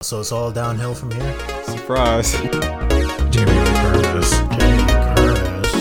So 0.00 0.20
it's 0.20 0.30
all 0.30 0.52
downhill 0.52 0.94
from 0.94 1.10
here. 1.10 1.34
Surprise. 1.64 2.30
Jamie 2.30 3.50
Lee 3.50 3.74
Curtis. 3.82 4.30
Jamie 4.54 4.86
Curtis. 4.86 5.74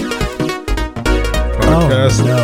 Oh, 1.53 1.61
Podcast. 1.61 2.17
Oh 2.17 2.25
no! 2.25 2.41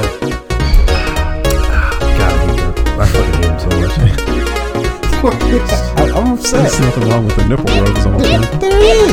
God, 2.14 2.30
I 2.30 2.46
hate 2.46 2.62
that. 2.62 2.78
I 2.94 3.10
fucking 3.10 3.34
hate 3.34 3.50
him 3.50 3.58
so 3.58 3.74
much. 3.82 3.98
I, 5.18 6.14
I'm 6.22 6.38
There's 6.38 6.78
nothing 6.80 7.10
wrong 7.10 7.26
with 7.26 7.38
the 7.38 7.46
nipple 7.48 7.66
rubs 7.66 8.06
all 8.06 8.20
the 8.20 8.24
time. 8.24 8.60
There 8.60 8.80
is. 8.80 9.12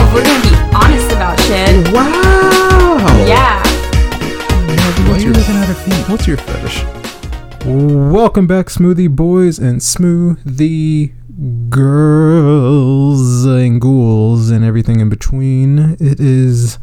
If 0.00 0.14
we're 0.14 0.24
gonna 0.24 0.42
be 0.42 0.54
honest 0.74 1.12
about 1.12 1.38
shit, 1.40 1.92
Wow. 1.92 3.26
yeah. 3.28 3.62
What's 5.10 5.22
your, 5.22 5.34
looking 5.34 5.56
at 5.56 5.68
her 5.68 5.74
feet? 5.74 6.08
What's 6.08 6.26
your 6.26 6.38
fetish? 6.38 6.84
Welcome 7.70 8.46
back, 8.46 8.68
smoothie 8.68 9.14
boys 9.14 9.58
and 9.58 9.82
smoothie 9.82 11.12
girls 11.68 13.44
and 13.44 13.78
ghouls 13.78 14.48
and 14.48 14.64
everything 14.64 15.00
in 15.00 15.10
between. 15.10 15.94
It 16.00 16.18
is 16.18 16.78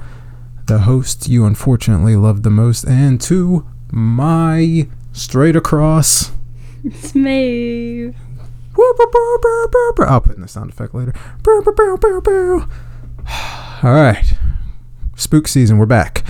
the 0.68 0.82
host 0.82 1.28
you 1.28 1.44
unfortunately 1.44 2.16
love 2.16 2.44
the 2.44 2.52
most, 2.52 2.84
and 2.84 3.20
to 3.22 3.66
my 3.92 4.88
straight 5.12 5.56
across. 5.56 6.32
It's 6.84 7.16
me. 7.16 8.14
I'll 10.08 10.22
put 10.22 10.36
in 10.36 10.42
the 10.44 10.48
sound 10.48 10.70
effect 10.70 10.94
later. 10.94 11.14
All 13.82 13.92
right. 13.92 14.36
Spook 15.16 15.48
season, 15.48 15.80
we're 15.80 15.88
back. 15.88 16.24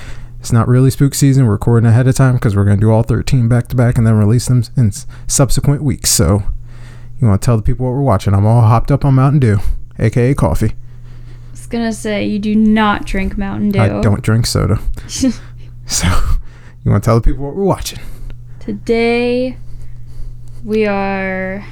It's 0.45 0.53
not 0.53 0.67
really 0.67 0.91
spook 0.91 1.15
season. 1.15 1.47
We're 1.47 1.53
recording 1.53 1.89
ahead 1.89 2.07
of 2.07 2.13
time 2.13 2.35
because 2.35 2.55
we're 2.55 2.65
going 2.65 2.77
to 2.77 2.81
do 2.81 2.91
all 2.91 3.01
13 3.01 3.47
back 3.47 3.67
to 3.69 3.75
back 3.75 3.97
and 3.97 4.05
then 4.05 4.13
release 4.13 4.45
them 4.45 4.61
in 4.77 4.91
subsequent 5.25 5.81
weeks. 5.81 6.11
So, 6.11 6.43
you 7.19 7.27
want 7.27 7.41
to 7.41 7.45
tell 7.47 7.57
the 7.57 7.63
people 7.63 7.87
what 7.87 7.93
we're 7.93 8.03
watching? 8.03 8.35
I'm 8.35 8.45
all 8.45 8.61
hopped 8.61 8.91
up 8.91 9.03
on 9.03 9.15
Mountain 9.15 9.39
Dew, 9.39 9.57
aka 9.97 10.35
coffee. 10.35 10.75
I 11.47 11.51
was 11.51 11.65
gonna 11.65 11.91
say 11.91 12.27
you 12.27 12.37
do 12.37 12.53
not 12.53 13.07
drink 13.07 13.39
Mountain 13.39 13.71
Dew. 13.71 13.79
I 13.79 13.87
don't 13.87 14.21
drink 14.21 14.45
soda. 14.45 14.79
So, 15.87 16.07
you 16.83 16.91
want 16.91 17.03
to 17.03 17.07
tell 17.07 17.19
the 17.19 17.21
people 17.21 17.43
what 17.43 17.55
we're 17.55 17.63
watching? 17.63 17.99
Today 18.59 19.57
we 20.63 20.85
are 20.85 21.65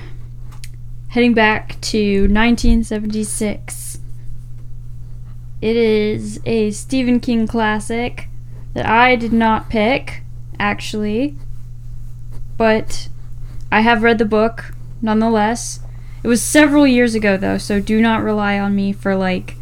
heading 1.09 1.35
back 1.35 1.79
to 1.81 2.21
1976. 2.21 3.99
It 5.61 5.75
is 5.75 6.39
a 6.47 6.71
Stephen 6.71 7.19
King 7.19 7.45
classic 7.45 8.29
that 8.73 8.85
I 8.85 9.15
did 9.15 9.33
not 9.33 9.69
pick, 9.69 10.23
actually, 10.59 11.35
but 12.57 13.07
I 13.71 13.81
have 13.81 14.03
read 14.03 14.17
the 14.17 14.25
book 14.25 14.73
nonetheless. 15.01 15.79
It 16.23 16.27
was 16.27 16.41
several 16.41 16.87
years 16.87 17.15
ago 17.15 17.37
though, 17.37 17.57
so 17.57 17.79
do 17.79 18.01
not 18.01 18.23
rely 18.23 18.57
on 18.57 18.75
me 18.75 18.93
for 18.93 19.15
like, 19.15 19.55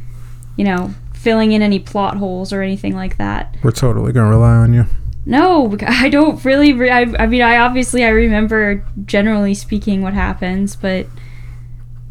you 0.56 0.64
know, 0.64 0.94
filling 1.14 1.52
in 1.52 1.62
any 1.62 1.80
plot 1.80 2.18
holes 2.18 2.52
or 2.52 2.62
anything 2.62 2.96
like 2.96 3.18
that. 3.18 3.56
We're 3.64 3.72
totally 3.72 4.12
going 4.12 4.30
to 4.30 4.36
rely 4.36 4.56
on 4.56 4.74
you. 4.74 4.86
No, 5.26 5.76
I 5.88 6.10
don't 6.10 6.44
really. 6.44 6.74
Re- 6.74 6.90
I, 6.90 7.02
I 7.20 7.28
mean, 7.28 7.42
I 7.42 7.58
obviously 7.58 8.04
I 8.04 8.10
remember 8.10 8.86
generally 9.06 9.54
speaking 9.54 10.02
what 10.02 10.14
happens, 10.14 10.76
but 10.76 11.08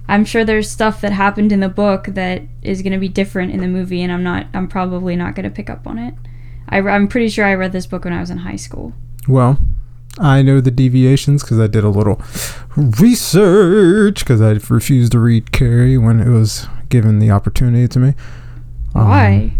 I'm 0.08 0.24
sure 0.24 0.44
there's 0.44 0.70
stuff 0.70 1.00
that 1.02 1.12
happened 1.12 1.52
in 1.52 1.60
the 1.60 1.68
book 1.68 2.06
that 2.06 2.42
is 2.62 2.82
going 2.82 2.92
to 2.92 2.98
be 2.98 3.08
different 3.08 3.52
in 3.52 3.60
the 3.60 3.68
movie, 3.68 4.02
and 4.02 4.12
I'm 4.12 4.22
not. 4.22 4.46
I'm 4.54 4.68
probably 4.68 5.16
not 5.16 5.34
going 5.34 5.44
to 5.44 5.50
pick 5.50 5.70
up 5.70 5.86
on 5.86 5.98
it. 5.98 6.14
I, 6.70 6.78
I'm 6.78 7.08
pretty 7.08 7.28
sure 7.28 7.44
I 7.44 7.54
read 7.54 7.72
this 7.72 7.86
book 7.86 8.04
when 8.04 8.12
I 8.12 8.20
was 8.20 8.30
in 8.30 8.38
high 8.38 8.56
school. 8.56 8.92
Well, 9.28 9.58
I 10.18 10.42
know 10.42 10.60
the 10.60 10.70
deviations 10.70 11.42
because 11.42 11.58
I 11.60 11.66
did 11.66 11.84
a 11.84 11.88
little 11.88 12.20
research 12.76 14.20
because 14.20 14.40
I 14.40 14.52
refused 14.72 15.12
to 15.12 15.18
read 15.18 15.52
Carrie 15.52 15.98
when 15.98 16.20
it 16.20 16.28
was 16.28 16.66
given 16.88 17.18
the 17.18 17.30
opportunity 17.30 17.88
to 17.88 17.98
me. 17.98 18.14
Um, 18.94 19.08
Why? 19.08 19.52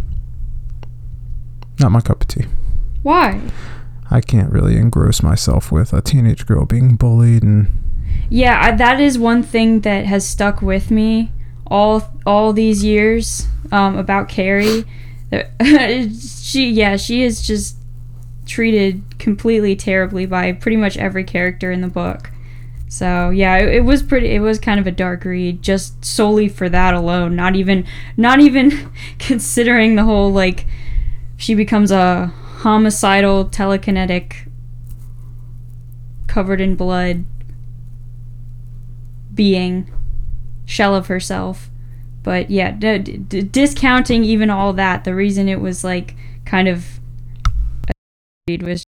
Not 1.79 1.93
my 1.93 2.01
cup 2.01 2.23
of 2.23 2.29
tea. 2.29 2.47
Why? 3.03 3.41
I 4.11 4.21
can't 4.21 4.53
really 4.53 4.77
engross 4.77 5.23
myself 5.23 5.71
with 5.71 5.93
a 5.93 6.03
teenage 6.03 6.47
girl 6.47 6.67
being 6.67 6.97
bullied 6.97 7.43
and 7.43 7.69
Yeah, 8.29 8.61
I, 8.61 8.73
that 8.73 9.01
is 9.01 9.19
one 9.19 9.43
thing 9.43 9.81
that 9.81 10.05
has 10.07 10.27
stuck 10.27 10.61
with 10.61 10.91
me 10.91 11.31
all 11.67 12.03
all 12.27 12.53
these 12.53 12.83
years 12.85 13.47
um, 13.71 13.97
about 13.97 14.29
Carrie. 14.29 14.85
she, 15.63 16.71
yeah, 16.71 16.97
she 16.97 17.23
is 17.23 17.43
just 17.43 17.77
treated 18.47 19.03
completely 19.19 19.77
terribly 19.77 20.27
by 20.27 20.53
pretty 20.53 20.77
much 20.77 20.97
every 20.97 21.25
character 21.25 21.71
in 21.71 21.81
the 21.81 21.89
book. 21.89 22.31
So 22.89 23.31
yeah, 23.31 23.57
it, 23.59 23.75
it 23.77 23.81
was 23.85 24.03
pretty. 24.03 24.35
It 24.35 24.41
was 24.41 24.59
kind 24.59 24.81
of 24.81 24.87
a 24.87 24.91
dark 24.91 25.25
read, 25.25 25.63
just 25.63 26.05
solely 26.05 26.49
for 26.49 26.69
that 26.69 26.93
alone. 26.93 27.37
Not 27.37 27.55
even, 27.55 27.87
not 28.17 28.41
even 28.41 28.91
considering 29.19 29.95
the 29.95 30.05
whole 30.05 30.33
like, 30.33 30.67
she 31.37 31.55
becomes 31.55 31.93
a 31.93 32.27
homicidal, 32.59 33.47
telekinetic, 33.47 34.49
covered 36.27 36.61
in 36.61 36.75
blood 36.75 37.25
being, 39.33 39.91
shell 40.67 40.97
of 40.97 41.07
herself. 41.07 41.71
But 42.23 42.51
yeah, 42.51 42.73
d- 42.73 42.99
d- 42.99 43.43
discounting 43.43 44.25
even 44.25 44.51
all 44.51 44.73
that, 44.75 45.05
the 45.05 45.15
reason 45.15 45.49
it 45.49 45.61
was 45.61 45.83
like 45.85 46.15
kind 46.45 46.69
of 46.69 47.01
a 47.89 47.93
read 48.49 48.63
was 48.63 48.85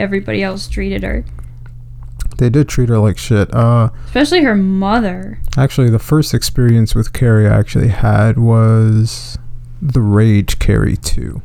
everybody 0.00 0.42
else 0.42 0.68
treated 0.68 1.02
her, 1.02 1.24
they 2.38 2.48
did 2.48 2.68
treat 2.68 2.88
her 2.88 2.98
like 2.98 3.18
shit. 3.18 3.52
Uh, 3.52 3.90
especially 4.06 4.42
her 4.42 4.54
mother. 4.54 5.40
actually, 5.56 5.90
the 5.90 5.98
first 5.98 6.32
experience 6.32 6.94
with 6.94 7.12
Carrie 7.12 7.46
I 7.48 7.58
actually 7.58 7.88
had 7.88 8.38
was 8.38 9.38
the 9.82 10.00
Rage 10.00 10.58
Carrie 10.58 10.96
2. 10.96 11.42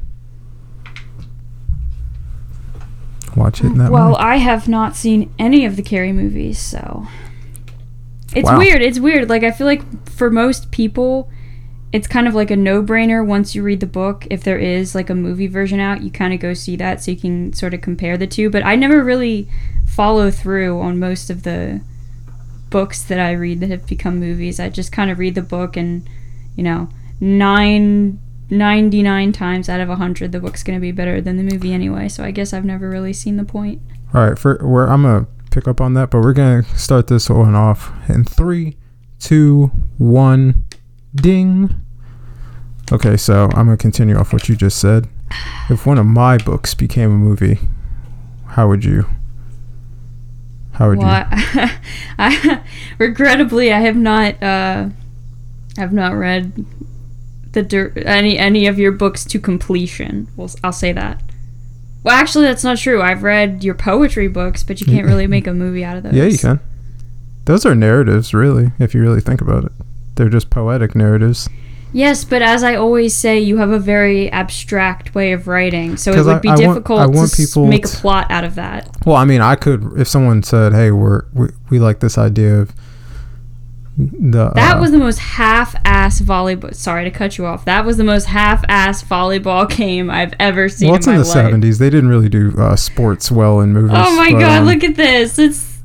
Watch 3.35 3.61
it 3.61 3.67
in 3.67 3.77
that 3.79 3.91
Well. 3.91 4.15
I 4.17 4.37
have 4.37 4.67
not 4.67 4.95
seen 4.95 5.33
any 5.39 5.65
of 5.65 5.75
the 5.75 5.81
Carrie 5.81 6.13
movies, 6.13 6.59
so 6.59 7.07
it's 8.35 8.49
Wow. 8.49 8.57
weird. 8.57 8.81
It's 8.81 8.99
weird. 8.99 9.29
Like 9.29 9.43
I 9.43 9.51
feel 9.51 9.67
like 9.67 10.09
for 10.09 10.29
most 10.29 10.71
people, 10.71 11.29
it's 11.91 12.07
kind 12.07 12.27
of 12.27 12.33
like 12.33 12.49
a 12.49 12.55
no-brainer 12.55 13.25
once 13.25 13.53
you 13.53 13.61
read 13.63 13.79
the 13.79 13.85
book. 13.85 14.25
If 14.31 14.43
there 14.43 14.57
is 14.57 14.95
like 14.95 15.09
a 15.09 15.15
movie 15.15 15.47
version 15.47 15.79
out, 15.79 16.01
you 16.01 16.09
kind 16.09 16.33
of 16.33 16.39
go 16.39 16.53
see 16.53 16.75
that 16.77 17.03
so 17.03 17.11
you 17.11 17.17
can 17.17 17.53
sort 17.53 17.73
of 17.73 17.81
compare 17.81 18.17
the 18.17 18.25
two. 18.27 18.49
But 18.49 18.65
I 18.65 18.75
never 18.75 19.03
really 19.03 19.47
follow 19.85 20.31
through 20.31 20.79
on 20.81 20.97
most 20.97 21.29
of 21.29 21.43
the 21.43 21.81
books 22.71 23.03
that 23.03 23.19
I 23.19 23.33
read 23.33 23.59
that 23.59 23.69
have 23.69 23.85
become 23.85 24.19
movies. 24.19 24.59
I 24.59 24.69
just 24.69 24.91
kind 24.91 25.11
of 25.11 25.19
read 25.19 25.35
the 25.35 25.43
book 25.43 25.77
and, 25.77 26.07
you 26.55 26.63
know, 26.63 26.89
nine. 27.19 28.19
99 28.49 29.31
times 29.31 29.67
out 29.67 29.79
of 29.79 29.87
100 29.89 30.31
the 30.31 30.39
book's 30.39 30.61
going 30.61 30.77
to 30.77 30.81
be 30.81 30.91
better 30.91 31.19
than 31.21 31.37
the 31.37 31.43
movie 31.43 31.73
anyway 31.73 32.07
so 32.07 32.23
i 32.23 32.29
guess 32.29 32.53
i've 32.53 32.65
never 32.65 32.87
really 32.87 33.13
seen 33.13 33.35
the 33.37 33.43
point 33.43 33.81
All 34.13 34.27
right, 34.29 34.37
for 34.37 34.57
where 34.61 34.85
I'm 34.85 35.01
gonna 35.03 35.25
pick 35.53 35.67
up 35.67 35.79
on 35.79 35.93
that, 35.93 36.09
but 36.09 36.21
we're 36.21 36.33
gonna 36.33 36.63
start 36.75 37.07
this 37.07 37.29
one 37.29 37.55
off 37.55 37.91
in 38.09 38.23
three, 38.23 38.75
two, 39.19 39.71
one, 39.97 40.65
ding. 41.13 41.75
Okay, 42.91 43.15
so 43.15 43.45
I'm 43.53 43.65
gonna 43.65 43.77
continue 43.77 44.15
off 44.17 44.33
what 44.33 44.49
you 44.49 44.55
just 44.55 44.79
said. 44.79 45.07
If 45.69 45.85
one 45.85 45.97
of 45.97 46.05
my 46.05 46.37
books 46.37 46.73
became 46.73 47.11
a 47.11 47.17
movie, 47.17 47.59
how 48.47 48.67
would 48.67 48.83
you? 48.83 49.05
How 50.73 50.89
would 50.89 50.97
Well, 50.97 51.07
I, 51.07 51.79
I 52.17 52.63
regrettably 52.97 53.71
I 53.71 53.79
have 53.79 53.95
not 53.95 54.41
uh, 54.41 54.89
have 55.77 55.93
not 55.93 56.13
read 56.13 56.65
the 57.51 58.03
any 58.05 58.39
any 58.39 58.65
of 58.65 58.79
your 58.79 58.91
books 58.91 59.23
to 59.25 59.39
completion. 59.39 60.27
Well, 60.35 60.49
I'll 60.63 60.71
say 60.71 60.91
that. 60.93 61.21
Well, 62.03 62.15
actually, 62.15 62.45
that's 62.45 62.63
not 62.63 62.77
true. 62.77 63.01
I've 63.01 63.23
read 63.23 63.63
your 63.63 63.75
poetry 63.75 64.27
books, 64.27 64.63
but 64.63 64.81
you 64.81 64.87
can't 64.87 65.07
really 65.07 65.27
make 65.27 65.47
a 65.47 65.53
movie 65.53 65.83
out 65.85 65.97
of 65.97 66.03
those. 66.03 66.13
Yeah, 66.15 66.25
you 66.25 66.37
can. 66.37 66.59
Those 67.45 67.65
are 67.65 67.75
narratives, 67.75 68.33
really, 68.33 68.71
if 68.79 68.93
you 68.93 69.01
really 69.01 69.21
think 69.21 69.41
about 69.41 69.65
it. 69.65 69.71
They're 70.15 70.29
just 70.29 70.49
poetic 70.49 70.95
narratives. 70.95 71.49
Yes, 71.95 72.23
but 72.23 72.41
as 72.41 72.63
I 72.63 72.75
always 72.75 73.13
say, 73.15 73.39
you 73.39 73.57
have 73.57 73.69
a 73.69 73.77
very 73.79 74.31
abstract 74.31 75.13
way 75.13 75.31
of 75.31 75.47
writing, 75.47 75.95
so 75.95 76.11
it 76.11 76.25
would 76.25 76.41
be 76.41 76.49
I 76.49 76.51
want- 76.53 76.61
difficult 76.61 76.99
I 77.01 77.05
want 77.05 77.31
to 77.31 77.65
make 77.67 77.85
a 77.85 77.89
plot 77.89 78.31
out 78.31 78.43
of 78.43 78.55
that. 78.55 78.89
Well, 79.05 79.15
I 79.15 79.25
mean, 79.25 79.41
I 79.41 79.55
could 79.55 79.93
if 79.99 80.07
someone 80.07 80.41
said, 80.41 80.73
"Hey, 80.73 80.89
we're 80.91 81.25
we, 81.33 81.49
we 81.69 81.79
like 81.79 81.99
this 81.99 82.17
idea 82.17 82.55
of 82.61 82.71
the 83.97 84.49
That 84.55 84.77
uh, 84.77 84.79
was 84.79 84.91
the 84.91 84.97
most 84.97 85.19
half-ass 85.19 86.21
volleyball. 86.21 86.73
Sorry 86.73 87.03
to 87.03 87.11
cut 87.11 87.37
you 87.37 87.45
off. 87.45 87.65
That 87.65 87.85
was 87.85 87.97
the 87.97 88.03
most 88.03 88.25
half-ass 88.25 89.03
volleyball 89.03 89.69
game 89.77 90.09
I've 90.09 90.33
ever 90.39 90.67
seen 90.69 90.89
well, 90.89 90.97
it's 90.97 91.07
in 91.07 91.13
in 91.13 91.21
the 91.21 91.27
life. 91.27 91.53
'70s. 91.53 91.77
They 91.77 91.89
didn't 91.89 92.09
really 92.09 92.29
do 92.29 92.53
uh, 92.57 92.75
sports 92.75 93.31
well 93.31 93.59
in 93.59 93.73
movies. 93.73 93.91
Oh 93.93 94.15
my 94.15 94.31
but, 94.31 94.39
god, 94.39 94.61
um, 94.61 94.65
look 94.65 94.83
at 94.83 94.95
this. 94.95 95.37
It's 95.37 95.79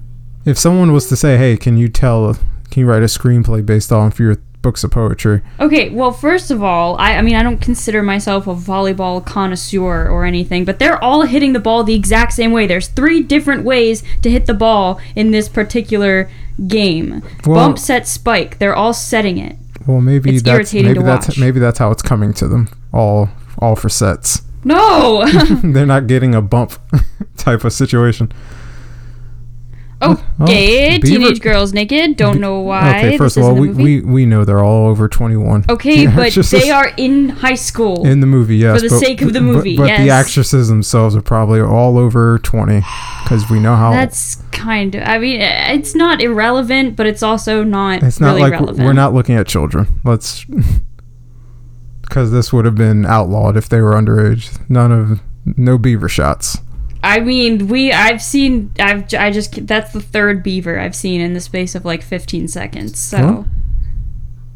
If 0.44 0.58
someone 0.58 0.92
was 0.92 1.08
to 1.08 1.16
say, 1.16 1.36
"Hey, 1.36 1.56
can 1.56 1.76
you 1.76 1.88
tell? 1.88 2.34
Can 2.70 2.80
you 2.80 2.86
write 2.86 3.02
a 3.02 3.06
screenplay 3.06 3.64
based 3.64 3.92
off 3.92 4.18
your 4.18 4.36
books 4.62 4.82
of 4.84 4.90
poetry. 4.90 5.40
Okay, 5.60 5.90
well, 5.90 6.12
first 6.12 6.50
of 6.50 6.62
all, 6.62 6.96
I, 6.98 7.12
I 7.12 7.22
mean, 7.22 7.36
I 7.36 7.42
don't 7.42 7.60
consider 7.60 8.02
myself 8.02 8.46
a 8.46 8.54
volleyball 8.54 9.24
connoisseur 9.24 10.08
or 10.08 10.24
anything, 10.24 10.64
but 10.64 10.78
they're 10.78 11.02
all 11.02 11.22
hitting 11.22 11.52
the 11.52 11.60
ball 11.60 11.84
the 11.84 11.94
exact 11.94 12.32
same 12.32 12.52
way. 12.52 12.66
There's 12.66 12.88
three 12.88 13.22
different 13.22 13.64
ways 13.64 14.02
to 14.22 14.30
hit 14.30 14.46
the 14.46 14.54
ball 14.54 15.00
in 15.14 15.30
this 15.30 15.48
particular 15.48 16.30
game. 16.66 17.22
Well- 17.46 17.54
Bump, 17.56 17.78
set, 17.78 18.06
spike. 18.08 18.58
They're 18.58 18.74
all 18.76 18.92
setting 18.94 19.38
it. 19.38 19.56
Well, 19.86 20.00
maybe 20.00 20.34
It's 20.34 20.42
that's 20.42 20.54
irritating 20.74 20.86
maybe 20.86 20.98
to 21.00 21.04
that's 21.06 21.28
watch. 21.28 21.38
maybe 21.38 21.60
that's 21.60 21.78
how 21.78 21.90
it's 21.90 22.02
coming 22.02 22.32
to 22.34 22.48
them. 22.48 22.68
All 22.92 23.30
all 23.58 23.74
for 23.76 23.88
sets. 23.88 24.42
No! 24.64 25.24
They're 25.62 25.86
not 25.86 26.06
getting 26.08 26.34
a 26.34 26.42
bump 26.42 26.72
type 27.36 27.64
of 27.64 27.72
situation. 27.72 28.30
Okay, 30.00 30.22
Oh, 30.40 30.46
Beaver- 30.46 31.06
teenage 31.06 31.40
girls 31.40 31.72
naked. 31.72 32.16
Don't 32.16 32.40
know 32.40 32.60
why. 32.60 32.98
okay, 32.98 33.18
first 33.18 33.34
this 33.34 33.44
of 33.44 33.50
all, 33.52 33.58
we, 33.58 33.68
we 33.70 34.00
we 34.00 34.26
know 34.26 34.44
they're 34.44 34.62
all 34.62 34.86
over 34.88 35.08
21. 35.08 35.64
Okay, 35.68 36.06
The 36.06 36.14
but 36.14 36.46
they 36.50 36.70
are 36.70 36.92
in 36.96 37.30
high 37.30 37.54
school. 37.56 38.06
in 38.06 38.20
the 38.20 38.26
movie, 38.26 38.56
yes. 38.58 38.76
For 38.80 38.88
the 38.88 38.94
but- 38.94 39.00
sake 39.00 39.22
of 39.22 39.32
the 39.32 39.40
but- 39.40 39.44
movie, 39.44 39.76
but, 39.76 39.84
the 39.98 40.04
yes. 40.04 40.26
actresses 40.26 40.68
themselves 40.68 41.16
are 41.16 41.22
probably 41.22 41.60
all 41.60 41.98
over 41.98 42.38
20 42.38 42.82
because 43.24 43.50
we 43.50 43.58
know 43.60 43.74
how 43.76 43.90
That's 43.92 44.36
kind 44.52 44.94
of. 44.94 45.02
I 45.06 45.18
mean, 45.18 45.40
it's 45.40 45.94
not 45.94 46.22
irrelevant, 46.22 46.96
but 46.96 47.06
it's 47.06 47.22
also 47.22 47.62
not. 47.64 48.02
It's 48.02 48.20
not 48.20 48.28
really 48.36 48.42
like 48.42 48.52
relevant. 48.52 48.84
we're 48.84 48.92
not 48.92 49.12
looking 49.14 49.34
at 49.34 49.46
children. 49.46 50.00
Let's 50.04 50.44
because 52.02 52.30
this 52.30 52.52
would 52.52 52.64
have 52.64 52.74
been 52.74 53.04
outlawed 53.04 53.56
if 53.56 53.68
they 53.68 53.80
were 53.80 53.92
underage. 53.92 54.58
None 54.70 54.92
of 54.92 55.20
no 55.56 55.76
beaver 55.78 56.08
shots. 56.08 56.58
I 57.02 57.20
mean, 57.20 57.68
we. 57.68 57.92
I've 57.92 58.22
seen. 58.22 58.72
I've. 58.78 59.12
I 59.14 59.30
just. 59.30 59.66
That's 59.66 59.92
the 59.92 60.00
third 60.00 60.42
beaver 60.42 60.78
I've 60.78 60.96
seen 60.96 61.20
in 61.20 61.34
the 61.34 61.40
space 61.40 61.74
of 61.74 61.84
like 61.84 62.02
15 62.02 62.48
seconds. 62.48 62.98
So. 62.98 63.46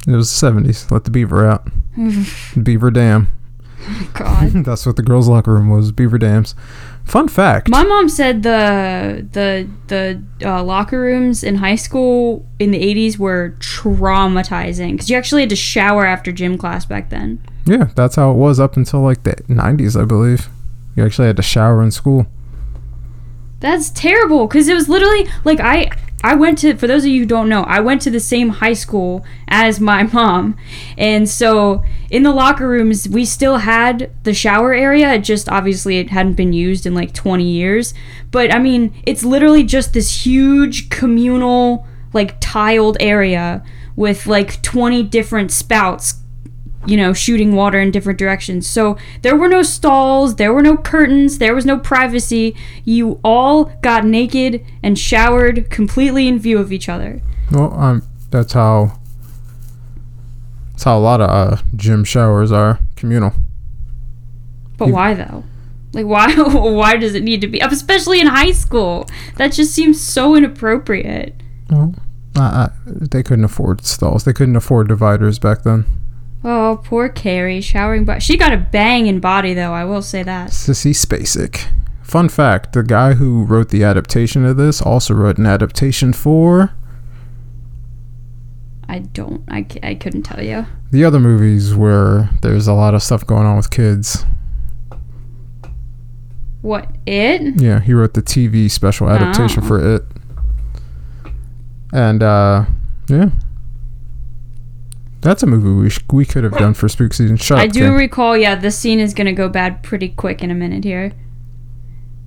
It 0.07 0.13
was 0.13 0.31
the 0.31 0.37
seventies. 0.37 0.91
Let 0.91 1.05
the 1.05 1.11
beaver 1.11 1.47
out. 1.47 1.69
beaver 2.63 2.91
dam. 2.91 3.29
God. 4.15 4.53
That's 4.65 4.85
what 4.87 4.97
the 4.97 5.03
girls' 5.03 5.29
locker 5.29 5.55
room 5.55 5.71
was. 5.71 5.93
Beaver 5.93 6.19
dams. 6.19 6.55
Fun 7.05 7.29
fact. 7.29 7.69
My 7.69 7.85
mom 7.85 8.09
said 8.09 8.43
the 8.43 9.27
the 9.33 9.69
the 9.89 10.23
uh, 10.49 10.63
locker 10.63 11.01
rooms 11.01 11.43
in 11.43 11.57
high 11.57 11.75
school 11.75 12.47
in 12.59 12.71
the 12.71 12.79
80s 12.79 13.19
were 13.19 13.57
traumatizing 13.59 14.93
because 14.93 15.11
you 15.11 15.17
actually 15.17 15.43
had 15.43 15.51
to 15.51 15.57
shower 15.57 16.07
after 16.07 16.31
gym 16.31 16.57
class 16.57 16.85
back 16.85 17.11
then. 17.11 17.41
yeah, 17.65 17.91
that's 17.97 18.17
how 18.17 18.31
it 18.31 18.37
was 18.37 18.61
up 18.61 18.77
until 18.77 19.01
like 19.01 19.25
the 19.25 19.37
nineties, 19.49 19.97
I 19.97 20.05
believe. 20.05 20.49
You 20.95 21.05
actually 21.05 21.27
had 21.27 21.37
to 21.37 21.43
shower 21.43 21.83
in 21.83 21.91
school. 21.91 22.27
That's 23.61 23.91
terrible 23.91 24.49
because 24.49 24.67
it 24.69 24.75
was 24.75 24.89
literally 24.89 25.29
like 25.45 25.61
I 25.61 25.91
I 26.25 26.35
went 26.35 26.59
to 26.59 26.77
for 26.77 26.89
those 26.89 27.05
of 27.05 27.11
you 27.11 27.21
who 27.21 27.27
don't 27.27 27.49
know 27.49 27.63
I 27.63 27.79
went 27.79 28.03
to 28.03 28.11
the 28.11 28.19
same 28.19 28.49
high 28.49 28.73
school 28.73 29.25
as 29.47 29.79
my 29.79 30.03
mom, 30.13 30.57
and 30.99 31.29
so 31.29 31.85
in 32.11 32.25
the 32.25 32.33
locker 32.33 32.69
rooms 32.69 33.09
we 33.09 33.25
still 33.25 33.59
had 33.59 34.11
the 34.25 34.35
shower 34.35 34.75
area. 34.75 35.13
It 35.13 35.21
just 35.21 35.49
obviously 35.49 35.99
it 35.99 36.11
hadn't 36.11 36.35
been 36.35 36.53
used 36.53 36.87
in 36.87 36.95
like 36.95 37.15
20 37.15 37.45
years, 37.45 37.95
but 38.33 38.53
I 38.53 38.59
mean 38.59 39.01
it's 39.07 39.23
literally 39.23 39.63
just 39.63 39.93
this 39.93 40.27
huge 40.27 40.91
communal 40.91 41.87
like 42.13 42.37
tiled 42.41 42.97
area 42.99 43.65
with 43.95 44.27
like 44.27 44.61
20 44.63 45.05
different 45.05 45.53
spouts 45.53 46.22
you 46.87 46.97
know, 46.97 47.13
shooting 47.13 47.55
water 47.55 47.79
in 47.81 47.91
different 47.91 48.19
directions. 48.19 48.67
So 48.67 48.97
there 49.23 49.37
were 49.37 49.49
no 49.49 49.63
stalls, 49.63 50.37
there 50.37 50.53
were 50.53 50.63
no 50.63 50.77
curtains, 50.77 51.39
there 51.39 51.55
was 51.55 51.65
no 51.65 51.79
privacy. 51.79 52.57
You 52.85 53.21
all 53.23 53.65
got 53.83 54.05
naked 54.05 54.65
and 54.83 54.99
showered 54.99 55.71
completely 55.71 56.27
in 56.29 56.39
view 56.39 56.59
of 56.59 56.73
each 56.73 56.89
other. 56.89 57.23
Well, 57.51 57.73
um, 57.75 58.03
that's 58.31 58.53
how. 58.53 58.99
That's 60.73 60.85
how 60.85 60.99
a 60.99 61.01
lot 61.01 61.21
of 61.21 61.31
uh, 61.31 61.63
gym 61.77 62.03
showers 62.03 62.51
are 62.51 62.81
communal. 62.97 63.33
But 64.77 64.89
You- 64.89 64.95
why 64.95 65.15
though? 65.15 65.45
Like 65.93 66.07
why 66.07 66.35
why 66.37 66.97
does 66.97 67.15
it 67.15 67.23
need 67.23 67.43
to 67.43 67.47
be 67.47 67.61
especially 67.61 68.21
in 68.21 68.27
high 68.27 68.53
school? 68.53 69.07
That 69.37 69.53
just 69.53 69.75
seems 69.75 70.01
so 70.01 70.35
inappropriate. 70.35 71.35
Well, 71.69 71.95
uh, 72.35 72.41
uh, 72.41 72.69
they 72.87 73.23
couldn't 73.23 73.45
afford 73.45 73.85
stalls. 73.85 74.25
They 74.25 74.33
couldn't 74.33 74.57
afford 74.57 74.89
dividers 74.89 75.39
back 75.39 75.63
then. 75.65 75.85
Oh, 76.45 76.81
poor 76.85 77.09
Carrie 77.09 77.61
showering 77.61 78.05
but 78.05 78.23
she 78.23 78.37
got 78.37 78.53
a 78.53 78.57
banging 78.57 79.21
body 79.21 79.55
though, 79.55 79.73
I 79.73 79.85
will 79.85 80.03
say 80.03 80.23
that. 80.23 80.51
Sissy 80.51 80.91
Spacek. 80.93 81.69
Fun 82.03 82.29
fact: 82.29 82.73
the 82.73 82.83
guy 82.83 83.15
who 83.15 83.45
wrote 83.45 83.69
the 83.71 83.85
adaptation 83.85 84.45
of 84.45 84.57
this 84.57 84.83
also 84.83 85.15
wrote 85.15 85.39
an 85.39 85.47
adaptation 85.47 86.13
for 86.13 86.75
I 88.89 88.99
don't 88.99 89.43
I, 89.49 89.67
c- 89.71 89.81
I 89.83 89.95
couldn't 89.95 90.25
tell 90.25 90.43
you. 90.45 90.67
the 90.91 91.05
other 91.05 91.19
movies 91.21 91.75
where 91.75 92.29
there's 92.43 92.67
a 92.67 92.75
lot 92.75 92.95
of 92.95 93.03
stuff 93.03 93.27
going 93.27 93.47
on 93.47 93.57
with 93.57 93.71
kids. 93.71 94.27
What? 96.61 96.89
It? 97.07 97.61
Yeah, 97.61 97.81
he 97.81 97.93
wrote 97.95 98.15
the 98.15 98.23
TV 98.23 98.71
special 98.71 99.09
adaptation 99.09 99.63
Oh. 99.65 99.67
for 99.67 99.95
it. 99.97 100.03
And 101.93 102.23
uh 102.23 102.67
yeah. 103.09 103.31
That's 105.23 105.43
a 105.43 105.47
movie 105.47 105.71
we 105.71 105.89
sh- 105.89 106.01
we 106.13 106.25
could 106.27 106.45
have 106.45 106.59
done 106.59 106.75
for 106.75 106.89
spook 106.89 107.15
season. 107.15 107.37
Shut 107.37 107.59
I 107.59 107.67
up, 107.67 107.73
do 107.73 107.81
Kim. 107.81 107.95
recall, 107.95 108.37
yeah, 108.37 108.55
this 108.57 108.77
scene 108.77 108.99
is 109.01 109.15
gonna 109.15 109.33
go 109.33 109.49
bad 109.49 109.83
pretty 109.83 110.09
quick 110.09 110.43
in 110.43 110.51
a 110.51 110.55
minute 110.55 110.83
here. 110.85 111.13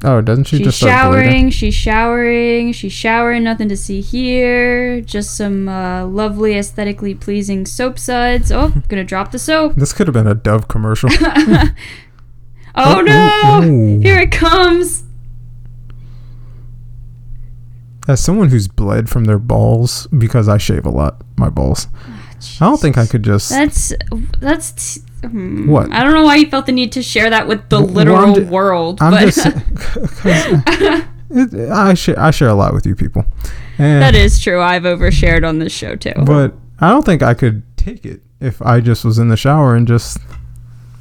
oh, 0.03 0.21
doesn't 0.21 0.45
she 0.45 0.57
She's 0.57 0.67
just 0.67 0.79
showering, 0.79 1.49
she's 1.49 1.73
showering, 1.75 2.71
she's 2.71 2.93
showering, 2.93 3.43
nothing 3.43 3.67
to 3.69 3.75
see 3.77 3.99
here. 4.01 5.01
Just 5.01 5.35
some 5.35 5.67
uh, 5.67 6.05
lovely, 6.05 6.57
aesthetically 6.57 7.13
pleasing 7.15 7.65
soap 7.65 7.99
suds. 7.99 8.49
Oh, 8.51 8.69
gonna 8.87 9.03
drop 9.03 9.31
the 9.31 9.39
soap. 9.39 9.75
This 9.75 9.91
could 9.91 10.07
have 10.07 10.13
been 10.13 10.27
a 10.27 10.35
Dove 10.35 10.67
commercial. 10.67 11.09
Oh 12.77 12.99
no! 12.99 13.61
ooh. 13.63 13.99
Here 14.01 14.19
it 14.19 14.31
comes! 14.33 15.03
As 18.07 18.21
someone 18.23 18.49
who's 18.49 18.67
bled 18.67 19.09
from 19.09 19.23
their 19.25 19.39
balls 19.39 20.07
because 20.07 20.49
I 20.49 20.57
shave 20.57 20.85
a 20.85 20.89
lot, 20.89 21.21
my 21.37 21.49
balls. 21.49 21.87
I 22.59 22.65
don't 22.65 22.79
think 22.79 22.97
I 22.97 23.05
could 23.05 23.23
just. 23.23 23.49
That's. 23.49 23.93
That's. 24.39 24.99
hmm. 25.21 25.69
What? 25.69 25.91
I 25.91 26.03
don't 26.03 26.13
know 26.13 26.23
why 26.23 26.35
you 26.35 26.49
felt 26.49 26.65
the 26.65 26.71
need 26.71 26.91
to 26.93 27.03
share 27.03 27.29
that 27.29 27.47
with 27.47 27.69
the 27.69 27.79
Well, 27.79 27.89
I'm 27.89 27.93
literal 27.95 28.35
ju- 28.35 28.45
world. 28.47 28.99
I'm 29.01 29.11
but 29.11 29.33
just. 29.33 29.45
it, 31.29 31.71
I 31.71 31.93
share. 31.93 32.19
I 32.19 32.31
share 32.31 32.49
a 32.49 32.53
lot 32.53 32.73
with 32.73 32.85
you 32.85 32.95
people, 32.95 33.25
and, 33.77 34.01
that 34.01 34.15
is 34.15 34.39
true. 34.39 34.61
I've 34.61 34.83
overshared 34.83 35.47
on 35.47 35.59
this 35.59 35.73
show 35.73 35.95
too. 35.95 36.13
But 36.25 36.53
I 36.79 36.89
don't 36.89 37.05
think 37.05 37.23
I 37.23 37.33
could 37.33 37.63
take 37.77 38.05
it 38.05 38.21
if 38.39 38.61
I 38.61 38.79
just 38.79 39.05
was 39.05 39.17
in 39.17 39.29
the 39.29 39.37
shower 39.37 39.75
and 39.75 39.87
just 39.87 40.17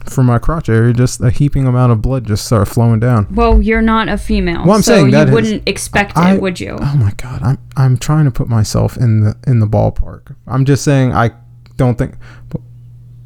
from 0.09 0.27
my 0.27 0.39
crotch 0.39 0.69
area, 0.69 0.93
just 0.93 1.21
a 1.21 1.31
heaping 1.31 1.67
amount 1.67 1.93
of 1.93 2.03
blood 2.03 2.25
just 2.27 2.45
started 2.47 2.67
flowing 2.67 3.01
down. 3.01 3.27
well, 3.35 3.61
you're 3.63 3.83
not 3.83 4.09
a 4.09 4.17
female, 4.19 4.65
Well, 4.65 4.77
I'm 4.77 4.83
so 4.83 4.93
saying 4.95 5.07
you 5.07 5.13
that 5.13 5.29
is- 5.29 5.35
wouldn't 5.35 5.69
expect 5.69 6.17
I- 6.17 6.35
it, 6.35 6.43
would 6.43 6.61
you? 6.61 6.77
Oh 6.81 6.97
my 6.97 7.13
god, 7.17 7.43
I'm 7.43 7.59
I'm 7.77 7.97
trying 7.97 8.25
to 8.27 8.31
put 8.31 8.49
myself 8.49 8.97
in 8.97 9.21
the 9.21 9.37
in 9.47 9.61
the 9.61 9.67
ballpark. 9.67 10.35
I'm 10.47 10.65
just 10.65 10.85
saying 10.85 11.13
I 11.13 11.31
don't 11.77 11.97
think 11.99 12.15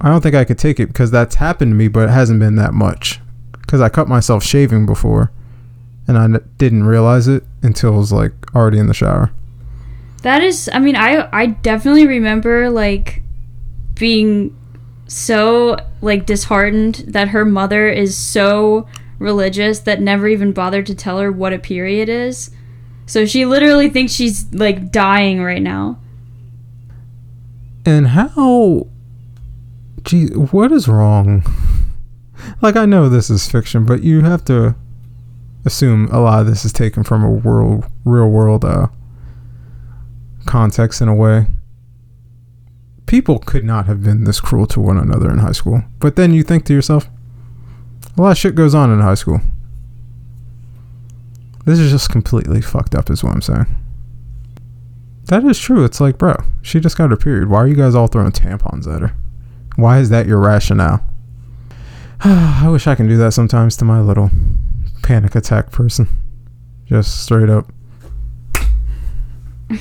I 0.01 0.09
don't 0.09 0.21
think 0.23 0.35
I 0.37 0.45
could 0.45 0.59
take 0.59 0.79
it 0.81 0.87
because 0.87 1.11
that's 1.11 1.35
happened 1.37 1.73
to 1.73 1.75
me, 1.75 1.89
but 1.89 2.09
it 2.09 2.13
hasn't 2.13 2.39
been 2.41 2.55
that 2.57 2.73
much. 2.73 3.21
Because 3.61 3.81
I 3.81 3.89
cut 3.89 4.09
myself 4.09 4.43
shaving 4.45 4.87
before, 4.87 5.31
and 6.07 6.17
I 6.17 6.25
n- 6.25 6.41
didn't 6.57 6.85
realize 6.85 7.29
it 7.29 7.45
until 7.63 7.95
it 7.95 7.97
was 7.99 8.13
like 8.13 8.33
already 8.55 8.79
in 8.79 8.87
the 8.87 8.95
shower. 8.95 9.31
That 10.23 10.43
is, 10.43 10.71
I 10.73 10.79
mean, 10.79 10.97
I 10.97 11.29
I 11.33 11.47
definitely 11.47 12.07
remember 12.07 12.71
like 12.71 13.23
being 13.95 14.57
so 15.09 15.77
like 16.03 16.27
disheartened 16.27 16.97
that 17.09 17.29
her 17.29 17.45
mother 17.45 17.89
is 17.89 18.17
so 18.17 18.87
religious 19.19 19.81
that 19.81 20.01
never 20.01 20.29
even 20.29 20.53
bothered 20.53 20.87
to 20.87 20.95
tell 20.95 21.19
her 21.19 21.33
what 21.33 21.53
a 21.53 21.59
period 21.59 22.09
is. 22.09 22.51
So 23.07 23.25
she 23.25 23.47
literally 23.47 23.89
thinks 23.89 24.13
she's 24.13 24.53
like 24.53 24.93
dying 24.93 25.43
right 25.43 25.63
now. 25.63 25.99
And 27.87 28.09
how? 28.09 28.87
Gee, 30.03 30.27
what 30.29 30.71
is 30.71 30.87
wrong? 30.87 31.43
Like 32.63 32.77
I 32.77 32.87
know 32.87 33.09
this 33.09 33.31
is 33.31 33.49
fiction, 33.49 33.85
but 33.85 34.03
you 34.03 34.21
have 34.21 34.45
to 34.45 34.77
assume 35.65 36.09
a 36.13 36.21
lot 36.21 36.41
of 36.41 36.47
this 36.47 36.65
is 36.65 36.73
taken 36.73 37.03
from 37.03 37.25
a 37.25 37.31
world, 37.31 37.85
real 38.05 38.29
world 38.29 38.65
uh, 38.65 38.87
context 40.47 41.03
in 41.03 41.09
a 41.09 41.15
way. 41.15 41.47
People 43.09 43.39
could 43.39 43.65
not 43.65 43.87
have 43.87 44.03
been 44.03 44.25
this 44.25 44.39
cruel 44.39 44.67
to 44.67 44.81
one 44.81 44.99
another 44.99 45.31
in 45.31 45.39
high 45.39 45.53
school. 45.53 45.83
But 45.99 46.17
then 46.17 46.35
you 46.35 46.43
think 46.43 46.67
to 46.67 46.75
yourself, 46.75 47.09
a 48.17 48.21
lot 48.21 48.33
of 48.33 48.39
shit 48.39 48.55
goes 48.55 48.75
on 48.75 48.93
in 48.93 49.01
high 49.01 49.15
school. 49.15 49.41
This 51.65 51.79
is 51.79 51.91
just 51.91 52.11
completely 52.11 52.61
fucked 52.61 52.95
up, 52.95 53.11
is 53.11 53.25
what 53.25 53.33
I'm 53.33 53.41
saying. 53.41 53.67
That 55.25 55.43
is 55.45 55.59
true. 55.59 55.85
It's 55.85 56.03
like, 56.03 56.19
bro, 56.19 56.37
she 56.61 56.81
just 56.81 56.99
got 56.99 57.09
her 57.09 57.17
period. 57.17 57.49
Why 57.49 57.61
are 57.61 57.67
you 57.67 57.75
guys 57.75 57.95
all 57.95 58.09
throwing 58.09 58.31
tampons 58.31 58.87
at 58.87 59.01
her? 59.01 59.15
Why 59.77 60.01
is 60.01 60.11
that 60.11 60.27
your 60.27 60.41
rationale? 60.41 61.03
I 62.21 62.69
wish 62.69 62.87
I 62.87 62.95
can 62.95 63.09
do 63.09 63.17
that 63.17 63.33
sometimes 63.33 63.75
to 63.79 63.87
my 63.87 64.01
little 64.03 64.31
panic 65.03 65.35
attack 65.35 65.73
person. 65.73 66.09
Just 66.85 67.23
straight 67.23 67.49
up. 67.49 67.73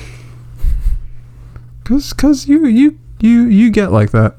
Cause, 1.84 2.12
cause 2.12 2.46
you, 2.46 2.66
you, 2.66 2.98
You 3.20 3.46
you 3.46 3.70
get 3.70 3.92
like 3.92 4.10
that. 4.12 4.38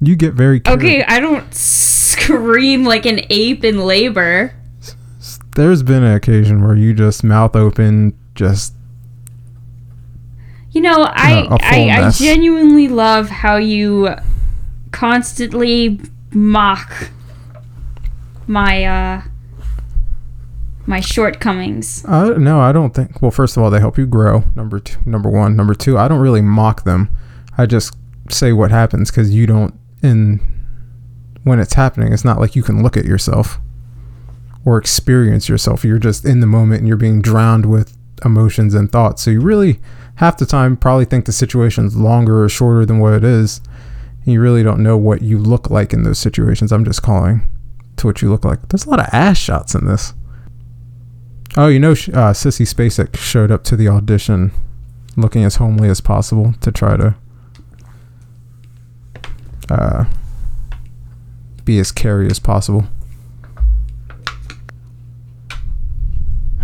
You 0.00 0.16
get 0.16 0.34
very 0.34 0.60
carried. 0.60 0.78
Okay, 0.78 1.02
I 1.04 1.20
don't 1.20 1.52
scream 1.54 2.84
like 2.84 3.06
an 3.06 3.20
ape 3.30 3.64
in 3.64 3.78
labor. 3.78 4.54
There's 5.56 5.82
been 5.82 6.02
an 6.04 6.14
occasion 6.14 6.64
where 6.64 6.76
you 6.76 6.94
just 6.94 7.24
mouth 7.24 7.56
open, 7.56 8.16
just 8.34 8.74
You 10.70 10.80
know, 10.80 11.02
I 11.02 11.48
I, 11.60 12.06
I 12.06 12.10
genuinely 12.10 12.88
love 12.88 13.28
how 13.28 13.56
you 13.56 14.14
constantly 14.92 16.00
mock 16.32 17.10
my 18.46 18.84
uh 18.84 19.22
my 20.86 21.00
shortcomings. 21.00 22.04
Uh, 22.04 22.30
no, 22.38 22.60
I 22.60 22.72
don't 22.72 22.94
think. 22.94 23.20
Well, 23.22 23.30
first 23.30 23.56
of 23.56 23.62
all, 23.62 23.70
they 23.70 23.80
help 23.80 23.96
you 23.98 24.06
grow. 24.06 24.44
Number 24.54 24.80
two, 24.80 24.98
number 25.04 25.30
one, 25.30 25.56
number 25.56 25.74
two. 25.74 25.98
I 25.98 26.08
don't 26.08 26.20
really 26.20 26.40
mock 26.40 26.84
them. 26.84 27.10
I 27.60 27.66
just 27.66 27.94
say 28.30 28.54
what 28.54 28.70
happens 28.70 29.10
because 29.10 29.34
you 29.34 29.46
don't. 29.46 29.74
In 30.02 30.40
when 31.44 31.60
it's 31.60 31.74
happening, 31.74 32.10
it's 32.10 32.24
not 32.24 32.40
like 32.40 32.56
you 32.56 32.62
can 32.62 32.82
look 32.82 32.96
at 32.96 33.04
yourself 33.04 33.58
or 34.64 34.78
experience 34.78 35.46
yourself. 35.46 35.84
You're 35.84 35.98
just 35.98 36.24
in 36.24 36.40
the 36.40 36.46
moment 36.46 36.80
and 36.80 36.88
you're 36.88 36.96
being 36.96 37.20
drowned 37.20 37.66
with 37.66 37.96
emotions 38.24 38.72
and 38.72 38.90
thoughts. 38.90 39.22
So 39.22 39.30
you 39.30 39.42
really 39.42 39.78
half 40.16 40.38
the 40.38 40.46
time 40.46 40.74
probably 40.74 41.04
think 41.04 41.26
the 41.26 41.32
situation's 41.32 41.96
longer 41.96 42.42
or 42.42 42.48
shorter 42.48 42.86
than 42.86 42.98
what 42.98 43.12
it 43.12 43.24
is. 43.24 43.60
And 44.24 44.32
you 44.32 44.40
really 44.40 44.62
don't 44.62 44.82
know 44.82 44.96
what 44.96 45.20
you 45.20 45.38
look 45.38 45.68
like 45.68 45.92
in 45.92 46.02
those 46.02 46.18
situations. 46.18 46.72
I'm 46.72 46.84
just 46.84 47.02
calling 47.02 47.46
to 47.96 48.06
what 48.06 48.22
you 48.22 48.30
look 48.30 48.44
like. 48.44 48.68
There's 48.68 48.86
a 48.86 48.90
lot 48.90 49.00
of 49.00 49.08
ass 49.12 49.36
shots 49.36 49.74
in 49.74 49.84
this. 49.84 50.14
Oh, 51.58 51.68
you 51.68 51.78
know, 51.78 51.92
uh, 51.92 52.32
Sissy 52.32 52.66
Spacek 52.66 53.18
showed 53.18 53.50
up 53.50 53.64
to 53.64 53.76
the 53.76 53.88
audition 53.88 54.52
looking 55.14 55.44
as 55.44 55.56
homely 55.56 55.90
as 55.90 56.00
possible 56.00 56.54
to 56.62 56.72
try 56.72 56.96
to 56.96 57.16
uh, 59.70 60.04
be 61.64 61.78
as 61.78 61.92
Carrie 61.92 62.30
as 62.30 62.38
possible. 62.38 62.86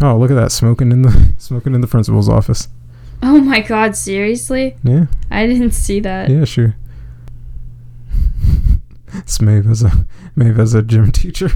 Oh, 0.03 0.17
look 0.19 0.31
at 0.31 0.35
that 0.35 0.53
smoking 0.53 0.93
in 0.93 1.03
the 1.03 1.33
smoking 1.39 1.75
in 1.75 1.81
the 1.81 1.87
principal's 1.87 2.29
office. 2.29 2.69
Oh 3.23 3.41
my 3.41 3.61
god, 3.61 3.97
seriously? 3.97 4.77
Yeah, 4.83 5.07
I 5.31 5.47
didn't 5.47 5.71
see 5.71 6.01
that. 6.01 6.29
yeah, 6.29 6.45
sure. 6.45 6.77
it's 9.15 9.41
Maeve 9.41 9.71
as 9.71 9.83
a 9.83 10.07
Maeve 10.35 10.59
as 10.59 10.75
a 10.75 10.83
gym 10.83 11.13
teacher. 11.13 11.51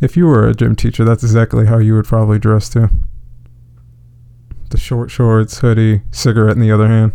If 0.00 0.16
you 0.16 0.26
were 0.26 0.46
a 0.46 0.54
gym 0.54 0.76
teacher, 0.76 1.04
that's 1.04 1.22
exactly 1.24 1.66
how 1.66 1.78
you 1.78 1.94
would 1.94 2.04
probably 2.04 2.38
dress 2.38 2.68
too. 2.68 2.88
The 4.70 4.78
short 4.78 5.10
shorts, 5.10 5.58
hoodie, 5.58 6.02
cigarette 6.10 6.56
in 6.56 6.62
the 6.62 6.70
other 6.70 6.88
hand, 6.88 7.12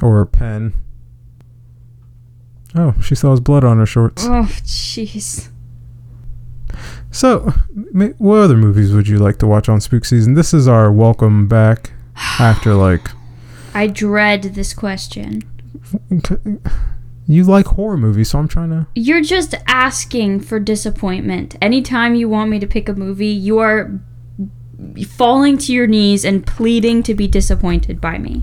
or 0.00 0.20
a 0.20 0.26
pen. 0.26 0.74
Oh, 2.74 2.94
she 3.02 3.14
saw 3.14 3.32
his 3.32 3.40
blood 3.40 3.64
on 3.64 3.78
her 3.78 3.86
shorts. 3.86 4.24
Oh, 4.24 4.48
jeez. 4.64 5.48
So, 7.10 7.52
what 8.18 8.38
other 8.38 8.56
movies 8.56 8.94
would 8.94 9.06
you 9.08 9.18
like 9.18 9.38
to 9.38 9.46
watch 9.46 9.68
on 9.68 9.80
Spook 9.80 10.04
Season? 10.06 10.34
This 10.34 10.54
is 10.54 10.66
our 10.66 10.90
welcome 10.90 11.46
back 11.46 11.92
after 12.16 12.74
like 12.74 13.10
I 13.74 13.86
dread 13.86 14.42
this 14.42 14.72
question. 14.72 15.42
you 17.26 17.44
like 17.44 17.66
horror 17.66 17.96
movies, 17.98 18.30
so 18.30 18.38
I'm 18.38 18.48
trying 18.48 18.70
to. 18.70 18.86
You're 18.94 19.22
just 19.22 19.54
asking 19.66 20.40
for 20.40 20.58
disappointment. 20.58 21.56
Anytime 21.60 22.14
you 22.14 22.28
want 22.28 22.50
me 22.50 22.58
to 22.58 22.66
pick 22.66 22.88
a 22.88 22.94
movie, 22.94 23.26
you 23.26 23.58
are 23.58 24.00
falling 25.08 25.58
to 25.58 25.72
your 25.72 25.86
knees 25.86 26.24
and 26.24 26.46
pleading 26.46 27.02
to 27.04 27.14
be 27.14 27.28
disappointed 27.28 28.00
by 28.00 28.18
me. 28.18 28.42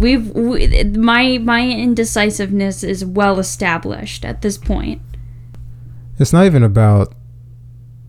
We've 0.00 0.30
we, 0.30 0.84
my 0.84 1.36
my 1.36 1.68
indecisiveness 1.68 2.82
is 2.82 3.04
well 3.04 3.38
established 3.38 4.24
at 4.24 4.40
this 4.40 4.56
point. 4.56 5.02
It's 6.18 6.32
not 6.32 6.46
even 6.46 6.62
about 6.62 7.14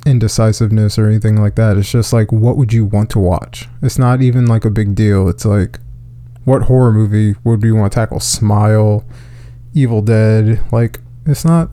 indecisiveness 0.06 0.98
or 0.98 1.08
anything 1.08 1.42
like 1.42 1.56
that. 1.56 1.76
It's 1.78 1.92
just 1.92 2.14
like, 2.14 2.32
what 2.32 2.56
would 2.56 2.72
you 2.72 2.86
want 2.86 3.10
to 3.12 3.20
watch? 3.20 3.68
It's 3.82 4.00
not 4.00 4.22
even 4.22 4.46
like 4.46 4.64
a 4.64 4.70
big 4.70 4.96
deal. 4.96 5.28
It's 5.28 5.44
like, 5.44 5.80
what 6.46 6.64
horror 6.64 6.94
movie 6.94 7.36
would 7.44 7.62
you 7.62 7.76
want 7.76 7.92
to 7.92 7.96
tackle? 7.96 8.22
Smile, 8.22 9.04
Evil 9.74 10.02
Dead. 10.02 10.62
Like, 10.72 11.02
it's 11.26 11.46
not 11.46 11.72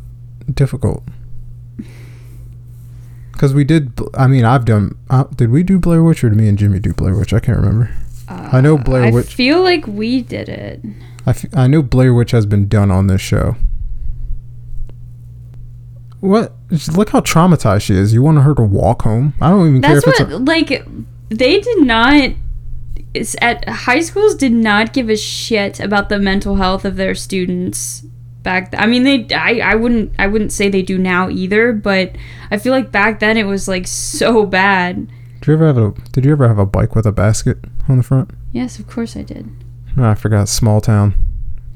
difficult. 0.53 1.05
Because 3.33 3.55
we 3.55 3.63
did, 3.63 3.93
I 4.15 4.27
mean, 4.27 4.45
I've 4.45 4.65
done, 4.65 4.99
uh, 5.09 5.23
did 5.23 5.51
we 5.51 5.63
do 5.63 5.79
Blair 5.79 6.03
Witch 6.03 6.25
or 6.25 6.29
did 6.29 6.37
me 6.37 6.49
and 6.49 6.59
Jimmy 6.59 6.81
do 6.81 6.93
Blair 6.93 7.15
Witch? 7.15 7.33
I 7.33 7.39
can't 7.39 7.57
remember. 7.59 7.95
I 8.53 8.61
know 8.61 8.79
Blair 8.79 9.05
I 9.05 9.11
Witch. 9.11 9.35
feel 9.35 9.63
like 9.63 9.87
we 9.87 10.23
did 10.23 10.49
it. 10.49 10.81
I, 11.27 11.31
f- 11.31 11.47
I 11.55 11.67
know 11.67 11.83
Blair 11.83 12.15
Witch 12.15 12.31
has 12.31 12.47
been 12.47 12.69
done 12.69 12.91
on 12.91 13.07
this 13.07 13.21
show. 13.21 13.57
What? 16.21 16.55
Just 16.71 16.97
Look 16.97 17.11
how 17.11 17.21
traumatized 17.21 17.83
she 17.83 17.95
is. 17.95 18.13
You 18.13 18.23
want 18.23 18.39
her 18.43 18.55
to 18.55 18.63
walk 18.63 19.03
home? 19.03 19.35
I 19.41 19.51
don't 19.51 19.69
even 19.69 19.81
That's 19.81 20.05
care 20.05 20.15
if 20.15 20.21
what 20.21 20.29
it's. 20.29 20.33
A, 20.33 20.39
like 20.39 20.85
they 21.31 21.61
did 21.61 21.83
not 21.87 22.31
it's 23.15 23.37
at 23.41 23.69
high 23.69 24.01
schools 24.01 24.35
did 24.35 24.53
not 24.53 24.93
give 24.93 25.09
a 25.09 25.17
shit 25.17 25.81
about 25.81 26.09
the 26.09 26.19
mental 26.19 26.57
health 26.57 26.85
of 26.85 26.97
their 26.97 27.15
students 27.15 28.01
back 28.43 28.71
th- 28.71 28.83
I 28.83 28.87
mean 28.87 29.05
they 29.05 29.27
I, 29.35 29.61
I 29.73 29.75
wouldn't 29.77 30.13
I 30.19 30.27
wouldn't 30.27 30.53
say 30.53 30.69
they 30.69 30.83
do 30.83 30.99
now 30.99 31.29
either, 31.29 31.73
but 31.73 32.17
I 32.51 32.59
feel 32.59 32.73
like 32.73 32.91
back 32.91 33.21
then 33.21 33.37
it 33.37 33.45
was 33.45 33.69
like 33.69 33.87
so 33.87 34.45
bad. 34.45 35.09
Did 35.49 35.59
you 35.61 35.67
ever 35.67 35.67
have 35.67 35.77
a? 35.79 36.11
Did 36.13 36.25
you 36.25 36.33
ever 36.33 36.47
have 36.49 36.59
a 36.59 36.67
bike 36.67 36.95
with 36.95 37.07
a 37.07 37.13
basket 37.13 37.59
on 37.89 37.97
the 37.99 38.03
front? 38.03 38.31
Yes, 38.53 38.79
of 38.79 38.87
course 38.87 39.17
I 39.17 39.23
did. 39.23 39.49
No, 39.97 40.09
I 40.11 40.15
forgot. 40.15 40.49
Small 40.49 40.81
town. 40.81 41.15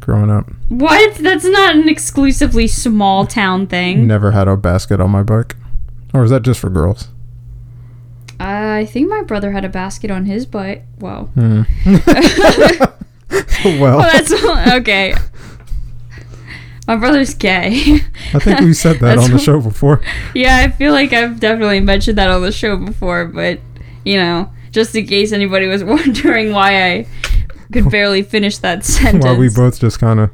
Growing 0.00 0.30
up, 0.30 0.50
What? 0.68 1.14
That's 1.16 1.44
not 1.44 1.76
an 1.76 1.88
exclusively 1.88 2.66
small 2.66 3.24
town 3.24 3.68
thing. 3.68 4.04
never 4.08 4.32
had 4.32 4.48
a 4.48 4.56
basket 4.56 5.00
on 5.00 5.10
my 5.10 5.22
bike. 5.22 5.54
Or 6.12 6.24
is 6.24 6.30
that 6.30 6.42
just 6.42 6.58
for 6.58 6.68
girls? 6.70 7.08
I 8.40 8.86
think 8.86 9.08
my 9.08 9.22
brother 9.22 9.52
had 9.52 9.64
a 9.64 9.68
basket 9.68 10.10
on 10.10 10.24
his 10.26 10.44
bike. 10.44 10.84
Whoa. 10.98 11.26
Hmm. 11.36 11.62
well, 13.80 14.00
Oh, 14.00 14.02
that's 14.02 14.32
okay. 14.74 15.14
My 16.92 16.98
brother's 16.98 17.32
gay. 17.32 18.00
I 18.34 18.38
think 18.38 18.60
we 18.60 18.74
said 18.74 19.00
that 19.00 19.16
on 19.24 19.30
the 19.30 19.38
show 19.38 19.62
before. 19.62 20.02
Yeah, 20.34 20.58
I 20.58 20.70
feel 20.70 20.92
like 20.92 21.14
I've 21.14 21.40
definitely 21.40 21.80
mentioned 21.80 22.18
that 22.18 22.30
on 22.30 22.42
the 22.42 22.52
show 22.52 22.76
before, 22.76 23.24
but 23.24 23.60
you 24.04 24.18
know, 24.18 24.52
just 24.72 24.94
in 24.94 25.06
case 25.06 25.32
anybody 25.32 25.66
was 25.66 25.82
wondering 25.84 26.52
why 26.52 26.92
I 26.92 27.06
could 27.72 27.90
barely 27.90 28.20
finish 28.20 28.58
that 28.58 28.84
sentence. 28.84 29.24
Why 29.24 29.32
we 29.34 29.48
both 29.48 29.80
just 29.80 30.00
kind 30.00 30.20
of. 30.20 30.32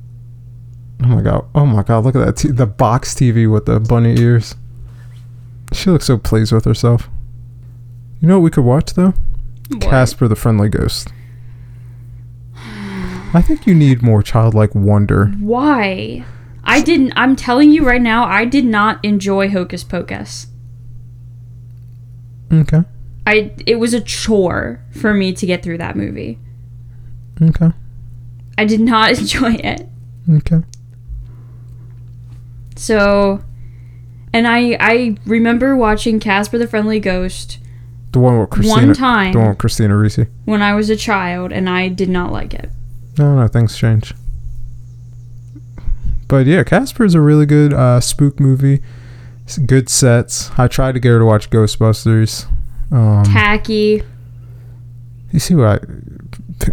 Oh 1.05 1.07
my 1.07 1.23
god! 1.23 1.47
Oh 1.55 1.65
my 1.65 1.85
god! 1.85 2.05
Look 2.05 2.17
at 2.17 2.27
that! 2.27 2.37
T- 2.37 2.51
the 2.51 2.67
box 2.67 3.15
TV 3.15 3.49
with 3.49 3.67
the 3.67 3.79
bunny 3.79 4.19
ears. 4.19 4.57
She 5.73 5.91
looks 5.91 6.07
so 6.07 6.19
pleased 6.19 6.51
with 6.51 6.65
herself. 6.65 7.09
You 8.21 8.27
know 8.27 8.41
what 8.41 8.45
we 8.45 8.51
could 8.51 8.65
watch 8.65 8.95
though? 8.95 9.15
What? 9.69 9.81
Casper 9.81 10.27
the 10.27 10.35
Friendly 10.35 10.71
Ghost. 10.71 11.13
I 13.33 13.43
think 13.47 13.65
you 13.65 13.77
need 13.77 14.03
more 14.03 14.25
childlike 14.25 14.75
wonder. 14.75 15.27
Why? 15.39 16.25
I 16.69 16.81
didn't. 16.83 17.13
I'm 17.17 17.35
telling 17.35 17.73
you 17.73 17.85
right 17.85 18.01
now, 18.01 18.25
I 18.25 18.45
did 18.45 18.65
not 18.65 19.03
enjoy 19.05 19.49
Hocus 19.49 19.83
Pocus. 19.83 20.47
Okay. 22.53 22.83
I. 23.27 23.53
It 23.67 23.77
was 23.77 23.95
a 23.95 24.01
chore 24.01 24.85
for 24.93 25.13
me 25.15 25.33
to 25.33 25.47
get 25.47 25.63
through 25.63 25.79
that 25.79 25.97
movie. 25.97 26.39
Okay. 27.41 27.71
I 28.59 28.65
did 28.67 28.81
not 28.81 29.11
enjoy 29.19 29.55
it. 29.55 29.89
Okay. 30.31 30.59
So, 32.77 33.43
and 34.33 34.47
I 34.47 34.77
I 34.79 35.17
remember 35.27 35.75
watching 35.77 36.21
Casper 36.21 36.59
the 36.59 36.67
Friendly 36.69 37.01
Ghost 37.01 37.59
The 38.13 38.19
one 38.21 38.39
with 38.39 38.51
Christina. 38.51 38.87
one 38.89 38.95
time 38.95 39.33
The 39.33 39.39
one 39.39 39.49
with 39.51 39.59
Christina 39.59 39.97
Ricci. 39.97 40.27
when 40.45 40.63
I 40.63 40.75
was 40.75 40.91
a 40.91 40.97
child, 40.97 41.51
and 41.53 41.69
I 41.69 41.89
did 41.89 42.09
not 42.09 42.33
like 42.33 42.55
it. 42.55 42.71
No, 43.19 43.35
no, 43.37 43.49
things 43.49 43.77
change. 43.77 44.15
But 46.29 46.47
yeah, 46.47 46.63
Casper 46.63 47.05
is 47.05 47.15
a 47.15 47.21
really 47.21 47.47
good 47.47 47.73
uh, 47.73 48.01
spook 48.01 48.39
movie. 48.39 48.83
It's 49.45 49.57
good 49.59 49.89
sets. 49.89 50.51
I 50.59 50.69
tried 50.69 50.93
to 50.93 51.01
get 51.01 51.09
her 51.09 51.19
to 51.21 51.25
watch 51.25 51.49
Ghostbusters. 51.49 52.47
Um, 52.93 53.25
Tacky. 53.25 54.03
you 55.33 55.41
see 55.41 55.55
what 55.55 55.67
I, 55.67 55.79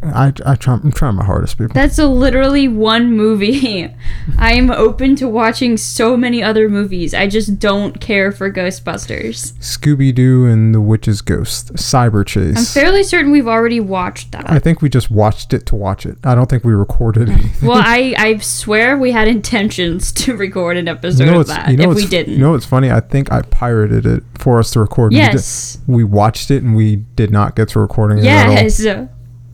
I, 0.03 0.33
I 0.45 0.55
try, 0.55 0.73
I'm 0.73 0.91
trying 0.91 1.15
my 1.15 1.25
hardest, 1.25 1.57
people. 1.57 1.73
That's 1.73 1.99
a 1.99 2.07
literally 2.07 2.67
one 2.67 3.11
movie. 3.13 3.83
I 4.37 4.53
am 4.53 4.71
open 4.71 5.15
to 5.17 5.27
watching 5.27 5.77
so 5.77 6.15
many 6.17 6.41
other 6.41 6.69
movies. 6.69 7.13
I 7.13 7.27
just 7.27 7.59
don't 7.59 7.99
care 8.01 8.31
for 8.31 8.51
Ghostbusters. 8.51 9.53
Scooby 9.59 10.13
Doo 10.13 10.45
and 10.45 10.73
the 10.73 10.81
Witch's 10.81 11.21
Ghost, 11.21 11.73
Cyber 11.75 12.25
Chase. 12.25 12.57
I'm 12.57 12.65
fairly 12.65 13.03
certain 13.03 13.31
we've 13.31 13.47
already 13.47 13.79
watched 13.79 14.31
that. 14.31 14.49
I 14.49 14.59
think 14.59 14.81
we 14.81 14.89
just 14.89 15.09
watched 15.11 15.53
it 15.53 15.65
to 15.67 15.75
watch 15.75 16.05
it. 16.05 16.17
I 16.23 16.35
don't 16.35 16.49
think 16.49 16.63
we 16.63 16.73
recorded 16.73 17.29
anything. 17.29 17.67
well, 17.67 17.81
I, 17.83 18.15
I 18.17 18.37
swear 18.37 18.97
we 18.97 19.11
had 19.11 19.27
intentions 19.27 20.11
to 20.13 20.35
record 20.35 20.77
an 20.77 20.87
episode 20.87 21.25
you 21.25 21.31
know 21.31 21.39
of 21.41 21.47
that 21.47 21.69
you 21.71 21.77
know 21.77 21.91
if 21.91 21.95
we 21.95 22.05
didn't. 22.07 22.33
you 22.33 22.39
know 22.39 22.51
what's 22.51 22.65
funny? 22.65 22.91
I 22.91 22.99
think 22.99 23.31
I 23.31 23.41
pirated 23.43 24.05
it 24.05 24.23
for 24.37 24.59
us 24.59 24.71
to 24.71 24.79
record. 24.79 25.11
We 25.13 25.19
did- 25.19 25.33
yes. 25.33 25.77
We, 25.87 26.03
watched 26.03 26.51
it 26.51 26.63
and 26.63 26.75
we 26.75 26.97
did 26.97 27.31
not 27.31 27.55
get 27.55 27.69
to 27.69 27.79
recording 27.79 28.19
it 28.19 28.25
at 28.25 28.47
all. 28.47 28.53
Yes. 28.53 28.85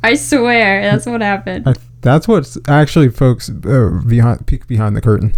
I 0.04 0.16
swear, 0.16 0.82
that's 0.82 1.06
what 1.06 1.22
happened. 1.22 1.68
I, 1.68 1.74
that's 2.02 2.28
what's 2.28 2.58
actually, 2.68 3.10
folks, 3.10 3.50
uh, 3.50 4.02
behind 4.08 4.48
peek 4.48 4.68
behind 4.68 4.96
the 4.96 5.02
curtain. 5.02 5.36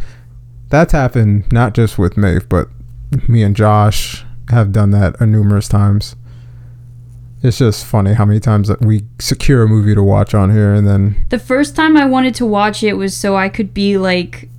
That's 0.69 0.93
happened 0.93 1.51
not 1.51 1.73
just 1.73 1.97
with 1.97 2.17
Maeve, 2.17 2.47
but 2.49 2.69
me 3.27 3.43
and 3.43 3.55
Josh 3.55 4.25
have 4.49 4.71
done 4.71 4.91
that 4.91 5.19
a 5.19 5.25
numerous 5.25 5.67
times. 5.67 6.15
It's 7.41 7.57
just 7.57 7.85
funny 7.85 8.13
how 8.13 8.23
many 8.23 8.39
times 8.39 8.69
that 8.69 8.79
we 8.81 9.03
secure 9.19 9.63
a 9.63 9.67
movie 9.67 9.93
to 9.93 10.01
watch 10.01 10.33
on 10.33 10.51
here, 10.51 10.73
and 10.73 10.87
then 10.87 11.25
The 11.29 11.39
first 11.39 11.75
time 11.75 11.97
I 11.97 12.05
wanted 12.05 12.35
to 12.35 12.45
watch 12.45 12.83
it 12.83 12.93
was 12.93 13.15
so 13.15 13.35
I 13.35 13.49
could 13.49 13.73
be 13.73 13.97
like 13.97 14.49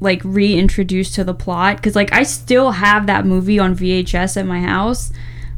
like 0.00 0.20
reintroduced 0.24 1.14
to 1.14 1.24
the 1.24 1.32
plot 1.32 1.80
cuz 1.82 1.94
like 1.94 2.12
I 2.12 2.24
still 2.24 2.72
have 2.72 3.06
that 3.06 3.24
movie 3.24 3.58
on 3.60 3.76
VHS 3.76 4.36
at 4.36 4.46
my 4.46 4.60
house, 4.60 5.12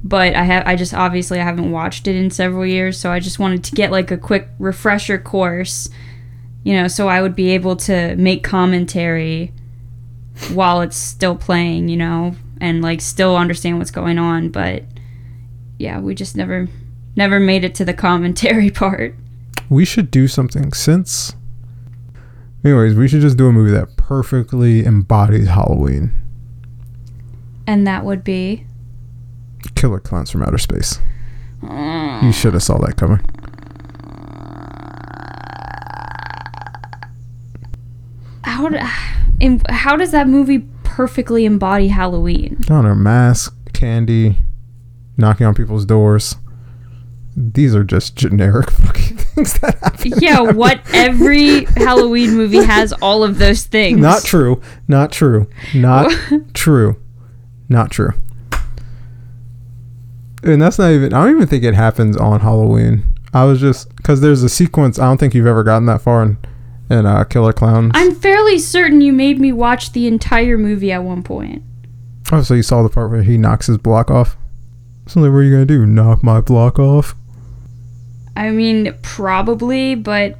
but 0.05 0.35
I 0.35 0.43
have 0.43 0.67
I 0.67 0.77
just 0.77 0.95
obviously 0.95 1.41
I 1.41 1.45
haven't 1.45 1.71
watched 1.71 2.07
it 2.07 2.17
in 2.17 2.31
several 2.31 2.67
years, 2.67 2.99
so 2.99 3.11
I 3.11 3.21
just 3.21 3.39
wanted 3.39 3.65
to 3.65 3.75
get 3.75 3.91
like 3.91 4.11
a 4.11 4.17
quick 4.17 4.49
refresher 4.59 5.19
course, 5.19 5.89
you 6.65 6.75
know, 6.75 6.89
so 6.89 7.09
I 7.09 7.23
would 7.23 7.35
be 7.35 7.51
able 7.51 7.77
to 7.77 8.15
make 8.17 8.43
commentary 8.45 9.53
while 10.53 10.81
it's 10.81 10.97
still 10.97 11.35
playing, 11.37 11.89
you 11.89 11.97
know, 11.97 12.35
and 12.61 12.83
like 12.83 13.01
still 13.01 13.37
understand 13.37 13.79
what's 13.79 13.91
going 13.91 14.19
on, 14.19 14.51
but 14.51 14.85
yeah, 15.79 15.99
we 16.01 16.15
just 16.15 16.37
never 16.37 16.69
never 17.17 17.41
made 17.41 17.65
it 17.65 17.75
to 17.77 17.85
the 17.85 17.95
commentary 17.95 18.71
part. 18.83 19.15
we 19.69 19.85
should 19.85 20.11
do 20.11 20.29
something 20.29 20.73
since. 20.73 21.35
Anyways, 22.65 22.95
we 22.95 23.07
should 23.09 23.21
just 23.21 23.37
do 23.37 23.47
a 23.47 23.53
movie 23.53 23.71
that 23.71 23.97
perfectly 23.97 24.85
embodies 24.85 25.47
Halloween. 25.49 26.11
And 27.67 27.87
that 27.87 28.05
would 28.05 28.25
be 28.25 28.66
Killer 29.75 30.01
Clowns 30.01 30.31
from 30.31 30.43
Outer 30.43 30.59
Space. 30.59 30.99
You 31.63 32.33
should 32.33 32.53
have 32.55 32.63
saw 32.63 32.79
that 32.79 32.97
coming. 32.97 33.21
how 38.43 38.69
do, 38.69 38.79
in, 39.41 39.61
how 39.69 39.97
does 39.97 40.11
that 40.13 40.29
movie 40.29 40.65
perfectly 40.85 41.45
embody 41.45 41.89
Halloween? 41.89 42.57
On 42.71 42.85
don't 42.87 42.95
mask, 42.95 43.55
candy, 43.73 44.37
knocking 45.17 45.47
on 45.47 45.55
people's 45.55 45.85
doors. 45.85 46.37
These 47.39 47.75
are 47.75 47.85
just 47.85 48.17
generic 48.17 48.71
fucking 48.73 49.17
things 49.19 49.59
that 49.61 49.79
happen. 49.81 50.13
Yeah, 50.19 50.41
every- 50.41 50.55
what 50.55 50.81
every 50.95 51.65
Halloween 51.77 52.31
movie 52.35 52.65
has 52.65 52.93
all 52.95 53.23
of 53.23 53.39
those 53.39 53.65
things. 53.65 53.99
Not 54.01 54.25
true. 54.25 54.63
Not 54.89 55.13
true. 55.13 55.49
Not 55.75 56.11
true. 56.55 56.97
Not 57.69 57.91
true. 57.91 58.13
And 60.47 60.63
that's 60.63 60.79
not 60.79 60.91
even. 60.93 61.13
I 61.13 61.25
don't 61.25 61.37
even 61.37 61.49
think 61.49 61.65
it 61.65 61.75
happens 61.75 62.17
on 62.17 62.41
Halloween. 62.41 63.15
I 63.35 63.45
was 63.45 63.61
just 63.61 63.95
because 63.97 64.21
there's 64.21 64.43
a 64.43 64.49
sequence. 64.49 64.99
I 64.99 65.07
don't 65.07 65.19
think 65.19 65.35
you've 65.35 65.47
ever 65.47 65.65
gotten 65.65 65.87
that 65.87 66.01
far 66.01 66.23
in 66.23 66.39
in 66.89 67.05
uh, 67.05 67.25
Killer 67.25 67.53
Clowns. 67.53 67.93
I'm 67.95 68.15
fairly 68.15 68.59
certain 68.59 69.01
you 69.01 69.13
made 69.13 69.41
me 69.41 69.53
watch 69.53 69.93
the 69.93 70.07
entire 70.07 70.57
movie 70.57 70.93
at 70.93 71.03
one 71.03 71.23
point. 71.23 71.63
oh, 72.33 72.43
so 72.43 72.55
you 72.55 72.63
saw 72.63 72.83
the 72.83 72.89
part 72.89 73.11
where 73.11 73.23
he 73.23 73.37
knocks 73.37 73.67
his 73.67 73.79
block 73.79 74.11
off. 74.11 74.37
So 75.07 75.21
what 75.21 75.29
are 75.29 75.43
you 75.43 75.53
gonna 75.53 75.67
do? 75.67 75.87
Knock 75.87 76.23
my 76.23 76.41
block 76.41 76.79
off? 76.79 77.15
I 78.37 78.51
mean, 78.51 78.95
probably, 79.03 79.95
but 79.95 80.39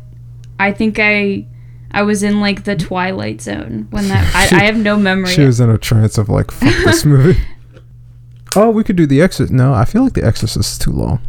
I 0.59 0.73
think 0.73 0.99
I 0.99 1.47
I 1.91 2.03
was 2.03 2.23
in 2.23 2.41
like 2.41 2.65
the 2.65 2.77
Twilight 2.77 3.41
Zone 3.41 3.89
when 3.91 4.09
that 4.09 4.35
I, 4.35 4.57
I 4.57 4.65
have 4.67 4.77
no 4.77 4.97
memory. 4.97 5.31
She 5.31 5.45
was 5.45 5.61
in 5.61 5.71
a 5.71 5.79
trance 5.79 6.19
of 6.19 6.29
like, 6.29 6.51
fuck 6.51 6.75
this 6.85 7.05
movie. 7.05 7.41
Oh, 8.57 8.71
we 8.71 8.83
could 8.85 8.97
do 8.97 9.07
the 9.07 9.21
Exorcist. 9.21 9.53
No, 9.53 9.75
I 9.75 9.85
feel 9.85 10.03
like 10.03 10.15
the 10.15 10.25
Exorcist 10.25 10.73
is 10.73 10.79
too 10.79 10.91
long. 10.93 11.21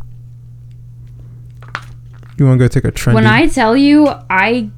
You 2.37 2.45
want 2.45 2.59
to 2.59 2.63
go 2.63 2.67
take 2.67 2.85
a 2.85 2.91
trendy? 2.91 3.15
when 3.15 3.25
I 3.25 3.47
tell 3.47 3.75
you, 3.75 4.07
I, 4.29 4.69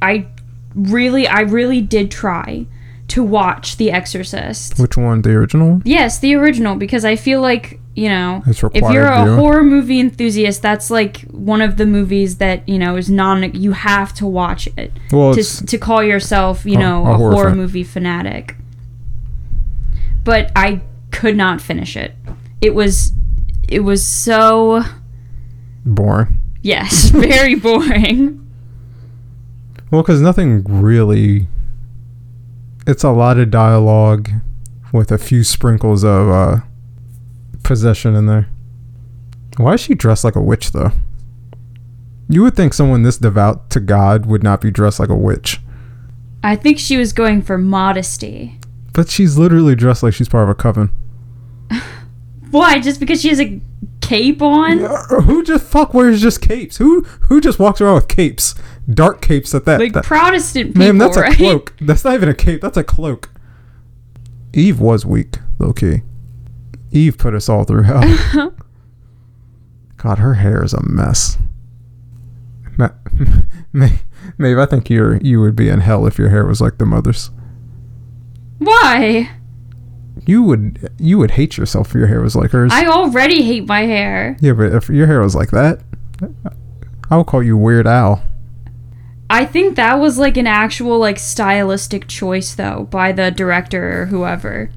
I 0.00 0.26
really, 0.74 1.26
I 1.26 1.40
really 1.40 1.80
did 1.80 2.10
try 2.10 2.66
to 3.08 3.22
watch 3.24 3.76
The 3.76 3.90
Exorcist. 3.90 4.78
Which 4.78 4.96
one? 4.96 5.22
The 5.22 5.30
original? 5.32 5.82
Yes, 5.84 6.20
the 6.20 6.34
original, 6.36 6.76
because 6.76 7.04
I 7.04 7.16
feel 7.16 7.40
like 7.40 7.80
you 7.96 8.08
know, 8.08 8.40
if 8.46 8.62
you're 8.62 9.04
a 9.04 9.34
horror 9.36 9.64
movie 9.64 9.98
enthusiast, 9.98 10.62
that's 10.62 10.90
like 10.90 11.22
one 11.32 11.60
of 11.60 11.76
the 11.76 11.84
movies 11.84 12.36
that 12.36 12.66
you 12.68 12.78
know 12.78 12.96
is 12.96 13.10
non. 13.10 13.52
You 13.52 13.72
have 13.72 14.14
to 14.14 14.26
watch 14.26 14.68
it 14.76 14.92
Well, 15.10 15.34
to 15.34 15.42
to 15.66 15.76
call 15.76 16.02
yourself, 16.02 16.64
you 16.64 16.76
A- 16.76 16.80
know, 16.80 17.02
a 17.06 17.16
horror 17.16 17.32
horror, 17.34 17.54
movie 17.54 17.82
fanatic. 17.82 18.56
But 20.22 20.52
I 20.54 20.80
could 21.10 21.36
not 21.36 21.60
finish 21.60 21.96
it. 21.96 22.14
It 22.60 22.74
was, 22.74 23.12
it 23.68 23.80
was 23.80 24.04
so 24.04 24.82
boring. 25.84 26.38
yes, 26.62 27.08
very 27.10 27.54
boring. 27.54 28.36
Well, 29.90 30.02
because 30.02 30.20
nothing 30.20 30.64
really. 30.64 31.48
It's 32.86 33.04
a 33.04 33.10
lot 33.10 33.38
of 33.38 33.50
dialogue 33.50 34.30
with 34.92 35.12
a 35.12 35.18
few 35.18 35.44
sprinkles 35.44 36.02
of 36.04 36.28
uh, 36.28 36.56
possession 37.62 38.14
in 38.14 38.26
there. 38.26 38.48
Why 39.56 39.74
is 39.74 39.80
she 39.80 39.94
dressed 39.94 40.24
like 40.24 40.36
a 40.36 40.40
witch, 40.40 40.72
though? 40.72 40.92
You 42.28 42.42
would 42.42 42.54
think 42.54 42.72
someone 42.72 43.02
this 43.02 43.18
devout 43.18 43.70
to 43.70 43.80
God 43.80 44.26
would 44.26 44.42
not 44.42 44.60
be 44.60 44.70
dressed 44.70 45.00
like 45.00 45.08
a 45.08 45.16
witch. 45.16 45.60
I 46.42 46.56
think 46.56 46.78
she 46.78 46.96
was 46.96 47.12
going 47.12 47.42
for 47.42 47.58
modesty. 47.58 48.58
But 48.92 49.08
she's 49.08 49.36
literally 49.36 49.74
dressed 49.74 50.02
like 50.02 50.14
she's 50.14 50.28
part 50.28 50.44
of 50.44 50.48
a 50.48 50.54
coven. 50.54 50.90
Why? 52.50 52.80
Just 52.80 53.00
because 53.00 53.20
she 53.20 53.28
has 53.28 53.40
a 53.40 53.60
cape 54.00 54.42
on? 54.42 54.84
Uh, 54.84 55.20
Who 55.22 55.42
just 55.44 55.64
fuck 55.64 55.94
wears 55.94 56.20
just 56.20 56.40
capes? 56.42 56.76
Who 56.78 57.02
who 57.22 57.40
just 57.40 57.58
walks 57.58 57.80
around 57.80 57.94
with 57.96 58.08
capes? 58.08 58.54
Dark 58.92 59.20
capes 59.22 59.54
at 59.54 59.64
that. 59.66 59.78
Like 59.80 59.92
That- 59.92 60.04
Protestant 60.04 60.70
people, 60.74 60.80
Ma'am, 60.86 60.98
that's 60.98 61.16
right? 61.16 61.32
a 61.32 61.36
cloak. 61.36 61.74
That's 61.80 62.04
not 62.04 62.14
even 62.14 62.28
a 62.28 62.34
cape. 62.34 62.60
That's 62.60 62.76
a 62.76 62.84
cloak. 62.84 63.30
Eve 64.52 64.80
was 64.80 65.06
weak, 65.06 65.36
low 65.60 65.72
key. 65.72 66.02
Eve 66.90 67.16
put 67.18 67.34
us 67.34 67.48
all 67.48 67.62
through 67.64 67.82
hell. 67.84 68.02
God, 69.96 70.18
her 70.18 70.34
hair 70.34 70.64
is 70.64 70.72
a 70.72 70.82
mess. 70.82 71.38
Ma- 72.78 72.88
Maeve, 74.38 74.58
I 74.58 74.66
think 74.66 74.88
you're 74.90 75.16
you 75.18 75.40
would 75.40 75.54
be 75.54 75.68
in 75.68 75.80
hell 75.80 76.06
if 76.06 76.18
your 76.18 76.30
hair 76.30 76.46
was 76.46 76.60
like 76.60 76.78
the 76.78 76.86
mother's. 76.86 77.30
Why? 78.58 79.30
You 80.30 80.44
would 80.44 80.92
you 80.96 81.18
would 81.18 81.32
hate 81.32 81.56
yourself 81.56 81.88
if 81.88 81.94
your 81.94 82.06
hair 82.06 82.20
was 82.20 82.36
like 82.36 82.52
hers. 82.52 82.70
I 82.72 82.86
already 82.86 83.42
hate 83.42 83.66
my 83.66 83.80
hair. 83.80 84.36
yeah, 84.40 84.52
but 84.52 84.72
if 84.72 84.88
your 84.88 85.08
hair 85.08 85.20
was 85.22 85.34
like 85.34 85.50
that, 85.50 85.80
I 87.10 87.16
would 87.16 87.26
call 87.26 87.42
you 87.42 87.56
Weird 87.56 87.88
Al. 87.88 88.22
I 89.28 89.44
think 89.44 89.74
that 89.74 89.94
was 89.94 90.18
like 90.18 90.36
an 90.36 90.46
actual 90.46 91.00
like 91.00 91.18
stylistic 91.18 92.06
choice 92.06 92.54
though 92.54 92.86
by 92.92 93.10
the 93.10 93.32
director 93.32 94.02
or 94.02 94.06
whoever. 94.06 94.70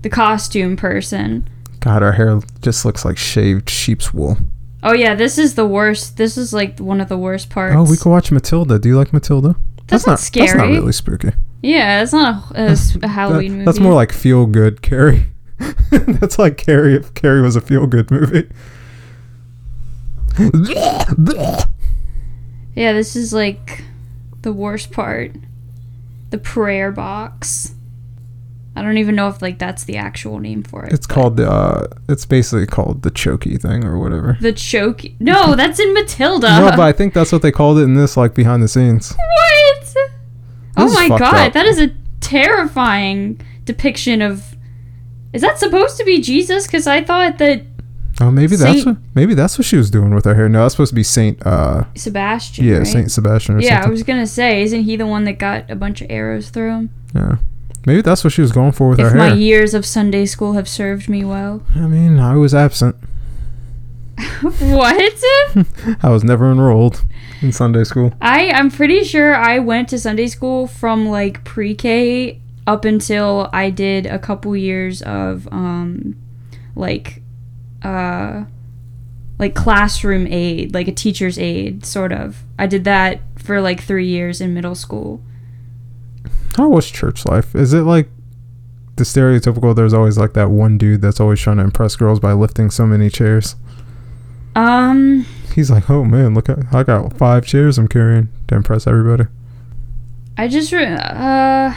The 0.00 0.08
costume 0.08 0.78
person. 0.78 1.46
God, 1.80 2.02
our 2.02 2.12
hair 2.12 2.40
just 2.62 2.86
looks 2.86 3.04
like 3.04 3.18
shaved 3.18 3.68
sheep's 3.68 4.14
wool. 4.14 4.38
Oh 4.82 4.94
yeah, 4.94 5.14
this 5.14 5.36
is 5.36 5.56
the 5.56 5.66
worst. 5.66 6.16
This 6.16 6.38
is 6.38 6.54
like 6.54 6.78
one 6.78 7.02
of 7.02 7.10
the 7.10 7.18
worst 7.18 7.50
parts. 7.50 7.74
Oh, 7.76 7.84
we 7.84 7.98
could 7.98 8.08
watch 8.08 8.32
Matilda. 8.32 8.78
Do 8.78 8.88
you 8.88 8.96
like 8.96 9.12
Matilda? 9.12 9.56
That's 9.88 10.06
not 10.06 10.20
scary. 10.20 10.46
That's 10.46 10.56
not 10.56 10.68
really 10.68 10.92
spooky. 10.92 11.32
Yeah, 11.62 12.02
it's 12.02 12.12
not 12.12 12.50
a, 12.54 12.78
a 13.02 13.08
Halloween 13.08 13.50
That- 13.50 13.54
movie. 13.54 13.64
That's 13.64 13.80
more 13.80 13.94
like 13.94 14.12
feel 14.12 14.46
good 14.46 14.82
Carrie. 14.82 15.26
that's 15.90 16.38
like 16.38 16.56
Carrie 16.58 16.94
if 16.94 17.14
Carrie 17.14 17.40
was 17.42 17.56
a 17.56 17.60
feel 17.60 17.86
good 17.86 18.10
movie. 18.10 18.48
Yeah, 22.74 22.92
this 22.92 23.16
is 23.16 23.32
like 23.32 23.82
the 24.42 24.52
worst 24.52 24.92
part. 24.92 25.32
The 26.30 26.38
prayer 26.38 26.92
box. 26.92 27.72
I 28.74 28.82
don't 28.82 28.98
even 28.98 29.14
know 29.14 29.28
if 29.28 29.40
like 29.40 29.58
that's 29.58 29.84
the 29.84 29.96
actual 29.96 30.38
name 30.38 30.62
for 30.62 30.84
it. 30.84 30.92
it's 30.92 31.06
called 31.06 31.38
the. 31.38 31.50
Uh, 31.50 31.86
it's 32.10 32.26
basically 32.26 32.66
called 32.66 33.02
the 33.02 33.10
chokey 33.10 33.58
thing 33.60 33.84
or 33.84 33.98
whatever. 33.98 34.36
the 34.42 34.52
choke. 34.52 35.02
No, 35.18 35.54
that's 35.54 35.80
in 35.80 35.94
Matilda. 35.94 36.60
no, 36.60 36.70
but 36.72 36.80
I 36.80 36.92
think 36.92 37.14
that's 37.14 37.32
what 37.32 37.40
they 37.40 37.50
called 37.52 37.78
it 37.78 37.82
in 37.82 37.94
this, 37.94 38.16
like 38.18 38.34
behind 38.34 38.62
the 38.62 38.68
scenes. 38.68 39.12
what? 39.16 39.45
Oh 40.76 40.92
my 40.92 41.08
god, 41.08 41.48
up. 41.48 41.52
that 41.54 41.66
is 41.66 41.78
a 41.78 41.90
terrifying 42.20 43.40
depiction 43.64 44.22
of. 44.22 44.54
Is 45.32 45.42
that 45.42 45.58
supposed 45.58 45.96
to 45.98 46.04
be 46.04 46.20
Jesus? 46.20 46.66
Because 46.66 46.86
I 46.86 47.02
thought 47.04 47.38
that 47.38 47.62
Oh, 48.20 48.30
maybe 48.30 48.56
that's 48.56 48.86
what 48.86 48.96
maybe 49.14 49.34
that's 49.34 49.58
what 49.58 49.66
she 49.66 49.76
was 49.76 49.90
doing 49.90 50.14
with 50.14 50.24
her 50.24 50.34
hair. 50.34 50.48
No, 50.48 50.62
that's 50.62 50.74
supposed 50.74 50.90
to 50.90 50.94
be 50.94 51.02
Saint. 51.02 51.44
Uh, 51.44 51.84
Sebastian. 51.94 52.64
yeah, 52.64 52.78
right? 52.78 52.86
Saint 52.86 53.10
Sebastian 53.10 53.56
or 53.56 53.60
Yeah, 53.60 53.84
I 53.84 53.88
was 53.88 54.02
gonna 54.02 54.26
say, 54.26 54.62
isn't 54.62 54.84
he 54.84 54.96
the 54.96 55.06
one 55.06 55.24
that 55.24 55.34
got 55.38 55.70
a 55.70 55.76
bunch 55.76 56.00
of 56.00 56.10
arrows 56.10 56.48
through 56.48 56.70
him? 56.70 56.90
yeah, 57.14 57.36
maybe 57.84 58.00
that's 58.00 58.24
what 58.24 58.32
she 58.32 58.40
was 58.40 58.52
going 58.52 58.72
for 58.72 58.88
with 58.88 59.00
If 59.00 59.12
her 59.12 59.18
my 59.18 59.34
years 59.34 59.74
of 59.74 59.84
Sunday 59.84 60.24
school 60.24 60.54
have 60.54 60.68
served 60.68 61.08
me 61.10 61.24
well. 61.24 61.62
I 61.74 61.86
mean, 61.86 62.18
I 62.18 62.36
was 62.36 62.54
absent. 62.54 62.96
what? 64.40 65.24
I 66.02 66.08
was 66.08 66.24
never 66.24 66.50
enrolled 66.50 67.04
in 67.42 67.52
Sunday 67.52 67.84
school. 67.84 68.12
I 68.20 68.50
I'm 68.50 68.70
pretty 68.70 69.04
sure 69.04 69.34
I 69.34 69.58
went 69.58 69.88
to 69.90 69.98
Sunday 69.98 70.26
school 70.26 70.66
from 70.66 71.08
like 71.08 71.44
pre-K 71.44 72.40
up 72.66 72.84
until 72.84 73.48
I 73.52 73.70
did 73.70 74.06
a 74.06 74.18
couple 74.18 74.56
years 74.56 75.02
of 75.02 75.46
um 75.52 76.16
like 76.74 77.22
uh 77.82 78.44
like 79.38 79.54
classroom 79.54 80.26
aid, 80.28 80.72
like 80.72 80.88
a 80.88 80.92
teacher's 80.92 81.38
aid 81.38 81.84
sort 81.84 82.12
of. 82.12 82.42
I 82.58 82.66
did 82.66 82.84
that 82.84 83.20
for 83.36 83.60
like 83.60 83.82
three 83.82 84.06
years 84.06 84.40
in 84.40 84.54
middle 84.54 84.74
school. 84.74 85.20
How 86.56 86.68
was 86.68 86.90
church 86.90 87.26
life? 87.26 87.54
Is 87.54 87.74
it 87.74 87.82
like 87.82 88.08
the 88.96 89.04
stereotypical? 89.04 89.76
There's 89.76 89.92
always 89.92 90.16
like 90.16 90.32
that 90.32 90.50
one 90.50 90.78
dude 90.78 91.02
that's 91.02 91.20
always 91.20 91.38
trying 91.38 91.58
to 91.58 91.64
impress 91.64 91.96
girls 91.96 92.18
by 92.18 92.32
lifting 92.32 92.70
so 92.70 92.86
many 92.86 93.10
chairs. 93.10 93.56
Um, 94.56 95.26
He's 95.54 95.70
like, 95.70 95.88
oh 95.88 96.04
man, 96.04 96.34
look 96.34 96.48
at 96.48 96.58
I 96.72 96.82
got 96.82 97.16
five 97.16 97.46
chairs 97.46 97.78
I'm 97.78 97.88
carrying 97.88 98.28
to 98.48 98.56
impress 98.56 98.86
everybody. 98.86 99.24
I 100.36 100.48
just 100.48 100.72
re- 100.72 100.84
uh, 100.84 101.74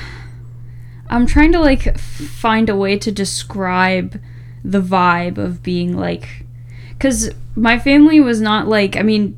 I'm 1.09 1.25
trying 1.25 1.51
to 1.51 1.59
like 1.59 1.97
find 1.99 2.69
a 2.69 2.75
way 2.75 2.97
to 2.97 3.11
describe 3.11 4.19
the 4.63 4.81
vibe 4.81 5.37
of 5.37 5.61
being 5.61 5.95
like, 5.95 6.45
because 6.89 7.31
my 7.55 7.77
family 7.77 8.19
was 8.19 8.41
not 8.41 8.67
like 8.67 8.95
I 8.95 9.03
mean, 9.03 9.37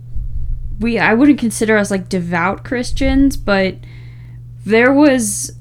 we 0.79 0.97
I 0.99 1.13
wouldn't 1.13 1.39
consider 1.39 1.77
us 1.77 1.91
like 1.91 2.09
devout 2.09 2.63
Christians, 2.63 3.37
but 3.37 3.75
there 4.65 4.93
was, 4.93 5.51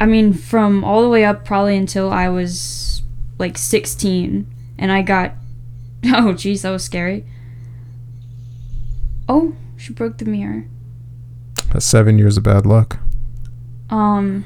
I 0.00 0.06
mean, 0.06 0.32
from 0.32 0.82
all 0.84 1.02
the 1.02 1.08
way 1.08 1.24
up 1.24 1.44
probably 1.44 1.76
until 1.76 2.10
I 2.10 2.28
was 2.28 3.02
like 3.38 3.56
16, 3.56 4.46
and 4.78 4.92
I 4.92 5.02
got, 5.02 5.34
oh 6.06 6.32
jeez, 6.34 6.62
that 6.62 6.70
was 6.70 6.84
scary. 6.84 7.24
Oh, 9.28 9.54
she 9.76 9.92
broke 9.92 10.18
the 10.18 10.24
mirror. 10.24 10.66
That's 11.72 11.84
seven 11.84 12.18
years 12.18 12.36
of 12.36 12.42
bad 12.42 12.66
luck. 12.66 12.98
Um, 13.90 14.44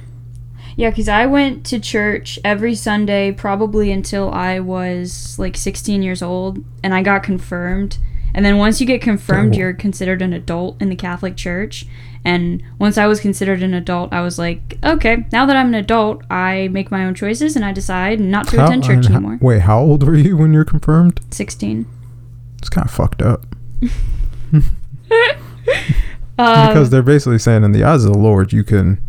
yeah, 0.77 0.91
because 0.91 1.09
I 1.09 1.27
went 1.27 1.65
to 1.67 1.79
church 1.79 2.39
every 2.45 2.75
Sunday 2.75 3.33
probably 3.33 3.93
until 3.93 4.31
I 4.31 4.61
was 4.61 5.39
like 5.39 5.57
16 5.57 6.03
years 6.03 6.23
old, 6.23 6.65
and 6.83 6.95
I 6.95 7.03
got 7.03 7.23
confirmed. 7.23 7.99
And 8.35 8.45
then 8.45 8.59
once 8.59 8.81
you 8.81 8.87
get 8.87 9.01
confirmed, 9.01 9.55
Oh. 9.55 9.59
you're 9.59 9.73
considered 9.73 10.21
an 10.23 10.33
adult 10.33 10.81
in 10.83 10.89
the 10.89 10.97
Catholic 10.97 11.37
Church. 11.37 11.87
And 12.25 12.63
once 12.79 12.97
I 12.99 13.07
was 13.07 13.21
considered 13.21 13.63
an 13.63 13.75
adult, 13.75 14.13
I 14.13 14.23
was 14.23 14.39
like, 14.39 14.79
okay, 14.83 15.27
now 15.31 15.45
that 15.47 15.57
I'm 15.57 15.69
an 15.69 15.75
adult, 15.75 16.23
I 16.31 16.69
make 16.73 16.91
my 16.91 17.05
own 17.05 17.15
choices 17.15 17.55
and 17.55 17.65
I 17.65 17.73
decide 17.73 18.19
not 18.19 18.49
to 18.49 18.65
attend 18.65 18.83
church 18.85 19.07
how- 19.07 19.17
anymore. 19.17 19.39
wait, 19.43 19.61
how 19.63 19.79
old 19.79 20.03
were 20.07 20.15
you 20.17 20.37
when 20.37 20.53
you 20.53 20.59
were 20.59 20.65
confirmed? 20.65 21.21
16. 21.31 21.87
It's 22.59 22.71
kind 22.71 22.87
of 22.89 22.91
fucked 22.95 23.21
up 23.23 23.45
Um, 26.37 26.67
because 26.69 26.91
they're 26.91 27.03
basically 27.03 27.39
saying, 27.39 27.63
in 27.63 27.71
the 27.73 27.85
eyes 27.85 28.05
of 28.05 28.13
the 28.13 28.19
Lord, 28.19 28.53
you 28.53 28.65
can 28.65 29.01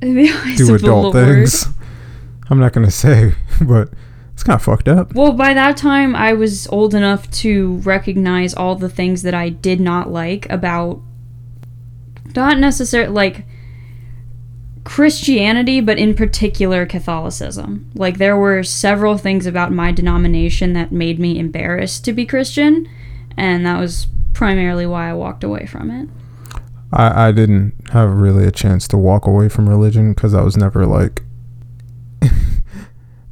do 0.00 0.74
adult 0.74 1.14
things. 1.14 1.68
I'm 2.50 2.58
not 2.58 2.72
gonna 2.72 2.90
say, 2.90 3.34
but 3.60 3.90
it's 4.34 4.42
kind 4.42 4.56
of 4.56 4.62
fucked 4.62 4.88
up. 4.88 5.14
Well, 5.14 5.32
by 5.32 5.54
that 5.54 5.76
time, 5.76 6.14
I 6.14 6.32
was 6.34 6.66
old 6.66 6.94
enough 6.94 7.30
to 7.32 7.76
recognize 7.78 8.52
all 8.52 8.74
the 8.74 8.88
things 8.88 9.22
that 9.22 9.34
I 9.34 9.48
did 9.48 9.80
not 9.80 10.10
like 10.10 10.50
about 10.50 11.00
not 12.34 12.58
necessarily 12.58 13.12
like 13.12 13.46
Christianity, 14.84 15.80
but 15.80 15.98
in 15.98 16.14
particular 16.14 16.84
Catholicism. 16.84 17.90
Like, 17.94 18.18
there 18.18 18.36
were 18.36 18.62
several 18.62 19.16
things 19.16 19.46
about 19.46 19.72
my 19.72 19.92
denomination 19.92 20.72
that 20.74 20.92
made 20.92 21.18
me 21.18 21.38
embarrassed 21.38 22.04
to 22.04 22.12
be 22.12 22.26
Christian, 22.26 22.88
and 23.36 23.64
that 23.64 23.80
was 23.80 24.08
primarily 24.34 24.84
why 24.84 25.10
I 25.10 25.14
walked 25.14 25.44
away 25.44 25.64
from 25.66 25.90
it. 25.90 26.08
I, 26.92 27.28
I 27.28 27.32
didn't 27.32 27.72
have 27.90 28.10
really 28.10 28.46
a 28.46 28.50
chance 28.50 28.86
to 28.88 28.98
walk 28.98 29.26
away 29.26 29.48
from 29.48 29.68
religion 29.68 30.12
because 30.12 30.34
I 30.34 30.42
was 30.42 30.56
never 30.56 30.86
like. 30.86 31.22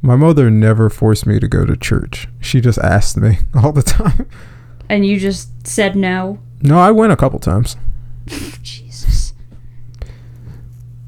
My 0.05 0.17
mother 0.17 0.51
never 0.51 0.89
forced 0.89 1.25
me 1.25 1.39
to 1.39 1.47
go 1.47 1.65
to 1.65 1.77
church. 1.77 2.27
She 2.41 2.59
just 2.59 2.77
asked 2.79 3.15
me 3.15 3.37
all 3.55 3.71
the 3.71 3.81
time. 3.81 4.27
And 4.89 5.05
you 5.05 5.17
just 5.17 5.65
said 5.65 5.95
no. 5.95 6.39
No, 6.61 6.77
I 6.77 6.91
went 6.91 7.13
a 7.13 7.17
couple 7.17 7.39
times. 7.39 7.77
Jesus. 8.61 9.33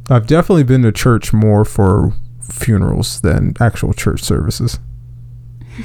I've 0.09 0.27
definitely 0.27 0.63
been 0.63 0.81
to 0.83 0.93
church 0.93 1.33
more 1.33 1.65
for 1.65 2.13
funerals 2.41 3.19
than 3.19 3.53
actual 3.59 3.93
church 3.93 4.23
services. 4.23 4.79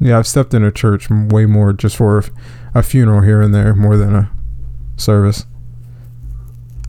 yeah, 0.00 0.16
I've 0.16 0.26
stepped 0.26 0.54
in 0.54 0.64
a 0.64 0.72
church 0.72 1.10
way 1.10 1.44
more 1.44 1.74
just 1.74 1.96
for 1.96 2.24
a 2.74 2.82
funeral 2.82 3.20
here 3.20 3.42
and 3.42 3.54
there 3.54 3.74
more 3.74 3.98
than 3.98 4.14
a 4.14 4.30
service. 4.96 5.44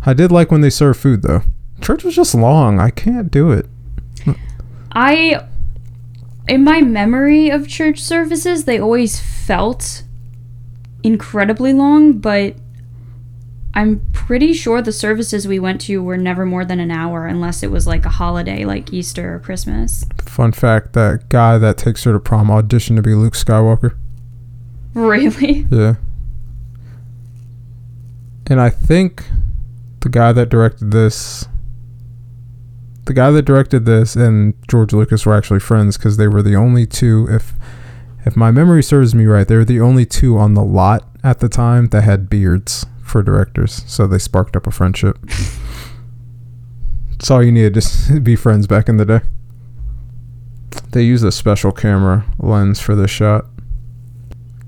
I 0.05 0.13
did 0.13 0.31
like 0.31 0.49
when 0.49 0.61
they 0.61 0.69
served 0.69 1.01
food 1.01 1.23
though. 1.23 1.41
Church 1.81 2.05
was 2.05 2.15
just 2.15 2.33
long. 2.33 2.79
I 2.79 2.89
can't 2.89 3.29
do 3.29 3.51
it. 3.51 3.67
I, 4.93 5.45
in 6.47 6.63
my 6.63 6.81
memory 6.81 7.49
of 7.49 7.67
church 7.67 7.99
services, 7.99 8.65
they 8.65 8.79
always 8.79 9.19
felt 9.19 10.03
incredibly 11.03 11.73
long, 11.73 12.19
but 12.19 12.55
I'm 13.73 14.01
pretty 14.13 14.53
sure 14.53 14.81
the 14.81 14.91
services 14.91 15.47
we 15.47 15.59
went 15.59 15.81
to 15.81 16.01
were 16.03 16.17
never 16.17 16.45
more 16.45 16.63
than 16.63 16.79
an 16.79 16.91
hour 16.91 17.25
unless 17.25 17.63
it 17.63 17.71
was 17.71 17.87
like 17.87 18.05
a 18.05 18.09
holiday 18.09 18.65
like 18.65 18.93
Easter 18.93 19.35
or 19.35 19.39
Christmas. 19.39 20.05
Fun 20.21 20.51
fact: 20.51 20.93
that 20.93 21.27
guy 21.29 21.57
that 21.57 21.77
takes 21.77 22.03
her 22.03 22.13
to 22.13 22.19
prom 22.19 22.47
auditioned 22.47 22.97
to 22.97 23.01
be 23.01 23.15
Luke 23.15 23.33
Skywalker. 23.33 23.97
Really? 24.93 25.65
Yeah. 25.71 25.95
And 28.47 28.59
I 28.59 28.69
think 28.69 29.23
the 30.01 30.09
guy 30.09 30.33
that 30.33 30.49
directed 30.49 30.91
this, 30.91 31.47
the 33.05 33.13
guy 33.13 33.31
that 33.31 33.43
directed 33.43 33.85
this 33.85 34.15
and 34.15 34.53
George 34.69 34.93
Lucas 34.93 35.25
were 35.25 35.35
actually 35.35 35.59
friends 35.59 35.97
because 35.97 36.17
they 36.17 36.27
were 36.27 36.41
the 36.41 36.55
only 36.55 36.85
two. 36.85 37.27
If 37.29 37.53
if 38.25 38.37
my 38.37 38.51
memory 38.51 38.81
serves 38.81 39.13
me 39.13 39.25
right, 39.25 39.47
they 39.47 39.57
were 39.57 39.65
the 39.65 39.81
only 39.81 40.05
two 40.05 40.37
on 40.37 40.53
the 40.53 40.63
lot 40.63 41.09
at 41.23 41.39
the 41.39 41.49
time 41.49 41.87
that 41.87 42.03
had 42.03 42.29
beards 42.29 42.85
for 43.03 43.21
directors. 43.21 43.83
So 43.85 44.07
they 44.07 44.17
sparked 44.17 44.55
up 44.55 44.65
a 44.65 44.71
friendship. 44.71 45.17
That's 47.11 47.29
all 47.29 47.43
you 47.43 47.51
needed 47.51 47.81
to 47.81 48.19
be 48.23 48.37
friends 48.37 48.67
back 48.67 48.87
in 48.87 48.97
the 48.97 49.05
day. 49.05 49.21
They 50.91 51.03
used 51.03 51.25
a 51.25 51.31
special 51.31 51.71
camera 51.71 52.25
lens 52.39 52.79
for 52.79 52.95
this 52.95 53.11
shot 53.11 53.45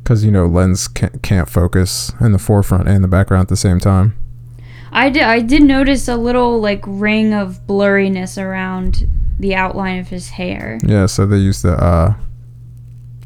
because 0.03 0.25
you 0.25 0.31
know 0.31 0.45
lens 0.45 0.87
can't, 0.87 1.23
can't 1.23 1.49
focus 1.49 2.11
in 2.19 2.31
the 2.31 2.39
forefront 2.39 2.87
and 2.87 3.03
the 3.03 3.07
background 3.07 3.43
at 3.43 3.47
the 3.47 3.55
same 3.55 3.79
time 3.79 4.15
I 4.95 5.09
did. 5.09 5.23
I 5.23 5.41
did 5.41 5.63
notice 5.63 6.07
a 6.07 6.15
little 6.15 6.59
like 6.59 6.81
ring 6.87 7.33
of 7.33 7.67
blurriness 7.67 8.41
around 8.41 9.07
the 9.39 9.55
outline 9.55 9.99
of 9.99 10.07
his 10.07 10.29
hair. 10.29 10.79
yeah 10.85 11.05
so 11.05 11.25
they 11.25 11.37
use 11.37 11.61
the 11.61 11.73
uh 11.73 12.15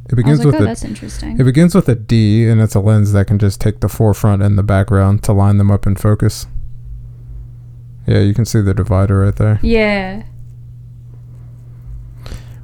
it 0.10 0.16
begins 0.16 0.40
like, 0.40 0.48
with 0.48 0.56
oh, 0.56 0.64
a 0.64 0.66
that's 0.66 0.84
interesting. 0.84 1.40
it 1.40 1.44
begins 1.44 1.76
with 1.76 1.88
a 1.88 1.96
d 1.96 2.48
and 2.48 2.60
it's 2.62 2.74
a 2.74 2.80
lens 2.80 3.12
that 3.14 3.28
can 3.28 3.38
just 3.38 3.62
take 3.62 3.80
the 3.80 3.88
forefront 3.90 4.42
and 4.42 4.58
the 4.58 4.64
background 4.64 5.24
to 5.24 5.32
line 5.32 5.58
them 5.58 5.70
up 5.70 5.86
in 5.86 5.96
focus 5.96 6.48
yeah 8.08 8.20
you 8.20 8.34
can 8.34 8.44
see 8.44 8.60
the 8.60 8.74
divider 8.74 9.20
right 9.20 9.36
there 9.36 9.60
yeah. 9.62 10.24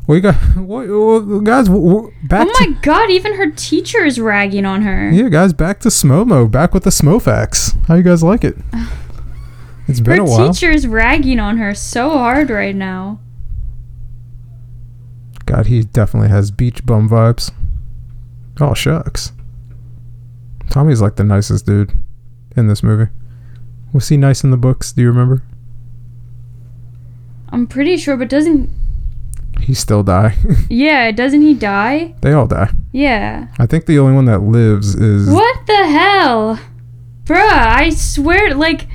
We 0.07 0.21
got 0.21 0.35
what, 0.55 0.87
what- 0.87 1.43
guys 1.43 1.67
w- 1.67 1.87
w- 1.87 2.13
back 2.23 2.47
Oh 2.49 2.53
my 2.59 2.77
god! 2.81 3.09
Even 3.09 3.35
her 3.35 3.49
teacher 3.51 4.03
is 4.05 4.19
ragging 4.19 4.65
on 4.65 4.81
her. 4.83 5.09
to 5.11 5.15
yeah 5.15 5.29
guys 5.29 5.53
back 5.53 5.79
to 5.81 5.89
smomo 5.89 6.49
back 6.49 6.73
with 6.73 6.83
the 6.83 6.89
smofax 6.89 7.75
how 7.87 7.95
you 7.95 8.03
guys 8.03 8.21
like 8.23 8.43
it 8.43 8.55
it's 9.87 9.99
been 9.99 10.17
Her 10.17 10.21
a 10.23 10.25
while 10.25 10.47
Her 10.47 10.53
teacher 10.53 10.69
is 10.71 10.85
ragging 10.87 11.39
on 11.39 11.57
her 11.57 11.73
so 11.73 12.11
hard 12.11 12.49
right 12.49 12.75
now. 12.75 13.19
God, 15.45 15.67
he 15.67 15.83
definitely 15.83 16.29
has 16.29 16.49
beach 16.49 16.83
bum 16.87 17.07
vibes. 17.07 17.51
Oh 18.59 18.73
shucks. 18.73 19.31
Tommy's 20.71 21.01
like 21.01 21.17
the 21.17 21.23
nicest 21.23 21.67
dude 21.67 21.93
in 22.57 22.67
this 22.67 22.81
movie. 22.81 23.11
Was 23.93 24.09
he 24.09 24.17
nice 24.17 24.43
in 24.43 24.49
the 24.49 24.57
books? 24.57 24.91
Do 24.91 25.03
you 25.03 25.07
remember? 25.07 25.43
I'm 27.49 27.67
pretty 27.67 27.95
sure, 27.97 28.17
but 28.17 28.27
doesn't 28.27 28.69
He 29.59 29.73
still 29.73 30.03
die. 30.03 30.35
yeah? 30.69 31.11
Doesn't 31.11 31.41
he 31.41 31.53
die? 31.53 32.15
they 32.21 32.33
all 32.33 32.47
die. 32.47 32.71
Yeah. 32.91 33.47
I 33.59 33.65
think 33.65 33.85
the 33.85 33.99
only 33.99 34.13
one 34.13 34.25
that 34.25 34.39
lives 34.39 34.95
is 34.95 35.29
What 35.29 35.65
the 35.67 35.87
hell, 35.87 36.59
bruh? 37.23 37.37
I 37.37 37.89
swear, 37.89 38.53
like, 38.53 38.87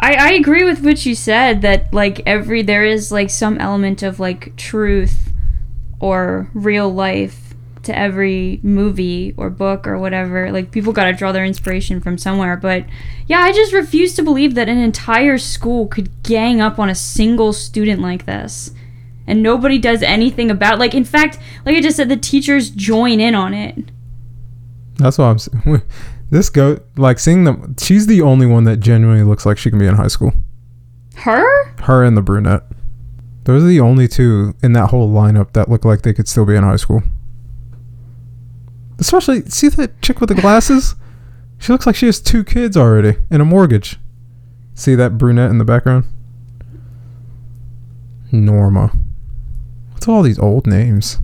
I 0.00 0.14
I 0.14 0.32
agree 0.32 0.64
with 0.64 0.84
what 0.84 1.04
you 1.04 1.14
said 1.14 1.62
that 1.62 1.92
like 1.92 2.20
every 2.26 2.62
there 2.62 2.84
is 2.84 3.10
like 3.10 3.30
some 3.30 3.58
element 3.58 4.02
of 4.02 4.20
like 4.20 4.54
truth 4.56 5.32
or 6.00 6.50
real 6.54 6.88
life 6.88 7.48
to 7.88 7.98
every 7.98 8.60
movie 8.62 9.34
or 9.36 9.50
book 9.50 9.86
or 9.86 9.98
whatever. 9.98 10.52
Like 10.52 10.70
people 10.70 10.92
got 10.92 11.04
to 11.04 11.12
draw 11.12 11.32
their 11.32 11.44
inspiration 11.44 12.00
from 12.00 12.18
somewhere, 12.18 12.56
but 12.56 12.84
yeah, 13.26 13.40
I 13.40 13.52
just 13.52 13.72
refuse 13.72 14.14
to 14.14 14.22
believe 14.22 14.54
that 14.54 14.68
an 14.68 14.78
entire 14.78 15.38
school 15.38 15.86
could 15.86 16.22
gang 16.22 16.60
up 16.60 16.78
on 16.78 16.90
a 16.90 16.94
single 16.94 17.52
student 17.52 18.00
like 18.00 18.26
this. 18.26 18.72
And 19.28 19.42
nobody 19.42 19.78
does 19.78 20.02
anything 20.02 20.50
about 20.50 20.78
like 20.78 20.94
in 20.94 21.04
fact, 21.04 21.38
like 21.64 21.76
I 21.76 21.80
just 21.80 21.96
said 21.96 22.08
the 22.08 22.16
teachers 22.16 22.70
join 22.70 23.20
in 23.20 23.34
on 23.34 23.54
it. 23.54 23.90
That's 24.96 25.18
what 25.18 25.26
I'm 25.26 25.38
saying. 25.38 25.82
This 26.30 26.50
go 26.50 26.78
like 26.96 27.18
seeing 27.18 27.44
them. 27.44 27.74
She's 27.80 28.06
the 28.06 28.20
only 28.20 28.46
one 28.46 28.64
that 28.64 28.80
genuinely 28.80 29.24
looks 29.24 29.46
like 29.46 29.56
she 29.56 29.70
can 29.70 29.78
be 29.78 29.86
in 29.86 29.94
high 29.94 30.08
school. 30.08 30.34
Her? 31.16 31.72
Her 31.80 32.04
and 32.04 32.18
the 32.18 32.22
brunette. 32.22 32.64
Those 33.44 33.64
are 33.64 33.66
the 33.66 33.80
only 33.80 34.08
two 34.08 34.54
in 34.62 34.74
that 34.74 34.90
whole 34.90 35.10
lineup 35.10 35.54
that 35.54 35.70
look 35.70 35.86
like 35.86 36.02
they 36.02 36.12
could 36.12 36.28
still 36.28 36.44
be 36.44 36.54
in 36.54 36.64
high 36.64 36.76
school. 36.76 37.02
Especially, 38.98 39.40
see 39.46 39.68
that 39.68 40.02
chick 40.02 40.20
with 40.20 40.28
the 40.28 40.34
glasses? 40.34 40.94
She 41.60 41.72
looks 41.72 41.86
like 41.86 41.96
she 41.96 42.06
has 42.06 42.20
two 42.20 42.44
kids 42.44 42.76
already 42.76 43.18
and 43.32 43.42
a 43.42 43.44
mortgage. 43.44 43.98
See 44.74 44.94
that 44.94 45.18
brunette 45.18 45.50
in 45.50 45.58
the 45.58 45.64
background? 45.64 46.04
Norma. 48.30 48.92
What's 49.98 50.06
all 50.06 50.22
these 50.22 50.38
old 50.38 50.64
names? 50.64 51.18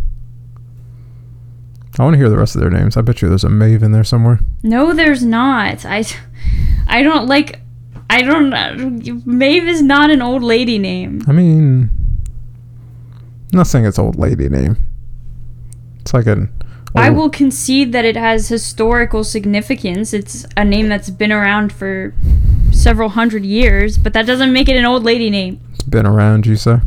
I 1.96 2.02
want 2.02 2.14
to 2.14 2.18
hear 2.18 2.28
the 2.28 2.36
rest 2.36 2.56
of 2.56 2.60
their 2.60 2.70
names. 2.70 2.96
I 2.96 3.02
bet 3.02 3.22
you 3.22 3.28
there's 3.28 3.44
a 3.44 3.48
Maeve 3.48 3.84
in 3.84 3.92
there 3.92 4.02
somewhere. 4.02 4.40
No, 4.64 4.92
there's 4.92 5.24
not. 5.24 5.86
I, 5.86 6.04
I 6.88 7.04
don't 7.04 7.28
like. 7.28 7.60
I 8.10 8.22
don't. 8.22 9.24
Maeve 9.24 9.68
is 9.68 9.80
not 9.80 10.10
an 10.10 10.20
old 10.20 10.42
lady 10.42 10.80
name. 10.80 11.22
I 11.28 11.30
mean, 11.30 11.88
I'm 13.52 13.58
not 13.58 13.68
saying 13.68 13.86
it's 13.86 13.96
old 13.96 14.16
lady 14.16 14.48
name. 14.48 14.76
It's 16.00 16.12
like 16.12 16.26
an. 16.26 16.52
I 16.96 17.10
will 17.10 17.30
concede 17.30 17.92
that 17.92 18.04
it 18.04 18.16
has 18.16 18.48
historical 18.48 19.22
significance. 19.22 20.12
It's 20.12 20.46
a 20.56 20.64
name 20.64 20.88
that's 20.88 21.10
been 21.10 21.30
around 21.30 21.72
for 21.72 22.12
several 22.72 23.10
hundred 23.10 23.44
years, 23.44 23.98
but 23.98 24.14
that 24.14 24.26
doesn't 24.26 24.52
make 24.52 24.68
it 24.68 24.74
an 24.74 24.84
old 24.84 25.04
lady 25.04 25.30
name. 25.30 25.60
It's 25.74 25.84
been 25.84 26.06
around, 26.06 26.44
you 26.44 26.56
say? 26.56 26.80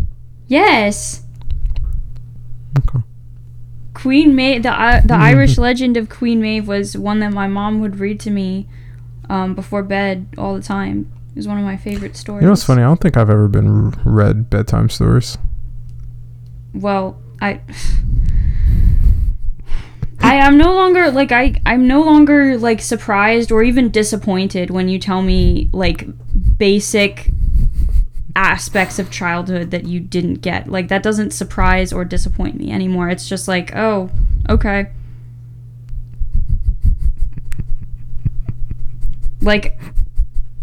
Yes, 0.49 1.23
Okay. 2.77 2.99
Queen 3.93 4.35
Maeve. 4.35 4.63
The 4.63 4.71
I 4.71 4.99
the 5.01 5.13
Mhm. 5.15 5.19
Irish 5.21 5.57
legend 5.57 5.97
of 5.97 6.07
Queen 6.09 6.39
Maeve 6.41 6.67
was 6.67 6.95
one 6.97 7.19
that 7.19 7.33
my 7.33 7.47
mom 7.47 7.79
would 7.81 7.99
read 7.99 8.19
to 8.21 8.31
me 8.31 8.67
um, 9.29 9.55
before 9.55 9.83
bed 9.83 10.27
all 10.37 10.53
the 10.55 10.61
time. 10.61 11.07
It 11.35 11.37
was 11.39 11.47
one 11.47 11.57
of 11.57 11.63
my 11.65 11.77
favorite 11.77 12.15
stories. 12.15 12.41
You 12.41 12.45
know 12.47 12.51
what's 12.51 12.63
funny? 12.63 12.81
I 12.81 12.85
don't 12.85 12.99
think 13.01 13.17
I've 13.17 13.29
ever 13.29 13.47
been 13.47 13.67
r- 13.85 13.93
read 14.05 14.49
bedtime 14.49 14.89
stories. 14.89 15.37
well 16.73 17.17
i 17.41 17.59
i 20.19 20.35
am 20.35 20.57
no 20.57 20.73
longer 20.73 21.09
like 21.11 21.31
i 21.31 21.53
i'm 21.65 21.87
no 21.87 22.01
longer 22.03 22.57
like 22.57 22.81
surprised 22.81 23.51
or 23.51 23.63
even 23.63 23.89
disappointed 23.89 24.69
when 24.69 24.89
you 24.89 24.99
tell 24.99 25.21
me 25.21 25.69
like 25.73 26.05
basic 26.57 27.31
aspects 28.37 28.99
of 28.99 29.09
childhood 29.09 29.71
that 29.71 29.85
you 29.85 29.99
didn't 29.99 30.35
get 30.35 30.69
like 30.69 30.89
that 30.89 31.01
doesn't 31.01 31.31
surprise 31.31 31.91
or 31.91 32.05
disappoint 32.05 32.55
me 32.55 32.71
anymore 32.71 33.09
it's 33.09 33.27
just 33.27 33.47
like 33.47 33.75
oh 33.75 34.11
okay 34.47 34.91
like 39.41 39.79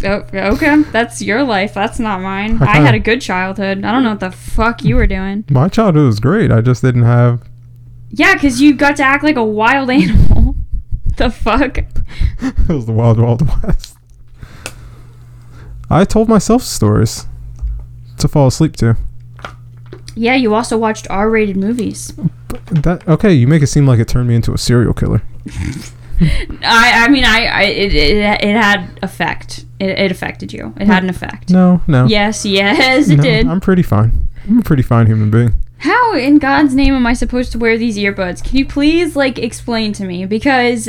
oh, 0.05 0.25
okay 0.35 0.83
that's 0.93 1.21
your 1.21 1.43
life 1.43 1.75
that's 1.75 1.99
not 1.99 2.21
mine 2.21 2.63
I 2.63 2.67
i 2.67 2.77
had 2.77 2.95
a 2.95 3.01
good 3.01 3.21
childhood 3.21 3.85
i 3.85 3.91
don't 3.91 4.05
know 4.05 4.11
what 4.11 4.21
the 4.21 4.31
fuck 4.31 4.85
you 4.85 4.95
were 4.95 5.09
doing 5.09 5.45
My 5.51 5.69
childhood 5.69 6.07
was 6.07 6.21
great. 6.21 6.53
I 6.53 6.61
just 6.61 6.81
didn't 6.83 7.03
have. 7.03 7.43
Yeah, 8.11 8.35
because 8.35 8.61
you 8.61 8.75
got 8.75 8.97
to 8.97 9.03
act 9.03 9.25
like 9.25 9.37
a 9.37 9.43
wild 9.45 9.91
animal. 10.01 10.55
the 11.17 11.31
fuck? 11.31 11.79
it 12.41 12.69
was 12.69 12.87
the 12.87 12.93
Wild 12.93 13.19
Wild 13.19 13.43
West. 13.65 13.97
I 15.91 16.05
told 16.05 16.29
myself 16.29 16.63
stories 16.63 17.27
to 18.19 18.29
fall 18.29 18.47
asleep 18.47 18.77
to. 18.77 18.97
Yeah, 20.15 20.35
you 20.35 20.55
also 20.55 20.79
watched 20.79 21.07
R 21.11 21.29
rated 21.29 21.57
movies. 21.57 22.13
That 22.71 23.07
okay? 23.09 23.33
You 23.33 23.49
make 23.49 23.63
it 23.63 23.67
seem 23.67 23.87
like 23.87 23.99
it 23.99 24.09
turned 24.09 24.29
me 24.29 24.37
into 24.37 24.53
a 24.53 24.59
serial 24.59 24.95
killer. 24.95 25.23
I 26.21 27.05
I 27.05 27.09
mean, 27.09 27.25
I, 27.25 27.47
I 27.47 27.63
it, 27.65 27.95
it, 27.95 28.17
it 28.45 28.57
had 28.57 28.99
effect. 29.03 29.65
It, 29.81 29.99
it 29.99 30.11
affected 30.13 30.53
you. 30.53 30.73
It 30.79 30.87
had 30.87 31.03
an 31.03 31.11
effect. 31.11 31.51
No, 31.51 31.83
no. 31.89 32.07
Yes, 32.07 32.45
yes, 32.47 33.09
it 33.09 33.17
no, 33.17 33.23
did. 33.23 33.47
I'm 33.47 33.61
pretty 33.61 33.83
fine. 33.83 34.29
I'm 34.49 34.59
a 34.59 34.63
pretty 34.63 34.83
fine 34.83 35.07
human 35.07 35.31
being. 35.31 35.55
How 35.79 36.15
in 36.15 36.39
God's 36.39 36.75
name 36.75 36.95
am 36.95 37.07
I 37.07 37.13
supposed 37.13 37.53
to 37.53 37.59
wear 37.59 37.77
these 37.77 37.99
earbuds? 37.99 38.43
Can 38.43 38.57
you 38.57 38.67
please, 38.67 39.17
like, 39.17 39.39
explain 39.39 39.93
to 39.95 40.05
me? 40.05 40.25
Because 40.25 40.89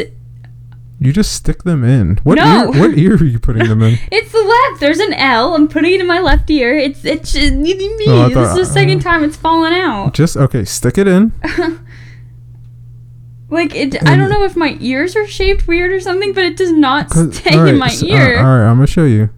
You 0.99 1.12
just 1.12 1.34
stick 1.34 1.63
them 1.63 1.84
in. 1.84 2.17
What 2.23 2.36
No. 2.36 2.73
ear? 2.73 2.79
What 2.79 2.97
ear 2.97 3.15
are 3.15 3.23
you 3.25 3.38
putting 3.39 3.67
them 3.67 3.81
in? 3.81 3.99
it's 4.12 4.31
the 4.31 4.41
left. 4.41 4.79
There's 4.79 4.99
an 4.99 5.13
L. 5.13 5.53
I'm 5.53 5.67
putting 5.67 5.93
it 5.93 5.99
in 5.99 6.08
my 6.08 6.19
left 6.19 6.49
ear. 6.49 6.77
It's, 6.77 7.03
it's, 7.03 7.36
me. 7.36 8.05
Oh, 8.08 8.23
I 8.23 8.29
this 8.34 8.49
is 8.51 8.55
the 8.55 8.65
second 8.65 9.01
time 9.01 9.23
it's 9.23 9.36
fallen 9.36 9.73
out. 9.73 10.13
Just 10.13 10.38
okay. 10.38 10.63
Stick 10.63 10.97
it 10.97 11.08
in. 11.08 11.34
Like, 13.49 13.75
it, 13.75 13.95
I 14.08 14.15
don't 14.15 14.29
know 14.29 14.43
if 14.43 14.55
my 14.55 14.75
ears 14.79 15.15
are 15.15 15.27
shaped 15.27 15.67
weird 15.67 15.91
or 15.91 15.99
something, 15.99 16.34
but 16.34 16.43
it 16.43 16.58
does 16.58 16.71
not 16.71 17.12
stay 17.12 17.55
alright, 17.55 17.73
in 17.73 17.79
my 17.79 17.89
so- 17.89 18.08
uh, 18.08 18.10
ear. 18.10 18.38
all 18.39 18.43
right, 18.43 18.67
I'm 18.67 18.77
gonna 18.77 18.88
show 18.88 19.05
you. 19.05 19.29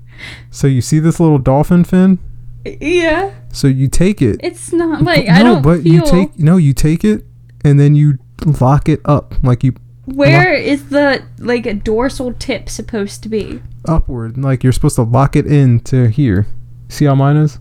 So 0.50 0.66
you 0.66 0.82
see 0.82 1.00
this 1.00 1.20
little 1.20 1.38
dolphin 1.38 1.84
fin? 1.84 2.20
Yeah. 2.66 3.34
So 3.52 3.68
you 3.68 3.88
take 3.88 4.22
it. 4.22 4.40
It's 4.42 4.72
not 4.74 5.02
like 5.04 5.28
no, 5.28 5.34
I 5.34 5.44
don't 5.44 5.62
but 5.62 5.84
feel. 5.84 5.94
you 5.94 6.06
take 6.06 6.40
no, 6.40 6.58
you 6.58 6.74
take 6.74 7.04
it 7.04 7.26
and 7.64 7.80
then 7.80 7.96
you 7.96 8.18
lock 8.60 8.90
it 8.90 9.02
up 9.06 9.36
like 9.44 9.64
you 9.64 9.74
Where 10.08 10.54
is 10.54 10.90
the 10.90 11.24
like 11.38 11.84
dorsal 11.84 12.34
tip 12.34 12.70
supposed 12.70 13.24
to 13.24 13.30
be? 13.30 13.62
upward, 13.88 14.38
like 14.38 14.64
you're 14.64 14.74
supposed 14.74 14.96
to 14.96 15.04
lock 15.04 15.36
it 15.36 15.46
in 15.48 15.80
to 15.82 16.10
here. 16.10 16.48
See 16.90 17.06
how 17.06 17.16
mine 17.16 17.38
is? 17.38 17.60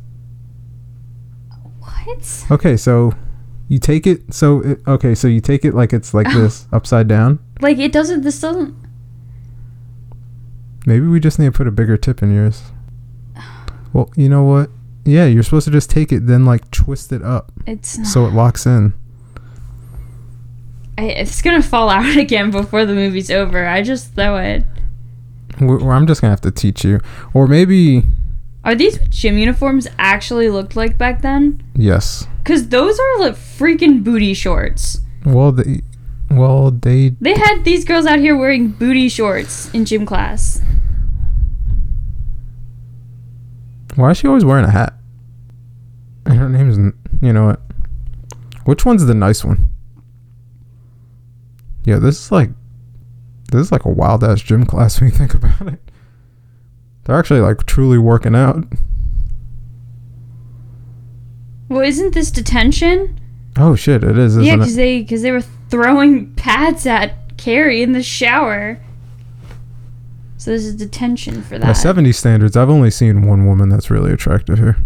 What? 1.80 2.46
Okay, 2.50 2.76
so 2.76 3.12
you 3.68 3.78
take 3.78 4.06
it. 4.06 4.32
So 4.32 4.60
it, 4.60 4.80
okay, 4.86 5.14
so 5.14 5.28
you 5.28 5.40
take 5.40 5.64
it 5.64 5.74
like 5.74 5.92
it's 5.92 6.14
like 6.14 6.28
oh. 6.28 6.40
this, 6.40 6.66
upside 6.72 7.08
down. 7.08 7.38
Like 7.60 7.78
it 7.78 7.92
doesn't. 7.92 8.22
This 8.22 8.40
doesn't. 8.40 8.74
Maybe 10.86 11.06
we 11.06 11.18
just 11.18 11.38
need 11.38 11.46
to 11.46 11.52
put 11.52 11.66
a 11.66 11.72
bigger 11.72 11.96
tip 11.96 12.22
in 12.22 12.32
yours. 12.34 12.62
Well, 13.92 14.10
you 14.16 14.28
know 14.28 14.44
what? 14.44 14.70
Yeah, 15.04 15.26
you're 15.26 15.42
supposed 15.42 15.64
to 15.66 15.72
just 15.72 15.90
take 15.90 16.12
it, 16.12 16.26
then 16.26 16.44
like 16.44 16.70
twist 16.70 17.12
it 17.12 17.22
up 17.22 17.52
It's 17.66 17.98
not. 17.98 18.06
so 18.06 18.26
it 18.26 18.32
locks 18.32 18.66
in. 18.66 18.92
I, 20.98 21.04
it's 21.04 21.42
gonna 21.42 21.62
fall 21.62 21.88
out 21.98 22.16
again 22.16 22.50
before 22.50 22.84
the 22.86 22.94
movie's 22.94 23.30
over. 23.30 23.66
I 23.66 23.82
just 23.82 24.14
throw 24.14 24.36
it. 24.38 24.64
Wh- 25.58 25.84
I'm 25.84 26.06
just 26.06 26.20
gonna 26.20 26.32
have 26.32 26.40
to 26.42 26.50
teach 26.50 26.84
you, 26.84 27.00
or 27.34 27.46
maybe 27.46 28.04
Are 28.64 28.74
these 28.74 28.98
gym 29.08 29.38
uniforms 29.38 29.86
actually 29.98 30.48
looked 30.50 30.76
like 30.76 30.98
back 30.98 31.22
then? 31.22 31.62
yes. 31.74 32.26
Cause 32.44 32.68
those 32.68 32.98
are 33.00 33.18
like 33.18 33.34
freaking 33.34 34.04
booty 34.04 34.32
shorts. 34.32 35.00
Well, 35.24 35.50
they, 35.50 35.80
well 36.30 36.70
they 36.70 37.10
They 37.20 37.34
had 37.34 37.64
these 37.64 37.84
girls 37.84 38.06
out 38.06 38.20
here 38.20 38.36
wearing 38.36 38.68
booty 38.70 39.08
shorts 39.08 39.68
in 39.74 39.84
gym 39.84 40.06
class. 40.06 40.62
Why 43.96 44.10
is 44.10 44.18
she 44.18 44.28
always 44.28 44.44
wearing 44.44 44.64
a 44.64 44.70
hat? 44.70 44.94
And 46.26 46.34
her 46.38 46.48
name's, 46.48 46.78
n- 46.78 46.92
you 47.22 47.32
know 47.32 47.46
what? 47.46 47.60
Which 48.64 48.84
one's 48.84 49.06
the 49.06 49.14
nice 49.14 49.44
one? 49.44 49.70
Yeah, 51.86 51.98
this 52.00 52.20
is 52.20 52.32
like, 52.32 52.50
this 53.52 53.62
is 53.62 53.72
like 53.72 53.84
a 53.84 53.88
wild 53.88 54.24
ass 54.24 54.42
gym 54.42 54.66
class 54.66 55.00
when 55.00 55.08
you 55.08 55.16
think 55.16 55.32
about 55.34 55.68
it. 55.68 55.80
They're 57.04 57.16
actually 57.16 57.40
like 57.40 57.64
truly 57.64 57.96
working 57.96 58.34
out. 58.34 58.64
Well, 61.68 61.82
isn't 61.82 62.12
this 62.12 62.32
detention? 62.32 63.18
Oh 63.56 63.76
shit, 63.76 64.02
it 64.02 64.18
is, 64.18 64.36
yeah, 64.36 64.56
because 64.56 64.76
they 64.76 65.00
because 65.00 65.22
they 65.22 65.30
were 65.30 65.40
throwing 65.70 66.34
pads 66.34 66.86
at 66.86 67.36
Carrie 67.36 67.82
in 67.82 67.92
the 67.92 68.02
shower. 68.02 68.80
So 70.36 70.50
this 70.50 70.64
is 70.64 70.74
detention 70.74 71.42
for 71.42 71.58
that. 71.58 71.66
By. 71.66 71.72
70 71.72 72.12
standards, 72.12 72.56
I've 72.56 72.68
only 72.68 72.90
seen 72.90 73.26
one 73.26 73.46
woman 73.46 73.68
that's 73.68 73.90
really 73.90 74.12
attractive 74.12 74.58
here. 74.58 74.76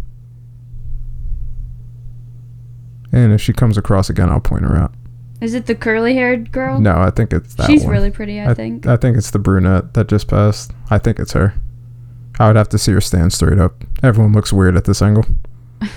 And 3.12 3.32
if 3.32 3.40
she 3.40 3.52
comes 3.52 3.76
across 3.76 4.08
again, 4.08 4.28
I'll 4.28 4.40
point 4.40 4.62
her 4.62 4.76
out. 4.76 4.94
Is 5.40 5.55
it 5.55 5.66
the 5.66 5.74
curly 5.74 6.14
haired 6.14 6.53
girl? 6.53 6.81
No, 6.81 6.98
I 6.98 7.11
think 7.11 7.33
it's 7.33 7.55
that 7.55 7.66
She's 7.66 7.83
one. 7.85 7.92
really 7.92 8.11
pretty, 8.11 8.40
I, 8.40 8.53
think. 8.53 8.87
I 8.87 8.96
think 8.96 9.16
it's 9.16 9.31
the 9.31 9.38
brunette 9.38 9.94
that 9.94 10.09
just 10.09 10.29
passed. 10.29 10.72
I 10.90 10.98
think 10.98 11.18
it's 11.18 11.33
her. 11.33 11.55
I 12.38 12.46
would 12.46 12.57
have 12.57 12.68
to 12.70 12.79
see 12.79 12.92
her 12.92 13.00
stand 13.00 13.33
straight 13.33 13.59
up. 13.59 13.85
Everyone 14.03 14.33
looks 14.33 14.53
weird 14.53 14.76
at 14.76 14.85
this 14.85 15.00
angle. 15.00 15.24
Can 15.81 15.90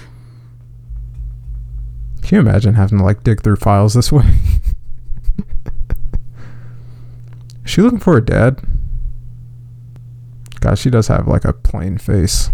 you 2.31 2.39
imagine 2.39 2.75
having 2.75 2.99
to 2.99 3.03
like 3.03 3.23
dig 3.23 3.41
through 3.43 3.57
files 3.57 3.93
this 3.93 4.11
way? 4.11 4.23
Is 7.65 7.71
she 7.71 7.81
looking 7.81 7.99
for 7.99 8.13
her 8.13 8.21
dad? 8.21 8.61
God, 10.59 10.77
she 10.77 10.89
does 10.89 11.07
have 11.07 11.27
like 11.27 11.43
a 11.45 11.51
plain 11.53 11.97
face. 11.97 12.49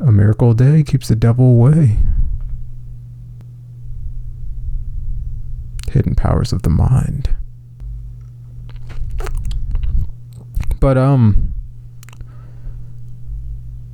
A 0.00 0.12
miracle 0.12 0.52
a 0.52 0.54
day 0.54 0.82
keeps 0.82 1.08
the 1.08 1.16
devil 1.16 1.46
away. 1.46 1.98
Hidden 5.94 6.16
powers 6.16 6.52
of 6.52 6.62
the 6.62 6.70
mind. 6.70 7.32
But 10.80 10.98
um 10.98 11.52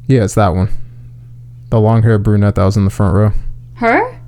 Yeah, 0.06 0.24
it's 0.24 0.34
that 0.34 0.54
one. 0.54 0.70
The 1.68 1.78
long 1.78 2.02
haired 2.02 2.22
brunette 2.22 2.54
that 2.54 2.64
was 2.64 2.78
in 2.78 2.84
the 2.86 2.90
front 2.90 3.14
row. 3.14 3.32
Her? 3.74 4.18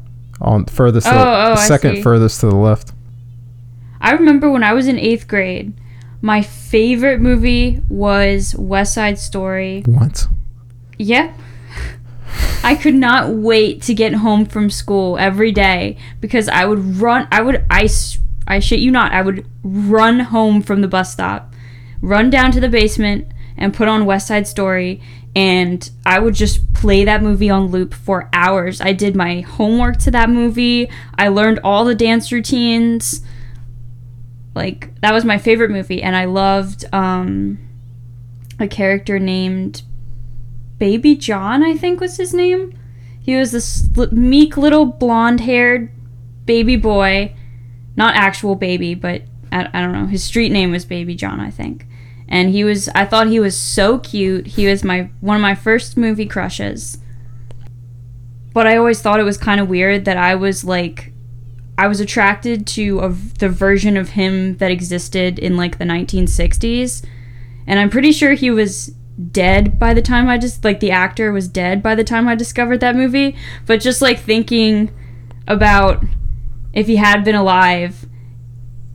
On 0.42 0.66
furthest 0.66 1.06
to 1.06 1.12
Oh, 1.12 1.16
the 1.16 1.20
oh, 1.24 1.52
I 1.54 1.66
second 1.66 2.02
furthest 2.02 2.40
to 2.40 2.46
the 2.46 2.56
left. 2.56 2.92
I 4.02 4.12
remember 4.12 4.50
when 4.50 4.62
I 4.62 4.74
was 4.74 4.86
in 4.86 4.98
eighth 4.98 5.26
grade, 5.26 5.72
my 6.20 6.42
favorite 6.42 7.20
movie 7.20 7.82
was 7.88 8.54
West 8.56 8.92
Side 8.94 9.18
Story. 9.18 9.82
What? 9.86 10.26
Yep. 10.98 11.36
I 12.64 12.76
could 12.76 12.94
not 12.94 13.30
wait 13.30 13.82
to 13.82 13.94
get 13.94 14.14
home 14.14 14.46
from 14.46 14.70
school 14.70 15.18
every 15.18 15.52
day 15.52 15.96
because 16.20 16.48
I 16.48 16.64
would 16.64 16.96
run. 17.00 17.26
I 17.30 17.42
would. 17.42 17.64
I 17.68 17.88
I 18.46 18.58
shit 18.58 18.80
you 18.80 18.90
not, 18.90 19.12
I 19.12 19.22
would 19.22 19.46
run 19.62 20.20
home 20.20 20.62
from 20.62 20.80
the 20.80 20.88
bus 20.88 21.12
stop, 21.12 21.54
run 22.00 22.30
down 22.30 22.52
to 22.52 22.60
the 22.60 22.68
basement, 22.68 23.32
and 23.56 23.74
put 23.74 23.88
on 23.88 24.04
West 24.04 24.28
Side 24.28 24.46
Story, 24.46 25.00
and 25.34 25.88
I 26.04 26.18
would 26.18 26.34
just 26.34 26.72
play 26.74 27.04
that 27.04 27.22
movie 27.22 27.50
on 27.50 27.66
loop 27.68 27.94
for 27.94 28.28
hours. 28.32 28.80
I 28.80 28.92
did 28.92 29.14
my 29.16 29.40
homework 29.40 29.98
to 29.98 30.10
that 30.10 30.28
movie. 30.28 30.90
I 31.16 31.28
learned 31.28 31.60
all 31.62 31.84
the 31.84 31.94
dance 31.94 32.32
routines. 32.32 33.22
Like 34.54 35.00
that 35.00 35.12
was 35.12 35.24
my 35.24 35.38
favorite 35.38 35.70
movie, 35.70 36.02
and 36.02 36.14
I 36.16 36.26
loved 36.26 36.84
um, 36.92 37.58
a 38.58 38.68
character 38.68 39.18
named 39.18 39.82
Baby 40.82 41.14
John. 41.14 41.62
I 41.62 41.76
think 41.76 42.00
was 42.00 42.16
his 42.16 42.34
name. 42.34 42.76
He 43.20 43.36
was 43.36 43.52
this 43.52 43.88
meek 44.10 44.56
little 44.56 44.84
blonde-haired 44.84 45.92
baby 46.44 46.74
boy, 46.74 47.36
not 47.94 48.16
actual 48.16 48.56
baby, 48.56 48.96
but 48.96 49.22
I, 49.52 49.68
I 49.72 49.80
don't 49.80 49.92
know. 49.92 50.06
His 50.06 50.24
street 50.24 50.50
name 50.50 50.72
was 50.72 50.84
Baby 50.84 51.14
John, 51.14 51.38
I 51.38 51.50
think. 51.50 51.86
And 52.26 52.50
he 52.50 52.64
was 52.64 52.88
I 52.96 53.04
thought 53.04 53.28
he 53.28 53.38
was 53.38 53.56
so 53.56 54.00
cute. 54.00 54.48
He 54.48 54.66
was 54.66 54.82
my 54.82 55.08
one 55.20 55.36
of 55.36 55.40
my 55.40 55.54
first 55.54 55.96
movie 55.96 56.26
crushes. 56.26 56.98
But 58.52 58.66
I 58.66 58.76
always 58.76 59.00
thought 59.00 59.20
it 59.20 59.22
was 59.22 59.38
kind 59.38 59.60
of 59.60 59.68
weird 59.68 60.04
that 60.06 60.16
I 60.16 60.34
was 60.34 60.64
like 60.64 61.12
I 61.78 61.86
was 61.86 62.00
attracted 62.00 62.66
to 62.66 62.98
a, 62.98 63.08
the 63.38 63.48
version 63.48 63.96
of 63.96 64.08
him 64.08 64.56
that 64.56 64.72
existed 64.72 65.38
in 65.38 65.56
like 65.56 65.78
the 65.78 65.84
1960s. 65.84 67.06
And 67.68 67.78
I'm 67.78 67.88
pretty 67.88 68.10
sure 68.10 68.32
he 68.32 68.50
was 68.50 68.92
dead 69.30 69.78
by 69.78 69.94
the 69.94 70.02
time 70.02 70.28
I 70.28 70.38
just 70.38 70.64
like 70.64 70.80
the 70.80 70.90
actor 70.90 71.32
was 71.32 71.48
dead 71.48 71.82
by 71.82 71.94
the 71.94 72.04
time 72.04 72.28
I 72.28 72.34
discovered 72.34 72.78
that 72.80 72.96
movie. 72.96 73.36
But 73.66 73.80
just 73.80 74.02
like 74.02 74.18
thinking 74.18 74.90
about 75.46 76.04
if 76.72 76.86
he 76.86 76.96
had 76.96 77.24
been 77.24 77.34
alive, 77.34 78.06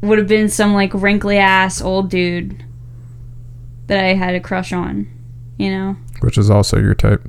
would 0.02 0.18
have 0.18 0.28
been 0.28 0.50
some 0.50 0.74
like 0.74 0.94
wrinkly 0.94 1.38
ass 1.38 1.82
old 1.82 2.10
dude 2.10 2.64
that 3.88 4.04
I 4.04 4.14
had 4.14 4.36
a 4.36 4.40
crush 4.40 4.74
on, 4.74 5.08
you 5.58 5.70
know? 5.70 5.98
Which 6.22 6.38
is 6.38 6.50
also 6.50 6.78
your 6.78 6.96
type. 6.96 7.28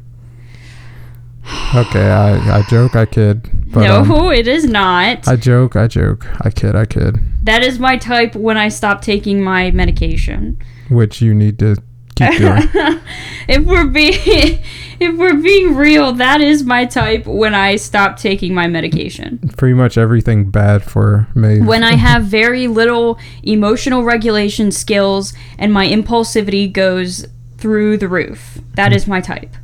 Okay, 1.74 2.10
I, 2.10 2.58
I 2.58 2.62
joke, 2.68 2.94
I 2.94 3.06
kid. 3.06 3.72
But, 3.72 3.82
no, 3.82 4.00
um, 4.00 4.32
it 4.32 4.46
is 4.46 4.64
not. 4.64 5.26
I 5.26 5.36
joke, 5.36 5.76
I 5.76 5.86
joke, 5.86 6.26
I 6.44 6.50
kid, 6.50 6.74
I 6.74 6.84
kid. 6.84 7.18
that 7.44 7.62
is 7.62 7.78
my 7.78 7.96
type 7.96 8.34
when 8.34 8.56
I 8.56 8.68
stop 8.68 9.00
taking 9.00 9.42
my 9.42 9.70
medication. 9.70 10.58
Which 10.90 11.22
you 11.22 11.34
need 11.34 11.58
to 11.60 11.76
keep 12.18 12.38
doing. 12.38 13.00
if 13.48 13.64
we're 13.64 13.86
being 13.86 14.62
if 15.00 15.16
we're 15.16 15.40
being 15.40 15.76
real, 15.76 16.12
that 16.12 16.40
is 16.40 16.64
my 16.64 16.84
type 16.84 17.26
when 17.26 17.54
I 17.54 17.76
stop 17.76 18.16
taking 18.16 18.54
my 18.54 18.66
medication. 18.66 19.38
Pretty 19.56 19.74
much 19.74 19.96
everything 19.96 20.50
bad 20.50 20.82
for 20.82 21.28
me. 21.34 21.60
When 21.60 21.84
I 21.84 21.94
have 21.94 22.24
very 22.24 22.66
little 22.66 23.18
emotional 23.42 24.02
regulation 24.02 24.72
skills 24.72 25.32
and 25.58 25.72
my 25.72 25.86
impulsivity 25.86 26.72
goes 26.72 27.26
through 27.58 27.98
the 27.98 28.08
roof. 28.08 28.58
That 28.74 28.92
is 28.92 29.06
my 29.06 29.20
type. 29.20 29.54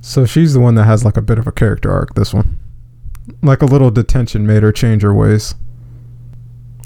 So 0.00 0.26
she's 0.26 0.54
the 0.54 0.60
one 0.60 0.74
that 0.74 0.84
has 0.84 1.04
like 1.04 1.16
a 1.16 1.22
bit 1.22 1.38
of 1.38 1.46
a 1.46 1.52
character 1.52 1.90
arc, 1.90 2.14
this 2.14 2.34
one. 2.34 2.58
Like 3.42 3.62
a 3.62 3.66
little 3.66 3.90
detention 3.90 4.46
made 4.46 4.62
her 4.62 4.72
change 4.72 5.02
her 5.02 5.14
ways. 5.14 5.54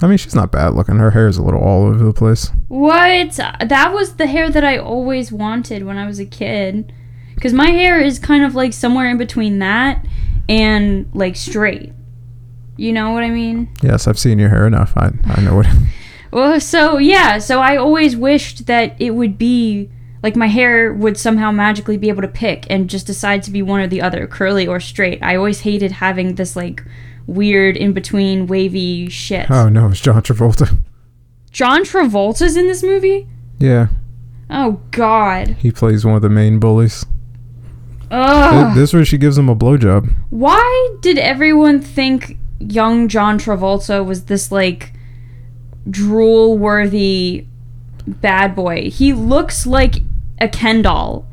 I 0.03 0.07
mean, 0.07 0.19
she's 0.19 0.35
not 0.35 0.53
bad 0.53 0.75
looking. 0.75 0.97
Her 0.97 1.11
hair 1.11 1.29
is 1.29 1.39
a 1.39 1.43
little 1.43 1.61
all 1.61 1.87
over 1.87 2.05
the 2.05 2.13
place. 2.13 2.51
What? 2.69 3.37
That 3.37 3.93
was 3.93 4.17
the 4.17 4.27
hair 4.27 4.51
that 4.51 4.65
I 4.65 4.79
always 4.79 5.33
wanted 5.33 5.85
when 5.85 5.97
I 5.99 6.07
was 6.07 6.19
a 6.19 6.27
kid. 6.27 6.93
Because 7.35 7.53
my 7.53 7.71
hair 7.71 8.01
is 8.01 8.19
kind 8.19 8.45
of 8.45 8.55
like 8.55 8.73
somewhere 8.73 9.09
in 9.09 9.17
between 9.17 9.59
that 9.61 10.05
and 10.49 11.09
like 11.15 11.37
straight. 11.37 11.93
You 12.77 12.93
know 12.93 13.11
what 13.11 13.25
I 13.25 13.31
mean? 13.31 13.69
Yes, 13.83 14.07
I've 14.07 14.19
seen 14.19 14.39
your 14.39 14.49
hair 14.49 14.67
enough. 14.67 14.93
I, 14.97 15.11
I 15.25 15.41
know 15.43 15.57
what. 15.57 15.67
Well, 16.31 16.61
so 16.61 16.99
yeah, 16.99 17.39
so 17.39 17.61
I 17.61 17.79
always 17.79 18.15
wished 18.15 18.67
that 18.67 18.95
it 19.01 19.13
would 19.13 19.39
be 19.39 19.91
like 20.23 20.37
my 20.37 20.49
hair 20.49 20.93
would 20.93 21.17
somehow 21.17 21.51
magically 21.51 21.97
be 21.97 22.11
able 22.11 22.21
to 22.23 22.29
pick 22.29 22.67
and 22.69 22.91
just 22.91 23.07
decide 23.07 23.43
to 23.45 23.51
be 23.51 23.63
one 23.63 23.81
or 23.81 23.87
the 23.87 24.03
other, 24.03 24.27
curly 24.27 24.67
or 24.67 24.79
straight. 24.79 25.23
I 25.23 25.37
always 25.37 25.61
hated 25.61 25.93
having 25.93 26.35
this 26.35 26.55
like 26.55 26.85
weird 27.29 27.77
in 27.77 27.93
between 27.93 28.47
wavy 28.49 29.09
shit. 29.09 29.49
Oh 29.51 29.69
no, 29.69 29.89
it's 29.91 30.01
John 30.01 30.21
Travolta. 30.23 30.79
John 31.53 31.83
Travolta's 31.85 32.57
in 32.57 32.67
this 32.67 32.83
movie? 32.83 33.29
Yeah, 33.59 33.89
Oh 34.51 34.81
god. 34.91 35.49
he 35.61 35.71
plays 35.71 36.05
one 36.05 36.15
of 36.17 36.23
the 36.23 36.29
main 36.29 36.59
bullies. 36.59 37.05
Ugh. 38.11 38.75
This 38.75 38.91
is 38.91 38.95
where 38.95 39.05
she 39.05 39.19
gives 39.19 39.37
him 39.37 39.49
a 39.51 39.55
blowjob. 39.57 40.11
Why 40.31 40.97
did 41.03 41.19
everyone 41.19 41.81
think 41.81 42.39
young 42.59 43.07
John 43.09 43.39
Travolta 43.39 44.05
was 44.05 44.25
this 44.25 44.51
like 44.51 44.95
drool 45.89 46.57
worthy 46.57 47.47
bad 48.07 48.55
boy? 48.57 48.89
He 48.91 49.13
looks 49.13 49.67
like 49.67 49.97
a 50.41 50.49
Ken 50.49 50.81
doll. 50.83 51.28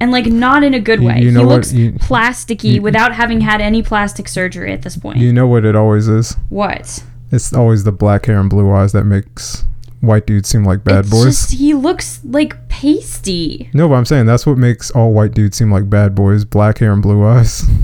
And 0.00 0.12
like 0.12 0.26
not 0.26 0.62
in 0.62 0.74
a 0.74 0.80
good 0.80 1.00
You- 1.00 1.08
way. 1.08 1.20
you 1.20 1.32
know 1.32 1.40
he 1.40 1.46
what? 1.46 1.54
looks 1.56 1.72
You- 1.72 1.92
plasticky 1.92 2.74
you- 2.74 2.82
without 2.82 3.14
having 3.14 3.40
had 3.40 3.60
any 3.60 3.82
plastic 3.82 4.28
surgery 4.28 4.72
at 4.72 4.82
this 4.82 4.96
point. 4.96 5.18
You 5.18 5.32
know 5.32 5.46
what 5.46 5.64
it 5.64 5.74
always 5.74 6.08
is? 6.08 6.36
what? 6.48 7.02
It's 7.30 7.52
always 7.52 7.84
the 7.84 7.92
black 7.92 8.26
hair 8.26 8.38
and 8.40 8.48
blue 8.48 8.70
eyes 8.72 8.92
that 8.92 9.04
makes 9.04 9.64
white 10.00 10.26
dudes 10.26 10.48
seem 10.48 10.64
like 10.64 10.84
bad 10.84 11.00
It's 11.00 11.10
boys. 11.10 11.24
Just, 11.24 11.52
he 11.52 11.74
looks 11.74 12.20
like 12.24 12.68
pasty. 12.68 13.68
No, 13.74 13.88
but 13.88 13.96
I'm 13.96 14.04
saying 14.06 14.26
that's 14.26 14.46
what 14.46 14.56
makes 14.56 14.90
all 14.92 15.12
white 15.12 15.34
dudes 15.34 15.56
seem 15.56 15.70
like 15.72 15.90
bad 15.90 16.14
boys: 16.14 16.44
black 16.44 16.78
hair 16.78 16.92
and 16.92 17.02
blue 17.02 17.26
eyes. 17.26 17.64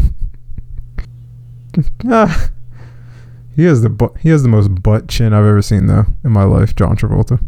ah, 2.08 2.50
he 3.56 3.64
has 3.64 3.82
the 3.82 3.88
bu- 3.90 4.14
he 4.20 4.28
has 4.30 4.42
the 4.42 4.48
most 4.48 4.82
butt 4.82 5.08
chin 5.08 5.32
I've 5.32 5.44
ever 5.44 5.62
seen 5.62 5.86
though 5.86 6.06
in 6.22 6.32
my 6.32 6.44
life. 6.44 6.74
John 6.76 6.96
Travolta. 6.96 7.40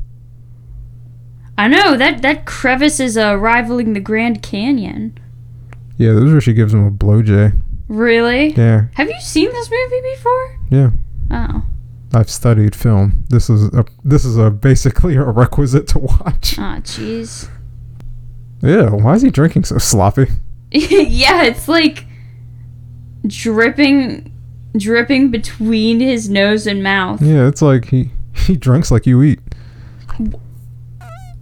I 1.59 1.69
know 1.69 1.97
that 1.97 2.23
that 2.23 2.45
crevice 2.45 3.01
is 3.01 3.17
uh, 3.17 3.37
rivaling 3.37 3.93
the 3.95 4.01
Grand 4.01 4.43
Canyon. 4.43 5.19
Yeah, 5.97 6.13
those 6.13 6.31
are 6.31 6.33
where 6.35 6.41
she 6.41 6.53
gives 6.53 6.75
him 6.75 6.85
a 6.85 6.91
blow 6.91 7.23
J. 7.23 7.53
Really? 7.89 8.49
Yeah, 8.53 8.87
Have 8.95 9.09
you 9.09 9.21
seen 9.21 9.51
this 9.53 9.71
movie 9.71 10.03
before? 10.15 10.59
yeah. 10.71 10.91
Oh. 11.31 11.63
I've 12.15 12.31
studied 12.31 12.75
film. 12.77 13.25
This 13.31 13.51
is 13.51 13.65
a 13.75 13.85
this 14.05 14.25
is 14.25 14.37
a 14.39 14.51
basically 14.51 15.17
a 15.17 15.23
requisite 15.25 15.87
to 15.89 15.99
watch. 15.99 16.57
Ah, 16.59 16.79
jeez. 16.83 17.49
Yeah, 18.63 18.91
why 18.91 19.15
is 19.15 19.23
he 19.23 19.31
drinking 19.31 19.65
so 19.65 19.77
sloppy? 19.79 20.27
yeah, 20.71 21.43
it's 21.43 21.69
like 21.69 22.07
dripping 23.27 24.33
dripping 24.77 25.31
between 25.31 26.01
his 26.01 26.29
nose 26.31 26.67
and 26.67 26.83
mouth. 26.83 27.21
Yeah, 27.23 27.49
it's 27.49 27.63
like 27.63 27.87
he 27.87 28.11
he 28.35 28.57
drinks 28.57 28.91
like 28.91 29.07
you 29.07 29.23
eat. 29.23 29.41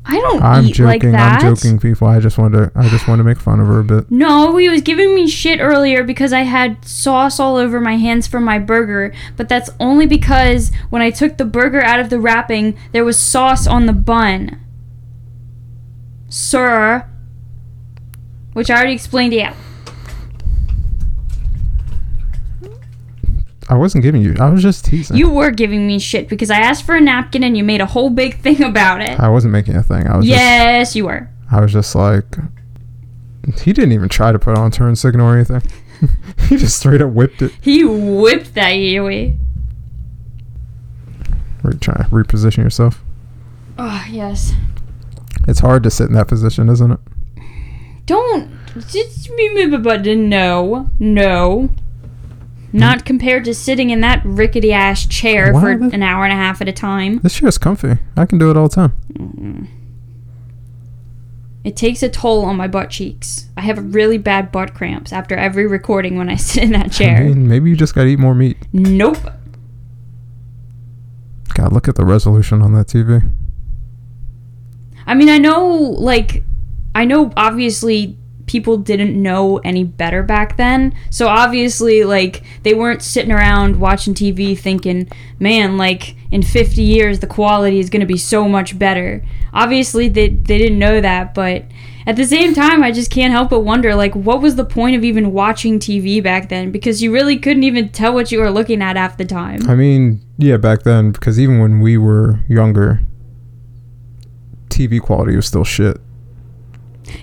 I 0.06 0.20
don't 0.20 0.42
I'm 0.42 0.66
eat 0.66 0.78
like 0.78 1.00
joking. 1.00 1.12
that. 1.12 1.42
I'm 1.42 1.54
joking, 1.56 1.78
people. 1.78 2.06
I 2.06 2.20
just 2.20 2.36
wanted 2.36 2.72
to 2.72 2.78
I 2.78 2.88
just 2.88 3.08
want 3.08 3.20
to 3.20 3.24
make 3.24 3.38
fun 3.38 3.58
of 3.60 3.66
her 3.68 3.80
a 3.80 3.84
bit. 3.84 4.10
No, 4.10 4.54
he 4.56 4.68
was 4.68 4.82
giving 4.82 5.14
me 5.14 5.26
shit 5.26 5.60
earlier 5.60 6.04
because 6.04 6.32
I 6.32 6.40
had 6.42 6.84
sauce 6.84 7.40
all 7.40 7.56
over 7.56 7.80
my 7.80 7.96
hands 7.96 8.26
from 8.26 8.44
my 8.44 8.58
burger, 8.58 9.14
but 9.36 9.48
that's 9.48 9.70
only 9.80 10.06
because 10.06 10.70
when 10.90 11.00
I 11.00 11.10
took 11.10 11.38
the 11.38 11.46
burger 11.46 11.80
out 11.80 12.00
of 12.00 12.10
the 12.10 12.20
wrapping, 12.20 12.76
there 12.92 13.04
was 13.04 13.18
sauce 13.18 13.66
on 13.66 13.86
the 13.86 13.92
bun. 13.94 14.60
Sir. 16.28 17.08
Which 18.52 18.70
I 18.70 18.76
already 18.76 18.92
explained 18.92 19.32
to 19.32 19.38
you. 19.38 19.48
I 23.68 23.76
wasn't 23.76 24.02
giving 24.04 24.22
you. 24.22 24.34
I 24.38 24.50
was 24.50 24.62
just 24.62 24.84
teasing. 24.84 25.16
You 25.16 25.30
were 25.30 25.50
giving 25.50 25.86
me 25.86 25.98
shit 25.98 26.28
because 26.28 26.50
I 26.50 26.58
asked 26.58 26.84
for 26.84 26.94
a 26.94 27.00
napkin 27.00 27.42
and 27.42 27.56
you 27.56 27.64
made 27.64 27.80
a 27.80 27.86
whole 27.86 28.10
big 28.10 28.38
thing 28.40 28.62
about 28.62 29.00
it. 29.00 29.18
I 29.18 29.28
wasn't 29.28 29.52
making 29.52 29.76
a 29.76 29.82
thing. 29.82 30.06
I 30.06 30.16
was 30.16 30.26
just 30.26 30.36
Yes, 30.38 30.96
you 30.96 31.06
were. 31.06 31.30
I 31.50 31.60
was 31.60 31.72
just 31.72 31.94
like, 31.94 32.36
he 33.62 33.72
didn't 33.72 33.92
even 33.92 34.08
try 34.08 34.32
to 34.32 34.38
put 34.38 34.58
on 34.58 34.70
turn 34.70 34.96
signal 34.96 35.26
or 35.26 35.34
anything. 35.34 35.62
he 36.48 36.56
just 36.56 36.78
straight 36.78 37.00
up 37.00 37.10
whipped 37.10 37.42
it. 37.42 37.52
He 37.60 37.84
whipped 37.84 38.54
that 38.54 38.72
Yui. 38.72 39.38
Re- 41.62 41.78
to 41.78 41.90
reposition 42.10 42.58
yourself. 42.58 43.02
Oh, 43.78 44.04
yes. 44.10 44.52
It's 45.48 45.60
hard 45.60 45.82
to 45.84 45.90
sit 45.90 46.08
in 46.08 46.14
that 46.14 46.28
position, 46.28 46.68
isn't 46.68 46.92
it? 46.92 47.00
Don't. 48.06 48.50
Just 48.88 49.30
no, 49.30 50.90
no. 50.98 51.70
Not 52.74 53.02
hmm. 53.02 53.04
compared 53.04 53.44
to 53.44 53.54
sitting 53.54 53.90
in 53.90 54.00
that 54.00 54.20
rickety 54.24 54.72
ass 54.72 55.06
chair 55.06 55.52
Why 55.52 55.60
for 55.60 55.70
an 55.70 56.02
hour 56.02 56.24
and 56.24 56.32
a 56.32 56.36
half 56.36 56.60
at 56.60 56.68
a 56.68 56.72
time. 56.72 57.18
This 57.18 57.36
chair 57.36 57.48
is 57.48 57.56
comfy. 57.56 57.98
I 58.16 58.26
can 58.26 58.38
do 58.38 58.50
it 58.50 58.56
all 58.56 58.68
the 58.68 58.74
time. 58.74 58.92
Mm-hmm. 59.12 59.64
It 61.62 61.76
takes 61.76 62.02
a 62.02 62.08
toll 62.08 62.44
on 62.44 62.56
my 62.56 62.66
butt 62.66 62.90
cheeks. 62.90 63.48
I 63.56 63.60
have 63.62 63.94
really 63.94 64.18
bad 64.18 64.50
butt 64.50 64.74
cramps 64.74 65.12
after 65.12 65.36
every 65.36 65.68
recording 65.68 66.18
when 66.18 66.28
I 66.28 66.34
sit 66.36 66.64
in 66.64 66.72
that 66.72 66.86
I 66.86 66.88
chair. 66.88 67.24
mean, 67.24 67.46
maybe 67.46 67.70
you 67.70 67.76
just 67.76 67.94
gotta 67.94 68.08
eat 68.08 68.18
more 68.18 68.34
meat. 68.34 68.56
Nope. 68.72 69.18
God, 71.54 71.72
look 71.72 71.86
at 71.86 71.94
the 71.94 72.04
resolution 72.04 72.60
on 72.60 72.74
that 72.74 72.88
TV. 72.88 73.32
I 75.06 75.14
mean, 75.14 75.28
I 75.28 75.38
know, 75.38 75.64
like, 75.64 76.42
I 76.92 77.04
know 77.04 77.32
obviously 77.36 78.18
people 78.46 78.76
didn't 78.76 79.20
know 79.20 79.58
any 79.58 79.84
better 79.84 80.22
back 80.22 80.56
then. 80.56 80.94
So 81.10 81.28
obviously, 81.28 82.04
like, 82.04 82.42
they 82.62 82.74
weren't 82.74 83.02
sitting 83.02 83.32
around 83.32 83.80
watching 83.80 84.14
TV 84.14 84.58
thinking, 84.58 85.08
man, 85.38 85.76
like, 85.76 86.16
in 86.30 86.42
50 86.42 86.82
years, 86.82 87.20
the 87.20 87.26
quality 87.26 87.78
is 87.78 87.90
going 87.90 88.00
to 88.00 88.06
be 88.06 88.18
so 88.18 88.48
much 88.48 88.78
better. 88.78 89.24
Obviously, 89.52 90.08
they, 90.08 90.28
they 90.28 90.58
didn't 90.58 90.78
know 90.78 91.00
that, 91.00 91.34
but 91.34 91.64
at 92.06 92.16
the 92.16 92.26
same 92.26 92.52
time, 92.54 92.82
I 92.82 92.92
just 92.92 93.10
can't 93.10 93.32
help 93.32 93.50
but 93.50 93.60
wonder, 93.60 93.94
like, 93.94 94.14
what 94.14 94.42
was 94.42 94.56
the 94.56 94.64
point 94.64 94.96
of 94.96 95.04
even 95.04 95.32
watching 95.32 95.78
TV 95.78 96.22
back 96.22 96.50
then? 96.50 96.70
Because 96.70 97.02
you 97.02 97.12
really 97.12 97.38
couldn't 97.38 97.64
even 97.64 97.88
tell 97.88 98.12
what 98.12 98.30
you 98.30 98.40
were 98.40 98.50
looking 98.50 98.82
at 98.82 98.96
half 98.96 99.16
the 99.16 99.24
time. 99.24 99.60
I 99.68 99.74
mean, 99.74 100.20
yeah, 100.36 100.58
back 100.58 100.82
then, 100.82 101.12
because 101.12 101.40
even 101.40 101.60
when 101.60 101.80
we 101.80 101.96
were 101.96 102.40
younger, 102.46 103.00
TV 104.68 105.00
quality 105.00 105.34
was 105.34 105.46
still 105.46 105.64
shit. 105.64 105.98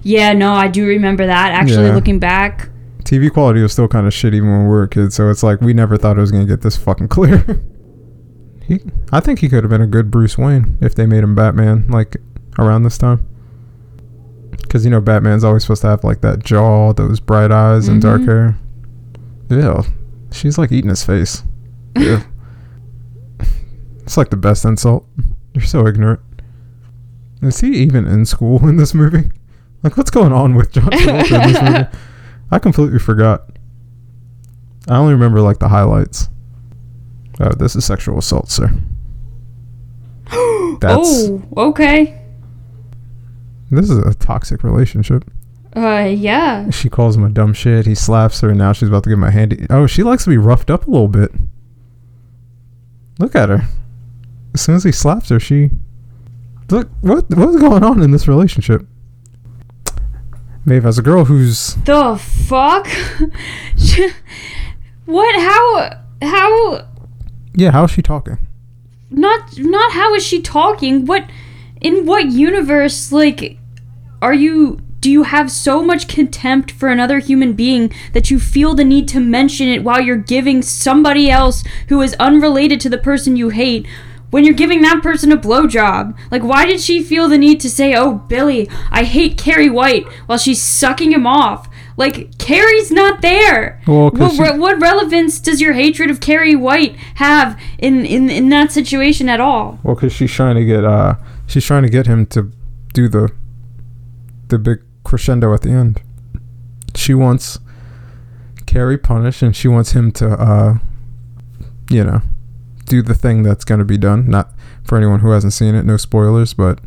Yeah, 0.03 0.33
no, 0.33 0.51
I 0.53 0.67
do 0.67 0.85
remember 0.85 1.25
that. 1.25 1.51
Actually, 1.51 1.87
Yeah. 1.87 1.95
looking 1.95 2.19
back, 2.19 2.69
TV 3.03 3.31
quality 3.31 3.61
was 3.61 3.71
still 3.73 3.87
kind 3.87 4.05
of 4.07 4.13
shitty 4.13 4.41
when 4.41 4.63
we 4.63 4.67
were 4.69 4.87
kids. 4.87 5.15
So 5.15 5.29
it's 5.29 5.43
like 5.43 5.59
we 5.61 5.73
never 5.73 5.97
thought 5.97 6.17
it 6.17 6.21
was 6.21 6.31
gonna 6.31 6.45
get 6.45 6.61
this 6.61 6.77
fucking 6.77 7.07
clear. 7.09 7.43
he, 8.67 8.79
I 9.11 9.19
think 9.19 9.39
he 9.39 9.49
could 9.49 9.63
have 9.63 9.69
been 9.71 9.81
a 9.81 9.87
good 9.87 10.11
Bruce 10.11 10.37
Wayne 10.37 10.77
if 10.81 10.93
they 10.95 11.05
made 11.05 11.23
him 11.23 11.35
Batman 11.35 11.85
like 11.89 12.17
around 12.59 12.83
this 12.83 12.97
time. 12.97 13.25
Because 14.61 14.85
you 14.85 14.91
know 14.91 15.01
Batman's 15.01 15.43
always 15.43 15.63
supposed 15.63 15.81
to 15.81 15.87
have 15.87 16.03
like 16.03 16.21
that 16.21 16.43
jaw, 16.43 16.93
those 16.93 17.19
bright 17.19 17.51
eyes, 17.51 17.87
and 17.87 18.01
dark 18.01 18.21
Mhm. 18.21 18.25
hair. 18.27 18.57
Yeah, 19.49 19.81
she's 20.31 20.57
like 20.57 20.71
eating 20.71 20.89
his 20.89 21.03
face. 21.03 21.43
Yeah, 21.97 22.23
it's 24.03 24.15
like 24.17 24.29
the 24.29 24.37
best 24.37 24.63
insult. 24.65 25.05
You're 25.53 25.63
so 25.65 25.85
ignorant. 25.87 26.19
Is 27.41 27.59
he 27.59 27.69
even 27.77 28.07
in 28.07 28.25
school 28.25 28.59
in 28.69 28.77
this 28.77 28.93
movie? 28.93 29.31
Like, 29.83 29.97
what's 29.97 30.11
going 30.11 30.31
on 30.31 30.55
with 30.55 30.71
John 30.71 30.85
Travolta 30.85 31.43
in 31.43 31.53
this 31.53 31.61
movie? 31.61 31.87
I 32.51 32.59
completely 32.59 32.99
forgot. 32.99 33.49
I 34.87 34.97
only 34.97 35.13
remember 35.13 35.41
like 35.41 35.59
the 35.59 35.69
highlights. 35.69 36.29
Oh, 37.39 37.53
this 37.53 37.75
is 37.75 37.85
sexual 37.85 38.19
assault, 38.19 38.49
sir. 38.49 38.67
That's 40.79 41.27
oh, 41.27 41.43
okay. 41.57 42.21
this 43.71 43.89
is 43.89 43.97
a 43.97 44.13
toxic 44.13 44.63
relationship. 44.63 45.29
Uh, 45.75 46.09
yeah. 46.13 46.69
She 46.69 46.89
calls 46.89 47.15
him 47.15 47.23
a 47.23 47.29
dumb 47.29 47.53
shit. 47.53 47.85
He 47.85 47.95
slaps 47.95 48.41
her, 48.41 48.49
and 48.49 48.57
now 48.57 48.73
she's 48.73 48.89
about 48.89 49.03
to 49.03 49.09
give 49.09 49.17
him 49.17 49.23
a 49.23 49.31
handy. 49.31 49.65
Oh, 49.69 49.87
she 49.87 50.03
likes 50.03 50.25
to 50.25 50.29
be 50.29 50.37
roughed 50.37 50.69
up 50.69 50.87
a 50.87 50.91
little 50.91 51.07
bit. 51.07 51.31
Look 53.19 53.35
at 53.35 53.49
her. 53.49 53.67
As 54.53 54.61
soon 54.61 54.75
as 54.75 54.83
he 54.83 54.91
slaps 54.91 55.29
her, 55.29 55.39
she 55.39 55.69
look 56.69 56.89
what 57.01 57.29
what's 57.29 57.57
going 57.57 57.83
on 57.83 58.01
in 58.01 58.11
this 58.11 58.27
relationship. 58.27 58.85
Maeve, 60.65 60.85
as 60.85 60.97
a 60.99 61.01
girl 61.01 61.25
who's 61.25 61.75
The 61.85 62.17
fuck? 62.17 62.87
what? 65.05 65.35
How? 65.39 66.01
How? 66.21 66.87
yeah, 67.55 67.71
how 67.71 67.85
is 67.85 67.91
she 67.91 68.01
talking? 68.01 68.37
Not 69.09 69.57
not 69.57 69.91
how 69.93 70.13
is 70.13 70.23
she 70.23 70.41
talking? 70.41 71.05
What? 71.05 71.25
In 71.81 72.05
what 72.05 72.31
universe? 72.31 73.11
Like, 73.11 73.57
are 74.21 74.33
you? 74.33 74.79
Do 74.99 75.09
you 75.09 75.23
have 75.23 75.49
so 75.49 75.81
much 75.81 76.07
contempt 76.07 76.69
for 76.69 76.87
another 76.87 77.17
human 77.17 77.53
being 77.53 77.91
that 78.13 78.29
you 78.29 78.39
feel 78.39 78.75
the 78.75 78.83
need 78.83 79.07
to 79.07 79.19
mention 79.19 79.67
it 79.67 79.83
while 79.83 79.99
you're 79.99 80.15
giving 80.15 80.61
somebody 80.61 81.27
else 81.27 81.63
who 81.89 82.01
is 82.03 82.13
unrelated 82.19 82.79
to 82.81 82.89
the 82.89 82.99
person 82.99 83.35
you 83.35 83.49
hate? 83.49 83.87
When 84.31 84.43
you're 84.45 84.53
giving 84.55 84.81
that 84.81 85.03
person 85.03 85.31
a 85.31 85.37
blowjob, 85.37 86.17
like 86.31 86.41
why 86.43 86.65
did 86.65 86.79
she 86.79 87.03
feel 87.03 87.27
the 87.27 87.37
need 87.37 87.59
to 87.61 87.69
say, 87.69 87.93
"Oh, 87.93 88.13
Billy, 88.15 88.69
I 88.89 89.03
hate 89.03 89.37
Carrie 89.37 89.69
White," 89.69 90.05
while 90.25 90.37
she's 90.37 90.61
sucking 90.61 91.11
him 91.11 91.27
off? 91.27 91.67
Like 91.97 92.37
Carrie's 92.37 92.89
not 92.91 93.21
there. 93.21 93.81
Well, 93.85 94.09
what, 94.09 94.31
she- 94.31 94.57
what 94.57 94.81
relevance 94.81 95.39
does 95.39 95.59
your 95.61 95.73
hatred 95.73 96.09
of 96.09 96.21
Carrie 96.21 96.55
White 96.55 96.95
have 97.15 97.59
in, 97.77 98.05
in 98.05 98.29
in 98.29 98.47
that 98.49 98.71
situation 98.71 99.27
at 99.29 99.39
all? 99.41 99.79
Well, 99.83 99.95
because 99.95 100.13
she's 100.13 100.31
trying 100.31 100.55
to 100.55 100.65
get 100.65 100.85
uh, 100.85 101.15
she's 101.45 101.65
trying 101.65 101.83
to 101.83 101.89
get 101.89 102.07
him 102.07 102.25
to 102.27 102.51
do 102.93 103.07
the 103.09 103.29
the 104.47 104.57
big 104.57 104.79
crescendo 105.03 105.53
at 105.53 105.61
the 105.61 105.69
end. 105.71 106.01
She 106.95 107.13
wants 107.13 107.59
Carrie 108.65 108.97
punished, 108.97 109.41
and 109.41 109.53
she 109.55 109.67
wants 109.67 109.91
him 109.91 110.11
to 110.13 110.29
uh, 110.29 110.77
you 111.89 112.03
know, 112.05 112.21
do 112.85 113.01
the 113.01 113.15
thing 113.15 113.43
that's 113.43 113.63
going 113.63 113.79
to 113.79 113.85
be 113.85 113.97
done. 113.97 114.29
Not 114.29 114.49
for 114.83 114.97
anyone 114.97 115.19
who 115.19 115.31
hasn't 115.31 115.53
seen 115.53 115.75
it, 115.75 115.83
no 115.83 115.97
spoilers, 115.97 116.53
but 116.53 116.79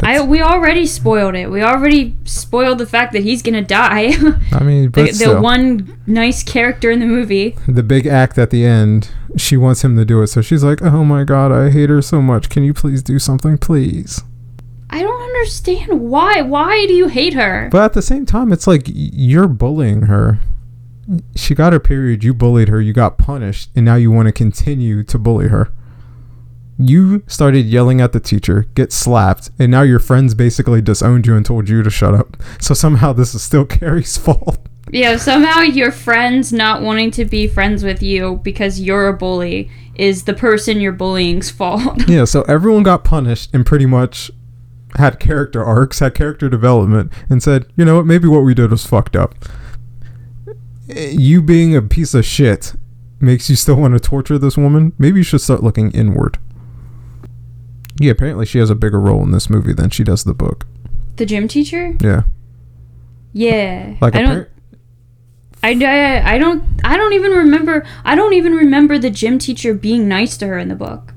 I 0.00 0.20
we 0.22 0.40
already 0.40 0.86
spoiled 0.86 1.34
it. 1.34 1.50
We 1.50 1.62
already 1.62 2.16
spoiled 2.24 2.78
the 2.78 2.86
fact 2.86 3.12
that 3.12 3.22
he's 3.22 3.42
gonna 3.42 3.62
die. 3.62 4.12
I 4.52 4.62
mean, 4.62 4.90
but 4.90 5.12
the, 5.12 5.26
the 5.26 5.40
one 5.40 6.00
nice 6.06 6.42
character 6.42 6.90
in 6.90 7.00
the 7.00 7.06
movie. 7.06 7.56
the 7.68 7.82
big 7.82 8.06
act 8.06 8.38
at 8.38 8.50
the 8.50 8.64
end. 8.64 9.10
She 9.36 9.56
wants 9.56 9.82
him 9.82 9.96
to 9.96 10.04
do 10.04 10.22
it, 10.22 10.28
so 10.28 10.42
she's 10.42 10.64
like, 10.64 10.82
"Oh 10.82 11.04
my 11.04 11.24
god, 11.24 11.52
I 11.52 11.70
hate 11.70 11.90
her 11.90 12.02
so 12.02 12.22
much. 12.22 12.48
Can 12.48 12.64
you 12.64 12.74
please 12.74 13.02
do 13.02 13.18
something, 13.18 13.58
please?" 13.58 14.22
I 14.90 15.02
don't 15.02 15.22
understand 15.22 16.00
why. 16.00 16.42
Why 16.42 16.86
do 16.86 16.92
you 16.92 17.08
hate 17.08 17.34
her? 17.34 17.68
But 17.72 17.82
at 17.84 17.92
the 17.94 18.02
same 18.02 18.26
time, 18.26 18.52
it's 18.52 18.66
like 18.66 18.82
you're 18.86 19.48
bullying 19.48 20.02
her. 20.02 20.40
She 21.36 21.54
got 21.54 21.72
her 21.72 21.80
period, 21.80 22.24
you 22.24 22.34
bullied 22.34 22.68
her, 22.68 22.80
you 22.80 22.92
got 22.92 23.18
punished, 23.18 23.70
and 23.74 23.84
now 23.84 23.96
you 23.96 24.10
want 24.10 24.26
to 24.28 24.32
continue 24.32 25.02
to 25.04 25.18
bully 25.18 25.48
her. 25.48 25.72
You 26.78 27.22
started 27.26 27.66
yelling 27.66 28.00
at 28.00 28.12
the 28.12 28.20
teacher, 28.20 28.66
get 28.74 28.92
slapped, 28.92 29.50
and 29.58 29.70
now 29.70 29.82
your 29.82 29.98
friends 29.98 30.34
basically 30.34 30.80
disowned 30.80 31.26
you 31.26 31.36
and 31.36 31.44
told 31.44 31.68
you 31.68 31.82
to 31.82 31.90
shut 31.90 32.14
up. 32.14 32.36
So 32.60 32.74
somehow 32.74 33.12
this 33.12 33.34
is 33.34 33.42
still 33.42 33.64
Carrie's 33.66 34.16
fault. 34.16 34.58
Yeah, 34.90 35.16
somehow 35.16 35.60
your 35.60 35.92
friends 35.92 36.52
not 36.52 36.82
wanting 36.82 37.10
to 37.12 37.24
be 37.24 37.46
friends 37.46 37.84
with 37.84 38.02
you 38.02 38.40
because 38.42 38.80
you're 38.80 39.08
a 39.08 39.16
bully 39.16 39.70
is 39.94 40.24
the 40.24 40.34
person 40.34 40.80
you're 40.80 40.92
bullying's 40.92 41.50
fault. 41.50 42.02
yeah, 42.08 42.24
so 42.24 42.42
everyone 42.42 42.82
got 42.82 43.04
punished 43.04 43.50
and 43.54 43.64
pretty 43.64 43.86
much 43.86 44.30
had 44.96 45.18
character 45.20 45.64
arcs, 45.64 46.00
had 46.00 46.14
character 46.14 46.48
development, 46.48 47.12
and 47.30 47.42
said, 47.42 47.66
you 47.76 47.84
know 47.84 47.96
what, 47.96 48.06
maybe 48.06 48.28
what 48.28 48.40
we 48.40 48.54
did 48.54 48.70
was 48.70 48.86
fucked 48.86 49.16
up. 49.16 49.34
You 50.96 51.42
being 51.42 51.74
a 51.76 51.82
piece 51.82 52.14
of 52.14 52.24
shit 52.24 52.74
makes 53.20 53.48
you 53.48 53.56
still 53.56 53.76
want 53.76 53.94
to 53.94 54.00
torture 54.00 54.38
this 54.38 54.56
woman. 54.56 54.92
Maybe 54.98 55.18
you 55.18 55.22
should 55.24 55.40
start 55.40 55.62
looking 55.62 55.90
inward. 55.92 56.38
Yeah, 58.00 58.10
apparently 58.12 58.46
she 58.46 58.58
has 58.58 58.70
a 58.70 58.74
bigger 58.74 59.00
role 59.00 59.22
in 59.22 59.30
this 59.30 59.48
movie 59.50 59.72
than 59.72 59.90
she 59.90 60.02
does 60.04 60.24
the 60.24 60.34
book. 60.34 60.66
the 61.16 61.26
gym 61.26 61.46
teacher? 61.46 61.96
Yeah, 62.00 62.22
Yeah. 63.32 63.96
like 64.00 64.16
I 64.16 64.22
don't. 64.22 64.48
I, 65.64 65.70
I, 65.84 66.34
I 66.34 66.38
don't. 66.38 66.64
I 66.82 66.96
don't 66.96 67.12
even 67.12 67.30
remember. 67.32 67.86
I 68.04 68.14
don't 68.16 68.32
even 68.32 68.54
remember 68.54 68.98
the 68.98 69.10
gym 69.10 69.38
teacher 69.38 69.74
being 69.74 70.08
nice 70.08 70.36
to 70.38 70.46
her 70.48 70.58
in 70.58 70.68
the 70.68 70.74
book. 70.74 71.14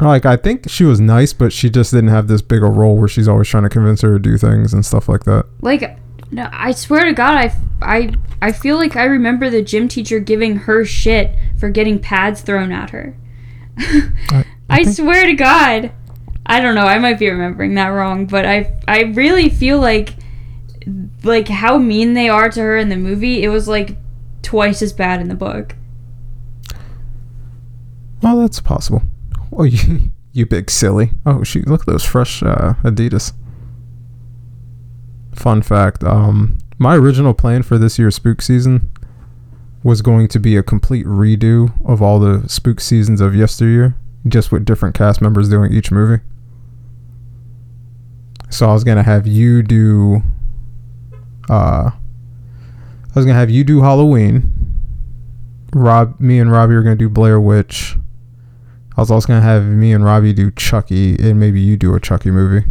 like 0.00 0.26
I 0.26 0.36
think 0.36 0.68
she 0.68 0.84
was 0.84 1.00
nice, 1.00 1.32
but 1.32 1.52
she 1.52 1.70
just 1.70 1.92
didn't 1.92 2.10
have 2.10 2.28
this 2.28 2.42
bigger 2.42 2.68
role 2.68 2.98
where 2.98 3.08
she's 3.08 3.28
always 3.28 3.48
trying 3.48 3.62
to 3.62 3.70
convince 3.70 4.02
her 4.02 4.12
to 4.12 4.18
do 4.18 4.36
things 4.36 4.74
and 4.74 4.84
stuff 4.84 5.08
like 5.08 5.24
that. 5.24 5.46
Like, 5.62 5.98
no, 6.30 6.48
I 6.52 6.72
swear 6.72 7.04
to 7.04 7.12
God, 7.12 7.36
I, 7.36 7.56
I, 7.82 8.14
I 8.42 8.52
feel 8.52 8.76
like 8.76 8.96
I 8.96 9.04
remember 9.04 9.50
the 9.50 9.62
gym 9.62 9.88
teacher 9.88 10.18
giving 10.18 10.56
her 10.56 10.84
shit 10.84 11.34
for 11.58 11.70
getting 11.70 11.98
pads 11.98 12.42
thrown 12.42 12.72
at 12.72 12.90
her. 12.90 13.16
I, 13.78 14.44
I 14.68 14.84
swear 14.84 15.26
to 15.26 15.34
God. 15.34 15.92
I 16.44 16.60
don't 16.60 16.74
know. 16.74 16.86
I 16.86 16.98
might 16.98 17.18
be 17.18 17.28
remembering 17.28 17.74
that 17.74 17.88
wrong, 17.88 18.26
but 18.26 18.46
I 18.46 18.78
I 18.86 19.02
really 19.02 19.48
feel 19.48 19.80
like 19.80 20.14
like 21.24 21.48
how 21.48 21.78
mean 21.78 22.14
they 22.14 22.28
are 22.28 22.48
to 22.48 22.60
her 22.60 22.76
in 22.76 22.88
the 22.88 22.96
movie. 22.96 23.42
It 23.42 23.48
was 23.48 23.66
like 23.66 23.96
twice 24.42 24.80
as 24.80 24.92
bad 24.92 25.20
in 25.20 25.28
the 25.28 25.34
book. 25.34 25.74
Well, 28.22 28.38
that's 28.38 28.60
possible. 28.60 29.02
Oh, 29.52 29.64
you, 29.64 30.12
you 30.32 30.46
big 30.46 30.70
silly. 30.70 31.10
Oh, 31.24 31.42
shoot. 31.42 31.66
Look 31.66 31.82
at 31.82 31.86
those 31.86 32.04
fresh 32.04 32.42
uh, 32.42 32.74
Adidas. 32.82 33.32
Fun 35.36 35.60
fact 35.60 36.02
um, 36.02 36.56
my 36.78 36.96
original 36.96 37.34
plan 37.34 37.62
for 37.62 37.76
this 37.76 37.98
year's 37.98 38.16
spook 38.16 38.40
season 38.40 38.90
was 39.82 40.02
going 40.02 40.28
to 40.28 40.40
be 40.40 40.56
a 40.56 40.62
complete 40.62 41.06
redo 41.06 41.72
of 41.86 42.00
all 42.02 42.18
the 42.18 42.48
spook 42.48 42.80
seasons 42.80 43.20
of 43.20 43.34
yesteryear, 43.34 43.94
just 44.26 44.50
with 44.50 44.64
different 44.64 44.94
cast 44.94 45.20
members 45.20 45.48
doing 45.48 45.72
each 45.72 45.92
movie. 45.92 46.22
So 48.50 48.68
I 48.68 48.72
was 48.72 48.82
going 48.82 48.96
to 48.96 49.02
have 49.02 49.26
you 49.26 49.62
do. 49.62 50.22
Uh, 51.48 51.90
I 51.92 53.14
was 53.14 53.24
going 53.24 53.34
to 53.34 53.40
have 53.40 53.50
you 53.50 53.62
do 53.62 53.82
Halloween. 53.82 54.52
Rob, 55.74 56.18
me 56.18 56.38
and 56.38 56.50
Robbie 56.50 56.74
are 56.74 56.82
going 56.82 56.96
to 56.96 57.04
do 57.04 57.10
Blair 57.10 57.38
Witch. 57.38 57.96
I 58.96 59.02
was 59.02 59.10
also 59.10 59.28
gonna 59.28 59.42
have 59.42 59.64
me 59.64 59.92
and 59.92 60.02
Robbie 60.02 60.32
do 60.32 60.50
Chucky, 60.50 61.16
and 61.16 61.38
maybe 61.38 61.60
you 61.60 61.76
do 61.76 61.94
a 61.94 62.00
Chucky 62.00 62.30
movie. 62.30 62.66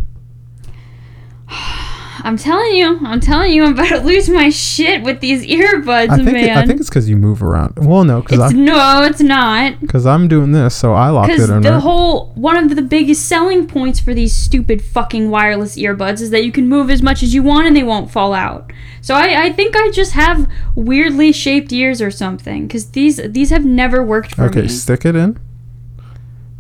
I'm 2.26 2.38
telling 2.38 2.76
you, 2.76 2.98
I'm 3.04 3.20
telling 3.20 3.54
you, 3.54 3.64
I'm 3.64 3.74
about 3.74 3.90
to 3.90 4.00
lose 4.00 4.28
my 4.30 4.50
shit 4.50 5.04
with 5.04 5.20
these 5.20 5.46
earbuds, 5.46 6.10
I 6.10 6.16
think 6.16 6.32
man. 6.32 6.44
it, 6.46 6.58
I 6.58 6.66
think 6.66 6.80
it's 6.80 6.90
because 6.90 7.08
you 7.08 7.18
move 7.18 7.44
around. 7.44 7.76
Well, 7.78 8.04
no, 8.04 8.24
because 8.24 8.52
no, 8.52 9.04
it's 9.04 9.22
not. 9.22 9.80
because 9.80 10.08
I'm 10.08 10.28
doing 10.28 10.52
this, 10.52 10.74
so 10.74 10.94
I 10.94 11.10
locked 11.10 11.34
it 11.34 11.52
in. 11.52 11.62
the 11.62 11.74
right? 11.74 11.80
whole 11.80 12.34
one 12.34 12.58
of 12.58 12.76
the 12.76 12.82
biggest 12.82 13.28
selling 13.28 13.68
points 13.68 14.00
for 14.00 14.16
these 14.16 14.36
stupid 14.36 14.84
fucking 14.84 15.30
wireless 15.30 15.78
earbuds 15.78 16.20
is 16.20 16.32
that 16.32 16.44
you 16.44 16.52
can 16.52 16.68
move 16.68 16.90
as 16.90 17.04
much 17.04 17.22
as 17.22 17.36
you 17.36 17.44
want 17.44 17.68
and 17.68 17.76
they 17.76 17.84
won't 17.84 18.10
fall 18.10 18.34
out. 18.34 18.74
So 19.02 19.14
I, 19.14 19.44
I 19.44 19.54
think 19.54 19.76
I 19.76 19.92
just 19.92 20.14
have 20.14 20.52
weirdly 20.74 21.32
shaped 21.32 21.72
ears 21.72 22.02
or 22.02 22.10
something. 22.10 22.66
Because 22.66 22.90
these 22.90 23.18
these 23.18 23.52
have 23.52 23.66
never 23.66 24.04
worked 24.04 24.34
for 24.34 24.46
okay, 24.46 24.64
me. 24.64 24.68
stick 24.68 25.06
it 25.06 25.16
in, 25.16 25.40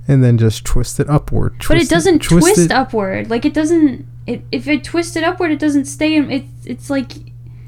and 0.08 0.24
then 0.24 0.38
just 0.38 0.66
twist 0.66 0.99
it 0.99 1.10
upward. 1.10 1.56
But 1.68 1.78
it 1.78 1.89
doesn't 1.89 2.20
twist 2.20 2.47
twist 2.56 2.60
it, 2.60 2.72
upward. 2.72 3.30
Like 3.30 3.45
it 3.45 3.53
doesn't. 3.53 4.06
It, 4.28 4.41
if 4.51 4.68
it 4.68 4.84
twisted 4.84 5.24
upward, 5.24 5.51
it 5.51 5.60
doesn't 5.60 5.86
stay. 5.86 6.16
in 6.16 6.32
It's 6.32 6.66
it's 6.66 6.89
like 6.89 7.12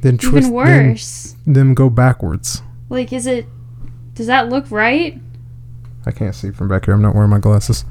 Then 0.01 0.17
twist 0.17 0.47
even 0.47 0.63
then- 0.65 0.87
worse. 0.89 1.35
Then, 1.45 1.73
go 1.73 1.89
backwards. 1.89 2.61
Like 2.89 3.11
is 3.13 3.25
it? 3.27 3.45
Does 4.13 4.27
that 4.27 4.49
look 4.49 4.69
right? 4.71 5.19
I 6.05 6.11
can't 6.11 6.33
see 6.33 6.51
from 6.51 6.67
back 6.69 6.85
here. 6.85 6.93
I'm 6.93 7.01
not 7.01 7.13
wearing 7.15 7.29
my 7.29 7.39
glasses. 7.39 7.83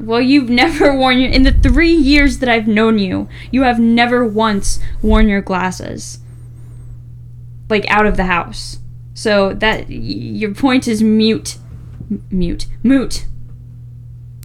Well, 0.00 0.20
you've 0.22 0.48
never 0.48 0.96
worn 0.98 1.18
your 1.18 1.30
in 1.30 1.42
the 1.42 1.52
three 1.52 1.92
years 1.92 2.38
that 2.38 2.48
I've 2.48 2.66
known 2.66 2.98
you, 2.98 3.28
you 3.50 3.62
have 3.62 3.78
never 3.78 4.26
once 4.26 4.80
worn 5.02 5.28
your 5.28 5.42
glasses. 5.42 6.18
Like 7.68 7.86
out 7.88 8.06
of 8.06 8.16
the 8.16 8.24
house. 8.24 8.78
So 9.14 9.52
that 9.54 9.88
y- 9.88 9.94
your 9.94 10.54
point 10.54 10.88
is 10.88 11.02
mute, 11.02 11.58
M- 12.10 12.24
mute, 12.30 12.66
moot. 12.82 13.26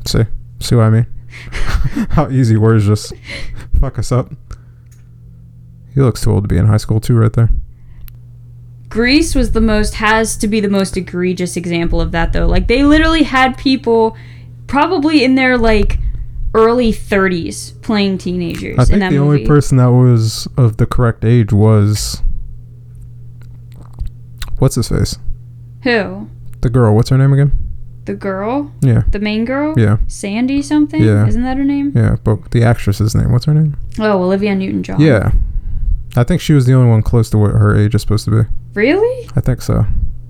See, 0.07 0.23
see 0.59 0.75
what 0.75 0.83
I 0.85 0.89
mean? 0.89 1.07
How 2.11 2.29
easy 2.29 2.57
words 2.57 2.85
just 2.85 3.13
fuck 3.79 3.99
us 3.99 4.11
up. 4.11 4.31
He 5.93 6.01
looks 6.01 6.21
too 6.21 6.31
old 6.31 6.43
to 6.43 6.47
be 6.47 6.57
in 6.57 6.67
high 6.67 6.77
school 6.77 6.99
too, 6.99 7.15
right 7.15 7.33
there. 7.33 7.49
Grease 8.89 9.35
was 9.35 9.51
the 9.51 9.61
most 9.61 9.95
has 9.95 10.37
to 10.37 10.47
be 10.47 10.59
the 10.61 10.69
most 10.69 10.95
egregious 10.95 11.57
example 11.57 11.99
of 11.99 12.11
that 12.13 12.31
though. 12.33 12.47
Like 12.47 12.67
they 12.67 12.83
literally 12.83 13.23
had 13.23 13.57
people 13.57 14.15
probably 14.67 15.23
in 15.23 15.35
their 15.35 15.57
like 15.57 15.99
early 16.53 16.91
30s 16.91 17.79
playing 17.81 18.17
teenagers 18.17 18.79
I 18.79 18.83
in 18.83 18.87
think 18.87 18.99
the 19.01 19.09
movie. 19.11 19.17
only 19.17 19.45
person 19.45 19.77
that 19.77 19.91
was 19.91 20.47
of 20.57 20.77
the 20.77 20.85
correct 20.85 21.25
age 21.25 21.51
was 21.51 22.23
what's 24.59 24.75
his 24.75 24.87
face? 24.87 25.17
Who? 25.83 26.29
The 26.61 26.69
girl. 26.69 26.95
What's 26.95 27.09
her 27.09 27.17
name 27.17 27.33
again? 27.33 27.51
The 28.07 28.13
girl? 28.15 28.71
Yeah, 28.81 29.03
The 29.09 29.19
main 29.19 29.43
girl? 29.43 29.73
yeah, 29.77 29.97
Sandy 30.07 30.61
something? 30.61 31.03
Yeah. 31.03 31.27
Isn't 31.27 31.43
that 31.43 31.57
her 31.57 31.63
name? 31.65 31.91
yeah. 31.93 32.15
But 32.23 32.51
the 32.51 32.63
actress's 32.63 33.13
name. 33.13 33.33
What's 33.33 33.43
her 33.45 33.53
name? 33.53 33.75
Oh, 33.99 34.23
Olivia 34.23 34.55
Newton-John. 34.55 35.01
Yeah, 35.01 35.31
I 36.15 36.23
think 36.23 36.39
she 36.41 36.53
was 36.53 36.65
the 36.65 36.73
only 36.73 36.89
one 36.89 37.01
close 37.03 37.29
to 37.31 37.37
what 37.37 37.51
her 37.51 37.75
age 37.77 37.93
is 37.93 38.01
supposed 38.01 38.23
to 38.25 38.31
be. 38.31 38.49
Really? 38.73 39.29
I 39.35 39.41
think 39.41 39.61
so. 39.61 39.85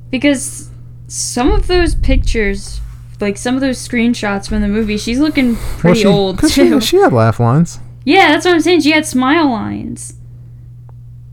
Because 0.09 0.71
some 1.07 1.51
of 1.51 1.67
those 1.67 1.93
pictures, 1.93 2.81
like 3.21 3.37
some 3.37 3.53
of 3.53 3.61
those 3.61 3.77
screenshots 3.77 4.49
from 4.49 4.61
the 4.61 4.67
movie, 4.67 4.97
she's 4.97 5.19
looking 5.19 5.55
pretty 5.77 5.99
she, 5.99 6.05
old 6.07 6.39
too. 6.39 6.49
She, 6.49 6.79
she 6.81 6.97
had 6.97 7.13
laugh 7.13 7.39
lines. 7.39 7.79
yeah, 8.05 8.29
that's 8.31 8.43
what 8.45 8.55
I'm 8.55 8.61
saying. 8.61 8.81
She 8.81 8.91
had 8.91 9.05
smile 9.05 9.49
lines. 9.51 10.15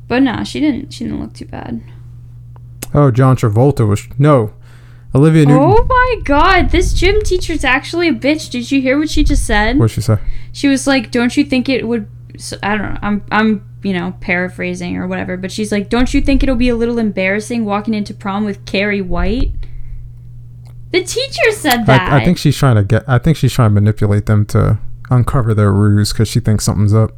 But 0.09 0.23
nah, 0.23 0.43
she 0.43 0.61
didn't. 0.61 0.93
She 0.93 1.05
didn't 1.05 1.21
look 1.23 1.33
too 1.33 1.47
bad. 1.47 1.83
Oh, 2.93 3.11
John 3.11 3.35
Travolta 3.35 3.89
was 3.89 4.07
no. 4.19 4.53
Olivia 5.15 5.47
Newton. 5.47 5.63
Oh 5.63 5.85
my 5.85 6.17
god, 6.25 6.71
this 6.71 6.93
gym 6.93 7.23
teacher's 7.23 7.65
actually 7.65 8.09
a 8.09 8.13
bitch. 8.13 8.51
Did 8.51 8.71
you 8.73 8.81
hear 8.81 8.99
what 8.99 9.09
she 9.09 9.23
just 9.23 9.47
said? 9.47 9.79
What'd 9.79 9.95
she 9.95 10.01
say? 10.01 10.19
She 10.53 10.69
was 10.69 10.87
like, 10.87 11.11
"Don't 11.11 11.37
you 11.37 11.45
think 11.45 11.69
it 11.69 11.87
would?" 11.87 12.09
So, 12.37 12.57
I 12.63 12.77
don't 12.77 12.95
know. 12.95 12.99
I'm 13.01 13.25
I'm 13.31 13.79
you 13.83 13.93
know 13.93 14.15
paraphrasing 14.21 14.97
or 14.97 15.07
whatever, 15.07 15.37
but 15.37 15.53
she's 15.53 15.71
like, 15.71 15.89
"Don't 15.89 16.13
you 16.13 16.21
think 16.21 16.43
it'll 16.43 16.57
be 16.57 16.69
a 16.69 16.77
little 16.77 16.99
embarrassing 16.99 17.65
walking 17.65 17.95
into 17.95 18.13
prom 18.13 18.45
with 18.45 18.65
Carrie 18.67 19.01
White?" 19.01 19.53
The 20.91 21.05
teacher 21.05 21.53
said 21.53 21.87
that. 21.87 22.13
I, 22.13 22.21
I 22.21 22.25
think 22.25 22.39
she's 22.39 22.57
trying 22.57 22.77
to 22.77 22.85
get. 22.85 23.05
I 23.09 23.19
think 23.19 23.37
she's 23.37 23.53
trying 23.53 23.71
to 23.71 23.75
manipulate 23.75 24.27
them 24.27 24.47
to 24.47 24.79
uncover 25.11 25.55
their 25.55 25.73
ruse 25.73 26.13
because 26.13 26.29
she 26.29 26.41
thinks 26.41 26.65
something's 26.65 26.95
up. 26.95 27.13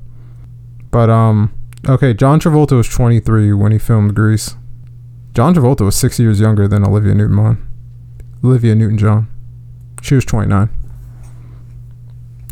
But 0.90 1.09
um, 1.09 1.53
okay. 1.88 2.14
John 2.14 2.40
Travolta 2.40 2.72
was 2.72 2.88
23 2.88 3.53
when 3.55 3.72
he 3.72 3.78
filmed 3.78 4.14
Grease. 4.14 4.57
John 5.34 5.55
Travolta 5.55 5.82
was 5.82 5.94
six 5.94 6.18
years 6.18 6.40
younger 6.40 6.66
than 6.66 6.86
Olivia 6.86 7.14
Newton-John. 7.14 7.66
Olivia 8.47 8.74
Newton-John. 8.74 9.28
She 10.03 10.14
was 10.14 10.24
29. 10.24 10.68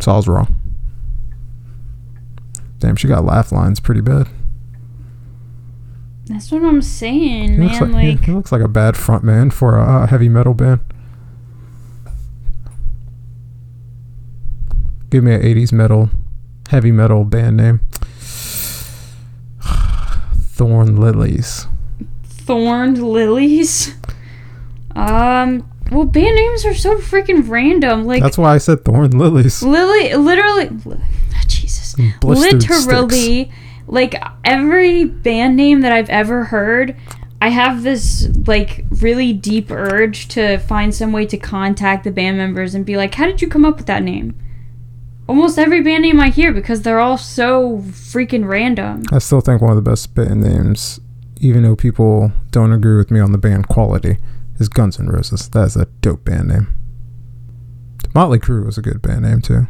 So 0.00 0.12
I 0.12 0.16
was 0.16 0.26
wrong. 0.28 0.60
Damn, 2.80 2.96
she 2.96 3.08
got 3.08 3.24
laugh 3.24 3.52
lines 3.52 3.80
pretty 3.80 4.00
bad. 4.00 4.28
That's 6.26 6.50
what 6.50 6.62
I'm 6.62 6.82
saying, 6.82 7.54
He 7.54 7.58
looks 7.60 7.80
man. 7.80 7.92
like, 7.92 8.04
he- 8.20 8.26
he 8.26 8.32
looks 8.32 8.50
like 8.50 8.62
a 8.62 8.68
bad 8.68 8.96
front 8.96 9.24
man 9.24 9.50
for 9.50 9.78
a 9.78 9.82
uh, 9.84 10.06
heavy 10.06 10.28
metal 10.28 10.54
band. 10.54 10.80
Give 15.10 15.22
me 15.22 15.34
an 15.34 15.42
80s 15.42 15.72
metal, 15.72 16.10
heavy 16.70 16.90
metal 16.92 17.24
band 17.24 17.56
name. 17.56 17.80
Thorn 19.60 20.96
Lilies. 20.96 21.66
thorned 22.24 22.98
lilies. 23.02 23.94
Um. 24.96 25.68
Well, 25.90 26.06
band 26.06 26.34
names 26.34 26.64
are 26.64 26.74
so 26.74 26.98
freaking 26.98 27.48
random. 27.48 28.04
Like, 28.04 28.22
That's 28.22 28.38
why 28.38 28.54
I 28.54 28.58
said 28.58 28.84
Thorn 28.84 29.10
Lilies. 29.18 29.62
Lily, 29.62 30.14
literally, 30.14 30.68
li- 30.84 30.96
ah, 31.34 31.42
Jesus, 31.46 31.96
literally, 32.22 33.50
like 33.86 34.14
every 34.44 35.04
band 35.04 35.56
name 35.56 35.80
that 35.82 35.92
I've 35.92 36.08
ever 36.08 36.44
heard, 36.44 36.96
I 37.40 37.48
have 37.48 37.82
this 37.82 38.28
like 38.46 38.86
really 38.90 39.32
deep 39.34 39.70
urge 39.70 40.28
to 40.28 40.56
find 40.58 40.94
some 40.94 41.12
way 41.12 41.26
to 41.26 41.36
contact 41.36 42.04
the 42.04 42.10
band 42.10 42.38
members 42.38 42.74
and 42.74 42.86
be 42.86 42.96
like, 42.96 43.14
"How 43.16 43.26
did 43.26 43.42
you 43.42 43.48
come 43.48 43.64
up 43.66 43.76
with 43.76 43.86
that 43.86 44.02
name?" 44.02 44.34
Almost 45.28 45.58
every 45.58 45.82
band 45.82 46.02
name 46.02 46.20
I 46.20 46.28
hear 46.30 46.52
because 46.52 46.82
they're 46.82 47.00
all 47.00 47.18
so 47.18 47.78
freaking 47.88 48.46
random. 48.48 49.02
I 49.12 49.18
still 49.18 49.40
think 49.40 49.60
one 49.60 49.70
of 49.70 49.76
the 49.76 49.90
best 49.90 50.14
band 50.14 50.42
names, 50.42 51.00
even 51.40 51.62
though 51.62 51.76
people 51.76 52.32
don't 52.50 52.72
agree 52.72 52.96
with 52.96 53.10
me 53.10 53.20
on 53.20 53.32
the 53.32 53.38
band 53.38 53.68
quality, 53.68 54.18
is 54.58 54.68
Guns 54.68 54.98
N' 54.98 55.06
Roses. 55.06 55.48
That's 55.48 55.76
a 55.76 55.86
dope 56.00 56.24
band 56.24 56.48
name. 56.48 56.74
Motley 58.14 58.38
Crue 58.38 58.64
was 58.64 58.78
a 58.78 58.82
good 58.82 59.02
band 59.02 59.22
name 59.22 59.40
too. 59.40 59.66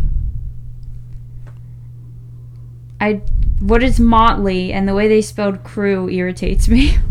I 3.00 3.22
what 3.60 3.82
is 3.82 3.98
Motley 3.98 4.72
and 4.72 4.86
the 4.88 4.94
way 4.94 5.08
they 5.08 5.22
spelled 5.22 5.64
crew 5.64 6.08
irritates 6.08 6.68
me. 6.68 6.96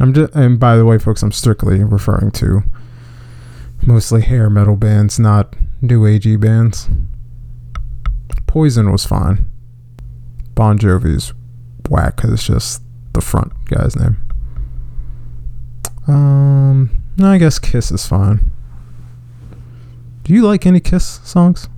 I'm 0.00 0.14
just, 0.14 0.32
and 0.34 0.60
by 0.60 0.76
the 0.76 0.84
way, 0.84 0.98
folks, 0.98 1.22
I'm 1.22 1.32
strictly 1.32 1.82
referring 1.82 2.30
to 2.32 2.62
mostly 3.84 4.22
hair 4.22 4.48
metal 4.48 4.76
bands, 4.76 5.18
not 5.18 5.56
new 5.80 6.02
agey 6.02 6.38
bands. 6.38 6.88
Poison 8.46 8.92
was 8.92 9.04
fine. 9.04 9.46
Bon 10.54 10.78
Jovi's 10.78 11.32
whack 11.88 12.16
because 12.16 12.32
it's 12.32 12.46
just 12.46 12.82
the 13.18 13.24
front 13.24 13.52
guy's 13.64 13.96
name. 13.96 14.16
Um, 16.06 17.02
no, 17.16 17.32
I 17.32 17.38
guess 17.38 17.58
Kiss 17.58 17.90
is 17.90 18.06
fine. 18.06 18.52
Do 20.22 20.32
you 20.32 20.46
like 20.46 20.66
any 20.66 20.78
Kiss 20.78 21.20
songs? 21.24 21.68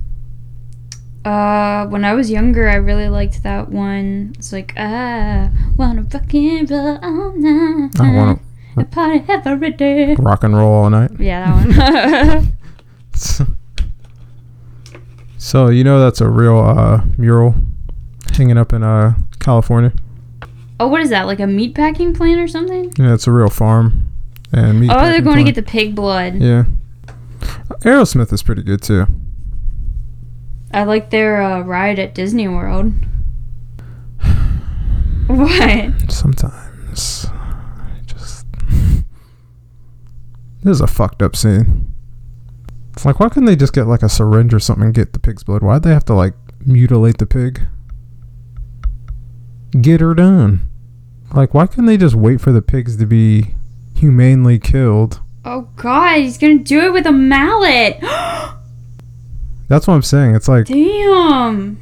Uh, 1.25 1.87
when 1.87 2.05
I 2.05 2.13
was 2.13 2.29
younger, 2.29 2.69
I 2.69 2.75
really 2.75 3.09
liked 3.09 3.41
that 3.41 3.69
one. 3.69 4.33
It's 4.37 4.53
like, 4.53 4.77
I 4.77 5.49
wanna 5.77 6.03
fucking 6.03 6.67
roll 6.67 6.99
all 7.01 7.33
night. 7.33 7.99
I 7.99 8.15
want 8.15 8.41
a 8.77 8.85
party 8.85 9.23
every 9.27 9.71
day. 9.71 10.15
rock 10.19 10.43
and 10.43 10.55
roll 10.55 10.71
all 10.71 10.89
night. 10.91 11.11
Yeah, 11.19 11.63
that 11.65 12.35
one. 12.35 12.57
so 15.37 15.69
you 15.69 15.83
know 15.83 15.99
that's 15.99 16.21
a 16.21 16.29
real 16.29 16.59
uh, 16.59 17.01
mural 17.17 17.55
hanging 18.33 18.59
up 18.59 18.73
in 18.73 18.83
uh, 18.83 19.15
California. 19.39 19.91
Oh, 20.81 20.87
what 20.87 21.01
is 21.01 21.09
that? 21.11 21.27
Like 21.27 21.39
a 21.39 21.47
meat 21.47 21.75
packing 21.75 22.13
plant 22.13 22.39
or 22.39 22.47
something? 22.47 22.91
Yeah, 22.97 23.13
it's 23.13 23.27
a 23.27 23.31
real 23.31 23.49
farm. 23.49 24.07
And 24.51 24.81
meat 24.81 24.89
Oh, 24.91 24.99
they're 24.99 25.21
going 25.21 25.37
to 25.37 25.43
get 25.43 25.55
the 25.55 25.61
pig 25.61 25.95
blood. 25.95 26.35
Yeah. 26.35 26.65
Aerosmith 27.83 28.33
is 28.33 28.43
pretty 28.43 28.63
good 28.63 28.81
too. 28.81 29.05
I 30.73 30.83
like 30.83 31.09
their 31.09 31.41
uh, 31.41 31.61
ride 31.61 31.99
at 31.99 32.15
Disney 32.15 32.47
World. 32.47 32.93
What? 35.27 36.11
Sometimes 36.11 37.25
I 37.31 38.01
just 38.05 38.45
this 40.63 40.71
is 40.75 40.81
a 40.81 40.87
fucked 40.87 41.21
up 41.21 41.37
scene. 41.37 41.93
It's 42.91 43.05
like 43.05 43.21
why 43.21 43.29
couldn't 43.29 43.45
they 43.45 43.55
just 43.55 43.71
get 43.71 43.87
like 43.87 44.03
a 44.03 44.09
syringe 44.09 44.53
or 44.53 44.59
something 44.59 44.83
and 44.85 44.93
get 44.93 45.13
the 45.13 45.19
pig's 45.19 45.43
blood? 45.43 45.61
Why'd 45.61 45.83
they 45.83 45.93
have 45.93 46.03
to 46.05 46.13
like 46.13 46.33
mutilate 46.65 47.19
the 47.19 47.25
pig? 47.25 47.61
Get 49.79 50.01
her 50.01 50.13
done. 50.13 50.67
Like 51.33 51.53
why 51.53 51.67
couldn't 51.67 51.85
they 51.85 51.97
just 51.97 52.15
wait 52.15 52.41
for 52.41 52.51
the 52.51 52.61
pigs 52.61 52.97
to 52.97 53.05
be 53.05 53.55
humanely 53.95 54.59
killed? 54.59 55.21
Oh 55.45 55.69
God, 55.75 56.19
he's 56.19 56.37
gonna 56.37 56.59
do 56.59 56.81
it 56.81 56.93
with 56.93 57.05
a 57.05 57.11
mallet. 57.11 57.99
That's 59.67 59.87
what 59.87 59.93
I'm 59.93 60.01
saying. 60.01 60.35
It's 60.35 60.47
like 60.47 60.65
Damn. 60.65 61.79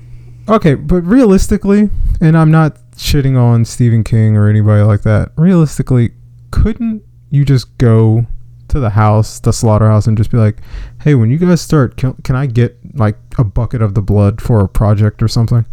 okay, 0.47 0.75
but 0.75 1.01
realistically, 1.01 1.89
and 2.21 2.37
I'm 2.37 2.51
not 2.51 2.77
shitting 2.95 3.37
on 3.37 3.65
Stephen 3.65 4.03
King 4.03 4.37
or 4.37 4.47
anybody 4.47 4.83
like 4.83 5.01
that. 5.01 5.31
Realistically, 5.35 6.11
couldn't 6.51 7.03
you 7.31 7.45
just 7.45 7.75
go 7.77 8.25
to 8.67 8.79
the 8.79 8.91
house, 8.91 9.39
the 9.39 9.51
slaughterhouse, 9.51 10.05
and 10.05 10.15
just 10.17 10.29
be 10.29 10.37
like, 10.37 10.57
"Hey, 11.01 11.15
when 11.15 11.31
you 11.31 11.37
guys 11.37 11.61
start, 11.61 11.97
can, 11.97 12.13
can 12.23 12.35
I 12.35 12.45
get 12.45 12.77
like 12.95 13.17
a 13.37 13.43
bucket 13.43 13.81
of 13.81 13.95
the 13.95 14.01
blood 14.01 14.41
for 14.41 14.61
a 14.61 14.67
project 14.69 15.23
or 15.23 15.27
something?" 15.27 15.65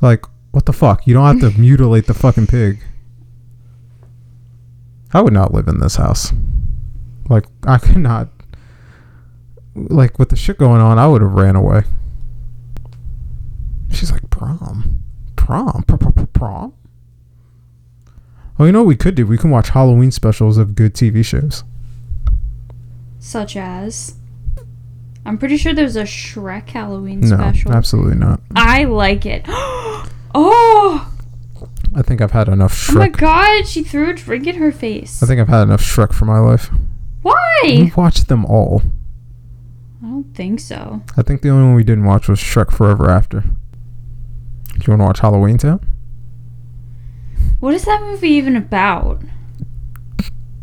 Like, 0.00 0.24
what 0.56 0.64
the 0.64 0.72
fuck? 0.72 1.06
You 1.06 1.12
don't 1.12 1.38
have 1.42 1.52
to 1.52 1.60
mutilate 1.60 2.06
the 2.06 2.14
fucking 2.14 2.46
pig. 2.46 2.82
I 5.12 5.20
would 5.20 5.34
not 5.34 5.52
live 5.52 5.68
in 5.68 5.80
this 5.80 5.96
house. 5.96 6.32
Like, 7.28 7.44
I 7.66 7.76
could 7.76 7.98
not. 7.98 8.30
Like, 9.74 10.18
with 10.18 10.30
the 10.30 10.36
shit 10.36 10.56
going 10.56 10.80
on, 10.80 10.98
I 10.98 11.08
would 11.08 11.20
have 11.20 11.34
ran 11.34 11.56
away. 11.56 11.82
She's 13.90 14.10
like, 14.10 14.30
prom? 14.30 15.02
Prom? 15.36 15.84
Pr- 15.86 15.96
pr- 15.96 16.10
pr- 16.12 16.24
Prom? 16.24 16.72
Oh, 18.58 18.64
you 18.64 18.72
know 18.72 18.78
what 18.78 18.86
we 18.88 18.96
could 18.96 19.14
do? 19.14 19.26
We 19.26 19.36
can 19.36 19.50
watch 19.50 19.68
Halloween 19.68 20.10
specials 20.10 20.56
of 20.56 20.74
good 20.74 20.94
TV 20.94 21.22
shows. 21.22 21.64
Such 23.18 23.58
as. 23.58 24.14
I'm 25.26 25.36
pretty 25.36 25.58
sure 25.58 25.74
there's 25.74 25.96
a 25.96 26.04
Shrek 26.04 26.70
Halloween 26.70 27.20
No, 27.20 27.36
special. 27.36 27.72
absolutely 27.72 28.16
not. 28.16 28.40
I 28.54 28.84
like 28.84 29.26
it. 29.26 29.44
oh! 30.34 31.12
I 31.94 32.02
think 32.02 32.20
I've 32.20 32.32
had 32.32 32.48
enough 32.48 32.74
Shrek. 32.74 32.94
Oh 32.94 32.98
my 32.98 33.08
god, 33.08 33.66
she 33.66 33.82
threw 33.82 34.10
a 34.10 34.14
drink 34.14 34.46
in 34.46 34.56
her 34.56 34.70
face. 34.70 35.22
I 35.22 35.26
think 35.26 35.40
I've 35.40 35.48
had 35.48 35.62
enough 35.62 35.80
Shrek 35.80 36.12
for 36.12 36.26
my 36.26 36.38
life. 36.38 36.70
Why? 37.22 37.60
We've 37.64 37.96
watched 37.96 38.28
them 38.28 38.44
all. 38.44 38.82
I 40.02 40.06
don't 40.06 40.34
think 40.34 40.60
so. 40.60 41.02
I 41.16 41.22
think 41.22 41.42
the 41.42 41.48
only 41.48 41.64
one 41.64 41.74
we 41.74 41.84
didn't 41.84 42.04
watch 42.04 42.28
was 42.28 42.38
Shrek 42.38 42.70
Forever 42.70 43.10
After. 43.10 43.40
Do 43.40 43.48
you 44.82 44.90
want 44.92 45.00
to 45.00 45.04
watch 45.06 45.20
Halloween 45.20 45.56
Town? 45.56 45.80
What 47.60 47.74
is 47.74 47.86
that 47.86 48.02
movie 48.02 48.28
even 48.28 48.56
about? 48.56 49.22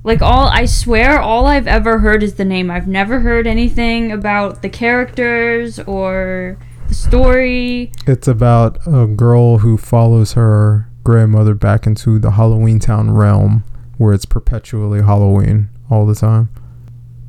Like 0.03 0.21
all 0.21 0.47
I 0.49 0.65
swear 0.65 1.19
all 1.19 1.47
I've 1.47 1.67
ever 1.67 1.99
heard 1.99 2.21
is 2.21 2.35
the 2.35 2.45
name. 2.45 2.69
I've 2.69 2.87
never 2.87 3.21
heard 3.21 3.47
anything 3.47 4.11
about 4.11 4.61
the 4.61 4.69
characters 4.69 5.79
or 5.79 6.57
the 6.87 6.93
story. 6.93 7.91
It's 8.07 8.27
about 8.27 8.79
a 8.85 9.07
girl 9.07 9.59
who 9.59 9.77
follows 9.77 10.33
her 10.33 10.89
grandmother 11.03 11.53
back 11.53 11.85
into 11.85 12.19
the 12.19 12.31
Halloween 12.31 12.79
Town 12.79 13.11
realm 13.11 13.63
where 13.97 14.13
it's 14.13 14.25
perpetually 14.25 15.01
Halloween 15.01 15.69
all 15.89 16.05
the 16.05 16.15
time. 16.15 16.49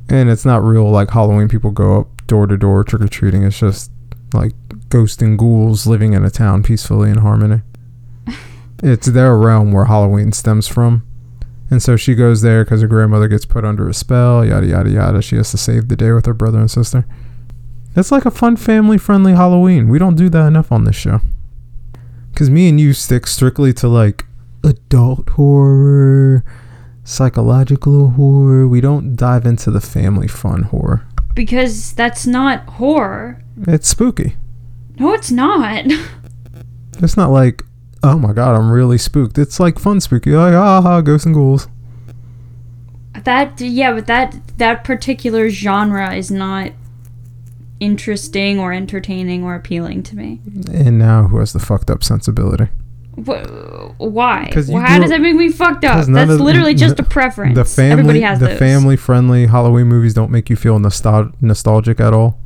And 0.09 0.29
it's 0.29 0.45
not 0.45 0.63
real 0.63 0.89
like 0.89 1.11
Halloween 1.11 1.47
people 1.47 1.71
go 1.71 2.01
up 2.01 2.27
door 2.27 2.47
to 2.47 2.57
door 2.57 2.83
trick 2.83 3.01
or 3.01 3.07
treating. 3.07 3.43
It's 3.43 3.59
just 3.59 3.91
like 4.33 4.53
ghosts 4.89 5.21
and 5.21 5.37
ghouls 5.37 5.87
living 5.87 6.13
in 6.13 6.23
a 6.23 6.29
town 6.29 6.63
peacefully 6.63 7.09
in 7.09 7.17
harmony. 7.17 7.61
it's 8.83 9.07
their 9.07 9.37
realm 9.37 9.71
where 9.71 9.85
Halloween 9.85 10.31
stems 10.31 10.67
from. 10.67 11.05
And 11.69 11.81
so 11.81 11.95
she 11.95 12.13
goes 12.13 12.41
there 12.41 12.63
because 12.63 12.81
her 12.81 12.87
grandmother 12.87 13.27
gets 13.27 13.45
put 13.45 13.65
under 13.65 13.89
a 13.89 13.93
spell, 13.93 14.45
yada, 14.45 14.67
yada, 14.67 14.89
yada. 14.89 15.21
She 15.21 15.35
has 15.37 15.49
to 15.51 15.57
save 15.57 15.87
the 15.87 15.95
day 15.95 16.11
with 16.11 16.27
her 16.27 16.33
brother 16.33 16.59
and 16.59 16.69
sister. 16.69 17.07
It's 17.95 18.11
like 18.11 18.25
a 18.25 18.31
fun 18.31 18.57
family 18.57 18.97
friendly 18.97 19.33
Halloween. 19.33 19.87
We 19.87 19.99
don't 19.99 20.15
do 20.15 20.29
that 20.29 20.47
enough 20.47 20.71
on 20.71 20.83
this 20.83 20.95
show. 20.95 21.21
Because 22.31 22.49
me 22.49 22.67
and 22.67 22.79
you 22.79 22.91
stick 22.93 23.25
strictly 23.27 23.71
to 23.73 23.87
like 23.87 24.25
adult 24.63 25.29
horror, 25.29 26.43
psychological 27.05 28.11
horror. 28.11 28.67
We 28.67 28.81
don't 28.81 29.15
dive 29.15 29.45
into 29.45 29.71
the 29.71 29.79
family 29.79 30.27
fun 30.27 30.63
horror. 30.63 31.07
Because 31.33 31.93
that's 31.93 32.27
not 32.27 32.65
horror. 32.67 33.41
It's 33.67 33.87
spooky. 33.87 34.35
No, 34.99 35.13
it's 35.13 35.31
not. 35.31 35.85
It's 36.99 37.17
not 37.17 37.29
like, 37.29 37.61
oh 38.03 38.17
my 38.17 38.31
god, 38.31 38.55
I'm 38.55 38.71
really 38.71 38.97
spooked. 38.97 39.37
It's 39.37 39.59
like 39.59 39.79
fun 39.79 39.99
spooky. 39.99 40.31
Like, 40.31 40.53
ah, 40.53 40.81
ha, 40.81 41.01
ghosts 41.01 41.25
and 41.25 41.35
ghouls. 41.35 41.67
that 43.23 43.59
yeah, 43.59 43.93
but 43.93 44.07
that 44.07 44.35
that 44.57 44.83
particular 44.83 45.49
genre 45.49 46.15
is 46.15 46.31
not 46.31 46.71
interesting 47.79 48.59
or 48.59 48.71
entertaining 48.73 49.43
or 49.43 49.55
appealing 49.55 50.03
to 50.03 50.15
me. 50.15 50.39
And 50.73 50.97
now 50.97 51.27
who 51.27 51.37
has 51.39 51.53
the 51.53 51.59
fucked 51.59 51.89
up 51.89 52.03
sensibility? 52.03 52.67
Wh- 53.15 53.99
why? 53.99 54.49
'Cause 54.53 54.67
you 54.69 54.75
Well, 54.75 54.83
how 54.83 54.95
grew 54.95 55.01
does 55.03 55.09
that 55.11 55.21
make 55.21 55.35
me 55.35 55.49
fucked 55.49 55.85
up? 55.85 56.05
That's 56.05 56.31
of- 56.31 56.39
literally 56.41 56.73
just 56.73 56.99
a 56.99 57.03
preference. 57.03 57.55
The 57.55 57.65
family, 57.65 57.91
Everybody 57.91 58.21
has 58.21 58.39
the 58.39 58.47
those. 58.47 58.59
family 58.59 58.95
friendly 58.97 59.47
Halloween 59.47 59.87
movies 59.87 60.13
don't 60.13 60.31
make 60.31 60.49
you 60.49 60.55
feel 60.55 60.79
nostal- 60.79 61.31
nostalgic 61.41 61.99
at 61.99 62.13
all. 62.13 62.39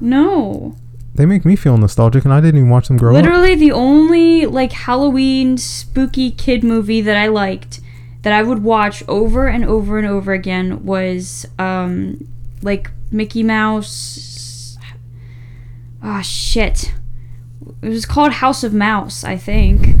No. 0.00 0.76
They 1.14 1.26
make 1.26 1.44
me 1.44 1.54
feel 1.56 1.76
nostalgic, 1.76 2.24
and 2.24 2.34
I 2.34 2.40
didn't 2.40 2.56
even 2.58 2.70
watch 2.70 2.88
them 2.88 2.96
grow 2.96 3.14
up. 3.14 3.22
Literally 3.22 3.54
the 3.54 3.70
only 3.72 4.46
like 4.46 4.72
Halloween 4.72 5.56
spooky 5.58 6.30
kid 6.30 6.64
movie 6.64 7.00
that 7.02 7.16
I 7.16 7.28
liked 7.28 7.80
that 8.22 8.32
I 8.32 8.42
would 8.42 8.62
watch 8.64 9.04
over 9.06 9.46
and 9.46 9.64
over 9.64 9.98
and 9.98 10.06
over 10.08 10.32
again 10.32 10.84
was 10.84 11.46
um 11.58 12.26
like 12.62 12.90
Mickey 13.12 13.42
Mouse 13.44 13.86
Ah 16.04 16.20
shit. 16.20 16.92
It 17.80 17.88
was 17.88 18.04
called 18.04 18.32
House 18.32 18.62
of 18.62 18.74
Mouse, 18.74 19.24
I 19.24 19.36
think. 19.38 19.96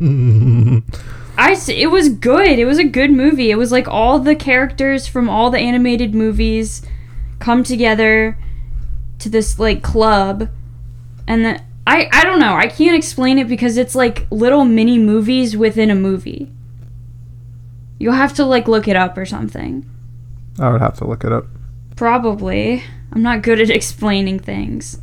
I 1.36 1.60
it 1.68 1.90
was 1.90 2.08
good. 2.08 2.58
It 2.58 2.64
was 2.64 2.78
a 2.78 2.84
good 2.84 3.10
movie. 3.10 3.50
It 3.50 3.56
was 3.56 3.72
like 3.72 3.88
all 3.88 4.20
the 4.20 4.36
characters 4.36 5.08
from 5.08 5.28
all 5.28 5.50
the 5.50 5.58
animated 5.58 6.14
movies 6.14 6.82
come 7.40 7.64
together 7.64 8.38
to 9.18 9.28
this 9.28 9.58
like 9.58 9.82
club 9.82 10.48
and 11.26 11.44
the, 11.44 11.60
I 11.86 12.08
I 12.12 12.22
don't 12.22 12.38
know. 12.38 12.54
I 12.54 12.68
can't 12.68 12.96
explain 12.96 13.38
it 13.38 13.48
because 13.48 13.76
it's 13.76 13.94
like 13.94 14.26
little 14.30 14.64
mini 14.64 14.98
movies 14.98 15.56
within 15.56 15.90
a 15.90 15.94
movie. 15.94 16.52
You'll 17.98 18.14
have 18.14 18.34
to 18.34 18.44
like 18.44 18.68
look 18.68 18.86
it 18.86 18.96
up 18.96 19.18
or 19.18 19.26
something. 19.26 19.88
I 20.58 20.70
would 20.70 20.80
have 20.80 20.96
to 20.98 21.06
look 21.06 21.24
it 21.24 21.32
up. 21.32 21.46
Probably. 21.96 22.84
I'm 23.14 23.22
not 23.22 23.42
good 23.42 23.60
at 23.60 23.70
explaining 23.74 24.40
things. 24.40 25.00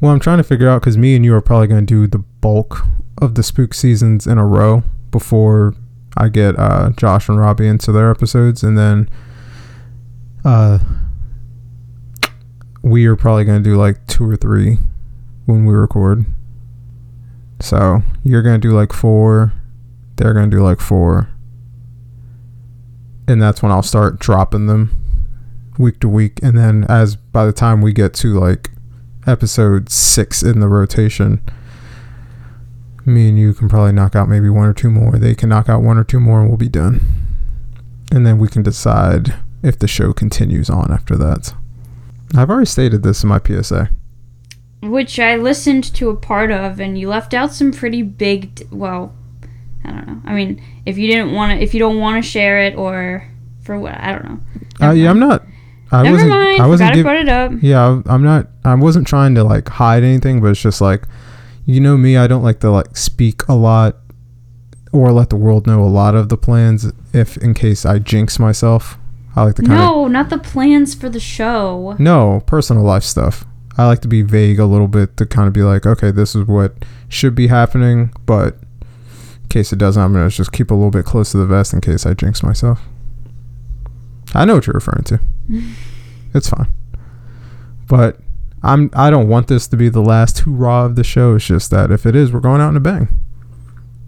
Well, 0.00 0.12
I'm 0.12 0.20
trying 0.20 0.38
to 0.38 0.44
figure 0.44 0.68
out 0.68 0.80
because 0.80 0.96
me 0.96 1.16
and 1.16 1.24
you 1.24 1.34
are 1.34 1.40
probably 1.40 1.66
going 1.66 1.84
to 1.84 1.86
do 1.86 2.06
the 2.06 2.18
bulk 2.18 2.84
of 3.20 3.34
the 3.34 3.42
spook 3.42 3.74
seasons 3.74 4.26
in 4.26 4.38
a 4.38 4.46
row 4.46 4.84
before 5.10 5.74
I 6.16 6.28
get 6.28 6.58
uh, 6.58 6.90
Josh 6.96 7.28
and 7.28 7.38
Robbie 7.38 7.66
into 7.66 7.92
their 7.92 8.10
episodes, 8.10 8.62
and 8.62 8.78
then 8.78 9.08
uh, 10.44 10.78
we 12.82 13.06
are 13.06 13.16
probably 13.16 13.44
going 13.44 13.62
to 13.62 13.68
do 13.68 13.76
like 13.76 14.06
two 14.06 14.28
or 14.28 14.36
three 14.36 14.78
when 15.46 15.64
we 15.64 15.74
record. 15.74 16.26
So 17.60 18.02
you're 18.22 18.42
going 18.42 18.60
to 18.60 18.68
do 18.68 18.74
like 18.74 18.92
four, 18.92 19.52
they're 20.16 20.34
going 20.34 20.50
to 20.50 20.56
do 20.56 20.62
like 20.62 20.80
four, 20.80 21.28
and 23.26 23.42
that's 23.42 23.62
when 23.62 23.72
I'll 23.72 23.82
start 23.82 24.20
dropping 24.20 24.66
them 24.66 25.07
week 25.78 26.00
to 26.00 26.08
week, 26.08 26.40
and 26.42 26.58
then 26.58 26.84
as 26.88 27.16
by 27.16 27.46
the 27.46 27.52
time 27.52 27.80
we 27.80 27.92
get 27.92 28.12
to 28.14 28.38
like 28.38 28.70
episode 29.26 29.90
six 29.90 30.42
in 30.42 30.60
the 30.60 30.68
rotation, 30.68 31.40
me 33.06 33.28
and 33.28 33.38
you 33.38 33.54
can 33.54 33.68
probably 33.68 33.92
knock 33.92 34.14
out 34.14 34.28
maybe 34.28 34.50
one 34.50 34.68
or 34.68 34.74
two 34.74 34.90
more. 34.90 35.12
They 35.12 35.34
can 35.34 35.48
knock 35.48 35.68
out 35.68 35.82
one 35.82 35.96
or 35.96 36.04
two 36.04 36.20
more, 36.20 36.40
and 36.40 36.48
we'll 36.48 36.58
be 36.58 36.68
done. 36.68 37.00
And 38.12 38.26
then 38.26 38.38
we 38.38 38.48
can 38.48 38.62
decide 38.62 39.34
if 39.62 39.78
the 39.78 39.88
show 39.88 40.12
continues 40.12 40.70
on 40.70 40.92
after 40.92 41.16
that. 41.16 41.54
I've 42.34 42.50
already 42.50 42.66
stated 42.66 43.02
this 43.02 43.22
in 43.22 43.28
my 43.28 43.40
PSA. 43.44 43.90
Which 44.82 45.18
I 45.18 45.36
listened 45.36 45.84
to 45.94 46.10
a 46.10 46.16
part 46.16 46.50
of 46.50 46.78
and 46.78 46.98
you 46.98 47.08
left 47.08 47.34
out 47.34 47.52
some 47.52 47.72
pretty 47.72 48.02
big 48.02 48.54
d- 48.54 48.64
well, 48.70 49.14
I 49.84 49.90
don't 49.90 50.06
know. 50.06 50.22
I 50.24 50.34
mean, 50.34 50.62
if 50.86 50.98
you 50.98 51.10
didn't 51.10 51.32
want 51.32 51.58
to 51.58 51.62
if 51.62 51.74
you 51.74 51.80
don't 51.80 51.98
want 51.98 52.22
to 52.22 52.30
share 52.30 52.62
it 52.62 52.76
or 52.76 53.28
for 53.62 53.78
what, 53.78 53.94
I 53.94 54.12
don't 54.12 54.24
know. 54.24 54.40
Uh, 54.80 54.92
yeah, 54.92 55.10
I'm 55.10 55.18
not. 55.18 55.44
I 55.90 56.02
Never 56.02 56.14
wasn't. 56.16 56.30
mind. 56.30 56.60
I 56.62 56.66
wasn't 56.66 56.92
put 57.02 57.16
it 57.16 57.28
up. 57.28 57.52
Yeah, 57.62 58.02
I'm 58.06 58.22
not. 58.22 58.48
I 58.64 58.74
wasn't 58.74 59.06
trying 59.06 59.34
to 59.36 59.44
like 59.44 59.68
hide 59.68 60.02
anything, 60.02 60.40
but 60.40 60.48
it's 60.48 60.60
just 60.60 60.80
like, 60.80 61.04
you 61.64 61.80
know 61.80 61.96
me. 61.96 62.16
I 62.16 62.26
don't 62.26 62.42
like 62.42 62.60
to 62.60 62.70
like 62.70 62.96
speak 62.96 63.46
a 63.48 63.54
lot 63.54 63.96
or 64.92 65.12
let 65.12 65.30
the 65.30 65.36
world 65.36 65.66
know 65.66 65.82
a 65.82 65.86
lot 65.88 66.14
of 66.14 66.28
the 66.28 66.36
plans. 66.36 66.92
If 67.12 67.36
in 67.38 67.54
case 67.54 67.86
I 67.86 67.98
jinx 67.98 68.38
myself, 68.38 68.98
I 69.34 69.44
like 69.44 69.54
to 69.56 69.62
kind 69.62 69.72
of 69.74 69.78
No, 69.78 70.08
not 70.08 70.28
the 70.30 70.38
plans 70.38 70.94
for 70.94 71.08
the 71.08 71.20
show. 71.20 71.96
no 71.98 72.42
personal 72.46 72.82
life 72.82 73.02
stuff. 73.04 73.44
I 73.78 73.86
like 73.86 74.00
to 74.00 74.08
be 74.08 74.22
vague 74.22 74.58
a 74.58 74.66
little 74.66 74.88
bit 74.88 75.16
to 75.18 75.26
kind 75.26 75.46
of 75.46 75.52
be 75.54 75.62
like, 75.62 75.86
okay, 75.86 76.10
this 76.10 76.34
is 76.34 76.44
what 76.46 76.74
should 77.08 77.34
be 77.36 77.46
happening, 77.46 78.12
but 78.26 78.56
in 79.42 79.48
case 79.48 79.72
it 79.72 79.78
doesn't, 79.78 80.02
I'm 80.02 80.12
gonna 80.12 80.28
just 80.28 80.52
keep 80.52 80.70
a 80.70 80.74
little 80.74 80.90
bit 80.90 81.04
close 81.04 81.30
to 81.30 81.38
the 81.38 81.46
vest 81.46 81.72
in 81.72 81.80
case 81.80 82.04
I 82.04 82.12
jinx 82.14 82.42
myself. 82.42 82.80
I 84.34 84.44
know 84.44 84.56
what 84.56 84.66
you're 84.66 84.74
referring 84.74 85.04
to. 85.04 85.20
it's 86.34 86.48
fine, 86.48 86.68
but 87.86 88.18
I'm 88.62 88.90
I 88.92 89.10
don't 89.10 89.28
want 89.28 89.48
this 89.48 89.66
to 89.68 89.76
be 89.76 89.88
the 89.88 90.02
last 90.02 90.40
hoorah 90.40 90.86
of 90.86 90.96
the 90.96 91.04
show. 91.04 91.36
It's 91.36 91.46
just 91.46 91.70
that 91.70 91.90
if 91.90 92.06
it 92.06 92.16
is, 92.16 92.32
we're 92.32 92.40
going 92.40 92.60
out 92.60 92.70
in 92.70 92.76
a 92.76 92.80
bang. 92.80 93.08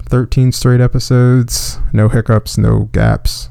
Thirteen 0.04 0.52
straight 0.52 0.80
episodes, 0.80 1.78
no 1.92 2.08
hiccups, 2.08 2.58
no 2.58 2.88
gaps, 2.92 3.48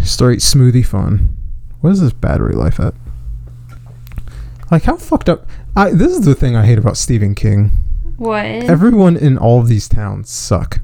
straight 0.00 0.40
smoothie 0.40 0.86
fun. 0.86 1.36
What 1.80 1.90
is 1.90 2.00
this 2.00 2.12
battery 2.12 2.54
life 2.54 2.80
at? 2.80 2.94
Like 4.70 4.84
how 4.84 4.96
fucked 4.96 5.28
up. 5.28 5.46
I 5.76 5.90
this 5.90 6.12
is 6.12 6.24
the 6.24 6.34
thing 6.34 6.56
I 6.56 6.64
hate 6.64 6.78
about 6.78 6.96
Stephen 6.96 7.34
King. 7.34 7.72
What? 8.16 8.44
Everyone 8.44 9.16
in 9.16 9.36
all 9.36 9.60
of 9.60 9.68
these 9.68 9.88
towns 9.88 10.30
suck. 10.30 10.80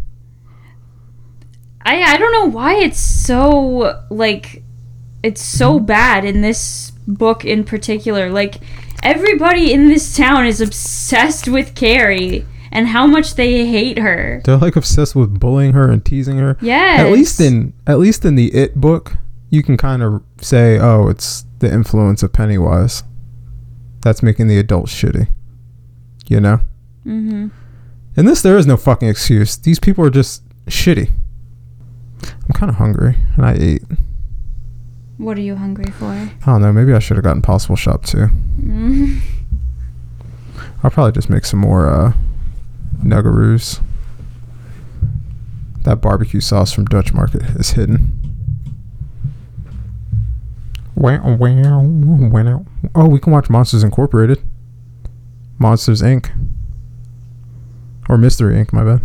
I 1.82 2.02
I 2.02 2.16
don't 2.18 2.32
know 2.32 2.46
why 2.46 2.76
it's 2.76 3.00
so 3.00 4.02
like 4.10 4.62
it's 5.22 5.42
so 5.42 5.78
bad 5.78 6.24
in 6.24 6.40
this 6.40 6.92
book 7.06 7.44
in 7.44 7.64
particular. 7.64 8.30
Like 8.30 8.56
everybody 9.02 9.72
in 9.72 9.88
this 9.88 10.16
town 10.16 10.46
is 10.46 10.60
obsessed 10.60 11.48
with 11.48 11.74
Carrie 11.74 12.46
and 12.72 12.88
how 12.88 13.06
much 13.06 13.34
they 13.34 13.66
hate 13.66 13.98
her. 13.98 14.40
They're 14.44 14.56
like 14.56 14.76
obsessed 14.76 15.16
with 15.16 15.40
bullying 15.40 15.72
her 15.72 15.90
and 15.90 16.04
teasing 16.04 16.38
her. 16.38 16.56
Yeah. 16.60 16.96
At 16.98 17.12
least 17.12 17.40
in 17.40 17.72
at 17.86 17.98
least 17.98 18.24
in 18.24 18.34
the 18.34 18.54
It 18.54 18.76
book, 18.76 19.16
you 19.48 19.62
can 19.62 19.76
kind 19.76 20.02
of 20.02 20.22
say, 20.40 20.78
"Oh, 20.78 21.08
it's 21.08 21.44
the 21.58 21.72
influence 21.72 22.22
of 22.22 22.32
Pennywise 22.32 23.02
that's 24.02 24.22
making 24.22 24.46
the 24.48 24.58
adults 24.58 24.94
shitty." 24.94 25.28
You 26.28 26.40
know. 26.40 26.60
Mm-hmm. 27.04 27.48
In 28.16 28.26
this, 28.26 28.42
there 28.42 28.58
is 28.58 28.66
no 28.66 28.76
fucking 28.76 29.08
excuse. 29.08 29.56
These 29.56 29.80
people 29.80 30.04
are 30.04 30.10
just 30.10 30.42
shitty. 30.66 31.10
I'm 32.22 32.54
kind 32.54 32.70
of 32.70 32.76
hungry, 32.76 33.16
and 33.36 33.46
I 33.46 33.54
ate. 33.54 33.82
What 35.18 35.36
are 35.36 35.42
you 35.42 35.56
hungry 35.56 35.90
for? 35.92 36.06
I 36.06 36.30
don't 36.46 36.62
know. 36.62 36.72
Maybe 36.72 36.92
I 36.92 36.98
should 36.98 37.16
have 37.16 37.24
gotten 37.24 37.42
Possible 37.42 37.76
Shop 37.76 38.04
too. 38.04 38.28
Mm. 38.60 39.20
I'll 40.82 40.90
probably 40.90 41.12
just 41.12 41.28
make 41.28 41.44
some 41.44 41.60
more 41.60 41.88
uh, 41.88 42.12
Nuggaroos. 43.02 43.82
That 45.82 45.96
barbecue 45.96 46.40
sauce 46.40 46.72
from 46.72 46.86
Dutch 46.86 47.12
Market 47.12 47.42
is 47.56 47.70
hidden. 47.70 48.16
Wow, 50.94 51.36
wow, 51.36 51.84
wow. 52.28 52.66
Oh, 52.94 53.08
we 53.08 53.18
can 53.18 53.32
watch 53.32 53.48
Monsters 53.48 53.82
Incorporated. 53.82 54.42
Monsters 55.58 56.02
Inc. 56.02 56.30
Or 58.08 58.18
Mystery 58.18 58.54
Inc., 58.54 58.72
my 58.72 58.84
bad. 58.84 59.00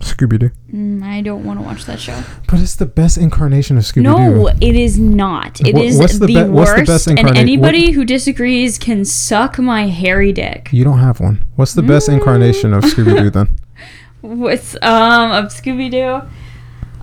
Scooby 0.00 0.38
Doo. 0.38 0.50
Mm, 0.72 1.02
I 1.02 1.20
don't 1.22 1.44
want 1.44 1.58
to 1.58 1.64
watch 1.64 1.84
that 1.86 1.98
show. 1.98 2.22
But 2.48 2.60
it's 2.60 2.76
the 2.76 2.86
best 2.86 3.16
incarnation 3.18 3.76
of 3.78 3.84
Scooby 3.84 3.94
Doo. 3.94 4.02
No, 4.02 4.46
it 4.48 4.74
is 4.76 4.98
not. 4.98 5.60
It 5.60 5.74
What- 5.74 5.84
is 5.84 5.98
the 5.98 6.18
the, 6.18 6.26
be- 6.26 6.34
the 6.34 6.50
worst, 6.50 6.86
best 6.86 7.06
and 7.06 7.18
anybody 7.36 7.92
who 7.92 8.04
disagrees 8.04 8.78
can 8.78 9.04
suck 9.04 9.58
my 9.58 9.88
hairy 9.88 10.32
dick. 10.32 10.68
You 10.72 10.84
don't 10.84 10.98
have 10.98 11.18
one. 11.20 11.44
What's 11.56 11.74
the 11.74 11.82
best 11.82 12.08
Mm. 12.08 12.14
incarnation 12.14 12.72
of 12.74 12.84
Scooby 12.84 13.16
Doo 13.16 13.30
then? 13.30 13.48
What's 14.20 14.74
um 14.82 15.32
of 15.32 15.46
Scooby 15.46 15.90
Doo? 15.90 16.22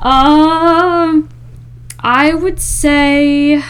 Um, 0.07 1.29
I 1.99 2.33
would 2.33 2.59
say. 2.59 3.61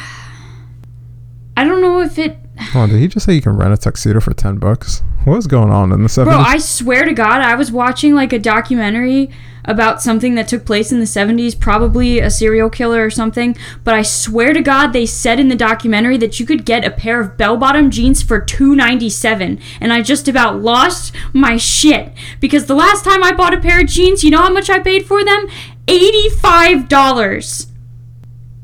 I 1.55 1.63
don't 1.63 1.82
know 1.82 2.01
if 2.01 2.17
it. 2.17 2.38
Oh, 2.76 2.88
did 2.88 2.99
he 2.99 3.07
just 3.07 3.26
say 3.26 3.34
you 3.34 3.41
can 3.41 3.55
rent 3.55 3.74
a 3.74 3.78
tuxedo 3.78 4.19
for 4.19 4.34
10 4.34 4.57
bucks? 4.57 5.03
What's 5.26 5.47
going 5.47 5.71
on 5.71 5.91
in 5.91 6.03
the 6.03 6.09
70s? 6.09 6.26
Bro, 6.26 6.38
I 6.38 6.57
swear 6.57 7.05
to 7.05 7.13
God, 7.13 7.41
I 7.41 7.55
was 7.55 7.71
watching 7.71 8.13
like 8.13 8.34
a 8.34 8.39
documentary 8.39 9.30
about 9.65 10.01
something 10.01 10.36
that 10.36 10.49
took 10.49 10.65
place 10.65 10.91
in 10.91 10.99
the 10.99 11.05
70s, 11.05 11.57
probably 11.57 12.19
a 12.19 12.30
serial 12.30 12.69
killer 12.69 13.05
or 13.05 13.09
something. 13.09 13.55
But 13.86 13.93
I 13.93 14.01
swear 14.01 14.51
to 14.53 14.61
God, 14.61 14.91
they 14.91 15.05
said 15.05 15.39
in 15.39 15.47
the 15.47 15.55
documentary 15.55 16.17
that 16.17 16.39
you 16.39 16.45
could 16.45 16.65
get 16.65 16.84
a 16.84 16.91
pair 16.91 17.21
of 17.21 17.38
bell 17.38 17.55
bottom 17.55 17.89
jeans 17.89 18.21
for 18.21 18.41
$2.97. 18.41 19.61
And 19.80 19.93
I 19.93 20.01
just 20.01 20.28
about 20.28 20.61
lost 20.61 21.15
my 21.32 21.55
shit. 21.55 22.11
Because 22.41 22.65
the 22.65 22.76
last 22.76 23.05
time 23.05 23.24
I 23.24 23.32
bought 23.32 23.53
a 23.53 23.61
pair 23.61 23.80
of 23.80 23.88
jeans, 23.88 24.24
you 24.24 24.32
know 24.32 24.41
how 24.41 24.51
much 24.51 24.69
I 24.69 24.80
paid 24.80 25.05
for 25.05 25.24
them? 25.24 25.47
$85. 25.88 27.72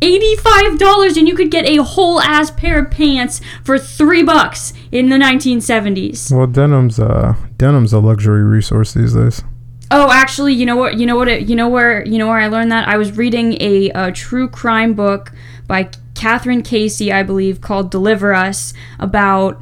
$85 0.01 1.17
and 1.17 1.27
you 1.27 1.35
could 1.35 1.51
get 1.51 1.65
a 1.65 1.83
whole 1.83 2.21
ass 2.21 2.51
pair 2.51 2.79
of 2.79 2.91
pants 2.91 3.41
for 3.63 3.77
3 3.77 4.23
bucks 4.23 4.73
in 4.91 5.09
the 5.09 5.17
1970s. 5.17 6.31
Well, 6.31 6.47
denim's 6.47 6.99
uh 6.99 7.35
denim's 7.57 7.93
a 7.93 7.99
luxury 7.99 8.43
resource 8.43 8.93
these 8.93 9.13
days. 9.13 9.43
Oh, 9.91 10.11
actually, 10.11 10.53
you 10.53 10.65
know 10.65 10.75
what? 10.75 10.97
You 10.99 11.05
know 11.07 11.15
what? 11.15 11.27
It, 11.27 11.49
you 11.49 11.55
know 11.55 11.67
where? 11.67 12.05
You 12.05 12.19
know 12.19 12.27
where 12.27 12.37
I 12.37 12.47
learned 12.47 12.71
that? 12.71 12.87
I 12.87 12.97
was 12.97 13.17
reading 13.17 13.59
a, 13.59 13.89
a 13.89 14.11
true 14.11 14.47
crime 14.47 14.93
book 14.93 15.31
by 15.67 15.85
Kathryn 16.13 16.63
Casey, 16.63 17.11
I 17.11 17.23
believe, 17.23 17.59
called 17.59 17.89
"Deliver 17.89 18.33
Us," 18.33 18.73
about 18.99 19.59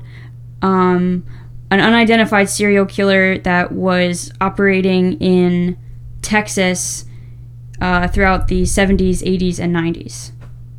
um, 0.62 1.26
an 1.72 1.80
unidentified 1.80 2.50
serial 2.50 2.86
killer 2.86 3.38
that 3.38 3.72
was 3.72 4.34
operating 4.42 5.14
in 5.22 5.78
Texas 6.22 7.06
uh, 7.82 8.08
throughout 8.08 8.48
the 8.48 8.64
70s, 8.64 9.22
80s, 9.22 9.60
and 9.60 9.76
90s. 9.76 10.32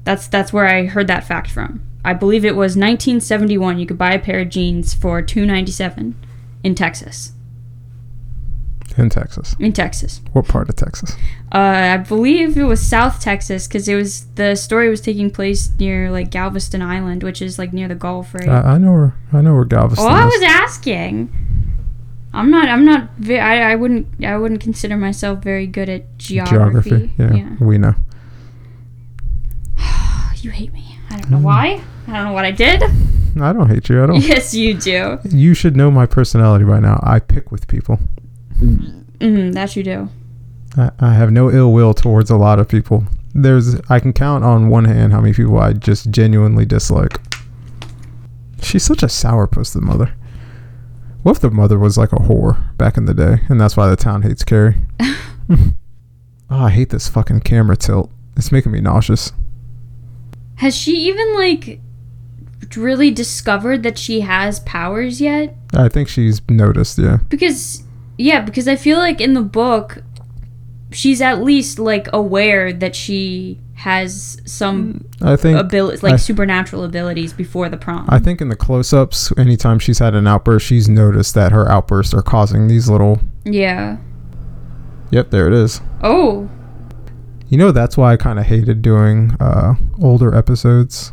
That's 0.04 0.26
that's 0.26 0.52
where 0.52 0.66
I 0.66 0.86
heard 0.86 1.06
that 1.08 1.24
fact 1.24 1.50
from. 1.50 1.82
I 2.04 2.14
believe 2.14 2.44
it 2.44 2.56
was 2.56 2.76
1971. 2.76 3.78
You 3.78 3.86
could 3.86 3.98
buy 3.98 4.12
a 4.14 4.18
pair 4.18 4.40
of 4.40 4.48
jeans 4.48 4.94
for 4.94 5.22
2.97 5.22 6.14
in 6.64 6.74
Texas. 6.74 7.32
In 8.96 9.10
Texas. 9.10 9.54
In 9.60 9.72
Texas. 9.72 10.20
What 10.32 10.48
part 10.48 10.68
of 10.68 10.74
Texas? 10.74 11.14
Uh, 11.52 11.58
I 11.58 11.96
believe 11.98 12.58
it 12.58 12.64
was 12.64 12.80
South 12.80 13.20
Texas 13.20 13.68
because 13.68 13.86
it 13.88 13.94
was 13.94 14.26
the 14.34 14.56
story 14.56 14.88
was 14.88 15.00
taking 15.00 15.30
place 15.30 15.70
near 15.78 16.10
like 16.10 16.30
Galveston 16.30 16.82
Island, 16.82 17.22
which 17.22 17.40
is 17.40 17.58
like 17.58 17.72
near 17.72 17.86
the 17.86 17.94
Gulf, 17.94 18.34
right? 18.34 18.48
I, 18.48 18.72
I 18.72 18.78
know 18.78 18.92
where 18.92 19.14
I 19.32 19.40
know 19.40 19.54
where 19.54 19.64
Galveston 19.64 20.04
is. 20.04 20.10
well, 20.10 20.22
I 20.22 20.24
was 20.24 20.42
asking. 20.42 21.32
I'm 22.32 22.50
not. 22.50 22.68
I'm 22.68 22.84
not. 22.84 23.08
I, 23.28 23.72
I 23.72 23.74
wouldn't. 23.74 24.06
I 24.24 24.36
wouldn't 24.36 24.60
consider 24.60 24.96
myself 24.96 25.42
very 25.42 25.66
good 25.66 25.88
at 25.88 26.18
geography. 26.18 26.90
Geography. 26.90 27.12
Yeah, 27.18 27.56
we 27.60 27.78
know. 27.78 27.94
You 30.40 30.50
hate 30.50 30.72
me. 30.72 30.96
I 31.10 31.16
don't 31.16 31.30
know 31.32 31.38
why. 31.38 31.82
I 32.06 32.12
don't 32.12 32.26
know 32.26 32.32
what 32.32 32.44
I 32.44 32.52
did. 32.52 32.80
I 33.40 33.52
don't 33.52 33.68
hate 33.68 33.88
you. 33.88 34.02
I 34.02 34.06
don't. 34.06 34.20
Yes, 34.22 34.54
you 34.54 34.74
do. 34.74 35.18
You 35.24 35.52
should 35.52 35.76
know 35.76 35.90
my 35.90 36.06
personality 36.06 36.64
by 36.64 36.78
now. 36.78 37.00
I 37.02 37.18
pick 37.18 37.50
with 37.50 37.66
people. 37.66 37.98
Mm, 38.60 39.52
that 39.52 39.74
you 39.74 39.82
do. 39.82 40.08
I, 40.76 40.90
I 41.00 41.14
have 41.14 41.32
no 41.32 41.50
ill 41.50 41.72
will 41.72 41.92
towards 41.92 42.30
a 42.30 42.36
lot 42.36 42.60
of 42.60 42.68
people. 42.68 43.04
There's 43.34 43.80
I 43.88 43.98
can 44.00 44.12
count 44.12 44.44
on 44.44 44.68
one 44.68 44.84
hand 44.84 45.12
how 45.12 45.20
many 45.20 45.34
people 45.34 45.58
I 45.58 45.72
just 45.72 46.10
genuinely 46.10 46.64
dislike. 46.64 47.18
She's 48.62 48.84
such 48.84 49.02
a 49.02 49.06
sourpuss, 49.06 49.72
the 49.72 49.80
mother. 49.80 50.12
What 51.22 51.36
if 51.36 51.40
the 51.40 51.50
mother 51.50 51.78
was 51.78 51.98
like 51.98 52.12
a 52.12 52.16
whore 52.16 52.76
back 52.76 52.96
in 52.96 53.06
the 53.06 53.14
day, 53.14 53.42
and 53.48 53.60
that's 53.60 53.76
why 53.76 53.88
the 53.88 53.96
town 53.96 54.22
hates 54.22 54.44
Carrie? 54.44 54.76
oh, 55.00 55.72
I 56.50 56.70
hate 56.70 56.90
this 56.90 57.08
fucking 57.08 57.40
camera 57.40 57.76
tilt. 57.76 58.10
It's 58.36 58.52
making 58.52 58.72
me 58.72 58.80
nauseous. 58.80 59.32
Has 60.56 60.76
she 60.76 60.92
even 61.08 61.34
like 61.34 61.80
really 62.76 63.10
discovered 63.10 63.82
that 63.82 63.98
she 63.98 64.20
has 64.20 64.60
powers 64.60 65.20
yet? 65.20 65.56
I 65.74 65.88
think 65.88 66.08
she's 66.08 66.40
noticed, 66.48 66.98
yeah. 66.98 67.18
Because 67.28 67.82
yeah, 68.16 68.40
because 68.40 68.68
I 68.68 68.76
feel 68.76 68.98
like 68.98 69.20
in 69.20 69.34
the 69.34 69.42
book 69.42 70.02
she's 70.90 71.20
at 71.20 71.42
least 71.42 71.78
like 71.78 72.08
aware 72.12 72.72
that 72.72 72.94
she 72.94 73.58
has 73.78 74.40
some 74.44 75.06
I 75.22 75.36
think 75.36 75.56
abilities 75.56 76.02
like 76.02 76.14
I- 76.14 76.16
supernatural 76.16 76.82
abilities 76.84 77.32
before 77.32 77.68
the 77.68 77.76
prom. 77.76 78.06
I 78.08 78.18
think 78.18 78.40
in 78.40 78.48
the 78.48 78.56
close-ups, 78.56 79.32
anytime 79.38 79.78
she's 79.78 80.00
had 80.00 80.14
an 80.16 80.26
outburst, 80.26 80.66
she's 80.66 80.88
noticed 80.88 81.34
that 81.36 81.52
her 81.52 81.70
outbursts 81.70 82.12
are 82.12 82.22
causing 82.22 82.66
these 82.68 82.88
little. 82.90 83.20
yeah. 83.44 83.98
Yep, 85.10 85.30
there 85.30 85.46
it 85.46 85.54
is. 85.54 85.80
Oh. 86.02 86.50
You 87.48 87.56
know, 87.56 87.72
that's 87.72 87.96
why 87.96 88.12
I 88.12 88.16
kind 88.18 88.38
of 88.38 88.44
hated 88.44 88.82
doing 88.82 89.34
uh, 89.40 89.74
older 90.02 90.34
episodes. 90.34 91.12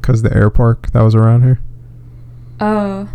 Because 0.00 0.22
the 0.22 0.34
air 0.34 0.50
park 0.50 0.90
that 0.90 1.02
was 1.02 1.14
around 1.14 1.44
here. 1.44 1.60
Oh. 2.58 3.08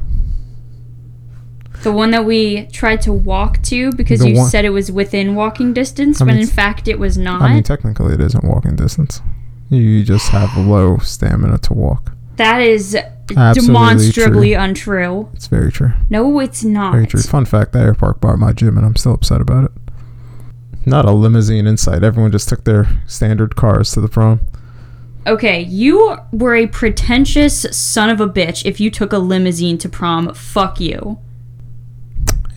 The 1.84 1.92
one 1.92 2.12
that 2.12 2.26
we 2.26 2.66
tried 2.74 3.02
to 3.04 3.14
walk 3.14 3.62
to 3.64 3.92
because 3.94 4.20
The 4.20 4.30
you 4.32 4.36
one- 4.38 4.50
said 4.50 4.66
it 4.66 4.72
was 4.72 4.92
within 4.92 5.34
walking 5.36 5.72
distance, 5.74 6.20
I 6.22 6.26
when 6.26 6.36
mean, 6.36 6.38
in 6.38 6.44
it's- 6.44 6.56
fact 6.56 6.88
it 6.88 7.00
was 7.00 7.18
not. 7.18 7.42
I 7.42 7.54
mean, 7.54 7.64
technically, 7.64 8.14
it 8.14 8.20
isn't 8.22 8.44
walking 8.44 8.76
distance. 8.76 9.22
You 9.70 10.04
just 10.04 10.30
have 10.30 10.58
low 10.58 10.98
stamina 10.98 11.58
to 11.60 11.74
walk. 11.74 12.12
that 12.38 12.62
is 12.62 12.96
Absolutely 13.36 13.66
demonstrably 13.68 14.54
true. 14.54 14.60
untrue. 14.62 15.30
It's 15.34 15.48
very 15.48 15.72
true. 15.74 15.92
No, 16.10 16.40
it's 16.40 16.64
not. 16.64 16.94
Very 16.94 17.06
true. 17.06 17.22
Fun 17.22 17.44
fact: 17.46 17.74
the 17.74 17.80
air 17.80 17.94
park 17.94 18.20
bought 18.22 18.40
my 18.40 18.54
gym, 18.54 18.78
and 18.78 18.86
I'm 18.86 18.96
still 18.96 19.14
upset 19.14 19.42
about 19.42 19.66
it. 19.66 19.72
Not 20.86 21.04
a 21.06 21.12
limousine 21.12 21.68
in 21.68 21.76
sight. 21.78 22.02
Everyone 22.04 22.32
just 22.32 22.48
took 22.50 22.64
their 22.64 22.88
standard 23.08 23.56
cars 23.58 23.92
to 23.92 24.02
the 24.02 24.08
prom. 24.08 24.40
Okay, 25.28 25.62
you 25.64 26.16
were 26.32 26.56
a 26.56 26.66
pretentious 26.68 27.66
son 27.72 28.10
of 28.10 28.22
a 28.22 28.28
bitch 28.28 28.66
if 28.66 28.80
you 28.80 28.90
took 28.90 29.12
a 29.14 29.18
limousine 29.20 29.78
to 29.78 29.90
prom. 29.90 30.34
Fuck 30.34 30.80
you. 30.80 31.20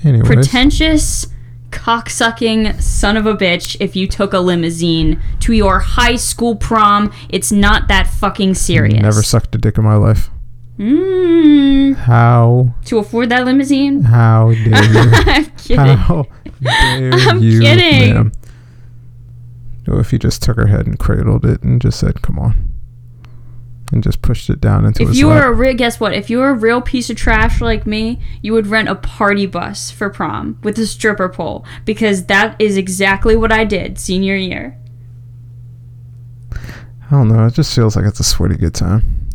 Anyways, 0.04 0.26
Pretentious, 0.26 1.26
cocksucking 1.70 2.80
son 2.80 3.16
of 3.16 3.26
a 3.26 3.34
bitch 3.34 3.76
if 3.80 3.94
you 3.96 4.06
took 4.06 4.32
a 4.32 4.38
limousine 4.40 5.20
to 5.40 5.52
your 5.52 5.78
high 5.80 6.16
school 6.16 6.56
prom. 6.56 7.12
It's 7.28 7.50
not 7.52 7.88
that 7.88 8.06
fucking 8.08 8.54
serious. 8.54 9.00
never 9.02 9.22
sucked 9.22 9.54
a 9.54 9.58
dick 9.58 9.78
in 9.78 9.84
my 9.84 9.94
life. 9.96 10.28
Mm, 10.78 11.94
How? 11.94 12.74
to 12.86 12.98
afford 12.98 13.28
that 13.28 13.44
limousine? 13.44 14.02
How 14.02 14.50
dare 14.64 14.84
you? 14.92 15.00
I'm 15.12 15.44
kidding. 15.56 15.76
How 15.96 16.26
dare 16.60 17.12
I'm 17.12 17.42
you, 17.42 17.60
kidding. 17.60 18.14
ma'am? 18.14 18.32
Or 19.86 20.00
if 20.00 20.12
you 20.12 20.18
just 20.18 20.42
took 20.42 20.56
her 20.56 20.66
head 20.68 20.86
and 20.86 20.98
cradled 20.98 21.44
it 21.44 21.62
and 21.62 21.80
just 21.80 21.98
said, 21.98 22.22
"Come 22.22 22.38
on." 22.38 22.71
And 23.92 24.02
just 24.02 24.22
pushed 24.22 24.48
it 24.50 24.60
down 24.60 24.84
into 24.86 25.02
If 25.02 25.14
you 25.14 25.28
lap. 25.28 25.44
were 25.44 25.50
a 25.50 25.52
real, 25.54 25.74
guess 25.74 26.00
what? 26.00 26.14
If 26.14 26.30
you 26.30 26.38
were 26.38 26.48
a 26.48 26.54
real 26.54 26.80
piece 26.80 27.10
of 27.10 27.16
trash 27.16 27.60
like 27.60 27.86
me, 27.86 28.18
you 28.40 28.52
would 28.54 28.66
rent 28.66 28.88
a 28.88 28.94
party 28.94 29.44
bus 29.46 29.90
for 29.90 30.08
prom 30.08 30.58
with 30.62 30.78
a 30.78 30.86
stripper 30.86 31.28
pole 31.28 31.64
because 31.84 32.24
that 32.26 32.56
is 32.58 32.76
exactly 32.78 33.36
what 33.36 33.52
I 33.52 33.64
did 33.64 33.98
senior 33.98 34.34
year. 34.36 34.78
I 36.54 37.10
don't 37.10 37.28
know. 37.28 37.46
It 37.46 37.54
just 37.54 37.74
feels 37.74 37.94
like 37.94 38.06
it's 38.06 38.20
a 38.20 38.24
sweaty 38.24 38.56
good 38.56 38.74
time. 38.74 39.28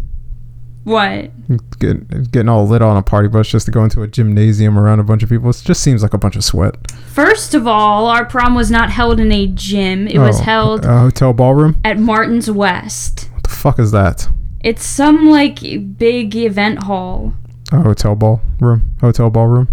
What? 0.83 1.31
Get, 1.79 2.31
getting 2.31 2.47
all 2.49 2.65
lit 2.65 2.81
on 2.81 2.95
a 2.97 3.03
party 3.03 3.27
bus 3.27 3.49
just 3.49 3.65
to 3.65 3.71
go 3.71 3.83
into 3.83 4.01
a 4.03 4.07
gymnasium 4.07 4.79
around 4.79 4.99
a 4.99 5.03
bunch 5.03 5.21
of 5.21 5.27
people. 5.29 5.49
It 5.49 5.61
just 5.63 5.83
seems 5.83 6.01
like 6.01 6.13
a 6.13 6.17
bunch 6.17 6.37
of 6.37 6.43
sweat. 6.45 6.89
First 7.11 7.53
of 7.53 7.67
all, 7.67 8.07
our 8.07 8.23
prom 8.25 8.55
was 8.55 8.71
not 8.71 8.89
held 8.89 9.19
in 9.19 9.31
a 9.31 9.47
gym. 9.47 10.07
It 10.07 10.17
was 10.19 10.39
Oh, 10.39 10.43
held 10.43 10.85
a 10.85 10.99
hotel 10.99 11.33
ballroom. 11.33 11.75
at 11.83 11.99
Martin's 11.99 12.49
West. 12.49 13.29
What 13.33 13.43
the 13.43 13.49
fuck 13.49 13.79
is 13.79 13.91
that? 13.91 14.29
It's 14.61 14.85
some 14.85 15.29
like 15.29 15.59
big 15.97 16.35
event 16.35 16.83
hall. 16.83 17.33
A 17.71 17.81
hotel 17.81 18.15
ballroom. 18.15 18.95
Hotel 19.01 19.29
ballroom. 19.29 19.67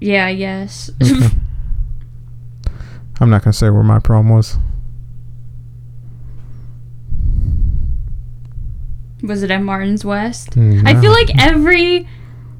Yeah, 0.00 0.26
I 0.26 0.34
guess. 0.34 0.90
Okay. 1.02 1.28
I'm 3.20 3.30
not 3.30 3.42
gonna 3.42 3.52
say 3.52 3.68
where 3.70 3.82
my 3.82 3.98
prom 3.98 4.28
was. 4.28 4.58
was 9.22 9.42
it 9.42 9.50
at 9.50 9.62
Martin's 9.62 10.04
West? 10.04 10.50
Mm, 10.50 10.86
I 10.86 11.00
feel 11.00 11.12
like 11.12 11.30
every 11.38 12.08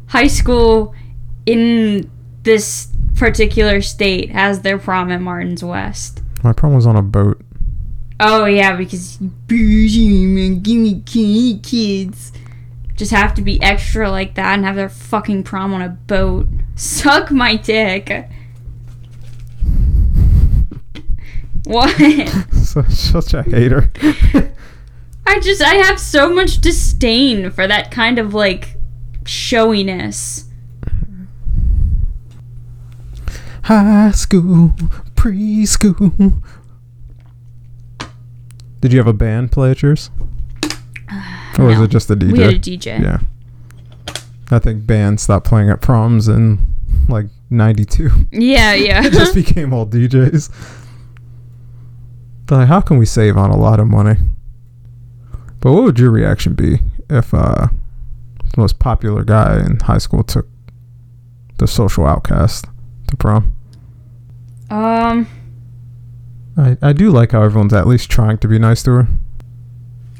high 0.07 0.26
school 0.26 0.94
in 1.46 2.11
this 2.42 2.88
particular 3.14 3.80
state 3.80 4.30
has 4.30 4.62
their 4.62 4.78
prom 4.78 5.11
at 5.11 5.20
Martin's 5.20 5.62
West. 5.62 6.22
my 6.42 6.53
prom 6.53 6.74
was 6.74 6.86
on 6.86 6.96
a 6.96 7.03
boat. 7.03 7.40
Oh 8.21 8.47
yeah, 8.47 8.77
because 8.77 9.16
bougie 9.16 10.27
man, 10.27 10.61
give 10.61 10.79
me 10.79 11.03
kid- 11.07 11.62
kids 11.62 12.33
just 12.99 13.12
have 13.12 13.33
to 13.35 13.43
be 13.43 13.62
extra 13.62 14.11
like 14.11 14.35
that 14.35 14.55
and 14.55 14.64
have 14.64 14.75
their 14.75 14.89
fucking 14.89 15.45
prom 15.45 15.73
on 15.73 15.81
a 15.81 15.89
boat. 15.89 16.49
Suck 16.75 17.31
my 17.31 17.57
dick. 17.57 18.29
What? 21.64 21.95
So, 22.69 22.83
such 22.83 23.33
a 23.33 23.43
hater. 23.43 23.91
I 25.27 25.41
just 25.41 25.62
I 25.62 25.75
have 25.77 25.99
so 25.99 26.29
much 26.33 26.61
disdain 26.61 27.51
for 27.51 27.66
that 27.66 27.91
kind 27.91 28.19
of 28.19 28.35
like 28.35 28.77
showiness. 29.25 30.45
High 33.64 34.11
school, 34.11 34.75
preschool. 35.14 36.43
Did 38.81 38.93
you 38.93 38.99
have 38.99 39.07
a 39.09 39.12
band 39.12 39.51
play 39.53 39.70
at 39.72 39.83
yours? 39.83 40.11
Or 41.59 41.64
was 41.66 41.79
No. 41.79 41.85
it 41.85 41.91
just 41.91 42.11
a 42.11 42.16
DJ? 42.16 42.33
We 42.33 42.39
had 42.41 42.55
a 42.55 42.59
DJ. 42.59 43.03
Yeah. 43.03 43.18
I 44.51 44.59
think 44.59 44.87
bands 44.87 45.22
stopped 45.22 45.47
playing 45.47 45.68
at 45.70 45.81
proms 45.81 46.29
in 46.29 46.59
like 47.09 47.26
92. 47.51 48.11
Yeah, 48.31 48.72
yeah. 48.74 49.05
it 49.05 49.12
just 49.12 49.35
became 49.35 49.72
all 49.74 49.87
DJs. 49.87 50.51
But 52.47 52.57
like, 52.57 52.68
how 52.68 52.81
can 52.81 52.97
we 52.99 53.05
save 53.07 53.37
on 53.37 53.51
a 53.51 53.57
lot 53.57 53.81
of 53.81 53.89
money? 53.89 54.14
But 55.61 55.72
what 55.72 55.83
would 55.83 55.99
your 55.99 56.11
reaction 56.11 56.55
be 56.55 56.79
if 57.11 57.35
uh, 57.35 57.66
the 58.39 58.55
most 58.57 58.79
popular 58.79 59.24
guy 59.24 59.59
in 59.64 59.81
high 59.81 59.99
school 59.99 60.22
took 60.22 60.47
the 61.59 61.66
social 61.66 62.07
outcast 62.07 62.66
to 63.09 63.16
prom? 63.16 63.53
um, 64.70 65.26
I, 66.59 66.76
I 66.82 66.92
do 66.92 67.11
like 67.11 67.32
how 67.32 67.42
everyone's 67.42 67.72
at 67.72 67.86
least 67.86 68.11
trying 68.11 68.38
to 68.38 68.48
be 68.48 68.59
nice 68.59 68.82
to 68.82 68.90
her. 68.92 69.09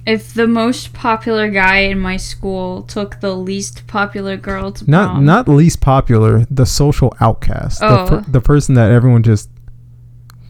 if 0.07 0.33
the 0.33 0.47
most 0.47 0.93
popular 0.95 1.51
guy 1.51 1.79
in 1.81 1.99
my 1.99 2.17
school 2.17 2.83
took 2.85 3.21
the 3.21 3.35
least 3.37 3.87
popular 3.87 4.37
girl 4.39 4.73
to 4.73 4.89
Not 4.91 5.11
prom, 5.11 5.25
not 5.27 5.49
least 5.49 5.81
popular, 5.81 6.47
the 6.51 6.65
social 6.65 7.15
outcast, 7.21 7.83
Oh. 7.83 8.05
the, 8.07 8.11
per, 8.23 8.31
the 8.31 8.41
person 8.41 8.75
that 8.77 8.91
everyone 8.91 9.23
just 9.23 9.51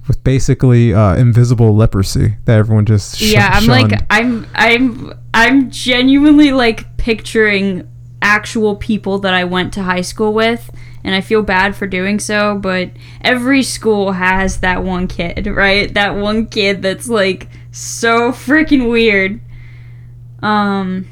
with 0.07 0.23
basically 0.25 0.95
uh, 0.95 1.15
invisible 1.17 1.75
leprosy 1.77 2.37
that 2.47 2.57
everyone 2.59 2.87
just 2.87 3.19
shun- 3.19 3.33
yeah, 3.33 3.51
I'm 3.53 3.63
shunned. 3.65 3.91
like 3.93 4.03
I'm 4.11 4.47
I'm 4.55 5.13
I'm 5.35 5.71
genuinely 5.71 6.51
like 6.53 6.97
picturing 6.97 7.87
actual 8.23 8.75
people 8.77 9.19
that 9.21 9.35
I 9.35 9.45
went 9.45 9.73
to 9.75 9.83
high 9.83 10.01
school 10.01 10.33
with 10.33 10.71
and 11.05 11.15
I 11.15 11.21
feel 11.21 11.43
bad 11.43 11.77
for 11.77 11.87
doing 11.87 12.19
so, 12.19 12.57
but 12.57 12.91
every 13.21 13.63
school 13.63 14.13
has 14.13 14.61
that 14.61 14.83
one 14.83 15.07
kid, 15.07 15.47
right? 15.65 15.93
That 15.95 16.17
one 16.17 16.47
kid 16.47 16.83
that's 16.83 17.09
like 17.09 17.49
so 17.71 18.33
freaking 18.33 18.91
weird. 18.91 19.41
Um 20.43 21.07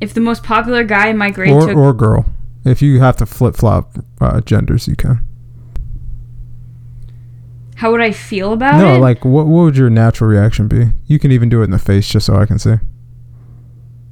if 0.00 0.12
the 0.12 0.20
most 0.20 0.42
popular 0.42 0.84
guy 0.84 1.08
in 1.08 1.16
my 1.16 1.30
grade 1.30 1.52
or 1.52 1.66
took 1.66 1.76
or 1.76 1.92
girl. 1.92 2.26
If 2.64 2.82
you 2.82 3.00
have 3.00 3.16
to 3.18 3.26
flip 3.26 3.56
flop 3.56 3.98
uh, 4.20 4.40
genders, 4.40 4.88
you 4.88 4.96
can. 4.96 5.20
how 7.76 7.90
would 7.90 8.00
I 8.00 8.12
feel 8.12 8.52
about 8.52 8.78
no, 8.78 8.94
it? 8.94 8.94
No, 8.94 9.00
like 9.00 9.24
what 9.24 9.46
what 9.46 9.64
would 9.64 9.76
your 9.76 9.90
natural 9.90 10.30
reaction 10.30 10.68
be? 10.68 10.86
You 11.06 11.18
can 11.18 11.32
even 11.32 11.48
do 11.48 11.60
it 11.60 11.64
in 11.64 11.70
the 11.70 11.78
face 11.78 12.08
just 12.08 12.26
so 12.26 12.36
I 12.36 12.46
can 12.46 12.58
see. 12.58 12.76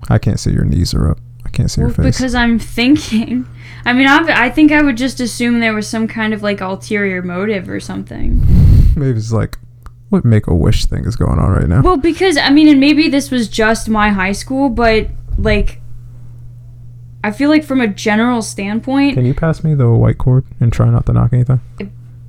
I 0.08 0.18
can't 0.18 0.40
see 0.40 0.52
your 0.52 0.64
knees 0.64 0.94
are 0.94 1.10
up. 1.10 1.18
I 1.52 1.56
can't 1.56 1.70
see 1.70 1.80
Well, 1.82 1.90
your 1.90 2.04
face. 2.04 2.16
because 2.16 2.34
I'm 2.34 2.58
thinking. 2.58 3.46
I 3.84 3.92
mean, 3.92 4.06
I, 4.06 4.44
I 4.46 4.50
think 4.50 4.72
I 4.72 4.80
would 4.82 4.96
just 4.96 5.20
assume 5.20 5.60
there 5.60 5.74
was 5.74 5.86
some 5.88 6.08
kind 6.08 6.32
of 6.32 6.42
like 6.42 6.60
ulterior 6.60 7.20
motive 7.20 7.68
or 7.68 7.78
something. 7.80 8.40
Maybe 8.96 9.18
it's 9.18 9.32
like 9.32 9.58
what 10.08 10.24
make 10.24 10.46
a 10.46 10.54
wish 10.54 10.86
thing 10.86 11.04
is 11.04 11.16
going 11.16 11.38
on 11.38 11.50
right 11.50 11.68
now. 11.68 11.82
Well, 11.82 11.96
because 11.96 12.36
I 12.36 12.50
mean, 12.50 12.68
and 12.68 12.78
maybe 12.80 13.08
this 13.08 13.30
was 13.30 13.48
just 13.48 13.88
my 13.88 14.10
high 14.10 14.32
school, 14.32 14.68
but 14.70 15.08
like, 15.36 15.80
I 17.24 17.30
feel 17.32 17.50
like 17.50 17.64
from 17.64 17.80
a 17.80 17.88
general 17.88 18.40
standpoint, 18.42 19.14
Can 19.14 19.26
you 19.26 19.34
pass 19.34 19.62
me 19.64 19.74
the 19.74 19.90
white 19.90 20.18
cord 20.18 20.44
and 20.60 20.72
try 20.72 20.88
not 20.90 21.06
to 21.06 21.12
knock 21.12 21.32
anything? 21.32 21.60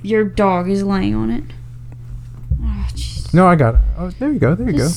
your 0.01 0.23
dog 0.25 0.69
is 0.69 0.83
laying 0.83 1.15
on 1.15 1.29
it. 1.29 1.43
Oh. 2.61 2.87
No, 3.33 3.47
I 3.47 3.55
got 3.55 3.75
it. 3.75 3.81
Oh, 3.97 4.09
there 4.09 4.31
you 4.31 4.39
go. 4.39 4.53
There 4.53 4.69
you 4.69 4.77
go. 4.77 4.89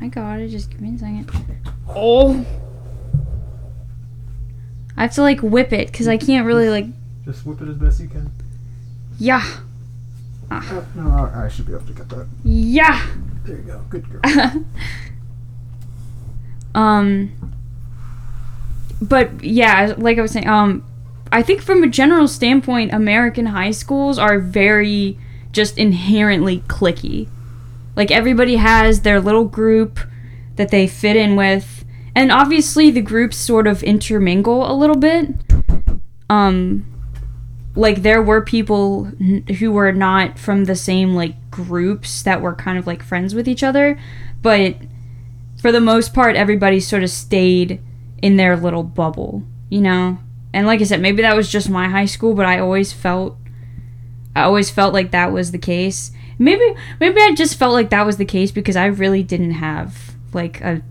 I 0.00 0.08
got 0.08 0.40
it. 0.40 0.48
Just 0.48 0.70
give 0.70 0.80
me 0.80 0.94
a 0.96 0.98
second. 0.98 1.30
Oh. 1.88 2.44
I 4.96 5.02
have 5.02 5.14
to 5.14 5.22
like 5.22 5.40
whip 5.40 5.72
it 5.72 5.90
because 5.90 6.08
I 6.08 6.16
can't 6.16 6.46
really 6.46 6.68
like. 6.68 6.86
Just 7.24 7.44
whip 7.46 7.60
it 7.60 7.68
as 7.68 7.76
best 7.76 8.00
you 8.00 8.08
can. 8.08 8.30
Yeah. 9.18 9.44
no, 10.50 11.30
I, 11.34 11.44
I 11.44 11.48
should 11.48 11.66
be 11.66 11.72
able 11.72 11.86
to 11.86 11.92
get 11.92 12.08
that. 12.10 12.26
Yeah. 12.44 13.04
There 13.44 13.56
you 13.56 13.62
go. 13.62 13.82
Good 13.88 14.06
girl. 14.10 14.64
um 16.74 17.32
but 19.00 19.42
yeah 19.42 19.94
like 19.96 20.18
i 20.18 20.22
was 20.22 20.32
saying 20.32 20.48
um 20.48 20.84
i 21.30 21.42
think 21.42 21.62
from 21.62 21.82
a 21.82 21.86
general 21.86 22.26
standpoint 22.26 22.92
american 22.92 23.46
high 23.46 23.70
schools 23.70 24.18
are 24.18 24.38
very 24.38 25.18
just 25.52 25.78
inherently 25.78 26.60
clicky 26.66 27.28
like 27.96 28.10
everybody 28.10 28.56
has 28.56 29.02
their 29.02 29.20
little 29.20 29.44
group 29.44 30.00
that 30.56 30.70
they 30.70 30.86
fit 30.86 31.16
in 31.16 31.36
with 31.36 31.83
and 32.14 32.30
obviously 32.30 32.90
the 32.90 33.00
groups 33.00 33.36
sort 33.36 33.66
of 33.66 33.82
intermingle 33.82 34.70
a 34.70 34.74
little 34.74 34.96
bit 34.96 35.28
um 36.30 36.86
like 37.76 38.02
there 38.02 38.22
were 38.22 38.40
people 38.40 39.04
who 39.58 39.72
were 39.72 39.92
not 39.92 40.38
from 40.38 40.64
the 40.64 40.76
same 40.76 41.14
like 41.14 41.50
groups 41.50 42.22
that 42.22 42.40
were 42.40 42.54
kind 42.54 42.78
of 42.78 42.86
like 42.86 43.02
friends 43.02 43.34
with 43.34 43.48
each 43.48 43.62
other 43.62 43.98
but 44.42 44.76
for 45.64 45.72
the 45.72 45.80
most 45.80 46.12
part, 46.12 46.36
everybody 46.36 46.78
sort 46.78 47.02
of 47.02 47.08
stayed 47.08 47.80
in 48.20 48.36
their 48.36 48.54
little 48.54 48.82
bubble, 48.82 49.44
you 49.70 49.80
know? 49.80 50.18
And 50.52 50.66
like 50.66 50.82
I 50.82 50.84
said, 50.84 51.00
maybe 51.00 51.22
that 51.22 51.34
was 51.34 51.50
just 51.50 51.70
my 51.70 51.88
high 51.88 52.04
school, 52.04 52.34
but 52.34 52.44
I 52.44 52.58
always 52.58 52.92
felt 52.92 53.38
I 54.36 54.42
always 54.42 54.68
felt 54.68 54.92
like 54.92 55.10
that 55.12 55.32
was 55.32 55.52
the 55.52 55.58
case. 55.58 56.10
Maybe 56.38 56.74
maybe 57.00 57.18
I 57.18 57.32
just 57.34 57.56
felt 57.56 57.72
like 57.72 57.88
that 57.88 58.04
was 58.04 58.18
the 58.18 58.26
case 58.26 58.50
because 58.50 58.76
I 58.76 58.84
really 58.84 59.22
didn't 59.22 59.52
have 59.52 60.14
like 60.34 60.60
a 60.60 60.82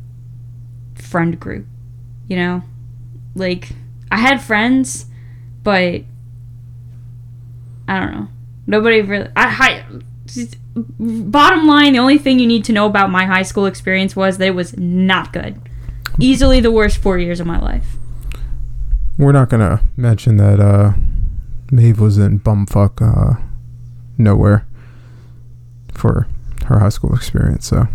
friend 1.13 1.39
group, 1.39 1.67
you 2.27 2.35
know? 2.35 2.63
Like 3.35 3.69
I 4.11 4.17
had 4.17 4.41
friends, 4.41 5.05
but 5.61 6.01
I 7.87 7.99
don't 7.99 8.11
know. 8.11 8.27
Nobody 8.65 9.01
really 9.01 9.29
I, 9.35 9.45
I 9.45 9.85
bottom 10.75 11.67
line, 11.67 11.93
the 11.93 11.99
only 11.99 12.17
thing 12.17 12.39
you 12.39 12.47
need 12.47 12.65
to 12.65 12.73
know 12.73 12.87
about 12.87 13.11
my 13.11 13.25
high 13.25 13.43
school 13.43 13.67
experience 13.67 14.15
was 14.15 14.39
that 14.39 14.47
it 14.47 14.55
was 14.55 14.75
not 14.75 15.31
good. 15.31 15.61
Easily 16.19 16.59
the 16.59 16.71
worst 16.71 16.97
four 16.97 17.19
years 17.19 17.39
of 17.39 17.45
my 17.45 17.59
life. 17.59 17.97
We're 19.19 19.31
not 19.33 19.49
gonna 19.49 19.81
mention 19.95 20.37
that 20.37 20.59
uh, 20.59 20.93
Maeve 21.71 21.99
was 21.99 22.17
in 22.17 22.39
bumfuck 22.39 23.01
uh, 23.01 23.39
nowhere 24.17 24.65
for 25.93 26.27
her 26.65 26.79
high 26.79 26.89
school 26.89 27.13
experience. 27.15 27.67
So 27.67 27.87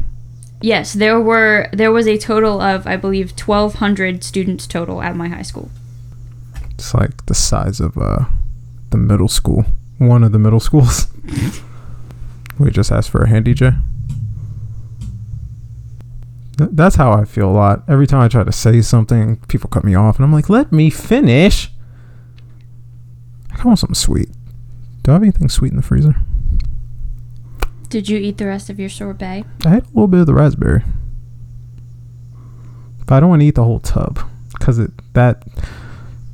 Yes, 0.60 0.92
there 0.92 1.20
were 1.20 1.68
there 1.72 1.92
was 1.92 2.06
a 2.08 2.18
total 2.18 2.60
of 2.60 2.86
I 2.86 2.96
believe 2.96 3.36
twelve 3.36 3.74
hundred 3.74 4.24
students 4.24 4.66
total 4.66 5.00
at 5.02 5.14
my 5.16 5.28
high 5.28 5.42
school. 5.42 5.70
it's 6.72 6.92
like 6.94 7.26
the 7.26 7.34
size 7.34 7.80
of 7.80 7.96
uh, 7.96 8.24
the 8.90 8.96
middle 8.96 9.28
school, 9.28 9.64
one 9.98 10.24
of 10.24 10.32
the 10.32 10.38
middle 10.38 10.60
schools. 10.60 11.06
we 12.58 12.70
just 12.70 12.90
asked 12.90 13.10
for 13.10 13.22
a 13.22 13.28
handy 13.28 13.54
J. 13.54 13.70
Th- 16.56 16.70
That's 16.72 16.96
how 16.96 17.12
I 17.12 17.24
feel 17.24 17.48
a 17.48 17.52
lot. 17.52 17.84
Every 17.88 18.06
time 18.06 18.20
I 18.20 18.28
try 18.28 18.42
to 18.44 18.52
say 18.52 18.82
something, 18.82 19.36
people 19.48 19.70
cut 19.70 19.84
me 19.84 19.94
off, 19.94 20.16
and 20.16 20.24
I'm 20.24 20.32
like, 20.32 20.50
"Let 20.50 20.72
me 20.72 20.90
finish." 20.90 21.70
I 23.56 23.62
want 23.64 23.78
something 23.78 23.94
sweet. 23.94 24.30
Do 25.02 25.12
I 25.12 25.14
have 25.14 25.22
anything 25.22 25.48
sweet 25.48 25.70
in 25.72 25.76
the 25.76 25.82
freezer? 25.82 26.16
Did 27.88 28.08
you 28.08 28.18
eat 28.18 28.36
the 28.38 28.46
rest 28.46 28.68
of 28.70 28.78
your 28.78 28.90
sorbet? 28.90 29.44
I 29.64 29.68
had 29.68 29.84
a 29.84 29.88
little 29.88 30.08
bit 30.08 30.20
of 30.20 30.26
the 30.26 30.34
raspberry, 30.34 30.82
but 33.06 33.14
I 33.14 33.20
don't 33.20 33.30
want 33.30 33.40
to 33.40 33.46
eat 33.46 33.54
the 33.54 33.64
whole 33.64 33.80
tub 33.80 34.20
because 34.52 34.78
it 34.78 34.90
that 35.14 35.42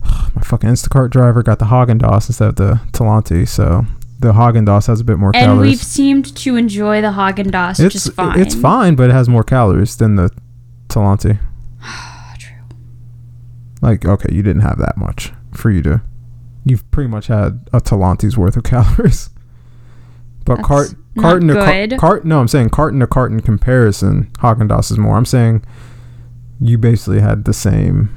my 0.35 0.43
fucking 0.43 0.69
Instacart 0.69 1.11
driver 1.11 1.43
got 1.43 1.59
the 1.61 1.67
Haagen 1.67 2.01
Dazs 2.01 2.29
instead 2.29 2.49
of 2.49 2.57
the 2.57 2.81
Talenti, 2.93 3.47
so 3.47 3.87
the 4.19 4.33
Haagen 4.33 4.67
Dazs 4.67 4.87
has 4.89 5.01
a 5.01 5.05
bit 5.05 5.19
more 5.19 5.33
calories. 5.33 5.51
And 5.51 5.61
we've 5.61 5.83
seemed 5.83 6.35
to 6.37 6.57
enjoy 6.57 7.01
the 7.01 7.13
Haagen 7.13 7.51
Dazs 7.51 7.79
It's 7.81 7.93
just 7.93 8.13
fine. 8.13 8.41
it's 8.41 8.55
fine, 8.55 8.97
but 8.97 9.11
it 9.11 9.13
has 9.13 9.29
more 9.29 9.45
calories 9.45 9.97
than 9.97 10.17
the 10.17 10.31
Talenti. 10.89 11.39
True. 12.39 12.57
Like, 13.81 14.05
okay, 14.05 14.35
you 14.35 14.43
didn't 14.43 14.63
have 14.63 14.79
that 14.79 14.97
much 14.97 15.33
for 15.53 15.71
you 15.71 15.83
to. 15.83 16.03
You've 16.65 16.91
pretty 16.91 17.09
much 17.11 17.27
had 17.29 17.69
a 17.73 17.81
Talenti's 17.81 18.37
worth 18.37 18.57
of 18.57 18.65
calories. 18.65 19.31
But 20.45 20.57
That's 20.57 20.95
cart 21.21 21.43
not 21.43 21.55
carton 21.57 21.89
to 21.89 21.89
good. 21.89 21.99
car- 22.01 22.21
no, 22.25 22.41
I'm 22.41 22.49
saying 22.49 22.71
carton 22.71 23.01
to 23.01 23.07
carton 23.07 23.41
comparison, 23.41 24.31
Haagen 24.39 24.69
Dazs 24.69 24.91
is 24.91 24.99
more. 24.99 25.17
I'm 25.17 25.25
saying 25.27 25.63
you 26.61 26.79
basically 26.79 27.21
had 27.21 27.45
the 27.45 27.53
same 27.53 28.11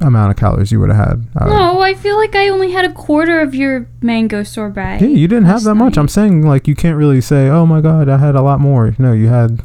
amount 0.00 0.30
of 0.30 0.36
calories 0.36 0.72
you 0.72 0.80
would 0.80 0.90
have 0.90 0.98
had. 1.08 1.26
of- 1.36 1.48
No, 1.48 1.80
I 1.80 1.94
feel 1.94 2.16
like 2.16 2.34
I 2.34 2.48
only 2.48 2.72
had 2.72 2.84
a 2.84 2.92
quarter 2.92 3.40
of 3.40 3.54
your 3.54 3.86
mango 4.00 4.42
sorbet. 4.42 4.98
Yeah, 5.00 5.06
you 5.08 5.28
didn't 5.28 5.44
have 5.44 5.62
that 5.64 5.74
much. 5.76 5.96
night. 5.96 6.00
I'm 6.00 6.08
saying 6.08 6.42
like 6.42 6.66
you 6.66 6.74
can't 6.74 6.96
really 6.96 7.20
say, 7.20 7.48
"Oh 7.48 7.66
my 7.66 7.80
god, 7.80 8.08
I 8.08 8.18
had 8.18 8.34
a 8.34 8.42
lot 8.42 8.58
more." 8.60 8.94
No, 8.98 9.12
you 9.12 9.28
had 9.28 9.60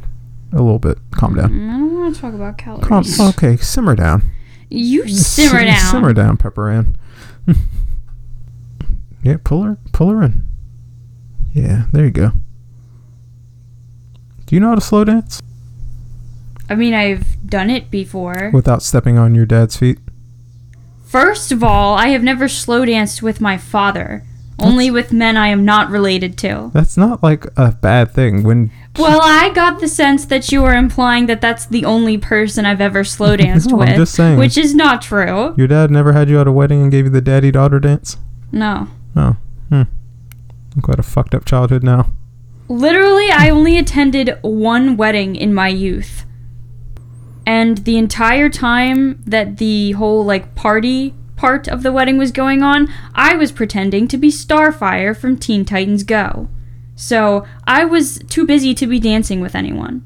a 0.52 0.62
little 0.62 0.78
bit. 0.78 0.98
Calm 1.12 1.34
down. 1.34 1.50
Mm, 1.50 1.68
I 1.68 1.72
don't 1.78 1.94
want 2.00 2.14
to 2.14 2.20
talk 2.20 2.34
about 2.34 2.56
Calm. 2.58 2.80
calories. 2.80 3.20
Okay, 3.20 3.56
simmer 3.56 3.94
down. 3.96 4.22
You 4.70 5.08
simmer 5.08 5.58
Sim- 5.60 5.66
down. 5.66 5.90
Simmer 5.90 6.12
down, 6.12 6.36
Pepper 6.36 6.68
Ann. 6.70 6.96
yeah, 9.22 9.36
pull 9.42 9.62
her, 9.62 9.78
pull 9.92 10.10
her 10.10 10.22
in. 10.22 10.46
Yeah, 11.52 11.84
there 11.92 12.04
you 12.04 12.10
go. 12.10 12.32
Do 14.46 14.54
you 14.54 14.60
know 14.60 14.68
how 14.70 14.74
to 14.76 14.80
slow 14.80 15.04
dance 15.04 15.42
I 16.70 16.74
mean, 16.74 16.94
I've 16.94 17.46
done 17.48 17.70
it 17.70 17.90
before. 17.90 18.50
without 18.52 18.82
stepping 18.82 19.16
on 19.18 19.34
your 19.34 19.46
dad's 19.46 19.76
feet? 19.76 19.98
First 21.04 21.50
of 21.50 21.64
all, 21.64 21.94
I 21.96 22.08
have 22.08 22.22
never 22.22 22.48
slow 22.48 22.84
danced 22.84 23.22
with 23.22 23.40
my 23.40 23.56
father. 23.56 24.24
Only 24.60 24.90
with 24.90 25.12
men 25.12 25.36
I 25.36 25.48
am 25.48 25.64
not 25.64 25.88
related 25.88 26.36
to. 26.38 26.70
That's 26.74 26.96
not 26.96 27.22
like 27.22 27.46
a 27.56 27.72
bad 27.72 28.10
thing. 28.12 28.42
When 28.42 28.72
Well, 28.98 29.20
I 29.22 29.50
got 29.50 29.78
the 29.78 29.86
sense 29.86 30.26
that 30.26 30.50
you 30.50 30.62
were 30.62 30.74
implying 30.74 31.26
that 31.26 31.40
that's 31.40 31.64
the 31.64 31.84
only 31.84 32.18
person 32.18 32.66
I've 32.66 32.80
ever 32.80 33.04
slow 33.04 33.36
danced 33.38 33.70
No, 33.70 33.80
I'm 33.80 33.88
with, 33.90 33.96
just 33.96 34.14
saying. 34.14 34.36
which 34.36 34.58
is 34.58 34.74
not 34.74 35.00
true. 35.00 35.54
your 35.56 35.68
dad 35.68 35.90
never 35.92 36.12
had 36.12 36.28
you 36.28 36.40
at 36.40 36.48
a 36.48 36.52
wedding 36.52 36.82
and 36.82 36.90
gave 36.90 37.04
you 37.04 37.10
the 37.10 37.20
daddy 37.20 37.52
daughter 37.52 37.78
dance. 37.78 38.16
No. 38.50 38.88
Oh, 39.14 39.36
hmm. 39.68 39.82
I'm 40.78 40.82
quite 40.82 41.00
a 41.00 41.02
fucked 41.02 41.34
up 41.34 41.44
childhood 41.44 41.82
now. 41.82 42.12
Literally, 42.68 43.32
I 43.32 43.50
only 43.50 43.78
attended 43.78 44.38
one 44.42 44.96
wedding 44.96 45.34
in 45.34 45.52
my 45.52 45.66
youth. 45.66 46.24
And 47.44 47.78
the 47.78 47.98
entire 47.98 48.48
time 48.48 49.20
that 49.26 49.56
the 49.56 49.90
whole 49.92 50.24
like 50.24 50.54
party 50.54 51.14
part 51.34 51.66
of 51.66 51.82
the 51.82 51.90
wedding 51.90 52.16
was 52.16 52.30
going 52.30 52.62
on, 52.62 52.86
I 53.12 53.34
was 53.34 53.50
pretending 53.50 54.06
to 54.06 54.16
be 54.16 54.28
Starfire 54.28 55.16
from 55.16 55.36
Teen 55.36 55.64
Titans 55.64 56.04
Go. 56.04 56.48
So, 56.94 57.44
I 57.66 57.84
was 57.84 58.20
too 58.28 58.46
busy 58.46 58.72
to 58.74 58.86
be 58.86 59.00
dancing 59.00 59.40
with 59.40 59.56
anyone. 59.56 60.04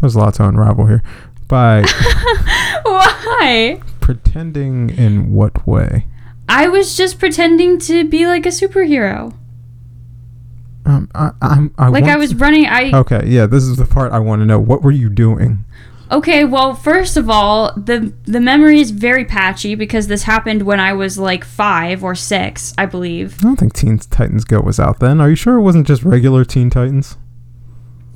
There's 0.00 0.14
a 0.14 0.20
lot 0.20 0.34
to 0.34 0.46
unravel 0.46 0.86
here. 0.86 1.02
By 1.48 1.82
Why? 2.84 3.80
pretending 4.00 4.90
in 4.90 5.32
what 5.32 5.66
way? 5.66 6.06
I 6.48 6.68
was 6.68 6.96
just 6.96 7.18
pretending 7.18 7.78
to 7.80 8.04
be 8.08 8.26
like 8.26 8.46
a 8.46 8.50
superhero. 8.50 9.34
Um, 10.86 11.08
I, 11.14 11.30
I'm. 11.40 11.74
I 11.78 11.88
Like 11.88 12.04
I 12.04 12.16
was 12.16 12.30
to- 12.30 12.36
running 12.36 12.66
I 12.66 12.90
Okay, 12.92 13.22
yeah, 13.26 13.46
this 13.46 13.64
is 13.64 13.76
the 13.76 13.86
part 13.86 14.12
I 14.12 14.18
want 14.18 14.42
to 14.42 14.46
know. 14.46 14.58
What 14.58 14.82
were 14.82 14.90
you 14.90 15.08
doing? 15.08 15.64
Okay, 16.10 16.44
well, 16.44 16.74
first 16.74 17.16
of 17.16 17.30
all, 17.30 17.72
the 17.74 18.12
the 18.24 18.40
memory 18.40 18.80
is 18.80 18.90
very 18.90 19.24
patchy 19.24 19.74
because 19.74 20.06
this 20.08 20.24
happened 20.24 20.62
when 20.62 20.78
I 20.78 20.92
was 20.92 21.18
like 21.18 21.42
5 21.44 22.04
or 22.04 22.14
6, 22.14 22.74
I 22.76 22.84
believe. 22.84 23.38
I 23.40 23.42
don't 23.44 23.56
think 23.56 23.72
Teen 23.72 23.98
Titans 23.98 24.44
Go 24.44 24.60
was 24.60 24.78
out 24.78 25.00
then. 25.00 25.20
Are 25.20 25.30
you 25.30 25.36
sure 25.36 25.54
it 25.54 25.62
wasn't 25.62 25.86
just 25.86 26.02
regular 26.04 26.44
Teen 26.44 26.68
Titans? 26.68 27.16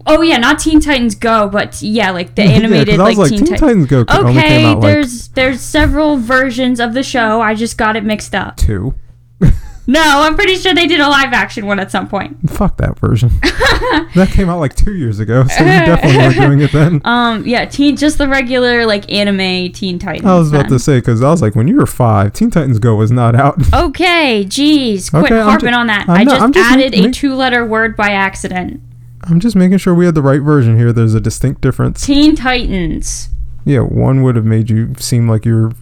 Oh 0.09 0.23
yeah, 0.23 0.39
not 0.39 0.59
Teen 0.59 0.81
Titans 0.81 1.15
Go, 1.15 1.49
but 1.49 1.81
yeah, 1.83 2.11
like 2.11 2.35
the 2.35 2.43
Yeah, 2.47 2.51
animated 2.51 2.99
I 3.01 3.09
was 3.09 3.19
like, 3.19 3.31
like, 3.31 3.31
Teen, 3.31 3.39
Teen 3.47 3.57
Titans. 3.59 3.61
Titans 3.61 3.87
Go 3.87 4.03
c- 4.03 4.19
only 4.19 4.33
came 4.35 4.43
Okay, 4.43 4.65
out 4.65 4.79
like 4.81 4.93
there's 4.93 5.29
there's 5.29 5.61
several 5.61 6.17
versions 6.17 6.81
of 6.81 6.95
the 6.95 7.03
show. 7.03 7.41
I 7.41 7.55
just 7.55 7.77
got 7.79 7.97
it 7.97 8.05
mixed 8.05 8.35
up. 8.35 8.57
two. 8.57 8.95
No, 9.91 10.03
I'm 10.05 10.35
pretty 10.35 10.57
sure 10.57 10.75
they 10.75 10.87
did 10.87 11.01
a 11.01 11.09
live 11.09 11.33
action 11.33 11.65
one 11.65 11.81
at 11.81 11.91
some 11.91 12.09
point. 12.09 12.37
Fuck 12.51 12.77
that 12.77 12.99
version. 12.99 13.31
that 13.41 14.29
came 14.35 14.51
out 14.51 14.59
like 14.59 14.75
two 14.75 14.93
years 14.95 15.19
ago, 15.19 15.45
so 15.47 15.65
you 15.65 15.71
definitely 15.71 16.19
weren't 16.19 16.37
doing 16.37 16.61
it 16.61 16.73
then. 16.73 17.01
Um, 17.07 17.47
yeah, 17.47 17.65
teen 17.65 17.97
just 17.97 18.19
the 18.19 18.29
regular 18.29 18.85
like 18.85 19.11
anime 19.11 19.73
Teen 19.73 19.99
Titans. 19.99 20.27
I 20.27 20.39
was 20.39 20.51
about 20.51 20.65
then. 20.65 20.73
to 20.73 20.79
say 20.79 20.99
because 20.99 21.23
I 21.23 21.31
was 21.31 21.41
like, 21.41 21.55
when 21.55 21.69
you 21.69 21.77
were 21.77 21.87
five, 21.87 22.35
Teen 22.35 22.51
Titans 22.51 22.79
Go 22.79 22.97
was 22.97 23.11
not 23.11 23.35
out. 23.35 23.57
Okay, 23.73 24.45
jeez, 24.47 25.09
quit 25.11 25.33
Okay, 25.33 25.41
harping 25.41 25.73
on 25.73 25.87
that. 25.87 26.07
I'm 26.07 26.19
I 26.19 26.25
just 26.27 26.43
I'm 26.43 26.53
just 26.53 26.95
a 26.95 27.11
two-letter 27.11 27.65
word 27.65 27.97
by 27.97 28.11
accident. 28.11 28.83
I'm 29.25 29.41
just 29.41 29.57
making 29.57 29.79
sure 29.79 29.95
we 29.95 30.07
had 30.07 30.15
the 30.15 30.23
right 30.23 30.41
version 30.41 30.77
here. 30.79 30.93
There's 30.93 31.15
a 31.15 31.21
distinct 31.21 31.61
difference. 31.61 32.05
Teen 32.07 32.37
Titans. 32.37 33.29
Yeah, 33.65 33.81
one 33.81 34.23
would 34.23 34.37
have 34.37 34.45
made 34.45 34.71
you 34.71 34.95
seem 34.99 35.29
like 35.29 35.45
you're 35.45 35.73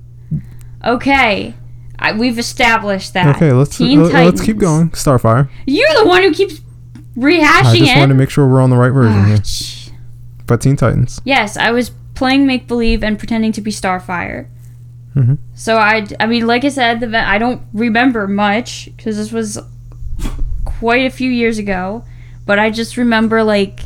Okay, 0.84 1.54
I, 1.98 2.12
we've 2.12 2.38
established 2.38 3.12
that. 3.14 3.34
okay. 3.36 3.52
Let's 3.52 3.76
Teen 3.76 4.00
uh, 4.00 4.04
let's 4.08 4.40
keep 4.42 4.58
going. 4.58 4.90
Starfire. 4.90 5.48
You're 5.66 5.92
the 6.02 6.06
one 6.08 6.22
who 6.22 6.32
keeps 6.32 6.60
rehashing 7.16 7.40
it. 7.42 7.66
I 7.66 7.76
just 7.78 7.92
it. 7.92 7.98
wanted 7.98 8.08
to 8.14 8.18
make 8.18 8.30
sure 8.30 8.46
we're 8.48 8.60
on 8.60 8.70
the 8.70 8.76
right 8.76 8.90
version 8.92 9.20
Ah, 9.20 9.26
here. 9.26 9.38
ch- 9.38 9.90
But 10.46 10.60
Teen 10.60 10.76
Titans. 10.76 11.20
yes, 11.24 11.56
I 11.56 11.70
was 11.72 11.90
playing 12.14 12.46
make 12.46 12.66
believe 12.68 13.02
and 13.02 13.18
pretending 13.18 13.52
to 13.52 13.60
be 13.60 13.70
Starfire. 13.70 14.46
Mhm. 15.14 15.38
So 15.54 15.76
I, 15.76 16.06
I 16.20 16.26
mean, 16.26 16.46
like 16.46 16.64
I 16.64 16.68
said, 16.68 17.00
the, 17.00 17.18
I 17.18 17.38
don't 17.38 17.62
remember 17.72 18.26
much 18.28 18.90
because 18.96 19.16
this 19.16 19.32
was 19.32 19.58
quite 20.64 21.06
a 21.06 21.10
few 21.10 21.30
years 21.30 21.58
ago. 21.58 22.04
But 22.46 22.58
I 22.58 22.70
just 22.70 22.96
remember 22.96 23.42
like, 23.42 23.80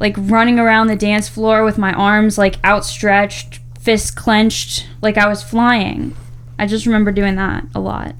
like 0.00 0.14
running 0.18 0.58
around 0.58 0.88
the 0.88 0.96
dance 0.96 1.28
floor 1.28 1.64
with 1.64 1.78
my 1.78 1.92
arms 1.92 2.36
like 2.36 2.62
outstretched, 2.64 3.60
fists 3.80 4.10
clenched, 4.10 4.86
like 5.00 5.16
I 5.16 5.28
was 5.28 5.42
flying. 5.42 6.14
I 6.58 6.66
just 6.66 6.84
remember 6.86 7.12
doing 7.12 7.36
that 7.36 7.64
a 7.74 7.80
lot. 7.80 8.14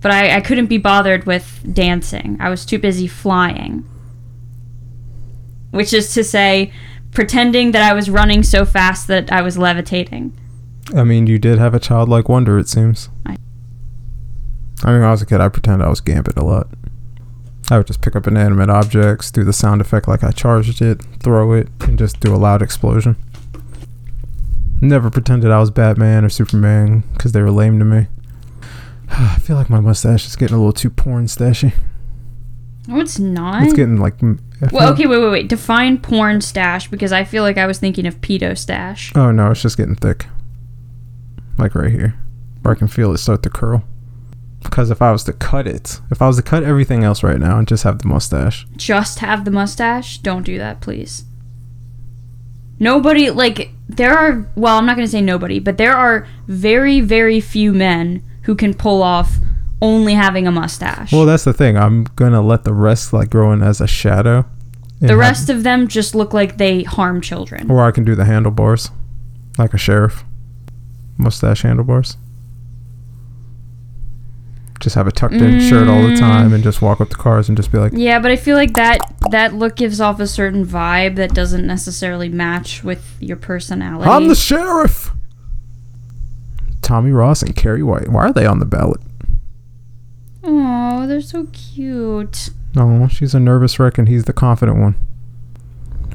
But 0.00 0.10
I, 0.12 0.36
I 0.36 0.40
couldn't 0.40 0.66
be 0.66 0.78
bothered 0.78 1.24
with 1.24 1.62
dancing. 1.72 2.36
I 2.40 2.50
was 2.50 2.66
too 2.66 2.78
busy 2.78 3.06
flying. 3.06 3.84
Which 5.70 5.92
is 5.92 6.12
to 6.14 6.22
say, 6.22 6.72
pretending 7.10 7.72
that 7.72 7.82
I 7.90 7.94
was 7.94 8.10
running 8.10 8.42
so 8.42 8.64
fast 8.64 9.06
that 9.08 9.32
I 9.32 9.40
was 9.42 9.56
levitating. 9.58 10.32
I 10.94 11.04
mean, 11.04 11.26
you 11.26 11.38
did 11.38 11.58
have 11.58 11.74
a 11.74 11.80
childlike 11.80 12.28
wonder. 12.28 12.58
It 12.58 12.68
seems. 12.68 13.08
I- 13.26 13.36
I 14.82 14.88
mean, 14.88 15.00
when 15.00 15.08
I 15.08 15.12
was 15.12 15.22
a 15.22 15.26
kid, 15.26 15.40
I 15.40 15.48
pretended 15.48 15.84
I 15.86 15.88
was 15.88 16.00
Gambit 16.02 16.36
a 16.36 16.44
lot. 16.44 16.68
I 17.70 17.78
would 17.78 17.86
just 17.86 18.02
pick 18.02 18.14
up 18.14 18.26
inanimate 18.26 18.68
objects, 18.68 19.30
do 19.30 19.42
the 19.42 19.52
sound 19.52 19.80
effect 19.80 20.06
like 20.06 20.22
I 20.22 20.30
charged 20.32 20.82
it, 20.82 21.00
throw 21.20 21.52
it, 21.52 21.68
and 21.80 21.98
just 21.98 22.20
do 22.20 22.34
a 22.34 22.36
loud 22.36 22.60
explosion. 22.60 23.16
Never 24.80 25.10
pretended 25.10 25.50
I 25.50 25.60
was 25.60 25.70
Batman 25.70 26.24
or 26.24 26.28
Superman 26.28 27.04
because 27.14 27.32
they 27.32 27.40
were 27.40 27.50
lame 27.50 27.78
to 27.78 27.84
me. 27.84 28.06
I 29.10 29.38
feel 29.38 29.56
like 29.56 29.70
my 29.70 29.80
mustache 29.80 30.26
is 30.26 30.36
getting 30.36 30.56
a 30.56 30.58
little 30.58 30.72
too 30.72 30.90
porn 30.90 31.24
stashy. 31.26 31.72
No, 32.86 33.00
it's 33.00 33.18
not. 33.18 33.62
It's 33.62 33.72
getting 33.72 33.98
like. 33.98 34.20
well, 34.70 34.92
okay, 34.92 35.06
wait, 35.06 35.18
wait, 35.18 35.30
wait. 35.30 35.48
Define 35.48 35.96
porn 35.98 36.42
stash 36.42 36.90
because 36.90 37.12
I 37.12 37.24
feel 37.24 37.42
like 37.42 37.56
I 37.56 37.66
was 37.66 37.78
thinking 37.78 38.06
of 38.06 38.20
pedo 38.20 38.58
stash. 38.58 39.10
Oh 39.16 39.30
no, 39.30 39.52
it's 39.52 39.62
just 39.62 39.78
getting 39.78 39.94
thick. 39.94 40.26
Like 41.56 41.74
right 41.74 41.90
here. 41.90 42.14
Where 42.60 42.74
I 42.74 42.78
can 42.78 42.88
feel 42.88 43.12
it 43.14 43.18
start 43.18 43.42
to 43.44 43.50
curl. 43.50 43.84
Because 44.64 44.90
if 44.90 45.00
I 45.00 45.12
was 45.12 45.22
to 45.24 45.32
cut 45.32 45.66
it, 45.68 46.00
if 46.10 46.20
I 46.20 46.26
was 46.26 46.36
to 46.36 46.42
cut 46.42 46.64
everything 46.64 47.04
else 47.04 47.22
right 47.22 47.38
now 47.38 47.58
and 47.58 47.68
just 47.68 47.84
have 47.84 48.00
the 48.00 48.08
mustache, 48.08 48.66
Just 48.76 49.20
have 49.20 49.44
the 49.44 49.50
mustache. 49.52 50.18
Don't 50.18 50.42
do 50.42 50.58
that, 50.58 50.80
please. 50.80 51.24
Nobody 52.80 53.30
like 53.30 53.70
there 53.88 54.16
are. 54.16 54.46
Well, 54.56 54.76
I'm 54.78 54.86
not 54.86 54.96
gonna 54.96 55.06
say 55.06 55.20
nobody, 55.20 55.58
but 55.60 55.78
there 55.78 55.94
are 55.94 56.26
very, 56.48 57.00
very 57.00 57.40
few 57.40 57.72
men 57.72 58.22
who 58.42 58.54
can 58.56 58.74
pull 58.74 59.02
off 59.02 59.36
only 59.80 60.14
having 60.14 60.46
a 60.46 60.50
mustache. 60.52 61.12
well, 61.12 61.24
that's 61.26 61.44
the 61.44 61.52
thing. 61.52 61.76
I'm 61.76 62.04
gonna 62.16 62.42
let 62.42 62.64
the 62.64 62.72
rest 62.72 63.12
like 63.12 63.30
grow 63.30 63.52
in 63.52 63.62
as 63.62 63.80
a 63.80 63.86
shadow. 63.86 64.44
and 65.00 65.08
the 65.10 65.14
have- 65.14 65.18
rest 65.18 65.50
of 65.50 65.62
them 65.62 65.86
just 65.88 66.14
look 66.14 66.32
like 66.32 66.56
they 66.56 66.82
harm 66.82 67.20
children. 67.20 67.70
or 67.70 67.84
I 67.84 67.90
can 67.90 68.04
do 68.04 68.14
the 68.14 68.24
handlebars, 68.24 68.90
like 69.58 69.72
a 69.74 69.78
sheriff, 69.78 70.24
mustache 71.18 71.62
handlebars. 71.62 72.16
Just 74.84 74.94
have 74.96 75.06
a 75.08 75.12
tucked 75.12 75.34
in 75.34 75.58
shirt 75.60 75.88
all 75.88 76.02
the 76.02 76.08
Mm. 76.14 76.18
time 76.20 76.52
and 76.52 76.62
just 76.62 76.80
walk 76.80 77.00
up 77.00 77.08
to 77.10 77.16
cars 77.16 77.48
and 77.48 77.56
just 77.56 77.72
be 77.72 77.78
like, 77.78 77.92
Yeah, 77.94 78.18
but 78.20 78.30
I 78.30 78.36
feel 78.36 78.56
like 78.56 78.74
that 78.74 78.98
that 79.30 79.54
look 79.54 79.74
gives 79.76 80.00
off 80.00 80.20
a 80.20 80.26
certain 80.26 80.64
vibe 80.64 81.16
that 81.16 81.34
doesn't 81.34 81.66
necessarily 81.66 82.28
match 82.28 82.84
with 82.84 83.16
your 83.20 83.36
personality. 83.36 84.08
I'm 84.08 84.28
the 84.28 84.34
sheriff. 84.36 85.10
Tommy 86.82 87.10
Ross 87.10 87.42
and 87.42 87.56
Carrie 87.56 87.82
White. 87.82 88.08
Why 88.10 88.26
are 88.26 88.32
they 88.32 88.46
on 88.46 88.58
the 88.58 88.66
ballot? 88.66 89.00
Oh, 90.42 91.06
they're 91.06 91.20
so 91.22 91.48
cute. 91.52 92.50
No, 92.76 93.08
she's 93.08 93.34
a 93.34 93.40
nervous 93.40 93.78
wreck 93.78 93.96
and 93.98 94.08
he's 94.08 94.24
the 94.24 94.32
confident 94.34 94.78
one. 94.78 94.94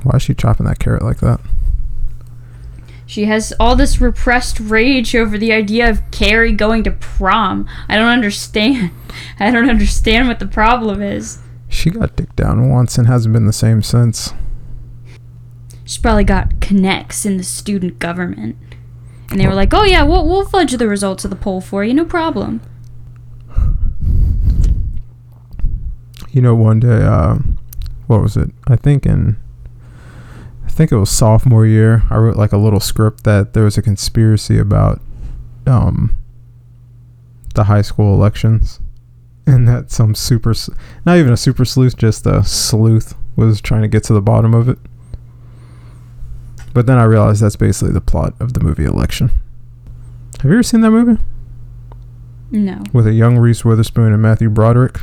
Why 0.04 0.18
is 0.18 0.22
she 0.22 0.34
chopping 0.36 0.66
that 0.68 0.80
carrot 0.80 1.02
like 1.02 1.20
that? 1.22 1.40
She 3.10 3.26
has 3.26 3.52
all 3.60 3.76
this 3.76 4.00
repressed 4.00 4.60
rage 4.60 5.16
over 5.16 5.40
the 5.40 5.52
idea 5.52 5.90
of 5.90 6.04
Carrie 6.12 6.52
going 6.52 6.84
to 6.84 6.92
prom. 6.92 7.68
I 7.88 7.96
don't 7.96 8.12
understand. 8.12 8.92
I 9.40 9.50
don't 9.50 9.68
understand 9.68 10.28
what 10.28 10.38
the 10.38 10.46
problem 10.46 11.02
is. 11.02 11.40
She 11.68 11.90
got 11.90 12.16
dicked 12.16 12.36
down 12.36 12.70
once 12.70 13.00
and 13.00 13.08
hasn't 13.08 13.34
been 13.34 13.48
the 13.48 13.52
same 13.52 13.82
since. 13.82 14.36
She's 15.86 15.98
probably 15.98 16.24
got 16.24 16.62
connects 16.62 17.26
in 17.26 17.38
the 17.38 17.44
student 17.44 17.98
government. 17.98 18.58
And 19.32 19.40
they 19.40 19.48
were 19.48 19.56
like, 19.56 19.74
oh 19.74 19.86
yeah, 19.86 20.04
we'll, 20.04 20.28
we'll 20.28 20.46
fudge 20.46 20.74
the 20.74 20.88
results 20.88 21.26
of 21.26 21.32
the 21.32 21.36
poll 21.36 21.62
for 21.62 21.84
you, 21.84 21.96
no 21.96 22.06
problem. 22.06 22.62
You 26.30 26.44
know, 26.44 26.54
one 26.54 26.80
day, 26.80 27.02
uh, 27.02 27.40
what 28.06 28.22
was 28.22 28.38
it? 28.38 28.52
I 28.68 28.76
think 28.76 29.08
in, 29.08 29.38
think 30.80 30.94
it 30.94 30.98
was 30.98 31.10
sophomore 31.10 31.66
year. 31.66 32.04
I 32.10 32.16
wrote 32.16 32.38
like 32.38 32.54
a 32.54 32.58
little 32.58 32.80
script 32.80 33.26
that 33.26 33.52
there 33.52 33.66
was 33.66 33.78
a 33.78 33.82
conspiracy 33.82 34.58
about, 34.58 35.02
um, 35.68 36.16
the 37.54 37.66
high 37.66 37.82
school 37.82 38.14
elections, 38.14 38.80
and 39.46 39.68
that 39.68 39.92
some 39.92 40.16
super, 40.16 40.54
not 41.06 41.18
even 41.18 41.34
a 41.34 41.38
super 41.38 41.66
sleuth, 41.66 41.98
just 41.98 42.26
a 42.26 42.46
sleuth 42.46 43.14
was 43.36 43.60
trying 43.60 43.82
to 43.82 43.90
get 43.90 44.06
to 44.06 44.14
the 44.14 44.22
bottom 44.22 44.54
of 44.54 44.70
it. 44.70 44.80
But 46.74 46.86
then 46.86 46.98
I 46.98 47.04
realized 47.04 47.42
that's 47.42 47.58
basically 47.58 47.92
the 47.92 48.00
plot 48.00 48.34
of 48.40 48.54
the 48.54 48.62
movie 48.62 48.86
Election. 48.86 49.32
Have 50.40 50.46
you 50.46 50.54
ever 50.54 50.64
seen 50.64 50.80
that 50.80 50.92
movie 50.92 51.22
No. 52.52 52.82
with 52.94 53.06
a 53.06 53.12
young 53.12 53.38
Reese 53.38 53.66
Witherspoon 53.66 54.14
and 54.14 54.22
Matthew 54.22 54.50
Broderick? 54.50 55.02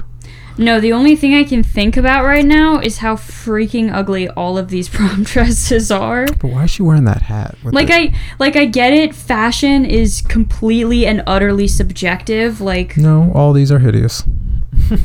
No, 0.58 0.80
the 0.80 0.92
only 0.92 1.16
thing 1.16 1.34
I 1.34 1.44
can 1.44 1.62
think 1.62 1.96
about 1.96 2.24
right 2.24 2.44
now 2.44 2.78
is 2.80 2.98
how 2.98 3.16
freaking 3.16 3.92
ugly 3.92 4.28
all 4.30 4.56
of 4.56 4.68
these 4.68 4.88
prom 4.96 5.22
dresses 5.22 5.90
are. 5.90 6.26
But 6.26 6.44
why 6.50 6.64
is 6.64 6.70
she 6.70 6.82
wearing 6.82 7.04
that 7.04 7.22
hat? 7.22 7.56
Like 7.62 7.88
the- 7.88 7.94
I 7.94 8.14
like 8.38 8.56
I 8.56 8.64
get 8.64 8.92
it, 8.92 9.14
fashion 9.14 9.84
is 9.84 10.22
completely 10.22 11.06
and 11.06 11.22
utterly 11.26 11.68
subjective. 11.68 12.60
Like 12.60 12.96
No, 12.96 13.30
all 13.34 13.52
these 13.52 13.70
are 13.70 13.78
hideous. 13.80 14.22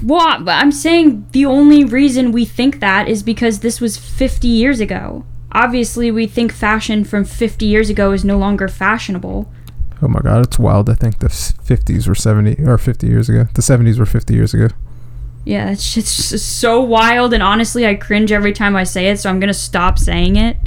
But 0.03 0.47
I'm 0.47 0.71
saying 0.71 1.27
the 1.31 1.45
only 1.45 1.83
reason 1.85 2.31
we 2.31 2.45
think 2.45 2.79
that 2.81 3.07
is 3.07 3.23
because 3.23 3.59
this 3.59 3.79
was 3.81 3.97
50 3.97 4.47
years 4.47 4.79
ago. 4.79 5.25
Obviously, 5.53 6.11
we 6.11 6.27
think 6.27 6.51
fashion 6.53 7.03
from 7.03 7.25
50 7.25 7.65
years 7.65 7.89
ago 7.89 8.11
is 8.11 8.23
no 8.23 8.37
longer 8.37 8.67
fashionable. 8.67 9.51
Oh 10.01 10.07
my 10.07 10.19
god, 10.21 10.45
it's 10.45 10.57
wild. 10.59 10.89
I 10.89 10.93
think 10.93 11.19
the 11.19 11.27
50s 11.27 12.07
were 12.07 12.15
70 12.15 12.63
or 12.63 12.77
50 12.77 13.07
years 13.07 13.27
ago. 13.29 13.47
The 13.53 13.61
70s 13.61 13.99
were 13.99 14.05
50 14.05 14.33
years 14.33 14.53
ago. 14.53 14.67
Yeah, 15.43 15.65
that 15.65 15.79
shit's 15.79 16.29
just 16.29 16.59
so 16.59 16.81
wild, 16.81 17.33
and 17.33 17.41
honestly, 17.41 17.87
I 17.87 17.95
cringe 17.95 18.31
every 18.31 18.53
time 18.53 18.75
I 18.75 18.83
say 18.83 19.07
it, 19.07 19.19
so 19.19 19.29
I'm 19.29 19.39
gonna 19.39 19.53
stop 19.53 19.97
saying 19.97 20.35
it. 20.35 20.57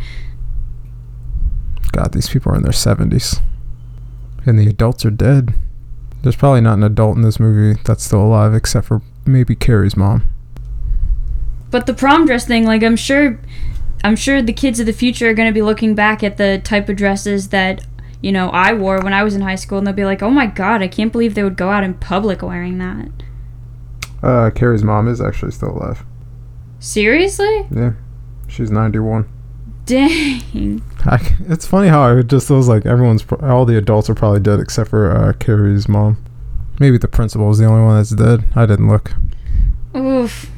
God, 1.93 2.13
these 2.13 2.29
people 2.29 2.53
are 2.53 2.57
in 2.57 2.63
their 2.63 2.73
70s. 2.73 3.41
And 4.47 4.59
the 4.59 4.67
adults 4.67 5.05
are 5.07 5.11
dead. 5.11 5.55
There's 6.23 6.37
probably 6.37 6.61
not 6.61 6.79
an 6.79 6.83
adult 6.83 7.17
in 7.17 7.23
this 7.23 7.39
movie 7.39 7.81
that's 7.85 8.05
still 8.05 8.23
alive 8.23 8.55
except 8.55 8.87
for 8.87 9.01
maybe 9.27 9.55
Carrie's 9.55 9.97
mom. 9.97 10.25
But 11.71 11.87
the 11.87 11.95
prom 11.95 12.27
dress 12.27 12.47
thing, 12.47 12.65
like 12.65 12.83
I'm 12.83 12.97
sure 12.97 13.39
I'm 14.03 14.17
sure 14.17 14.43
the 14.43 14.53
kids 14.53 14.81
of 14.81 14.87
the 14.87 14.93
future 14.93 15.31
are 15.31 15.35
going 15.35 15.49
to 15.49 15.55
be 15.55 15.63
looking 15.63 15.95
back 15.95 16.23
at 16.23 16.37
the 16.37 16.61
type 16.63 16.89
of 16.89 16.97
dresses 16.97 17.49
that, 17.49 17.83
you 18.21 18.33
know, 18.33 18.51
I 18.51 18.75
wore 18.75 19.01
when 19.01 19.15
I 19.15 19.25
was 19.25 19.35
in 19.35 19.41
high 19.41 19.55
school 19.55 19.79
and 19.79 19.87
they'll 19.87 19.95
be 19.95 20.05
like, 20.05 20.23
"Oh 20.23 20.31
my 20.31 20.47
god, 20.47 20.83
I 20.83 20.89
can't 20.89 21.11
believe 21.11 21.35
they 21.35 21.43
would 21.43 21.57
go 21.57 21.71
out 21.71 21.85
in 21.85 21.95
public 21.95 22.43
wearing 22.43 22.79
that." 22.79 23.09
Uh, 24.25 24.51
Carrie's 24.51 24.83
mom 24.83 25.07
is 25.09 25.21
actually 25.21 25.53
still 25.53 25.71
alive. 25.71 26.03
Seriously? 26.79 27.67
Yeah. 27.71 27.93
She's 28.49 28.71
91. 28.71 29.29
Dang. 29.87 30.83
I 31.05 31.19
c 31.19 31.35
it's 31.47 31.67
funny 31.67 31.89
how 31.89 32.09
it 32.17 32.27
just 32.29 32.49
feels 32.49 32.69
like 32.69 32.87
everyone's, 32.87 33.23
pro- 33.23 33.39
all 33.47 33.67
the 33.67 33.77
adults 33.77 34.09
are 34.09 34.15
probably 34.15 34.41
dead 34.41 34.61
except 34.61 34.89
for 34.91 35.11
uh, 35.15 35.33
Carrie's 35.35 35.89
mom. 35.89 36.17
Maybe 36.81 36.97
the 36.97 37.07
principal 37.09 37.51
is 37.51 37.59
the 37.59 37.67
only 37.67 37.85
one 37.85 37.97
that's 37.97 38.11
dead. 38.11 38.45
I 38.57 38.65
didn't 38.67 38.89
look. 38.89 39.13
Oof. 39.95 40.51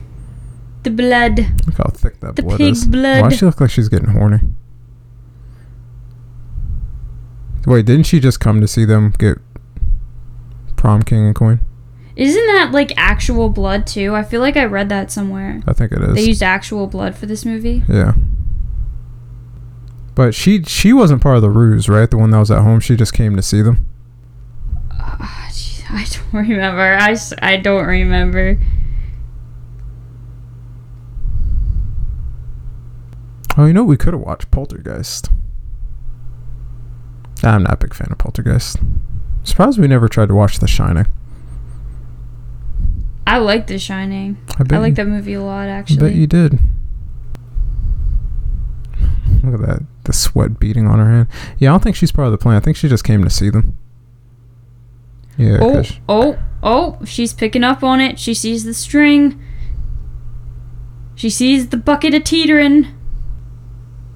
The 0.85 0.91
blood. 0.91 1.39
Look 1.67 1.77
how 1.79 1.91
thick 1.93 2.21
that 2.21 2.37
The 2.37 2.43
blood 2.45 2.59
pig 2.59 2.73
is. 2.73 2.87
blood. 2.87 3.23
Why 3.23 3.29
does 3.31 3.39
she 3.39 3.47
look 3.47 3.61
like 3.61 3.71
she's 3.71 3.89
getting 3.89 4.11
horny? 4.11 4.39
Wait, 7.67 7.85
didn't 7.85 8.05
she 8.07 8.21
just 8.21 8.39
come 8.39 8.61
to 8.61 8.69
see 8.69 8.85
them 8.85 9.13
get 9.19 9.39
prom 10.77 11.03
king 11.03 11.27
and 11.27 11.35
queen? 11.35 11.59
Isn't 12.17 12.47
that 12.47 12.71
like 12.73 12.93
actual 12.97 13.51
blood 13.51 13.87
too? 13.87 14.15
I 14.15 14.23
feel 14.23 14.41
like 14.41 14.57
I 14.57 14.65
read 14.65 14.89
that 14.89 15.11
somewhere. 15.11 15.61
I 15.67 15.73
think 15.75 15.93
it 15.93 16.03
is. 16.03 16.15
They 16.15 16.23
used 16.23 16.43
actual 16.43 16.87
blood 16.87 17.15
for 17.15 17.27
this 17.27 17.45
movie. 17.45 17.83
yeah. 17.89 18.15
But 20.15 20.35
she 20.35 20.63
she 20.63 20.95
wasn't 20.95 21.21
part 21.21 21.37
of 21.37 21.43
the 21.43 21.51
ruse, 21.51 21.91
right? 21.91 22.11
The 22.11 22.17
one 22.17 22.31
that 22.31 22.39
was 22.39 22.51
at 22.51 22.63
home. 22.63 22.81
She 22.81 22.97
just 22.97 23.13
came 23.13 23.37
to 23.37 23.43
see 23.43 23.61
them. 23.61 23.87
Gee, 25.53 25.85
I 25.91 26.07
don't 26.33 26.49
remember. 26.49 26.97
I, 26.99 27.15
I 27.43 27.57
don't 27.59 27.85
remember. 27.85 28.59
Oh, 33.59 33.67
you 33.67 33.73
know 33.73 33.85
we 33.85 33.97
could 33.97 34.13
have 34.15 34.23
watched 34.23 34.51
Poltergeist. 34.51 35.31
I'm 37.43 37.63
not 37.65 37.75
a 37.75 37.77
big 37.77 37.95
fan 37.95 38.09
of 38.11 38.19
Poltergeist. 38.19 38.79
Surprised 39.45 39.79
we 39.79 39.87
never 39.87 40.09
tried 40.09 40.29
to 40.29 40.35
watch 40.35 40.59
The 40.59 40.67
Shining. 40.67 41.07
I 43.27 43.39
like 43.39 43.67
The 43.67 43.79
Shining. 43.79 44.39
I 44.59 44.63
bet 44.63 44.79
I 44.79 44.81
like 44.81 44.91
you, 44.91 44.95
that 44.97 45.07
movie 45.07 45.35
a 45.35 45.43
lot, 45.43 45.69
actually. 45.69 45.99
I 45.99 46.11
bet 46.11 46.15
you 46.15 46.27
did. 46.27 46.59
Look 49.43 49.61
at 49.61 49.67
that. 49.67 49.83
The 50.05 50.13
sweat 50.13 50.61
beating 50.61 50.87
on 50.87 50.99
her 50.99 51.11
hand. 51.11 51.29
Yeah, 51.59 51.71
I 51.71 51.73
don't 51.73 51.83
think 51.83 51.97
she's 51.97 52.13
part 52.13 52.27
of 52.27 52.33
the 52.33 52.39
plan. 52.39 52.57
I 52.57 52.61
think 52.61 52.77
she 52.77 52.89
just 52.89 53.05
came 53.05 53.25
to 53.25 53.31
see 53.31 53.51
them. 53.51 53.77
Yeah, 55.37 55.59
oh, 55.61 55.85
oh, 56.09 56.39
oh! 56.63 56.99
She's 57.05 57.35
picking 57.35 57.63
up 57.63 57.83
on 57.83 58.01
it. 58.01 58.19
She 58.19 58.33
sees 58.33 58.65
the 58.65 58.73
string. 58.73 59.43
She 61.15 61.29
sees 61.29 61.69
the 61.69 61.77
bucket 61.77 62.15
of 62.15 62.25
teetering. 62.25 62.87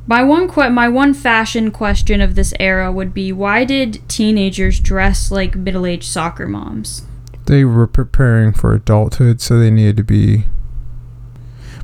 My 0.06 0.22
one 0.22 0.48
que- 0.48 0.70
my 0.70 0.88
one 0.88 1.12
fashion 1.12 1.70
question 1.70 2.20
of 2.20 2.36
this 2.36 2.54
era 2.58 2.90
would 2.90 3.12
be 3.12 3.32
why 3.32 3.64
did 3.64 4.00
teenagers 4.08 4.80
dress 4.80 5.30
like 5.30 5.54
middle-aged 5.54 6.04
soccer 6.04 6.48
moms? 6.48 7.02
They 7.51 7.64
were 7.64 7.88
preparing 7.88 8.53
for 8.53 8.72
adulthood, 8.72 9.40
so 9.40 9.59
they 9.59 9.72
needed 9.72 9.96
to 9.96 10.05
be. 10.05 10.44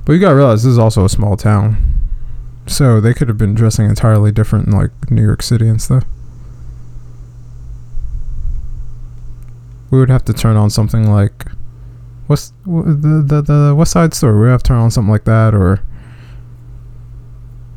But 0.05 0.13
you 0.13 0.21
gotta 0.21 0.37
realize 0.37 0.63
this 0.63 0.71
is 0.71 0.79
also 0.79 1.05
a 1.05 1.09
small 1.09 1.37
town, 1.37 1.77
so 2.69 3.01
they 3.01 3.13
could 3.13 3.27
have 3.27 3.37
been 3.37 3.55
dressing 3.55 3.87
entirely 3.87 4.31
different 4.31 4.69
in 4.69 4.73
like 4.73 4.93
New 5.11 5.23
York 5.23 5.43
City 5.43 5.67
and 5.69 5.83
stuff. 5.83 6.05
We 9.91 9.99
would 9.99 10.09
have 10.09 10.25
to 10.27 10.33
turn 10.33 10.57
on 10.57 10.71
something 10.71 11.11
like, 11.11 11.47
what's 12.29 12.53
wh- 12.65 12.87
the 12.87 13.25
the 13.27 13.43
the 13.43 13.75
West 13.77 13.91
Side 13.91 14.15
Story? 14.15 14.41
We 14.41 14.49
have 14.49 14.63
to 14.63 14.69
turn 14.69 14.79
on 14.79 14.93
something 14.93 15.11
like 15.11 15.25
that, 15.25 15.53
or 15.53 15.81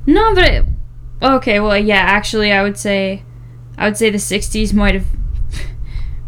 No, 0.05 0.35
but 0.35 0.43
it, 0.43 0.65
okay, 1.23 1.59
well, 1.59 1.75
yeah, 1.77 1.95
actually, 2.01 2.51
I 2.51 2.61
would 2.61 2.77
say, 2.77 3.23
I 3.79 3.85
would 3.85 3.97
say 3.97 4.11
the 4.11 4.19
'60s 4.19 4.73
might 4.75 4.93
have, 4.93 5.07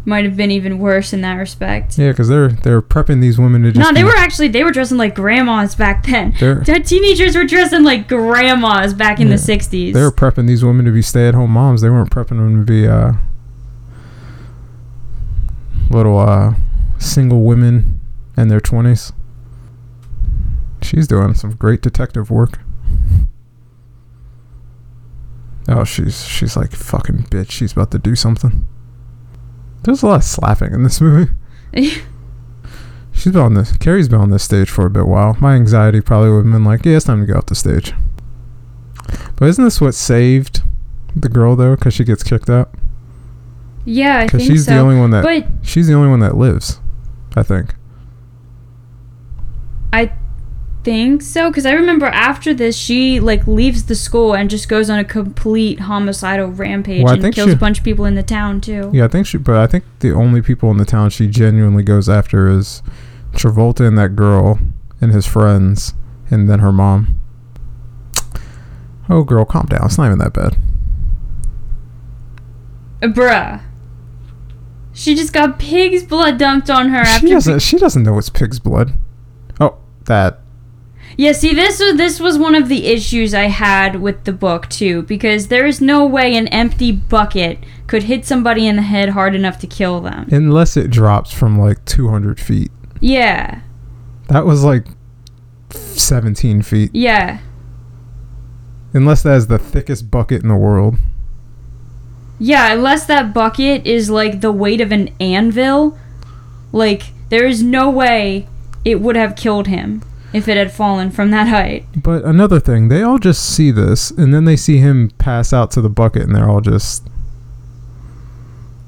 might 0.04 0.24
have 0.24 0.36
been 0.36 0.50
even 0.50 0.78
worse 0.78 1.12
in 1.12 1.20
that 1.20 1.34
respect. 1.34 1.96
yeah, 1.98 2.10
because 2.10 2.28
they're 2.28 2.48
they're 2.48 2.82
prepping 2.82 3.20
these 3.20 3.38
women 3.38 3.62
to 3.62 3.72
just. 3.72 3.86
No, 3.88 3.94
they 3.94 4.04
were 4.04 4.16
actually 4.16 4.48
they 4.48 4.64
were 4.64 4.72
dressing 4.72 4.98
like 4.98 5.14
grandmas 5.14 5.74
back 5.74 6.06
then. 6.06 6.34
They're 6.40 6.56
The 6.56 6.80
teenagers 6.80 7.36
were 7.36 7.44
dressing 7.44 7.84
like 7.84 8.08
grandmas 8.08 8.94
back 8.94 9.20
in 9.20 9.28
Yeah. 9.28 9.36
the 9.36 9.42
'60s. 9.42 9.92
they 9.94 10.02
were 10.02 10.10
prepping 10.10 10.46
these 10.48 10.64
women 10.64 10.84
to 10.86 10.90
be 10.92 11.02
stay-at-home 11.02 11.50
moms. 11.50 11.80
They 11.82 11.90
weren't 11.90 12.10
prepping 12.10 12.38
them 12.38 12.64
to 12.64 12.64
be 12.72 12.86
uh 12.88 13.12
little 15.90 16.18
uh 16.18 16.54
single 16.98 17.42
women 17.42 18.00
in 18.36 18.48
their 18.48 18.60
twenties. 18.60 19.12
She's 20.82 21.06
doing 21.06 21.34
some 21.34 21.52
great 21.52 21.80
detective 21.80 22.30
work. 22.30 22.58
Oh, 25.68 25.84
she's 25.84 26.24
she's 26.26 26.56
like 26.56 26.72
fucking 26.72 27.24
bitch. 27.30 27.50
She's 27.52 27.72
about 27.72 27.92
to 27.92 27.98
do 27.98 28.16
something. 28.16 28.66
There's 29.82 30.02
a 30.02 30.06
lot 30.06 30.16
of 30.16 30.24
slapping 30.24 30.72
in 30.72 30.82
this 30.82 31.00
movie. 31.00 31.30
She's 33.12 33.32
been 33.32 33.42
on 33.42 33.54
this. 33.54 33.76
Carrie's 33.76 34.08
been 34.08 34.20
on 34.20 34.30
this 34.30 34.42
stage 34.44 34.70
for 34.70 34.86
a 34.86 34.90
bit 34.90 35.06
while. 35.06 35.36
My 35.40 35.54
anxiety 35.54 36.00
probably 36.00 36.30
would 36.30 36.44
have 36.44 36.52
been 36.52 36.64
like, 36.64 36.84
yeah, 36.84 36.96
it's 36.96 37.04
time 37.06 37.20
to 37.20 37.26
go 37.30 37.38
off 37.38 37.46
the 37.46 37.54
stage. 37.54 37.92
But 39.36 39.48
isn't 39.48 39.62
this 39.64 39.80
what 39.80 39.94
saved 39.94 40.62
the 41.14 41.28
girl 41.28 41.54
though? 41.56 41.76
Because 41.76 41.94
she 41.94 42.04
gets 42.04 42.22
kicked 42.22 42.48
out. 42.48 42.70
yeah, 43.84 44.20
I 44.20 44.24
Because 44.24 44.40
think 44.42 44.52
she's 44.52 44.64
so. 44.66 44.72
the 44.74 44.78
only 44.80 44.98
one 44.98 45.10
that 45.10 45.24
but 45.24 45.46
she's 45.66 45.86
the 45.88 45.94
only 45.94 46.08
one 46.08 46.20
that 46.20 46.36
lives. 46.36 46.80
I 47.36 47.42
think. 47.42 47.74
I 49.92 50.12
think 50.84 51.22
so 51.22 51.48
because 51.50 51.64
I 51.64 51.72
remember 51.72 52.06
after 52.06 52.52
this 52.52 52.76
she 52.76 53.20
like 53.20 53.46
leaves 53.46 53.84
the 53.84 53.94
school 53.94 54.34
and 54.34 54.50
just 54.50 54.68
goes 54.68 54.90
on 54.90 54.98
a 54.98 55.04
complete 55.04 55.80
homicidal 55.80 56.48
rampage 56.48 57.04
Well, 57.04 57.14
and 57.24 57.34
kills 57.34 57.50
she- 57.50 57.54
a 57.54 57.58
bunch 57.58 57.78
of 57.78 57.84
people 57.84 58.04
in 58.04 58.14
the 58.14 58.22
town 58.22 58.60
too. 58.60 58.90
Yeah, 58.92 59.04
I 59.04 59.08
think 59.08 59.26
she. 59.26 59.38
But 59.38 59.56
I 59.56 59.66
think 59.66 59.84
the 60.00 60.12
only 60.12 60.42
people 60.42 60.70
in 60.70 60.76
the 60.78 60.84
town 60.84 61.10
she 61.10 61.28
genuinely 61.28 61.82
goes 61.82 62.08
after 62.08 62.48
is 62.48 62.82
Travolta 63.32 63.86
and 63.86 63.96
that 63.98 64.16
girl 64.16 64.58
and 65.00 65.12
his 65.12 65.26
friends, 65.26 65.94
and 66.30 66.48
then 66.50 66.58
her 66.60 66.72
mom. 66.72 67.18
Oh, 69.08 69.24
girl, 69.24 69.44
calm 69.44 69.66
down. 69.66 69.86
It's 69.86 69.98
not 69.98 70.06
even 70.06 70.18
that 70.18 70.32
bad. 70.32 70.56
Uh, 73.02 73.06
Bruh. 73.08 73.60
She 74.92 75.14
just 75.14 75.32
got 75.32 75.58
pig's 75.58 76.04
blood 76.04 76.38
dumped 76.38 76.70
on 76.70 76.90
her 76.90 76.98
after. 76.98 77.26
She 77.26 77.32
doesn't. 77.32 77.58
She 77.60 77.78
doesn't 77.78 78.02
know 78.02 78.18
it's 78.18 78.28
pig's 78.28 78.58
blood. 78.60 78.92
Oh, 79.58 79.78
that. 80.04 80.40
Yeah, 81.16 81.32
see, 81.32 81.54
this 81.54 81.78
was 81.80 81.96
this 81.96 82.18
was 82.20 82.38
one 82.38 82.54
of 82.54 82.68
the 82.68 82.86
issues 82.86 83.34
I 83.34 83.44
had 83.44 84.00
with 84.00 84.24
the 84.24 84.32
book 84.32 84.68
too, 84.68 85.02
because 85.02 85.48
there 85.48 85.66
is 85.66 85.80
no 85.80 86.06
way 86.06 86.34
an 86.36 86.48
empty 86.48 86.90
bucket 86.92 87.58
could 87.86 88.04
hit 88.04 88.24
somebody 88.24 88.66
in 88.66 88.76
the 88.76 88.82
head 88.82 89.10
hard 89.10 89.34
enough 89.34 89.58
to 89.60 89.66
kill 89.66 90.00
them. 90.00 90.28
Unless 90.32 90.76
it 90.76 90.90
drops 90.90 91.32
from 91.32 91.58
like 91.58 91.84
200 91.84 92.40
feet. 92.40 92.70
Yeah, 93.00 93.60
That 94.28 94.46
was 94.46 94.64
like 94.64 94.86
17 95.70 96.62
feet. 96.62 96.90
yeah, 96.94 97.38
Unless 98.94 99.22
that 99.24 99.36
is 99.36 99.46
the 99.46 99.58
thickest 99.58 100.10
bucket 100.10 100.42
in 100.42 100.48
the 100.48 100.56
world. 100.56 100.96
yeah. 102.38 102.72
Unless 102.72 103.06
that 103.06 103.32
bucket 103.34 103.86
is 103.86 104.10
like 104.10 104.40
the 104.40 104.52
weight 104.52 104.80
of 104.80 104.92
an 104.92 105.08
anvil, 105.20 105.98
like 106.72 107.04
there 107.28 107.46
is 107.46 107.62
no 107.62 107.88
way 107.90 108.46
it 108.84 109.00
would 109.00 109.16
have 109.16 109.36
killed 109.36 109.66
him 109.66 110.02
if 110.32 110.48
it 110.48 110.56
had 110.56 110.72
fallen 110.72 111.10
from 111.10 111.30
that 111.30 111.48
height. 111.48 111.86
But 111.96 112.24
another 112.24 112.60
thing, 112.60 112.88
they 112.88 113.02
all 113.02 113.18
just 113.18 113.44
see 113.44 113.70
this, 113.70 114.10
and 114.10 114.32
then 114.32 114.44
they 114.44 114.56
see 114.56 114.78
him 114.78 115.10
pass 115.18 115.52
out 115.52 115.70
to 115.72 115.80
the 115.80 115.90
bucket, 115.90 116.22
and 116.22 116.34
they're 116.34 116.48
all 116.48 116.60
just. 116.60 117.06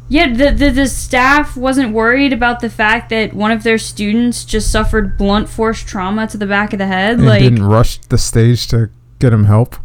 Yeah, 0.09 0.33
the, 0.33 0.51
the 0.51 0.71
the 0.71 0.87
staff 0.87 1.57
wasn't 1.57 1.93
worried 1.93 2.33
about 2.33 2.61
the 2.61 2.69
fact 2.71 3.09
that 3.11 3.33
one 3.33 3.51
of 3.51 3.63
their 3.63 3.79
students 3.79 4.45
just 4.45 4.71
suffered 4.71 5.17
blunt 5.17 5.49
force 5.49 5.83
trauma 5.83 6.27
to 6.29 6.37
the 6.37 6.47
back 6.47 6.73
of 6.73 6.79
the 6.79 6.87
head. 6.87 7.19
and 7.19 7.27
like, 7.27 7.41
didn't 7.41 7.65
rush 7.65 7.99
the 7.99 8.19
stage 8.19 8.67
to 8.69 8.91
get 9.19 9.33
him 9.33 9.45
help. 9.45 9.77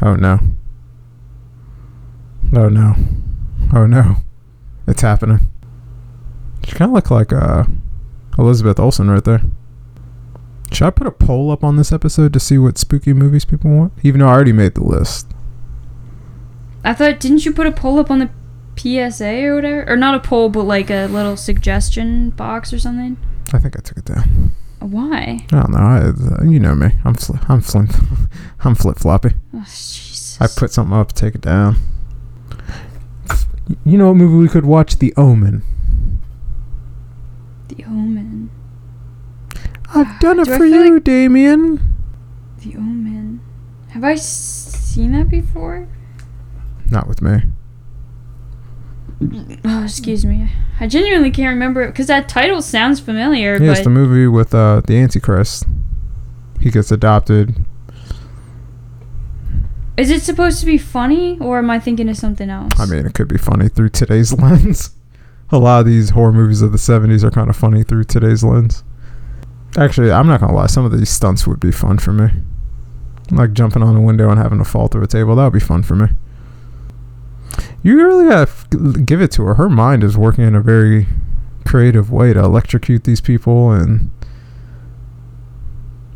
Oh 0.00 0.14
no. 0.14 0.38
Oh 2.54 2.68
no. 2.68 2.94
Oh 3.74 3.86
no. 3.86 4.16
It's 4.86 5.02
happening. 5.02 5.48
She 6.64 6.72
kind 6.72 6.90
of 6.90 6.94
look 6.94 7.10
like 7.10 7.32
uh, 7.32 7.64
Elizabeth 8.38 8.78
Olsen 8.78 9.10
right 9.10 9.24
there. 9.24 9.42
Should 10.74 10.88
I 10.88 10.90
put 10.90 11.06
a 11.06 11.12
poll 11.12 11.52
up 11.52 11.62
on 11.62 11.76
this 11.76 11.92
episode 11.92 12.32
to 12.32 12.40
see 12.40 12.58
what 12.58 12.78
spooky 12.78 13.12
movies 13.12 13.44
people 13.44 13.70
want? 13.70 13.92
Even 14.02 14.18
though 14.18 14.26
I 14.26 14.32
already 14.32 14.52
made 14.52 14.74
the 14.74 14.82
list. 14.82 15.32
I 16.82 16.94
thought, 16.94 17.20
didn't 17.20 17.44
you 17.44 17.52
put 17.52 17.68
a 17.68 17.72
poll 17.72 18.00
up 18.00 18.10
on 18.10 18.18
the 18.18 18.30
PSA 18.76 19.44
or 19.44 19.54
whatever? 19.54 19.88
Or 19.88 19.96
not 19.96 20.16
a 20.16 20.20
poll, 20.20 20.48
but 20.48 20.64
like 20.64 20.90
a 20.90 21.06
little 21.06 21.36
suggestion 21.36 22.30
box 22.30 22.72
or 22.72 22.80
something? 22.80 23.16
I 23.52 23.60
think 23.60 23.76
I 23.76 23.82
took 23.82 23.98
it 23.98 24.04
down. 24.04 24.50
Why? 24.80 25.46
I 25.52 25.60
don't 25.60 25.70
know. 25.70 25.78
I, 25.78 25.98
uh, 26.08 26.44
you 26.44 26.58
know 26.58 26.74
me. 26.74 26.88
I'm 27.04 27.14
fl- 27.14 27.36
I'm 27.48 27.60
flim- 27.60 27.88
I'm 28.64 28.74
flip 28.74 28.98
floppy. 28.98 29.30
Oh, 29.54 29.60
Jesus. 29.60 30.40
I 30.40 30.48
put 30.48 30.72
something 30.72 30.96
up, 30.96 31.12
take 31.12 31.36
it 31.36 31.40
down. 31.40 31.76
You 33.84 33.96
know 33.96 34.08
what 34.08 34.16
movie 34.16 34.42
we 34.42 34.48
could 34.48 34.66
watch? 34.66 34.98
The 34.98 35.14
Omen. 35.16 35.62
The 37.68 37.84
Omen. 37.84 38.33
I've 39.94 40.18
done 40.20 40.40
it 40.40 40.44
Do 40.46 40.56
for 40.56 40.64
you, 40.64 40.94
like- 40.94 41.04
Damien. 41.04 41.80
The 42.58 42.76
Omen. 42.76 43.40
Have 43.90 44.04
I 44.04 44.14
seen 44.16 45.12
that 45.12 45.28
before? 45.28 45.86
Not 46.90 47.06
with 47.08 47.22
me. 47.22 47.42
Oh, 49.64 49.84
excuse 49.84 50.24
me. 50.24 50.50
I 50.80 50.86
genuinely 50.86 51.30
can't 51.30 51.54
remember 51.54 51.82
it 51.82 51.88
because 51.88 52.08
that 52.08 52.28
title 52.28 52.60
sounds 52.60 53.00
familiar, 53.00 53.56
Yeah, 53.62 53.72
it's 53.72 53.82
the 53.82 53.90
movie 53.90 54.26
with 54.26 54.54
uh, 54.54 54.82
the 54.86 54.96
Antichrist. 54.98 55.64
He 56.60 56.70
gets 56.70 56.90
adopted. 56.90 57.64
is 59.96 60.10
it 60.10 60.22
supposed 60.22 60.58
to 60.60 60.66
be 60.66 60.76
funny 60.78 61.38
or 61.40 61.58
am 61.58 61.70
I 61.70 61.78
thinking 61.78 62.08
of 62.08 62.16
something 62.16 62.50
else? 62.50 62.72
I 62.78 62.86
mean, 62.86 63.06
it 63.06 63.14
could 63.14 63.28
be 63.28 63.38
funny 63.38 63.68
through 63.68 63.90
today's 63.90 64.32
lens. 64.38 64.90
A 65.50 65.58
lot 65.58 65.80
of 65.80 65.86
these 65.86 66.10
horror 66.10 66.32
movies 66.32 66.62
of 66.62 66.72
the 66.72 66.78
70s 66.78 67.22
are 67.22 67.30
kind 67.30 67.48
of 67.48 67.56
funny 67.56 67.84
through 67.84 68.04
today's 68.04 68.42
lens. 68.42 68.82
Actually, 69.76 70.12
I'm 70.12 70.26
not 70.26 70.40
going 70.40 70.50
to 70.50 70.56
lie. 70.56 70.66
Some 70.66 70.84
of 70.84 70.96
these 70.96 71.10
stunts 71.10 71.46
would 71.46 71.60
be 71.60 71.72
fun 71.72 71.98
for 71.98 72.12
me. 72.12 72.28
Like 73.30 73.52
jumping 73.52 73.82
on 73.82 73.96
a 73.96 74.00
window 74.00 74.30
and 74.30 74.38
having 74.38 74.58
to 74.58 74.64
fall 74.64 74.88
through 74.88 75.02
a 75.02 75.08
table. 75.08 75.34
That 75.36 75.44
would 75.44 75.52
be 75.52 75.60
fun 75.60 75.82
for 75.82 75.96
me. 75.96 76.06
You 77.82 77.96
really 77.96 78.28
got 78.28 78.48
to 78.70 78.92
give 78.92 79.20
it 79.20 79.30
to 79.32 79.44
her. 79.44 79.54
Her 79.54 79.68
mind 79.68 80.04
is 80.04 80.16
working 80.16 80.44
in 80.44 80.54
a 80.54 80.60
very 80.60 81.06
creative 81.66 82.10
way 82.10 82.32
to 82.32 82.40
electrocute 82.40 83.04
these 83.04 83.20
people 83.20 83.72
and 83.72 84.10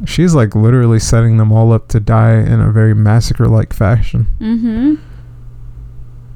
she's 0.07 0.35
like 0.35 0.55
literally 0.55 0.99
setting 0.99 1.39
them 1.39 1.51
all 1.51 1.73
up 1.73 1.89
to 1.89 2.01
die 2.01 2.35
in 2.35 2.61
a 2.61 2.71
very 2.71 2.95
massacre 2.95 3.49
like 3.49 3.73
fashion. 3.73 4.27
mm-hmm. 4.39 4.95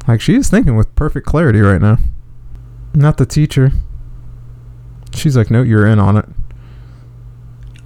Like 0.09 0.21
she 0.21 0.35
is 0.35 0.51
thinking 0.51 0.77
with 0.77 0.95
perfect 0.97 1.27
clarity 1.27 1.61
right 1.61 1.81
now. 1.81 1.99
Not 2.95 3.19
the 3.19 3.27
teacher. 3.27 3.71
She's 5.15 5.37
like, 5.37 5.51
no, 5.51 5.63
you're 5.63 5.87
in 5.87 5.99
on 6.01 6.17
it. 6.17 6.25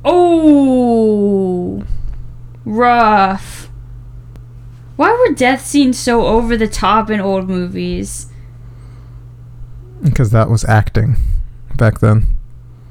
Oh, 0.08 1.82
rough. 2.64 3.68
Why 4.96 5.12
were 5.12 5.34
death 5.34 5.66
scenes 5.66 5.98
so 5.98 6.26
over 6.26 6.56
the 6.56 6.68
top 6.68 7.10
in 7.10 7.20
old 7.20 7.48
movies? 7.48 8.28
Because 10.02 10.30
that 10.30 10.48
was 10.48 10.64
acting 10.64 11.16
back 11.76 11.98
then. 12.00 12.36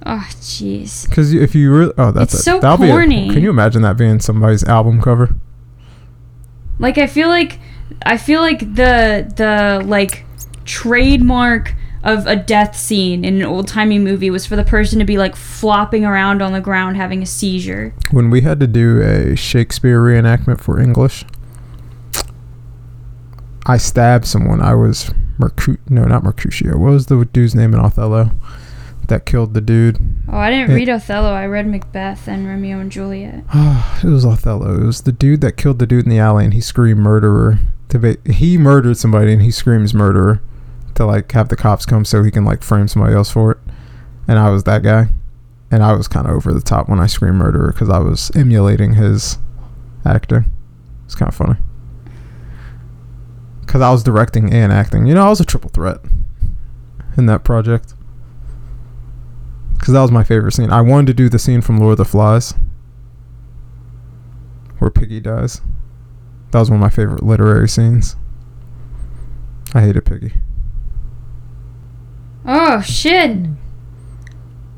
Oh, 0.05 0.27
jeez. 0.33 1.07
Because 1.09 1.33
if 1.33 1.55
you 1.55 1.71
really, 1.73 1.93
oh, 1.97 2.11
that's 2.11 2.33
It's 2.33 2.41
it. 2.41 2.45
so 2.45 2.59
That'll 2.59 2.85
corny. 2.85 3.25
Be 3.25 3.29
a, 3.29 3.33
can 3.33 3.43
you 3.43 3.49
imagine 3.49 3.81
that 3.81 3.97
being 3.97 4.19
somebody's 4.19 4.63
album 4.65 5.01
cover? 5.01 5.35
Like 6.77 6.97
I 6.97 7.07
feel 7.07 7.29
like 7.29 7.59
I 8.05 8.17
feel 8.17 8.41
like 8.41 8.59
the 8.59 9.31
the 9.35 9.81
like 9.87 10.25
trademark 10.65 11.73
of 12.05 12.27
a 12.27 12.35
death 12.35 12.77
scene 12.77 13.25
in 13.25 13.35
an 13.37 13.43
old 13.43 13.67
timey 13.67 13.97
movie 13.99 14.29
was 14.29 14.45
for 14.45 14.55
the 14.55 14.63
person 14.63 14.99
to 14.99 15.05
be 15.05 15.17
like 15.17 15.35
flopping 15.35 16.05
around 16.05 16.41
on 16.41 16.53
the 16.53 16.61
ground 16.61 16.95
having 16.95 17.21
a 17.23 17.25
seizure. 17.25 17.93
When 18.11 18.29
we 18.29 18.41
had 18.41 18.59
to 18.61 18.67
do 18.67 19.01
a 19.01 19.35
Shakespeare 19.35 19.99
reenactment 19.99 20.61
for 20.61 20.79
English, 20.79 21.25
I 23.65 23.77
stabbed 23.77 24.25
someone. 24.25 24.61
I 24.61 24.75
was 24.75 25.09
Mercu- 25.39 25.79
no, 25.89 26.05
not 26.05 26.23
Mercutio. 26.23 26.77
What 26.77 26.91
was 26.91 27.07
the 27.07 27.25
dude's 27.25 27.55
name 27.55 27.73
in 27.73 27.79
Othello 27.79 28.29
that 29.07 29.25
killed 29.25 29.55
the 29.55 29.61
dude? 29.61 29.97
Oh, 30.29 30.37
I 30.37 30.51
didn't 30.51 30.69
Yeah. 30.69 30.75
read 30.75 30.89
Othello. 30.89 31.33
I 31.33 31.47
read 31.47 31.67
Macbeth 31.67 32.27
and 32.27 32.47
Romeo 32.47 32.79
and 32.79 32.91
Juliet. 32.91 33.43
it 33.53 34.07
was 34.07 34.25
Othello. 34.25 34.75
It 34.79 34.85
was 34.85 35.01
the 35.01 35.11
dude 35.11 35.41
that 35.41 35.57
killed 35.57 35.79
the 35.79 35.87
dude 35.87 36.03
in 36.05 36.11
the 36.11 36.19
alley, 36.19 36.45
and 36.45 36.53
he 36.53 36.61
screamed 36.61 36.99
murderer. 36.99 37.57
He 38.25 38.57
murdered 38.59 38.97
somebody, 38.97 39.33
and 39.33 39.41
he 39.41 39.49
screams 39.51 39.93
murderer 39.93 40.41
to 40.95 41.05
like 41.05 41.31
have 41.33 41.49
the 41.49 41.55
cops 41.55 41.85
come 41.85 42.05
so 42.05 42.23
he 42.23 42.31
can 42.31 42.45
like 42.45 42.63
frame 42.63 42.87
somebody 42.87 43.13
else 43.13 43.31
for 43.31 43.51
it. 43.51 43.57
And 44.27 44.39
I 44.39 44.49
was 44.49 44.63
that 44.63 44.81
guy, 44.81 45.07
and 45.69 45.83
I 45.83 45.93
was 45.93 46.07
kind 46.07 46.27
of 46.27 46.33
over 46.33 46.51
the 46.51 46.61
top 46.61 46.89
when 46.89 46.99
I 46.99 47.05
screamed 47.05 47.37
murderer 47.37 47.71
because 47.71 47.89
I 47.89 47.99
was 47.99 48.31
emulating 48.35 48.93
his 48.93 49.37
acting. 50.03 50.51
It's 51.05 51.15
kind 51.15 51.29
of 51.29 51.35
funny 51.35 51.57
because 53.61 53.81
I 53.81 53.91
was 53.91 54.03
directing 54.03 54.53
and 54.53 54.71
acting. 54.71 55.05
You 55.05 55.13
know, 55.13 55.25
I 55.25 55.29
was 55.29 55.41
a 55.41 55.45
triple 55.45 55.69
threat 55.69 55.99
in 57.17 57.25
that 57.27 57.43
project 57.43 57.93
because 59.73 59.93
that 59.93 60.01
was 60.01 60.11
my 60.11 60.23
favorite 60.23 60.53
scene. 60.53 60.71
I 60.71 60.81
wanted 60.81 61.07
to 61.07 61.13
do 61.13 61.29
the 61.29 61.39
scene 61.39 61.61
from 61.61 61.77
Lord 61.77 61.93
of 61.93 61.97
the 61.97 62.05
Flies 62.05 62.53
where 64.79 64.89
Piggy 64.89 65.19
dies. 65.19 65.61
That 66.51 66.59
was 66.59 66.69
one 66.69 66.77
of 66.77 66.81
my 66.81 66.89
favorite 66.89 67.23
literary 67.23 67.67
scenes. 67.67 68.15
I 69.73 69.81
hated 69.81 70.05
Piggy. 70.05 70.33
Oh 72.45 72.81
shit! 72.81 73.47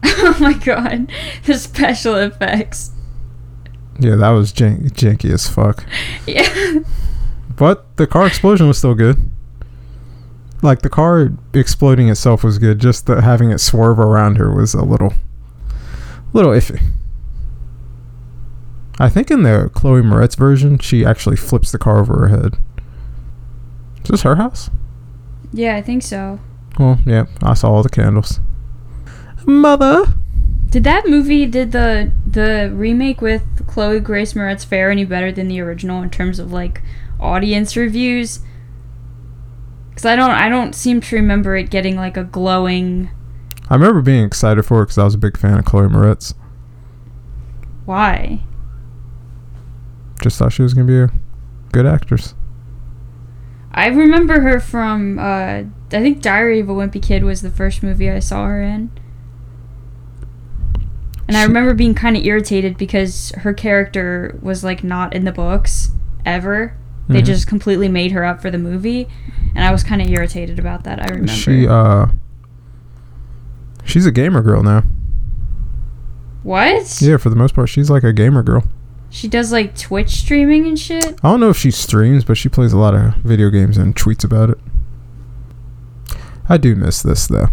oh 0.03 0.37
my 0.39 0.53
god, 0.53 1.11
the 1.45 1.55
special 1.55 2.15
effects. 2.15 2.91
Yeah, 3.99 4.15
that 4.15 4.29
was 4.29 4.53
jank- 4.53 4.91
janky 4.91 5.31
as 5.31 5.47
fuck. 5.49 5.85
Yeah. 6.27 6.79
But 7.55 7.97
the 7.97 8.05
car 8.05 8.27
explosion 8.27 8.67
was 8.67 8.77
still 8.77 8.93
good. 8.93 9.17
Like 10.61 10.83
the 10.83 10.89
car 10.89 11.31
exploding 11.53 12.07
itself 12.09 12.43
was 12.43 12.59
good. 12.59 12.79
Just 12.79 13.07
the, 13.07 13.21
having 13.21 13.49
it 13.49 13.59
swerve 13.59 13.99
around 13.99 14.37
her 14.37 14.53
was 14.53 14.75
a 14.75 14.83
little, 14.83 15.13
little 16.33 16.51
iffy. 16.51 16.81
I 18.99 19.09
think 19.09 19.31
in 19.31 19.43
the 19.43 19.71
Chloe 19.73 20.01
Moretz 20.01 20.35
version, 20.37 20.77
she 20.79 21.03
actually 21.05 21.35
flips 21.35 21.71
the 21.71 21.77
car 21.79 21.99
over 21.99 22.27
her 22.27 22.27
head. 22.27 22.57
Is 24.03 24.09
this 24.09 24.21
her 24.21 24.35
house? 24.35 24.69
Yeah, 25.51 25.75
I 25.75 25.81
think 25.81 26.03
so. 26.03 26.39
Well, 26.79 26.99
yeah, 27.05 27.25
I 27.41 27.53
saw 27.53 27.71
all 27.71 27.83
the 27.83 27.89
candles. 27.89 28.39
Mother. 29.45 30.05
Did 30.69 30.83
that 30.83 31.07
movie, 31.07 31.45
did 31.45 31.71
the 31.71 32.11
the 32.25 32.71
remake 32.73 33.21
with 33.21 33.65
Chloe 33.67 33.99
Grace 33.99 34.33
Moretz 34.33 34.65
fare 34.65 34.91
any 34.91 35.05
better 35.05 35.31
than 35.31 35.47
the 35.47 35.61
original 35.61 36.01
in 36.03 36.09
terms 36.09 36.39
of 36.39 36.51
like 36.51 36.81
audience 37.19 37.75
reviews? 37.77 38.41
Because 39.89 40.05
I 40.05 40.15
don't, 40.15 40.31
I 40.31 40.49
don't 40.49 40.75
seem 40.75 41.01
to 41.01 41.15
remember 41.15 41.55
it 41.55 41.69
getting 41.69 41.95
like 41.95 42.17
a 42.17 42.23
glowing. 42.23 43.09
I 43.69 43.75
remember 43.75 44.01
being 44.01 44.23
excited 44.23 44.63
for 44.63 44.81
it 44.81 44.85
because 44.85 44.97
I 44.97 45.03
was 45.05 45.15
a 45.15 45.17
big 45.17 45.37
fan 45.37 45.57
of 45.57 45.65
Chloe 45.65 45.87
Moretz. 45.87 46.33
Why? 47.85 48.41
Just 50.21 50.37
thought 50.37 50.51
she 50.51 50.61
was 50.61 50.73
gonna 50.73 50.85
be 50.85 50.99
a 50.99 51.11
good 51.71 51.85
actress. 51.85 52.35
I 53.71 53.87
remember 53.87 54.41
her 54.41 54.59
from. 54.59 55.17
Uh, 55.17 55.63
I 55.91 56.01
think 56.01 56.21
Diary 56.21 56.59
of 56.59 56.69
a 56.69 56.73
Wimpy 56.73 57.01
Kid 57.01 57.23
was 57.23 57.41
the 57.41 57.49
first 57.49 57.81
movie 57.81 58.09
I 58.09 58.19
saw 58.19 58.45
her 58.47 58.61
in. 58.61 58.91
And 61.27 61.35
I 61.35 61.43
remember 61.43 61.73
being 61.73 61.93
kind 61.93 62.15
of 62.15 62.23
irritated 62.25 62.77
because 62.77 63.31
her 63.37 63.53
character 63.53 64.37
was 64.41 64.63
like 64.63 64.83
not 64.83 65.13
in 65.13 65.25
the 65.25 65.31
books 65.31 65.91
ever. 66.25 66.73
They 67.09 67.21
Mhm. 67.21 67.25
just 67.25 67.47
completely 67.47 67.87
made 67.89 68.11
her 68.11 68.25
up 68.25 68.41
for 68.41 68.51
the 68.51 68.57
movie, 68.57 69.07
and 69.55 69.63
I 69.63 69.71
was 69.71 69.81
kind 69.83 70.01
of 70.01 70.09
irritated 70.09 70.59
about 70.59 70.83
that. 70.83 71.01
I 71.01 71.05
remember. 71.05 71.31
She 71.31 71.65
uh. 71.67 72.07
She's 73.85 74.05
a 74.05 74.11
gamer 74.11 74.41
girl 74.41 74.63
now. 74.63 74.83
what? 76.43 77.01
Yeah, 77.01 77.17
for 77.17 77.29
the 77.29 77.35
most 77.35 77.53
part, 77.55 77.67
she's 77.67 77.89
like 77.89 78.03
a 78.03 78.13
gamer 78.13 78.41
girl. 78.43 78.63
She 79.09 79.27
does 79.27 79.51
like 79.51 79.77
Twitch 79.77 80.11
streaming 80.11 80.65
and 80.65 80.79
shit. 80.79 81.05
I 81.23 81.29
don't 81.29 81.39
know 81.41 81.49
if 81.49 81.57
she 81.57 81.71
streams, 81.71 82.23
but 82.23 82.37
she 82.37 82.47
plays 82.47 82.71
a 82.71 82.77
lot 82.77 82.93
of 82.93 83.15
video 83.15 83.49
games 83.49 83.77
and 83.77 83.93
tweets 83.95 84.23
about 84.23 84.49
it. 84.51 84.57
I 86.49 86.57
do 86.57 86.75
miss 86.75 87.01
this 87.01 87.27
though. 87.27 87.47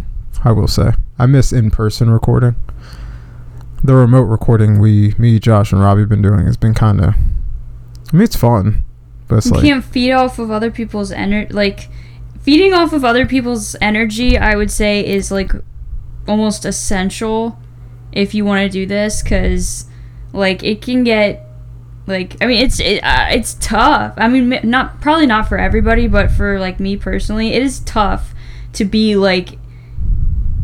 I 0.45 0.53
will 0.53 0.69
say. 0.69 0.93
I 1.19 1.27
miss 1.27 1.53
in-person 1.53 2.11
recording. 2.11 2.57
The 3.83 3.95
remote 3.95 4.25
recording 4.25 4.79
we, 4.79 5.15
me, 5.19 5.39
Josh, 5.39 5.73
and 5.73 5.81
Robby 5.81 6.03
have 6.03 6.09
been 6.09 6.23
doing 6.23 6.47
has 6.47 6.57
been 6.57 6.75
kind 6.75 7.01
of. 7.01 7.15
I 7.15 8.17
mean, 8.17 8.23
it's 8.23 8.37
fun, 8.37 8.85
but 9.29 9.37
it's 9.37 9.47
You 9.47 9.53
like 9.53 9.63
can't 9.63 9.85
feed 9.85 10.13
off 10.13 10.39
of 10.39 10.51
other 10.51 10.71
people's 10.71 11.13
energy. 11.13 11.53
Like 11.53 11.89
feeding 12.41 12.73
off 12.73 12.93
of 12.93 13.05
other 13.05 13.27
people's 13.27 13.75
energy, 13.81 14.39
I 14.39 14.55
would 14.55 14.71
say 14.71 15.05
is 15.05 15.31
like 15.31 15.53
almost 16.29 16.65
essential 16.65 17.59
if 18.13 18.35
you 18.35 18.45
want 18.45 18.63
to 18.63 18.69
do 18.69 18.87
this, 18.87 19.23
because 19.23 19.87
like 20.33 20.63
it 20.63 20.83
can 20.83 21.05
get 21.05 21.47
like 22.07 22.37
I 22.43 22.47
mean 22.47 22.63
it's 22.63 22.81
it, 22.81 23.03
uh, 23.03 23.29
it's 23.31 23.55
tough. 23.55 24.15
I 24.17 24.29
mean 24.29 24.61
not 24.63 25.01
probably 25.01 25.27
not 25.27 25.49
for 25.49 25.59
everybody, 25.59 26.07
but 26.07 26.31
for 26.31 26.61
like 26.61 26.79
me 26.79 26.97
personally, 26.97 27.55
it 27.55 27.63
is 27.63 27.81
tough 27.81 28.34
to 28.75 28.85
be 28.85 29.17
like 29.17 29.59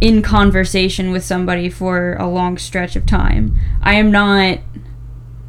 in 0.01 0.23
conversation 0.23 1.11
with 1.11 1.25
somebody 1.25 1.69
for 1.69 2.15
a 2.15 2.27
long 2.27 2.57
stretch 2.59 2.97
of 2.97 3.07
time. 3.07 3.59
I 3.83 3.95
am 3.95 4.11
not 4.11 4.59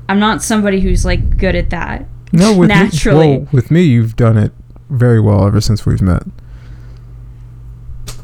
I'm 0.10 0.20
not 0.20 0.42
somebody 0.42 0.82
who's 0.82 1.06
like 1.06 1.38
good 1.38 1.56
at 1.56 1.70
that. 1.70 2.06
no 2.34 2.58
with 2.58 2.70
naturally. 2.70 3.28
Me, 3.28 3.38
well, 3.38 3.48
with 3.54 3.72
me, 3.72 3.84
you've 3.84 4.16
done 4.16 4.38
it 4.38 4.52
very 4.90 5.22
well 5.22 5.48
ever 5.48 5.62
since 5.62 5.86
we've 5.86 6.02
met. 6.02 6.24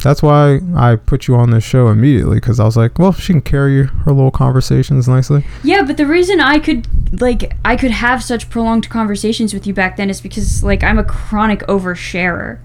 That's 0.03 0.21
why 0.21 0.59
I 0.75 0.95
put 0.95 1.27
you 1.27 1.35
on 1.35 1.49
this 1.49 1.63
show 1.63 1.87
immediately 1.87 2.37
because 2.37 2.59
I 2.59 2.65
was 2.65 2.77
like, 2.77 2.99
well, 2.99 3.13
she 3.13 3.33
can 3.33 3.41
carry 3.41 3.85
her 3.85 4.11
little 4.11 4.31
conversations 4.31 5.07
nicely. 5.07 5.45
Yeah, 5.63 5.83
but 5.83 5.97
the 5.97 6.05
reason 6.05 6.39
I 6.39 6.59
could 6.59 6.87
like 7.21 7.53
I 7.63 7.75
could 7.75 7.91
have 7.91 8.21
such 8.23 8.49
prolonged 8.49 8.89
conversations 8.89 9.53
with 9.53 9.65
you 9.65 9.73
back 9.73 9.97
then 9.97 10.09
is 10.09 10.21
because 10.21 10.63
like 10.63 10.83
I'm 10.83 10.99
a 10.99 11.03
chronic 11.03 11.61
oversharer. 11.61 12.59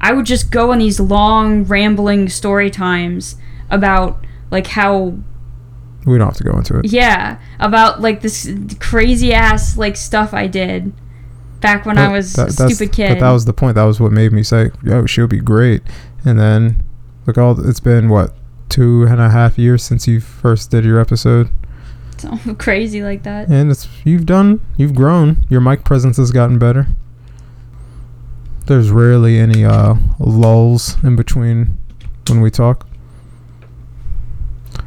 I 0.00 0.12
would 0.12 0.26
just 0.26 0.50
go 0.50 0.72
on 0.72 0.78
these 0.78 1.00
long 1.00 1.64
rambling 1.64 2.28
story 2.28 2.70
times 2.70 3.36
about 3.70 4.24
like 4.50 4.68
how 4.68 5.14
We 6.06 6.18
don't 6.18 6.28
have 6.28 6.36
to 6.36 6.44
go 6.44 6.56
into 6.56 6.78
it. 6.78 6.86
yeah, 6.92 7.38
about 7.60 8.00
like 8.00 8.20
this 8.22 8.50
crazy 8.80 9.32
ass 9.32 9.76
like 9.76 9.96
stuff 9.96 10.32
I 10.32 10.46
did 10.46 10.92
back 11.60 11.84
when 11.84 11.98
I 11.98 12.08
was 12.12 12.32
that- 12.34 12.48
a 12.48 12.52
stupid 12.52 12.92
kid. 12.92 13.08
But 13.08 13.20
that 13.20 13.32
was 13.32 13.44
the 13.44 13.52
point. 13.52 13.74
That 13.74 13.84
was 13.84 13.98
what 14.00 14.12
made 14.12 14.32
me 14.32 14.42
say, 14.42 14.70
"Yo, 14.84 15.04
she'll 15.06 15.26
be 15.26 15.40
great." 15.40 15.82
And 16.24 16.38
then, 16.38 16.82
look, 17.26 17.36
all 17.38 17.58
it's 17.68 17.80
been 17.80 18.08
what 18.08 18.34
two 18.68 19.04
and 19.04 19.20
a 19.20 19.30
half 19.30 19.58
years 19.58 19.82
since 19.82 20.06
you 20.06 20.20
first 20.20 20.70
did 20.70 20.84
your 20.84 21.00
episode, 21.00 21.48
so 22.18 22.36
crazy 22.58 23.02
like 23.02 23.22
that. 23.24 23.48
and 23.48 23.70
it's 23.70 23.88
you've 24.04 24.26
done, 24.26 24.60
you've 24.76 24.94
grown. 24.94 25.44
Your 25.48 25.60
mic 25.60 25.84
presence 25.84 26.16
has 26.18 26.30
gotten 26.30 26.58
better. 26.58 26.86
There's 28.68 28.90
rarely 28.90 29.38
any 29.38 29.64
uh, 29.64 29.94
lulls 30.18 31.02
in 31.02 31.16
between 31.16 31.78
when 32.28 32.40
we 32.40 32.50
talk. 32.50 32.86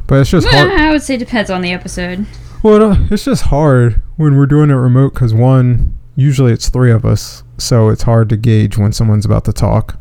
But 0.06 0.20
it's 0.20 0.30
just 0.30 0.46
hard. 0.48 0.70
I 0.70 0.90
would 0.92 1.02
say 1.02 1.16
depends 1.16 1.50
on 1.50 1.62
the 1.62 1.72
episode. 1.72 2.26
Well, 2.62 2.92
uh, 2.92 2.96
it's 3.10 3.24
just 3.24 3.42
hard 3.44 4.00
when 4.16 4.36
we're 4.36 4.46
doing 4.46 4.70
it 4.70 4.74
remote 4.74 5.14
because 5.14 5.34
one, 5.34 5.98
usually 6.14 6.52
it's 6.52 6.68
three 6.68 6.92
of 6.92 7.04
us, 7.04 7.42
so 7.58 7.88
it's 7.88 8.04
hard 8.04 8.28
to 8.28 8.36
gauge 8.36 8.78
when 8.78 8.92
someone's 8.92 9.24
about 9.26 9.44
to 9.46 9.52
talk. 9.52 9.98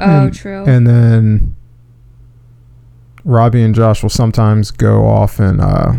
Oh, 0.00 0.24
And- 0.24 0.34
true. 0.34 0.64
And 0.64 0.84
then 0.86 1.54
Robby 3.24 3.62
and 3.62 3.72
Josh 3.72 4.02
will 4.02 4.10
sometimes 4.10 4.72
go 4.72 5.04
off 5.06 5.38
and 5.38 5.60
uh 5.60 5.92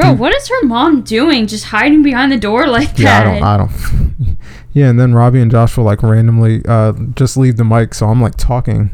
Bro, 0.00 0.14
what 0.14 0.34
is 0.34 0.48
her 0.48 0.62
mom 0.66 1.02
doing? 1.02 1.46
Just 1.46 1.66
hiding 1.66 2.02
behind 2.02 2.32
the 2.32 2.38
door 2.38 2.66
like 2.66 2.98
yeah, 2.98 3.24
that? 3.24 3.38
Yeah, 3.38 3.46
I 3.46 3.56
don't 3.56 3.70
I 3.70 4.26
don't 4.28 4.36
Yeah, 4.72 4.88
and 4.88 5.00
then 5.00 5.14
Robby 5.14 5.40
and 5.40 5.50
Josh 5.50 5.76
will 5.76 5.84
like 5.84 6.02
randomly 6.02 6.62
uh 6.66 6.92
just 7.14 7.36
leave 7.36 7.56
the 7.56 7.64
mic 7.64 7.94
so 7.94 8.06
I'm 8.08 8.20
like 8.20 8.36
talking 8.36 8.90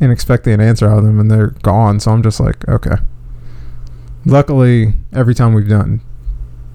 and 0.00 0.10
expecting 0.10 0.52
an 0.52 0.60
answer 0.60 0.88
out 0.88 0.98
of 0.98 1.04
them 1.04 1.20
and 1.20 1.30
they're 1.30 1.54
gone, 1.62 2.00
so 2.00 2.10
I'm 2.10 2.22
just 2.22 2.40
like, 2.40 2.68
okay. 2.68 2.96
Luckily, 4.24 4.94
every 5.12 5.34
time 5.34 5.54
we've 5.54 5.68
done 5.68 6.00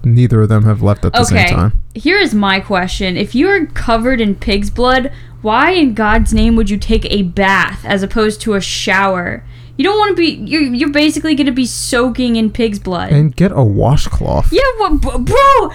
neither 0.04 0.42
of 0.42 0.48
them 0.48 0.64
have 0.64 0.82
left 0.82 1.04
at 1.04 1.12
the 1.12 1.20
Okay. 1.20 1.46
same 1.46 1.54
time. 1.54 1.80
Here 1.94 2.18
is 2.18 2.34
my 2.34 2.60
question. 2.60 3.16
If 3.16 3.34
you 3.34 3.48
are 3.48 3.66
covered 3.66 4.20
in 4.20 4.34
pig's 4.36 4.70
blood, 4.70 5.12
why 5.42 5.72
in 5.72 5.94
God's 5.94 6.32
name 6.32 6.56
would 6.56 6.70
you 6.70 6.78
take 6.78 7.04
a 7.06 7.22
bath 7.22 7.84
as 7.84 8.02
opposed 8.02 8.40
to 8.42 8.54
a 8.54 8.60
shower? 8.60 9.44
You 9.78 9.84
don't 9.84 9.96
want 9.96 10.10
to 10.10 10.16
be 10.16 10.32
you're 10.50 10.60
you're 10.60 10.90
basically 10.90 11.34
going 11.36 11.46
to 11.46 11.52
be 11.52 11.64
soaking 11.64 12.36
in 12.36 12.50
pig's 12.50 12.78
blood. 12.80 13.12
And 13.12 13.34
get 13.34 13.52
a 13.52 13.62
washcloth. 13.62 14.52
yeah, 14.52 14.60
what 14.76 15.00
bro, 15.00 15.18
bro, 15.18 15.70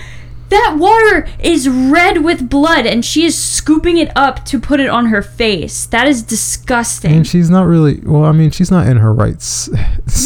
that 0.49 0.75
water 0.77 1.27
is 1.39 1.67
red 1.69 2.23
with 2.23 2.49
blood 2.49 2.85
and 2.85 3.03
she 3.05 3.23
is 3.23 3.41
scooping 3.41 3.97
it 3.97 4.11
up 4.15 4.43
to 4.45 4.59
put 4.59 4.81
it 4.81 4.89
on 4.89 5.05
her 5.07 5.21
face. 5.21 5.85
That 5.87 6.05
is 6.07 6.21
disgusting. 6.21 7.13
And 7.13 7.25
she's 7.25 7.49
not 7.49 7.65
really 7.65 8.01
well, 8.03 8.25
I 8.25 8.33
mean, 8.33 8.51
she's 8.51 8.69
not 8.69 8.87
in 8.87 8.97
her 8.97 9.13
rights. 9.13 9.69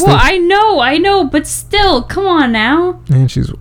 well, 0.04 0.18
I 0.20 0.38
know, 0.40 0.80
I 0.80 0.98
know, 0.98 1.26
but 1.26 1.46
still, 1.46 2.02
come 2.02 2.26
on 2.26 2.52
now. 2.52 3.00
and 3.12 3.30
she's 3.32 3.52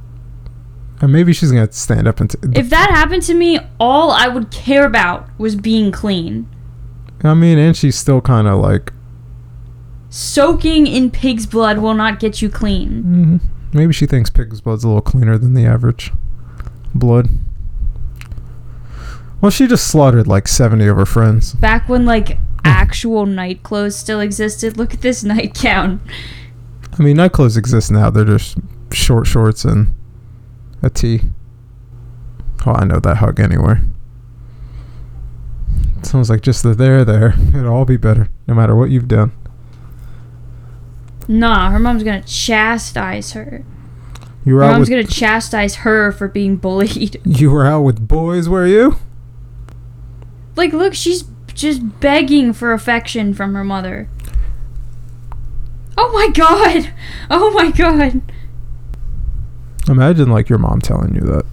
and 1.02 1.12
maybe 1.12 1.34
she's 1.34 1.52
gonna 1.52 1.70
stand 1.72 2.08
up 2.08 2.20
and 2.20 2.30
t- 2.30 2.38
If 2.54 2.70
that 2.70 2.88
happened 2.90 3.22
to 3.24 3.34
me, 3.34 3.58
all 3.78 4.10
I 4.10 4.28
would 4.28 4.50
care 4.50 4.86
about 4.86 5.28
was 5.38 5.54
being 5.54 5.92
clean. 5.92 6.48
I 7.22 7.34
mean, 7.34 7.58
and 7.58 7.76
she's 7.76 7.96
still 7.96 8.22
kind 8.22 8.48
of 8.48 8.60
like 8.60 8.92
Soaking 10.16 10.86
in 10.86 11.10
pig's 11.10 11.44
blood 11.44 11.76
will 11.76 11.92
not 11.92 12.18
get 12.18 12.40
you 12.40 12.48
clean. 12.48 13.02
mhm. 13.04 13.74
maybe 13.74 13.92
she 13.92 14.06
thinks 14.06 14.30
pig's 14.30 14.62
blood's 14.62 14.82
a 14.82 14.86
little 14.88 15.02
cleaner 15.02 15.36
than 15.36 15.52
the 15.52 15.66
average 15.66 16.10
blood. 16.94 17.28
Well, 19.42 19.50
she 19.50 19.66
just 19.66 19.86
slaughtered 19.88 20.26
like 20.26 20.48
70 20.48 20.86
of 20.86 20.96
her 20.96 21.04
friends. 21.04 21.52
Back 21.52 21.90
when 21.90 22.06
like 22.06 22.38
actual 22.64 23.26
night 23.26 23.62
clothes 23.62 23.94
still 23.94 24.20
existed, 24.20 24.78
look 24.78 24.94
at 24.94 25.02
this 25.02 25.22
nightgown. 25.32 26.00
I 26.98 27.02
mean, 27.02 27.18
night 27.18 27.32
clothes 27.32 27.58
exist 27.58 27.90
now. 27.90 28.08
They're 28.08 28.24
just 28.24 28.56
short 28.92 29.26
shorts 29.26 29.66
and 29.66 29.94
a 30.82 30.88
tee. 30.88 31.20
Oh, 32.64 32.72
I 32.72 32.86
know 32.86 33.00
that 33.00 33.18
hug 33.18 33.38
anywhere. 33.38 33.82
Sounds 36.00 36.30
like 36.30 36.40
just 36.40 36.62
the 36.62 36.72
there, 36.72 37.04
there. 37.04 37.34
It'll 37.48 37.68
all 37.74 37.84
be 37.84 37.98
better, 37.98 38.30
no 38.46 38.54
matter 38.54 38.74
what 38.74 38.88
you've 38.88 39.08
done. 39.08 39.32
Nah, 41.28 41.70
her 41.70 41.78
mom's 41.78 42.02
gonna 42.02 42.22
chastise 42.22 43.32
her. 43.32 43.64
You 44.44 44.54
were 44.54 44.60
Her 44.60 44.66
out 44.66 44.72
mom's 44.72 44.88
with 44.88 44.90
gonna 44.90 45.04
chastise 45.04 45.76
her 45.76 46.12
for 46.12 46.28
being 46.28 46.56
bullied. 46.56 47.20
you 47.24 47.50
were 47.50 47.66
out 47.66 47.82
with 47.82 48.06
boys, 48.06 48.48
were 48.48 48.66
you? 48.66 48.96
Like, 50.54 50.72
look, 50.72 50.94
she's 50.94 51.24
just 51.52 52.00
begging 52.00 52.52
for 52.52 52.72
affection 52.72 53.34
from 53.34 53.54
her 53.54 53.64
mother. 53.64 54.08
Oh 55.98 56.12
my 56.12 56.28
god! 56.32 56.92
Oh 57.28 57.50
my 57.50 57.72
god! 57.72 58.22
Imagine 59.88 60.30
like 60.30 60.48
your 60.48 60.58
mom 60.60 60.80
telling 60.80 61.14
you 61.14 61.22
that. 61.22 61.44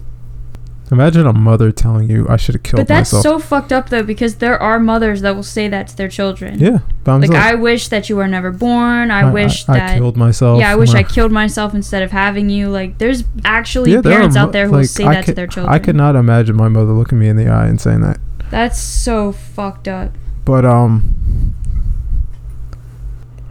Imagine 0.90 1.26
a 1.26 1.32
mother 1.32 1.72
telling 1.72 2.10
you 2.10 2.26
I 2.28 2.36
should 2.36 2.54
have 2.56 2.62
killed 2.62 2.80
myself. 2.80 2.88
But 2.88 2.94
that's 2.94 3.12
myself. 3.12 3.42
so 3.42 3.46
fucked 3.48 3.72
up 3.72 3.88
though, 3.88 4.02
because 4.02 4.36
there 4.36 4.60
are 4.62 4.78
mothers 4.78 5.22
that 5.22 5.34
will 5.34 5.42
say 5.42 5.66
that 5.68 5.88
to 5.88 5.96
their 5.96 6.08
children. 6.08 6.58
yeah, 6.58 6.80
Like, 7.06 7.30
like, 7.30 7.32
I 7.32 7.54
wish 7.54 7.88
that 7.88 8.10
you 8.10 8.16
were 8.16 8.28
never 8.28 8.50
born. 8.50 9.10
I, 9.10 9.30
wish 9.32 9.66
I, 9.68 9.78
that. 9.78 9.90
I 9.92 9.98
killed 9.98 10.16
myself. 10.18 10.60
yeah, 10.60 10.70
I 10.70 10.76
wish 10.76 10.92
I 10.94 11.02
killed 11.02 11.32
myself 11.32 11.74
instead 11.74 12.02
of 12.02 12.10
having 12.12 12.50
you. 12.50 12.68
Like, 12.68 12.98
there's 12.98 13.24
actually 13.46 13.92
Yeah, 13.92 14.02
there 14.02 14.12
are 14.12 14.16
parents 14.16 14.36
mo- 14.36 14.42
out 14.42 14.52
there 14.52 14.66
who 14.66 14.72
will 14.72 14.80
like, 14.80 14.88
say 14.88 15.04
I 15.04 15.14
that 15.14 15.24
to 15.26 15.32
their 15.34 15.46
children. 15.46 15.72
I 15.74 15.78
could 15.78 15.96
not 15.96 16.16
imagine 16.16 16.54
my 16.54 16.68
mother 16.68 16.92
looking 16.92 17.18
me 17.18 17.28
in 17.28 17.36
the 17.36 17.48
eye 17.48 17.66
and 17.66 17.80
saying 17.80 18.02
that. 18.02 18.18
That's 18.50 18.78
so 18.78 19.32
fucked 19.32 19.88
up. 19.88 20.12
But 20.44 20.66
um, 20.66 21.54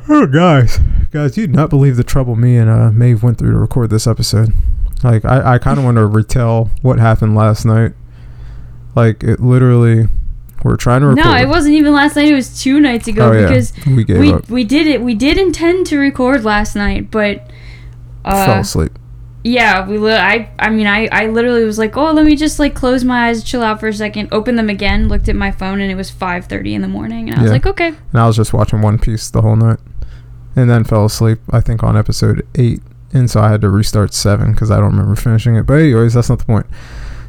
Oh, 0.08 0.28
guys, 0.28 0.80
guys, 1.12 1.38
you'd 1.38 1.56
not 1.56 1.70
believe 1.70 1.96
the 1.96 2.04
trouble 2.04 2.36
me 2.36 2.58
and 2.58 2.70
uh, 2.70 2.92
Maeve 2.92 3.24
went 3.24 3.38
through 3.38 3.54
to 3.54 3.58
record 3.58 3.90
this 3.90 4.06
episode. 4.06 4.54
Like, 5.04 5.26
I, 5.26 5.56
I 5.56 5.58
kind 5.58 5.78
of 5.78 5.84
want 5.86 5.98
to 5.98 6.06
retell 6.06 6.70
what 6.82 6.98
happened 7.00 7.36
last 7.36 7.66
night. 7.66 7.92
Like, 8.96 9.24
it 9.24 9.40
literally, 9.40 10.08
we're 10.64 10.78
trying 10.78 11.02
to 11.02 11.08
record. 11.08 11.26
No, 11.26 11.36
it 11.36 11.48
wasn't 11.48 11.76
even 11.76 11.94
last 11.94 12.16
night. 12.16 12.28
It 12.28 12.36
was 12.36 12.62
two 12.62 12.80
nights 12.80 13.08
ago 13.08 13.30
Oh, 13.30 13.32
yeah. 13.34 13.48
because 13.48 13.74
we 13.88 14.04
gave 14.04 14.20
we 14.20 14.34
up, 14.34 14.50
we 14.50 14.64
did 14.64 14.88
it. 14.88 15.02
We 15.02 15.16
did 15.16 15.38
intend 15.38 15.88
to 15.88 15.98
record 15.98 16.44
last 16.46 16.76
night, 16.76 17.12
but 17.12 17.50
uh, 18.24 18.46
fell 18.46 18.60
asleep. 18.62 18.92
yeah, 19.44 19.86
we. 19.88 19.98
Li- 19.98 20.14
I 20.14 20.50
I 20.60 20.70
mean, 20.70 20.88
I 20.88 21.08
I 21.12 21.28
literally 21.28 21.66
was 21.66 21.78
like, 21.78 21.98
oh, 21.98 22.12
let 22.14 22.26
me 22.26 22.36
just 22.38 22.60
like 22.60 22.76
close 22.76 23.04
my 23.04 23.28
eyes, 23.28 23.44
chill 23.44 23.62
out 23.64 23.80
for 23.82 23.88
a 23.90 23.94
second, 23.94 24.30
open 24.32 24.56
them 24.56 24.70
again, 24.70 25.10
looked 25.10 25.28
at 25.28 25.36
my 25.36 25.52
phone, 25.52 25.82
and 25.82 25.92
it 25.92 25.96
was 25.96 26.10
five 26.10 26.46
thirty 26.46 26.74
in 26.76 26.82
the 26.82 26.88
morning, 26.88 27.30
and 27.30 27.40
I 27.40 27.42
was 27.42 27.50
Yeah. 27.50 27.54
like, 27.56 27.66
okay, 27.66 27.88
And 27.88 28.22
I 28.22 28.26
was 28.28 28.38
just 28.38 28.54
watching 28.54 28.82
One 28.82 28.98
Piece 29.00 29.30
the 29.30 29.42
whole 29.42 29.58
night, 29.58 29.80
and 30.56 30.70
then 30.70 30.84
fell 30.86 31.04
asleep. 31.06 31.40
I 31.52 31.60
think 31.60 31.84
on 31.84 31.98
episode 31.98 32.48
eight, 32.56 32.82
and 33.14 33.30
so 33.30 33.40
I 33.42 33.50
had 33.50 33.62
to 33.62 33.70
restart 33.70 34.14
seven 34.14 34.52
because 34.54 34.72
I 34.72 34.78
don't 34.78 34.92
remember 34.92 35.16
finishing 35.16 35.56
it. 35.56 35.66
But 35.66 35.76
anyways, 35.76 36.14
that's 36.16 36.30
not 36.30 36.40
the 36.40 36.46
point. 36.46 36.66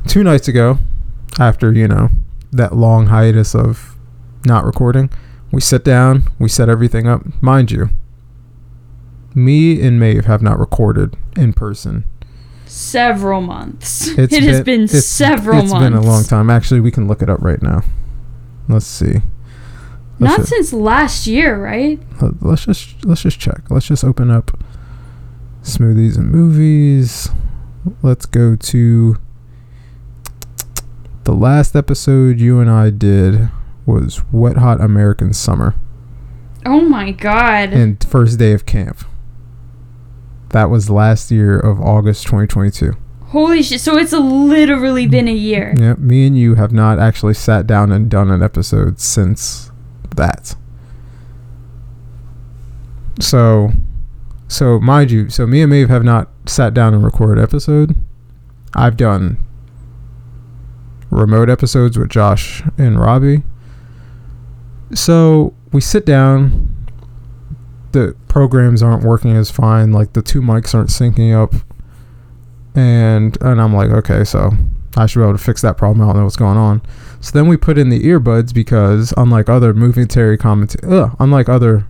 Two 0.06 0.24
nights 0.24 0.48
ago, 0.48 0.78
after 1.38 1.72
you 1.72 1.86
know 1.88 2.08
that 2.52 2.74
long 2.74 3.06
hiatus 3.06 3.54
of 3.54 3.94
not 4.46 4.64
recording, 4.64 5.10
we 5.52 5.60
sit 5.60 5.84
down, 5.84 6.24
we 6.38 6.48
set 6.48 6.68
everything 6.68 7.06
up. 7.06 7.22
Mind 7.42 7.70
you, 7.70 7.90
me 9.34 9.80
and 9.82 9.98
Maeve 9.98 10.26
have 10.26 10.42
not 10.42 10.58
recorded 10.58 11.16
in 11.36 11.52
person. 11.52 12.04
several 12.66 13.40
months. 13.40 14.08
It's 14.18 14.32
it 14.32 14.42
has 14.44 14.60
been 14.62 14.84
it's- 14.84 15.06
several 15.06 15.60
It's 15.60 15.70
months. 15.70 15.86
It's 15.86 15.94
been 15.94 16.02
a 16.02 16.10
long 16.10 16.24
time. 16.24 16.50
Actually, 16.50 16.80
we 16.80 16.90
can 16.90 17.06
look 17.08 17.22
it 17.22 17.28
up 17.30 17.40
right 17.42 17.62
now. 17.62 17.82
Let's 18.68 18.86
see. 18.86 19.20
Let's 20.20 20.38
Not 20.38 20.46
since 20.46 20.72
last 20.72 21.26
year, 21.26 21.60
right? 21.62 22.00
let's 22.40 22.64
just 22.66 23.04
let's 23.04 23.22
just 23.22 23.38
check. 23.40 23.68
Let's 23.70 23.86
just 23.86 24.04
open 24.04 24.30
up 24.30 24.56
smoothies 25.64 26.16
and 26.16 26.30
movies. 26.30 27.30
Let's 28.02 28.26
go 28.26 28.54
to 28.54 29.16
the 31.24 31.32
last 31.32 31.74
episode 31.74 32.38
you 32.38 32.60
and 32.60 32.70
I 32.70 32.90
did 32.90 33.50
was 33.86 34.22
Wet 34.30 34.58
Hot 34.58 34.80
American 34.80 35.32
Summer 35.32 35.74
Oh 36.66 36.80
my 36.82 37.10
god. 37.12 37.72
and 37.72 38.02
first 38.04 38.38
day 38.38 38.52
of 38.52 38.66
camp. 38.66 39.04
That 40.50 40.70
was 40.70 40.88
last 40.88 41.30
year 41.30 41.58
of 41.58 41.80
August 41.80 42.24
2022. 42.24 42.92
Holy 43.26 43.62
shit. 43.62 43.80
So 43.80 43.96
it's 43.98 44.12
literally 44.12 45.06
mm. 45.06 45.10
been 45.10 45.28
a 45.28 45.34
year. 45.34 45.74
Yep, 45.76 45.98
me 45.98 46.26
and 46.26 46.38
you 46.38 46.54
have 46.54 46.72
not 46.72 46.98
actually 46.98 47.34
sat 47.34 47.66
down 47.66 47.90
and 47.90 48.08
done 48.08 48.30
an 48.30 48.42
episode 48.42 49.00
since 49.00 49.70
that. 50.14 50.54
So, 53.20 53.72
so 54.48 54.78
mind 54.80 55.10
you, 55.10 55.30
so 55.30 55.46
me 55.46 55.62
and 55.62 55.70
Maeve 55.70 55.88
have 55.88 56.04
not 56.04 56.28
sat 56.46 56.74
down 56.74 56.94
and 56.94 57.04
recorded 57.04 57.42
episode. 57.42 57.96
I've 58.74 58.96
done 58.96 59.38
remote 61.10 61.48
episodes 61.48 61.98
with 61.98 62.10
Josh 62.10 62.62
and 62.76 62.98
Robby. 62.98 63.42
So 64.94 65.54
we 65.72 65.80
sit 65.80 66.04
down. 66.04 66.70
The 67.92 68.16
programs 68.28 68.82
aren't 68.82 69.04
working 69.04 69.36
as 69.36 69.50
fine. 69.50 69.92
Like 69.92 70.12
the 70.12 70.22
two 70.22 70.40
mics 70.40 70.74
aren't 70.74 70.90
syncing 70.90 71.32
up, 71.34 71.54
and 72.74 73.40
and 73.40 73.60
I'm 73.60 73.74
like, 73.74 73.90
okay, 73.90 74.24
so 74.24 74.50
I 74.96 75.06
should 75.06 75.20
be 75.20 75.24
able 75.24 75.38
to 75.38 75.42
fix 75.42 75.62
that 75.62 75.76
problem. 75.76 76.02
I 76.02 76.12
don't 76.12 76.18
know 76.18 76.24
what's 76.24 76.36
going 76.36 76.58
on. 76.58 76.82
So 77.20 77.32
then 77.32 77.48
we 77.48 77.56
put 77.56 77.78
in 77.78 77.88
the 77.88 78.00
earbuds 78.02 78.52
because 78.52 79.14
unlike 79.16 79.48
other 79.48 79.72
movie 79.72 80.06
commentary, 80.36 81.08
unlike 81.18 81.48
other 81.48 81.86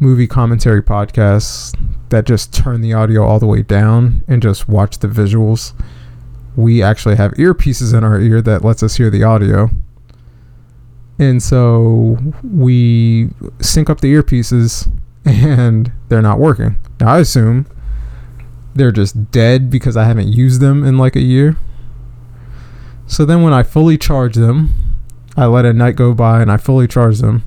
movie 0.00 0.26
commentary 0.26 0.82
podcasts 0.82 1.78
that 2.08 2.24
just 2.24 2.52
turn 2.52 2.80
the 2.80 2.92
audio 2.92 3.24
all 3.24 3.38
the 3.38 3.46
way 3.46 3.62
down 3.62 4.24
and 4.26 4.42
just 4.42 4.68
watch 4.68 4.98
the 4.98 5.08
visuals, 5.08 5.74
we 6.56 6.82
actually 6.82 7.16
have 7.16 7.32
earpieces 7.32 7.96
in 7.96 8.02
our 8.02 8.18
ear 8.18 8.42
that 8.42 8.64
lets 8.64 8.82
us 8.82 8.96
hear 8.96 9.10
the 9.10 9.22
audio. 9.22 9.70
And 11.18 11.42
so 11.42 12.16
we 12.42 13.28
sync 13.60 13.90
up 13.90 14.00
the 14.00 14.12
earpieces 14.12 14.90
and 15.24 15.92
they're 16.08 16.22
not 16.22 16.38
working. 16.38 16.78
Now 16.98 17.14
I 17.14 17.18
assume 17.18 17.66
they're 18.74 18.92
just 18.92 19.30
dead 19.30 19.68
because 19.68 19.96
I 19.96 20.04
haven't 20.04 20.32
used 20.32 20.60
them 20.60 20.82
in 20.82 20.96
like 20.96 21.14
a 21.14 21.20
year. 21.20 21.56
So 23.06 23.24
then 23.24 23.42
when 23.42 23.52
I 23.52 23.62
fully 23.62 23.98
charge 23.98 24.36
them, 24.36 24.70
I 25.36 25.46
let 25.46 25.64
a 25.64 25.72
night 25.72 25.96
go 25.96 26.14
by 26.14 26.40
and 26.40 26.50
I 26.50 26.56
fully 26.56 26.88
charge 26.88 27.18
them. 27.18 27.44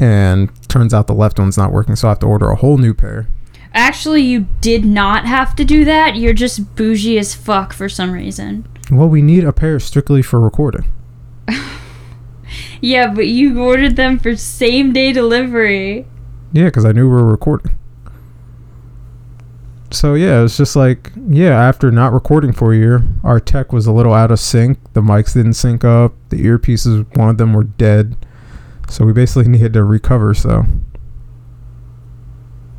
And 0.00 0.50
turns 0.68 0.92
out 0.92 1.06
the 1.06 1.14
left 1.14 1.38
one's 1.38 1.56
not 1.56 1.72
working, 1.72 1.96
so 1.96 2.08
I 2.08 2.10
have 2.12 2.18
to 2.20 2.26
order 2.26 2.50
a 2.50 2.56
whole 2.56 2.78
new 2.78 2.94
pair. 2.94 3.28
Actually, 3.72 4.22
you 4.22 4.46
did 4.60 4.84
not 4.84 5.26
have 5.26 5.56
to 5.56 5.64
do 5.64 5.84
that. 5.84 6.16
You're 6.16 6.32
just 6.32 6.76
bougie 6.76 7.18
as 7.18 7.34
fuck 7.34 7.72
for 7.72 7.88
some 7.88 8.12
reason. 8.12 8.66
Well, 8.90 9.08
we 9.08 9.22
need 9.22 9.44
a 9.44 9.52
pair 9.52 9.80
strictly 9.80 10.22
for 10.22 10.40
recording. 10.40 10.84
Yeah, 12.84 13.14
but 13.14 13.26
you 13.28 13.62
ordered 13.62 13.96
them 13.96 14.18
for 14.18 14.36
same 14.36 14.92
day 14.92 15.10
delivery. 15.10 16.06
Yeah, 16.52 16.66
because 16.66 16.84
I 16.84 16.92
knew 16.92 17.08
we 17.08 17.14
were 17.14 17.24
recording. 17.26 17.76
So 19.90 20.12
yeah, 20.12 20.42
it's 20.44 20.58
just 20.58 20.76
like 20.76 21.10
yeah. 21.28 21.58
After 21.58 21.90
not 21.90 22.12
recording 22.12 22.52
for 22.52 22.74
a 22.74 22.76
year, 22.76 23.02
our 23.22 23.40
tech 23.40 23.72
was 23.72 23.86
a 23.86 23.92
little 23.92 24.12
out 24.12 24.30
of 24.30 24.38
sync. 24.38 24.78
The 24.92 25.00
mics 25.00 25.32
didn't 25.32 25.54
sync 25.54 25.82
up. 25.82 26.12
The 26.28 26.44
earpieces, 26.44 27.06
one 27.16 27.30
of 27.30 27.38
them 27.38 27.54
were 27.54 27.64
dead. 27.64 28.16
So 28.88 29.04
we 29.04 29.12
basically 29.12 29.48
needed 29.48 29.72
to 29.74 29.84
recover. 29.84 30.34
So 30.34 30.64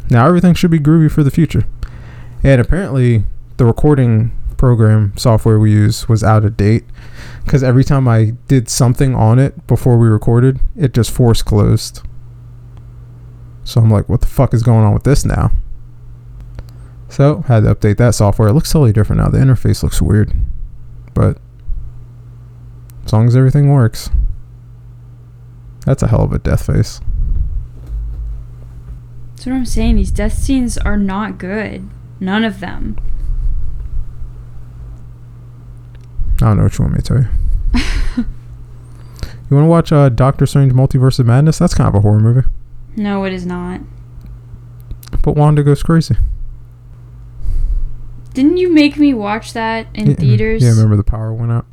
now 0.10 0.27
everything 0.27 0.53
should 0.53 0.72
be 0.72 0.80
groovy 0.80 1.11
for 1.11 1.23
the 1.23 1.32
future. 1.32 1.65
And 2.44 2.61
apparently, 2.61 3.26
the 3.57 3.65
recording 3.65 4.32
program 4.57 5.14
software 5.18 5.60
we 5.60 5.72
use 5.72 6.07
was 6.07 6.23
out 6.23 6.45
of 6.45 6.57
date 6.57 6.86
because 7.44 7.64
every 7.64 7.84
time 7.84 8.07
I 8.07 8.34
did 8.48 8.69
something 8.69 9.15
on 9.15 9.40
it 9.40 9.68
before 9.68 9.98
we 9.98 10.07
recorded, 10.07 10.60
it 10.76 10.94
just 10.94 11.11
force 11.11 11.41
closed. 11.41 12.02
So 13.64 13.82
I'm 13.82 13.90
like, 13.90 14.07
what 14.07 14.22
the 14.22 14.27
fuck 14.27 14.53
is 14.53 14.64
going 14.64 14.86
on 14.86 14.94
with 14.94 15.03
this 15.03 15.26
now? 15.26 15.52
So 17.10 17.41
had 17.48 17.64
to 17.64 17.73
update 17.73 17.98
that 17.98 18.15
software. 18.15 18.49
It 18.49 18.53
looks 18.53 18.72
totally 18.72 18.94
different 18.94 19.22
now. 19.22 19.30
The 19.30 19.38
interface 19.38 19.84
looks 19.84 20.02
weird, 20.02 20.34
but 21.14 21.38
as 23.06 23.14
long 23.14 23.27
as 23.27 23.36
everything 23.36 23.72
works, 23.72 24.10
that's 25.86 26.03
a 26.03 26.07
hell 26.07 26.24
of 26.24 26.34
a 26.34 26.40
death 26.40 26.66
face. 26.66 26.99
That's 29.36 29.45
what 29.45 29.56
I'm 29.56 29.66
saying. 29.66 29.95
These 29.98 30.12
death 30.12 30.34
scenes 30.34 30.78
are 30.78 30.98
not 30.98 31.38
good. 31.38 31.90
None 32.20 32.44
of 32.44 32.60
them. 32.60 32.98
I 36.41 36.48
don't 36.48 36.57
know 36.57 36.64
what 36.64 36.78
you 36.78 36.84
want 36.84 36.95
me 36.95 37.02
to 37.02 37.06
tell 37.06 37.18
you. 37.18 37.28
you 39.49 39.56
want 39.56 39.66
to 39.66 39.70
watch 39.70 39.91
uh, 39.91 40.10
Doctor 40.10 40.45
Strange 40.45 40.74
Multiverse 40.74 41.20
of 41.20 41.28
Madness? 41.28 41.60
That's 41.60 41.74
kind 41.74 41.88
of 41.88 41.95
a 41.95 42.02
horror 42.02 42.20
movie. 42.20 42.48
No, 42.95 43.24
it 43.24 43.34
is 43.34 43.45
not. 43.45 43.82
But 45.22 45.36
Wanda 45.36 45.64
goes 45.64 45.84
crazy. 45.84 46.16
Didn't 48.34 48.57
you 48.57 48.74
make 48.74 48.98
me 48.98 49.14
watch 49.14 49.53
that 49.53 49.88
in 49.94 50.10
Yeah, 50.10 50.16
theaters? 50.16 50.64
Yeah, 50.64 50.72
remember 50.72 50.98
the 50.98 51.03
power 51.03 51.34
went 51.34 51.52
out? 51.52 51.66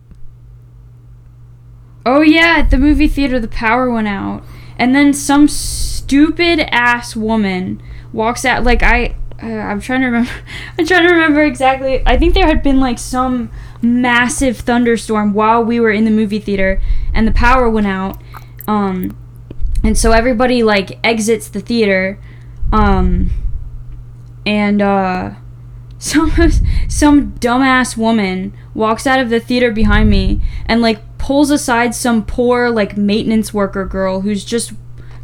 Oh 2.05 2.21
yeah, 2.21 2.57
at 2.59 2.71
the 2.71 2.79
movie 2.79 3.09
theater 3.09 3.39
the 3.39 3.49
power 3.49 3.91
went 3.91 4.09
out. 4.09 4.43
And 4.79 4.95
then 4.95 5.13
some 5.13 5.47
stupid 5.49 6.61
ass 6.75 7.15
woman 7.15 7.83
walks 8.13 8.45
out 8.45 8.65
like 8.65 8.83
I 8.83 9.17
uh, 9.43 9.47
I'm 9.47 9.81
trying 9.81 10.01
to 10.01 10.07
remember 10.07 10.31
I'm 10.79 10.87
trying 10.87 11.07
to 11.07 11.13
remember 11.13 11.43
exactly. 11.43 12.03
I 12.07 12.17
think 12.17 12.35
there 12.35 12.47
had 12.47 12.63
been 12.63 12.81
like 12.81 12.99
some 12.99 13.51
massive 13.81 14.59
thunderstorm 14.59 15.33
while 15.33 15.65
we 15.65 15.81
were 15.81 15.91
in 15.91 16.05
the 16.05 16.11
movie 16.11 16.39
theater 16.39 16.81
and 17.13 17.27
the 17.27 17.33
power 17.33 17.69
went 17.69 17.87
out. 17.87 18.21
Um 18.67 19.17
and 19.85 19.99
so 19.99 20.13
everybody 20.13 20.63
like 20.63 20.99
exits 21.05 21.49
the 21.49 21.61
theater 21.61 22.19
um 22.73 23.31
and 24.47 24.81
uh 24.81 25.35
some 25.99 26.33
some 26.89 27.33
dumbass 27.35 27.97
woman 27.97 28.53
walks 28.75 29.07
out 29.07 29.21
of 29.21 29.31
the 29.31 29.39
theater 29.39 29.71
behind 29.71 30.11
me 30.11 30.41
and 30.67 30.83
like 30.83 31.01
pulls 31.23 31.53
aside 31.53 31.95
some 31.95 32.25
poor 32.25 32.69
like 32.69 32.97
maintenance 32.97 33.55
worker 33.55 33.85
girl 33.85 34.23
who's 34.23 34.45
just 34.45 34.73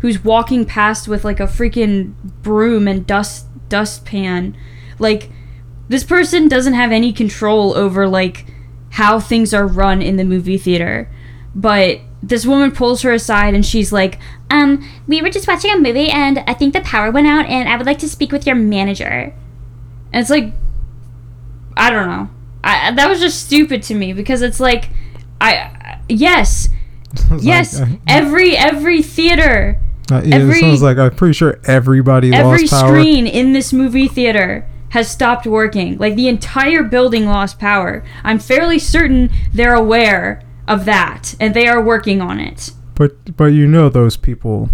who's 0.01 0.23
walking 0.23 0.65
past 0.65 1.09
with 1.09 1.25
like 1.25 1.41
a 1.41 1.45
freaking 1.45 2.15
broom 2.41 2.87
and 2.87 3.05
dust 3.05 3.47
dustpan. 3.69 4.57
Like 5.01 5.29
this 5.89 6.05
person 6.05 6.47
doesn't 6.47 6.75
have 6.75 6.93
any 6.93 7.12
control 7.12 7.77
over 7.77 8.07
like 8.07 8.47
how 8.91 9.19
things 9.19 9.53
are 9.53 9.66
run 9.66 10.01
in 10.01 10.15
the 10.15 10.25
movie 10.25 10.57
theater. 10.57 11.11
But 11.53 11.99
this 12.23 12.47
woman 12.47 12.70
pulls 12.70 13.03
her 13.03 13.12
aside 13.12 13.55
and 13.55 13.66
she's 13.66 13.93
like 13.93 14.20
um 14.51 14.89
we 15.09 15.20
were 15.20 15.31
just 15.31 15.47
watching 15.47 15.73
a 15.73 15.79
movie 15.79 16.11
and 16.11 16.41
i 16.49 16.53
think 16.53 16.75
the 16.75 16.81
power 16.81 17.12
went 17.12 17.29
out 17.29 17.47
and 17.47 17.69
i 17.69 17.77
would 17.77 17.87
like 17.87 17.99
to 17.99 18.09
speak 18.09 18.31
with 18.31 18.47
your 18.47 18.57
manager. 18.57 19.35
And 20.12 20.20
it's 20.20 20.31
like 20.31 20.53
I 21.77 21.91
don't 21.91 22.07
know. 22.07 22.31
I 22.62 22.93
that 22.93 23.09
was 23.09 23.19
just 23.19 23.45
stupid 23.45 23.83
to 23.85 23.97
me 23.97 24.12
because 24.12 24.43
it's 24.43 24.61
like 24.61 24.91
I 25.41 25.77
yes, 26.09 26.68
yes, 27.40 27.80
like, 27.80 27.89
uh, 27.90 27.97
every 28.06 28.56
every 28.56 29.02
theater 29.02 29.78
Uh, 30.10 30.22
yeah, 30.24 30.36
Every- 30.36 30.56
it 30.56 30.60
sounds 30.60 30.82
like 30.82 30.97
I'm 30.98 31.14
pretty 31.14 31.35
sure 31.35 31.60
everybody 31.64 32.32
Every 32.32 32.60
lost 32.62 32.70
power. 32.72 32.89
screen 32.89 33.26
in 33.26 33.52
this 33.52 33.72
movie 33.72 34.09
theater 34.09 34.66
has 34.90 35.10
stopped 35.10 35.47
working. 35.47 35.98
Like 35.98 36.14
the 36.16 36.28
entire 36.28 36.82
building 36.82 37.26
lost 37.26 37.59
power. 37.59 38.02
I'm 38.24 38.39
fairly 38.39 38.78
certain 38.78 39.28
they're 39.52 39.74
aware 39.74 40.40
of 40.66 40.86
that 40.86 41.35
and 41.39 41.52
they 41.52 41.66
are 41.68 41.82
working 41.82 42.22
on 42.22 42.40
it. 42.40 42.70
But 42.94 43.36
but 43.36 43.52
you 43.52 43.66
know 43.66 43.89
those 43.90 44.16
people 44.16 44.70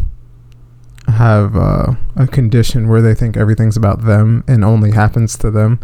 have 1.09 1.57
uh, 1.57 1.95
a 2.17 2.27
condition 2.27 2.89
where 2.89 3.03
they 3.03 3.15
think 3.15 3.37
everything's 3.37 3.77
about 3.77 4.05
them 4.05 4.43
and 4.49 4.65
only 4.65 4.93
happens 4.93 5.37
to 5.39 5.51
them. 5.51 5.79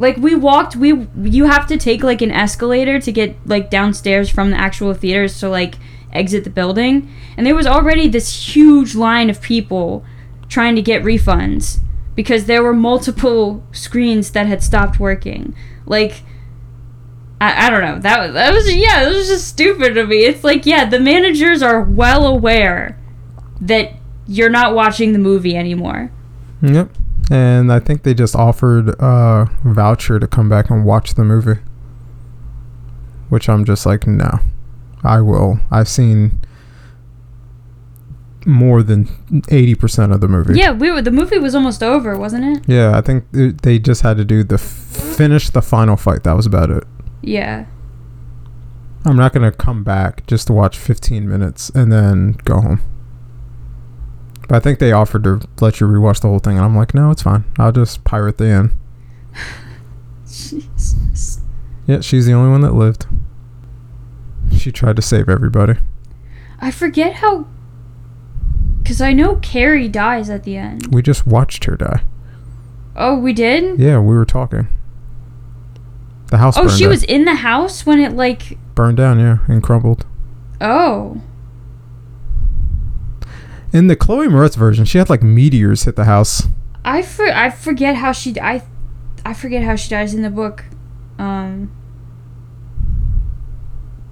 Like 0.00 0.16
we 0.16 0.34
walked 0.34 0.76
we 0.76 1.06
you 1.22 1.44
have 1.44 1.66
to 1.66 1.76
take 1.76 2.02
like 2.02 2.22
an 2.22 2.30
escalator 2.30 2.98
to 2.98 3.12
get 3.12 3.36
like 3.46 3.68
downstairs 3.68 4.30
from 4.30 4.50
the 4.50 4.56
actual 4.56 4.94
theaters 4.94 5.38
to 5.40 5.48
like 5.48 5.74
exit 6.10 6.42
the 6.42 6.50
building 6.50 7.08
and 7.36 7.46
there 7.46 7.54
was 7.54 7.66
already 7.66 8.08
this 8.08 8.56
huge 8.56 8.96
line 8.96 9.30
of 9.30 9.42
people 9.42 10.02
trying 10.48 10.74
to 10.74 10.82
get 10.82 11.02
refunds 11.02 11.80
because 12.14 12.46
there 12.46 12.62
were 12.62 12.72
multiple 12.72 13.62
screens 13.72 14.30
that 14.32 14.46
had 14.46 14.62
stopped 14.62 14.98
working. 14.98 15.54
Like 15.84 16.22
I, 17.40 17.66
I 17.66 17.70
don't 17.70 17.82
know. 17.82 17.98
That 17.98 18.20
was 18.20 18.34
that 18.34 18.54
was 18.54 18.74
yeah, 18.74 19.06
it 19.06 19.14
was 19.14 19.28
just 19.28 19.48
stupid 19.48 19.94
to 19.94 20.06
me. 20.06 20.24
It's 20.24 20.44
like 20.44 20.64
yeah, 20.64 20.84
the 20.88 20.98
managers 20.98 21.62
are 21.62 21.82
well 21.82 22.26
aware 22.26 22.98
that 23.60 23.92
you're 24.26 24.50
not 24.50 24.74
watching 24.74 25.12
the 25.12 25.18
movie 25.18 25.56
anymore. 25.56 26.10
Yep. 26.62 26.90
And 27.30 27.72
I 27.72 27.78
think 27.78 28.02
they 28.02 28.12
just 28.12 28.34
offered 28.34 28.88
a 28.98 29.48
voucher 29.64 30.18
to 30.18 30.26
come 30.26 30.48
back 30.48 30.68
and 30.68 30.84
watch 30.84 31.14
the 31.14 31.24
movie. 31.24 31.60
Which 33.28 33.48
I'm 33.48 33.64
just 33.64 33.86
like, 33.86 34.06
no. 34.06 34.40
I 35.04 35.20
will. 35.20 35.60
I've 35.70 35.88
seen 35.88 36.40
more 38.46 38.82
than 38.82 39.04
80% 39.04 40.12
of 40.12 40.20
the 40.20 40.28
movie. 40.28 40.58
Yeah, 40.58 40.72
we 40.72 40.90
were 40.90 41.02
the 41.02 41.10
movie 41.10 41.38
was 41.38 41.54
almost 41.54 41.82
over, 41.82 42.18
wasn't 42.18 42.56
it? 42.56 42.64
Yeah, 42.68 42.96
I 42.96 43.00
think 43.00 43.30
th- 43.32 43.56
they 43.62 43.78
just 43.78 44.02
had 44.02 44.16
to 44.16 44.24
do 44.24 44.42
the 44.42 44.58
finish 44.58 45.50
the 45.50 45.62
final 45.62 45.96
fight. 45.96 46.24
That 46.24 46.32
was 46.36 46.46
about 46.46 46.70
it. 46.70 46.84
Yeah. 47.22 47.66
I'm 49.04 49.16
not 49.16 49.32
going 49.32 49.50
to 49.50 49.56
come 49.56 49.82
back 49.84 50.26
just 50.26 50.46
to 50.48 50.52
watch 50.52 50.76
15 50.76 51.28
minutes 51.28 51.70
and 51.70 51.90
then 51.92 52.32
go 52.44 52.60
home. 52.60 52.82
But 54.50 54.56
I 54.56 54.58
think 54.60 54.80
they 54.80 54.90
offered 54.90 55.22
to 55.22 55.40
let 55.60 55.78
you 55.78 55.86
rewatch 55.86 56.22
the 56.22 56.26
whole 56.28 56.40
thing, 56.40 56.56
and 56.56 56.64
I'm 56.64 56.74
like, 56.74 56.92
no, 56.92 57.12
it's 57.12 57.22
fine. 57.22 57.44
I'll 57.56 57.70
just 57.70 58.02
pirate 58.02 58.36
the 58.36 58.46
end. 58.48 58.72
Jesus. 60.26 61.38
Yeah, 61.86 62.00
she's 62.00 62.26
the 62.26 62.32
only 62.32 62.50
one 62.50 62.60
that 62.62 62.74
lived. 62.74 63.06
She 64.58 64.72
tried 64.72 64.96
to 64.96 65.02
save 65.02 65.28
everybody. 65.28 65.74
I 66.60 66.72
forget 66.72 67.14
how. 67.14 67.46
Because 68.82 69.00
I 69.00 69.12
know 69.12 69.36
Carrie 69.36 69.86
dies 69.86 70.28
at 70.28 70.42
the 70.42 70.56
end. 70.56 70.92
We 70.92 71.00
just 71.00 71.28
watched 71.28 71.64
her 71.66 71.76
die. 71.76 72.02
Oh, 72.96 73.16
we 73.16 73.32
did? 73.32 73.78
Yeah, 73.78 74.00
we 74.00 74.16
were 74.16 74.24
talking. 74.24 74.66
The 76.26 76.38
house 76.38 76.56
Oh, 76.58 76.66
she 76.66 76.80
down. 76.84 76.90
was 76.90 77.04
in 77.04 77.24
the 77.24 77.36
house 77.36 77.86
when 77.86 78.00
it, 78.00 78.14
like. 78.14 78.58
burned 78.74 78.96
down, 78.96 79.20
yeah, 79.20 79.38
and 79.46 79.62
crumbled. 79.62 80.06
Oh. 80.60 81.22
In 83.72 83.86
the 83.86 83.96
Chloe 83.96 84.26
Moretz 84.26 84.56
version, 84.56 84.84
she 84.84 84.98
had 84.98 85.08
like 85.08 85.22
meteors 85.22 85.84
hit 85.84 85.96
the 85.96 86.04
house. 86.04 86.48
I, 86.84 87.02
for, 87.02 87.26
I 87.26 87.50
forget 87.50 87.96
how 87.96 88.12
she. 88.12 88.38
I, 88.40 88.62
I 89.24 89.34
forget 89.34 89.62
how 89.62 89.76
she 89.76 89.90
dies 89.90 90.14
in 90.14 90.22
the 90.22 90.30
book. 90.30 90.64
Um. 91.18 91.70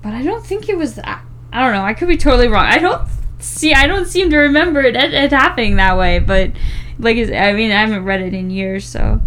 But 0.02 0.14
I 0.14 0.22
don't 0.22 0.46
think 0.46 0.68
it 0.68 0.76
was. 0.76 0.98
I, 1.00 1.20
I 1.52 1.64
don't 1.64 1.72
know. 1.72 1.82
I 1.82 1.94
could 1.94 2.08
be 2.08 2.16
totally 2.16 2.48
wrong. 2.48 2.66
I 2.66 2.78
don't 2.78 3.08
see. 3.40 3.74
I 3.74 3.86
don't 3.86 4.06
seem 4.06 4.30
to 4.30 4.36
remember 4.36 4.80
it, 4.80 4.94
it, 4.94 5.12
it 5.12 5.32
happening 5.32 5.76
that 5.76 5.98
way. 5.98 6.18
But, 6.20 6.52
like, 6.98 7.16
I 7.16 7.52
mean, 7.52 7.72
I 7.72 7.80
haven't 7.80 8.04
read 8.04 8.20
it 8.20 8.34
in 8.34 8.50
years, 8.50 8.84
so. 8.86 9.20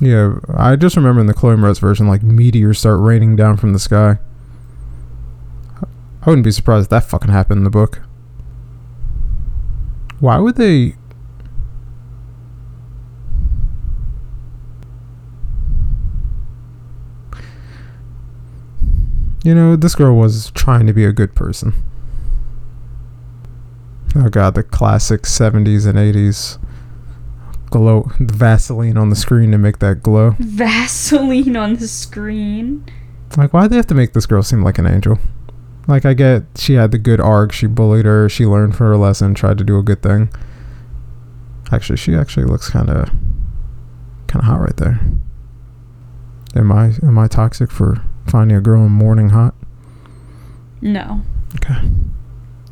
Yeah, 0.00 0.40
I 0.52 0.76
just 0.76 0.96
remember 0.96 1.20
in 1.20 1.26
the 1.26 1.34
Chloe 1.34 1.56
Moretz 1.56 1.78
version, 1.80 2.08
like 2.08 2.22
meteors 2.22 2.80
start 2.80 3.00
raining 3.00 3.36
down 3.36 3.56
from 3.56 3.72
the 3.72 3.78
sky. 3.78 4.18
I 5.80 6.28
wouldn't 6.28 6.44
be 6.44 6.50
surprised 6.50 6.86
if 6.86 6.90
that 6.90 7.04
fucking 7.04 7.30
happened 7.30 7.58
in 7.58 7.64
the 7.64 7.70
book. 7.70 8.02
Why 10.22 10.38
would 10.38 10.54
they? 10.54 10.94
You 19.42 19.56
know, 19.56 19.74
this 19.74 19.96
girl 19.96 20.14
was 20.14 20.52
trying 20.52 20.86
to 20.86 20.92
be 20.92 21.04
a 21.04 21.12
good 21.12 21.34
person. 21.34 21.74
Oh 24.14 24.28
god, 24.28 24.54
the 24.54 24.62
classic 24.62 25.22
70s 25.22 25.88
and 25.88 25.98
80s 25.98 26.60
glow 27.70 28.08
the 28.20 28.32
Vaseline 28.32 28.96
on 28.96 29.10
the 29.10 29.16
screen 29.16 29.50
to 29.50 29.58
make 29.58 29.80
that 29.80 30.04
glow. 30.04 30.36
Vaseline 30.38 31.56
on 31.56 31.74
the 31.74 31.88
screen. 31.88 32.84
Like, 33.36 33.52
why 33.52 33.62
do 33.62 33.70
they 33.70 33.76
have 33.76 33.88
to 33.88 33.94
make 33.96 34.12
this 34.12 34.26
girl 34.26 34.44
seem 34.44 34.62
like 34.62 34.78
an 34.78 34.86
angel? 34.86 35.18
Like, 35.88 36.04
I 36.04 36.14
get 36.14 36.44
she 36.56 36.74
had 36.74 36.92
the 36.92 36.98
good 36.98 37.20
arc, 37.20 37.52
she 37.52 37.66
bullied 37.66 38.04
her, 38.04 38.28
she 38.28 38.46
learned 38.46 38.76
from 38.76 38.86
her 38.86 38.96
lesson, 38.96 39.34
tried 39.34 39.58
to 39.58 39.64
do 39.64 39.78
a 39.78 39.82
good 39.82 40.02
thing. 40.02 40.30
Actually, 41.72 41.96
she 41.96 42.14
actually 42.14 42.44
looks 42.44 42.68
kind 42.68 42.88
of, 42.88 43.08
kind 44.28 44.36
of 44.36 44.44
hot 44.44 44.60
right 44.60 44.76
there. 44.76 45.00
Am 46.54 46.70
I 46.70 46.92
am 47.02 47.18
I 47.18 47.28
toxic 47.28 47.70
for 47.70 48.02
finding 48.26 48.56
a 48.56 48.60
girl 48.60 48.84
in 48.84 48.92
mourning 48.92 49.30
hot? 49.30 49.54
No. 50.80 51.22
Okay. 51.56 51.80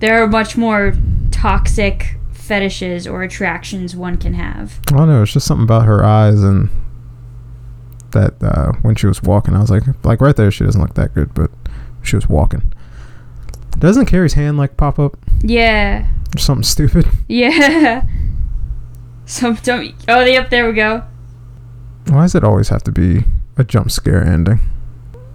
There 0.00 0.22
are 0.22 0.26
much 0.26 0.56
more 0.56 0.94
toxic 1.30 2.16
fetishes 2.32 3.06
or 3.06 3.22
attractions 3.22 3.94
one 3.94 4.16
can 4.16 4.34
have. 4.34 4.80
I 4.88 4.96
don't 4.96 5.08
know. 5.08 5.22
It's 5.22 5.32
just 5.32 5.46
something 5.46 5.64
about 5.64 5.86
her 5.86 6.04
eyes 6.04 6.42
and 6.42 6.70
that 8.10 8.42
uh, 8.42 8.72
when 8.82 8.96
she 8.96 9.06
was 9.06 9.22
walking, 9.22 9.54
I 9.54 9.60
was 9.60 9.70
like, 9.70 9.84
like 10.04 10.20
right 10.20 10.34
there, 10.34 10.50
she 10.50 10.64
doesn't 10.64 10.80
look 10.80 10.94
that 10.94 11.14
good, 11.14 11.32
but 11.32 11.50
she 12.02 12.16
was 12.16 12.28
walking. 12.28 12.72
Doesn't 13.78 14.06
Carrie's 14.06 14.34
hand 14.34 14.58
like 14.58 14.76
pop 14.76 14.98
up 14.98 15.16
Yeah. 15.42 16.06
or 16.34 16.38
something 16.38 16.62
stupid? 16.64 17.06
Yeah. 17.28 18.04
Some 19.24 19.54
don't. 19.62 19.94
Oh, 20.08 20.24
yep. 20.24 20.50
There 20.50 20.66
we 20.66 20.72
go. 20.74 21.04
Why 22.08 22.22
does 22.22 22.34
it 22.34 22.42
always 22.44 22.68
have 22.70 22.82
to 22.84 22.92
be 22.92 23.24
a 23.56 23.62
jump 23.64 23.90
scare 23.92 24.22
ending? 24.24 24.58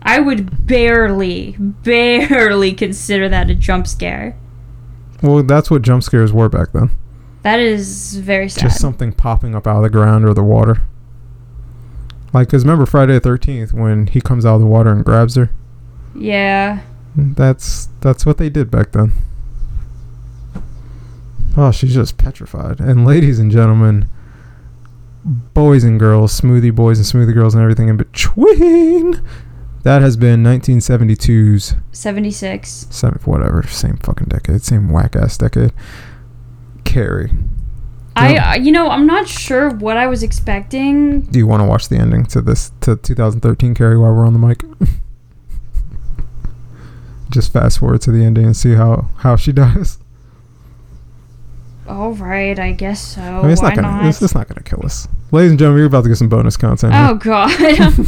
I 0.02 0.20
would 0.20 0.68
barely, 0.68 1.56
barely 1.58 2.74
consider 2.74 3.30
that 3.30 3.50
a 3.50 3.56
jump 3.56 3.88
scare. 3.88 4.38
Well, 5.24 5.42
that's 5.44 5.72
what 5.72 5.82
jump 5.82 6.04
scares 6.04 6.34
were 6.34 6.50
back 6.50 6.74
then. 6.74 6.92
That 7.44 7.60
is 7.62 8.18
very 8.18 8.50
sad. 8.50 8.64
Just 8.64 8.82
something 8.82 9.14
popping 9.14 9.56
up 9.56 9.66
out 9.66 9.78
of 9.78 9.84
the 9.84 9.90
ground 9.90 10.26
or 10.26 10.34
the 10.34 10.44
water. 10.44 10.82
Like, 12.34 12.50
cause 12.50 12.64
remember 12.66 12.86
Friday 12.86 13.14
the 13.14 13.20
Thirteenth 13.22 13.72
when 13.74 14.08
he 14.08 14.20
comes 14.20 14.46
out 14.46 14.56
of 14.56 14.62
the 14.62 14.68
water 14.68 14.90
and 14.92 15.06
grabs 15.06 15.36
her. 15.36 15.50
yeah. 16.16 16.82
That's 17.16 17.88
that's 18.02 18.26
what 18.26 18.38
they 18.38 18.50
did 18.50 18.70
back 18.70 18.92
then. 18.92 19.14
Oh, 21.58 21.72
she's 21.72 21.94
just 21.94 22.18
petrified. 22.18 22.80
And 22.80 23.06
ladies 23.06 23.40
and 23.40 23.50
gentlemen, 23.50 24.10
boys 25.24 25.84
and 25.84 26.00
girls, 26.00 26.40
smoothie 26.40 26.76
boys 26.76 26.98
and 26.98 27.08
smoothie 27.08 27.34
girls, 27.34 27.56
and 27.56 27.64
everything 27.64 27.88
in 27.88 27.98
between. 27.98 29.22
That 29.84 30.02
has 30.02 30.18
been 30.18 30.44
1972's 30.44 31.76
76. 31.92 32.88
seven, 32.90 33.20
whatever, 33.24 33.62
same 33.68 33.98
fucking 33.98 34.30
decade, 34.30 34.64
same 34.64 34.90
whack 34.90 35.16
ass 35.16 35.38
decade. 35.38 35.74
Carrie, 36.84 37.32
I, 38.16 38.38
uh, 38.38 38.56
you 38.56 38.72
know, 38.72 38.90
I'm 38.90 39.06
not 39.06 39.28
sure 39.28 39.70
what 39.70 39.98
I 39.98 40.08
was 40.08 40.24
expecting. 40.24 41.22
do 41.22 41.38
you 41.38 41.46
want 41.46 41.62
to 41.62 41.66
watch 41.66 41.90
the 41.90 41.98
ending 41.98 42.26
to 42.28 42.42
this 42.42 42.72
to 42.82 42.96
2013 42.96 43.76
Carrie 43.76 43.98
while 43.98 44.14
we're 44.14 44.26
on 44.26 44.34
the 44.34 44.40
mic? 44.40 44.64
Just 47.36 47.52
fast 47.52 47.80
forward 47.80 48.00
to 48.04 48.12
the 48.12 48.24
ending 48.24 48.46
and 48.46 48.56
see 48.56 48.76
how 48.76 49.10
how 49.18 49.36
she 49.36 49.52
dies. 49.66 50.00
All 51.86 52.14
right, 52.14 52.58
I 52.58 52.72
guess 52.72 53.00
so. 53.16 53.22
I 53.22 53.42
mean, 53.42 53.52
it's 53.52 53.62
Why 53.62 53.70
not 53.70 53.76
gonna 53.76 53.88
not? 53.92 54.06
It's, 54.06 54.22
it's 54.22 54.34
not 54.34 54.48
gonna 54.48 54.64
kill 54.64 54.84
us, 54.86 55.08
ladies 55.32 55.52
and 55.52 55.60
gentlemen. 55.60 55.80
You're 55.80 55.88
about 55.88 56.04
to 56.04 56.10
get 56.10 56.18
some 56.18 56.30
bonus 56.30 56.56
content. 56.58 56.94
here. 56.94 57.08
oh 57.10 57.16
God. 57.16 58.08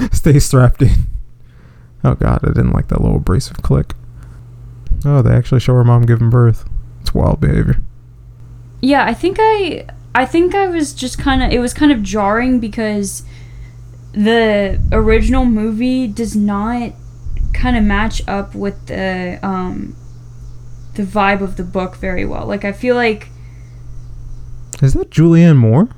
Stay 0.12 0.38
strapped 0.38 0.80
in. 0.82 0.90
Oh 2.04 2.14
god, 2.14 2.40
I 2.44 2.48
didn't 2.48 2.72
like 2.72 2.88
that 2.88 3.00
little 3.00 3.16
abrasive 3.16 3.60
click. 3.62 3.94
Oh, 5.04 5.20
they 5.20 5.34
actually 5.34 5.60
show 5.60 5.74
her 5.74 5.84
mom 5.84 6.02
giving 6.06 6.30
birth. 6.30 6.64
It's 7.00 7.12
wild 7.12 7.40
behavior. 7.40 7.82
yeah, 8.80 9.04
I 9.04 9.12
think 9.14 9.36
I, 9.40 9.86
I 10.14 10.24
think 10.26 10.54
I 10.54 10.68
was 10.68 10.94
just 10.94 11.18
kind 11.18 11.42
of. 11.42 11.50
It 11.50 11.58
was 11.58 11.74
kind 11.74 11.90
of 11.92 12.02
jarring 12.02 12.60
because 12.60 13.24
the 14.14 14.80
original 14.92 15.44
movie 15.44 16.06
does 16.06 16.36
not 16.36 16.92
kind 17.52 17.76
of 17.76 17.82
match 17.84 18.22
up 18.28 18.54
with 18.54 18.86
the 18.86 19.38
um 19.42 19.96
the 20.94 21.02
vibe 21.02 21.40
of 21.40 21.56
the 21.56 21.64
book 21.64 21.96
very 21.96 22.24
well. 22.24 22.46
Like 22.46 22.64
I 22.64 22.72
feel 22.72 22.94
like 22.96 23.28
Is 24.82 24.92
that 24.94 25.10
Julianne 25.10 25.56
Moore? 25.56 25.88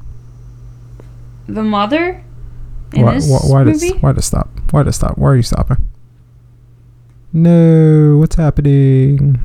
the 1.48 1.62
mother 1.62 2.24
in 2.92 3.02
why, 3.02 3.14
this 3.14 3.28
why, 3.28 3.38
why 3.44 3.64
movie. 3.64 3.90
to 3.90 3.98
why 3.98 4.12
to 4.12 4.22
stop? 4.22 4.48
Why 4.72 4.82
to 4.82 4.92
stop? 4.92 5.16
Why 5.18 5.28
are 5.30 5.36
you 5.36 5.42
stopping? 5.42 5.86
No, 7.32 8.16
what's 8.18 8.36
happening? 8.36 9.38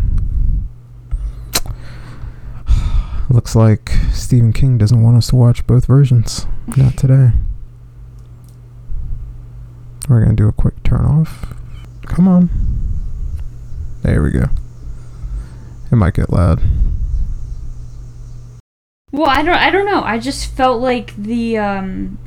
Looks 3.29 3.55
like 3.55 3.89
Stephen 4.13 4.53
King 4.53 4.77
doesn't 4.77 5.01
want 5.01 5.17
us 5.17 5.27
to 5.29 5.35
watch 5.35 5.67
both 5.67 5.85
versions. 5.85 6.47
Not 6.77 6.97
today. 6.97 7.31
We're 10.11 10.19
gonna 10.25 10.35
do 10.35 10.49
a 10.49 10.51
quick 10.51 10.83
turn 10.83 11.05
off. 11.05 11.53
Come 12.05 12.27
on. 12.27 12.49
There 14.01 14.21
we 14.21 14.31
go. 14.31 14.47
It 15.89 15.95
might 15.95 16.15
get 16.15 16.29
loud. 16.29 16.59
Well, 19.13 19.29
I 19.29 19.41
don't. 19.41 19.55
I 19.55 19.69
don't 19.69 19.85
know. 19.85 20.01
I 20.03 20.19
just 20.19 20.51
felt 20.53 20.81
like 20.81 21.15
the 21.15 21.57
um, 21.57 22.17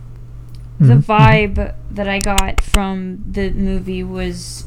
the 0.81 0.94
Mhm. 0.94 1.05
vibe 1.05 1.74
that 1.90 2.09
I 2.09 2.20
got 2.20 2.62
from 2.62 3.23
the 3.31 3.51
movie 3.51 4.02
was 4.02 4.65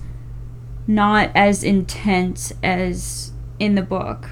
not 0.86 1.32
as 1.34 1.64
intense 1.64 2.54
as 2.62 3.32
in 3.58 3.74
the 3.74 3.82
book. 3.82 4.30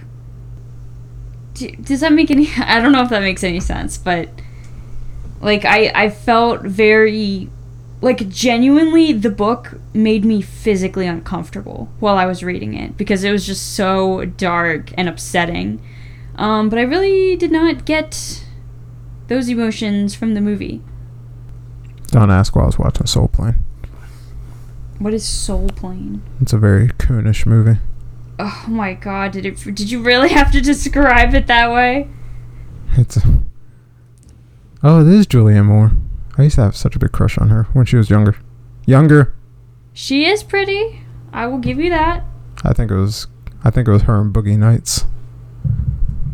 D- 1.55 1.75
Does 1.81 2.01
that 2.01 2.13
make 2.13 2.29
any? 2.29 2.49
I 2.59 2.79
don't 2.79 2.91
know 2.91 3.01
if 3.01 3.09
that 3.09 3.21
makes 3.23 3.43
any 3.43 3.59
sense, 3.59 3.97
but 3.97 4.29
like 5.41 5.65
I 5.65 5.91
I 5.95 6.09
felt 6.11 6.61
very 6.61 7.49
like 8.05 8.29
genuinely 8.29 9.11
the 9.13 9.31
book 9.31 9.79
made 9.91 10.23
me 10.23 10.39
physically 10.39 11.07
uncomfortable 11.07 11.89
while 11.99 12.19
I 12.19 12.27
was 12.27 12.43
reading 12.43 12.75
it 12.75 12.95
because 12.97 13.23
it 13.23 13.31
was 13.31 13.47
just 13.47 13.73
so 13.73 14.25
dark 14.25 14.91
and 14.95 15.09
upsetting. 15.09 15.81
Um, 16.35 16.69
but 16.69 16.77
I 16.77 16.83
really 16.83 17.35
did 17.35 17.51
not 17.51 17.83
get 17.85 18.45
those 19.25 19.49
emotions 19.49 20.13
from 20.13 20.35
the 20.35 20.41
movie. 20.41 20.83
Don't 22.09 22.29
ask 22.29 22.55
while 22.55 22.65
I 22.65 22.67
was 22.67 22.77
watching 22.77 23.07
Soul 23.07 23.27
Plane. 23.27 23.63
What 24.99 25.15
is 25.15 25.25
Soul 25.25 25.69
Plane? 25.69 26.21
It's 26.39 26.53
a 26.53 26.59
very 26.59 26.89
coonish 26.89 27.47
movie. 27.47 27.79
Oh 28.37 28.65
my 28.67 28.93
god, 28.93 29.31
did 29.31 29.47
it 29.47 29.55
did 29.63 29.89
you 29.89 30.03
really 30.03 30.29
have 30.29 30.51
to 30.51 30.61
describe 30.61 31.33
it 31.33 31.47
that 31.47 31.71
way? 31.71 32.07
It's. 32.97 33.17
A, 33.17 33.39
oh, 34.83 35.01
it 35.01 35.07
is 35.07 35.25
Julianne 35.25 35.65
Moore. 35.65 35.93
I 36.37 36.43
used 36.43 36.55
to 36.55 36.61
have 36.61 36.75
such 36.75 36.95
a 36.95 36.99
big 36.99 37.11
crush 37.11 37.37
on 37.37 37.49
her 37.49 37.63
when 37.73 37.85
she 37.85 37.95
was 37.95 38.09
younger. 38.09 38.35
Younger. 38.85 39.33
She 39.93 40.25
is 40.25 40.43
pretty. 40.43 41.01
I 41.31 41.47
will 41.47 41.59
give 41.59 41.79
you 41.79 41.89
that. 41.89 42.23
I 42.63 42.73
think 42.73 42.91
it 42.91 42.95
was. 42.95 43.27
I 43.63 43.69
think 43.69 43.87
it 43.87 43.91
was 43.91 44.03
her 44.03 44.19
and 44.19 44.33
Boogie 44.33 44.57
Nights. 44.57 45.05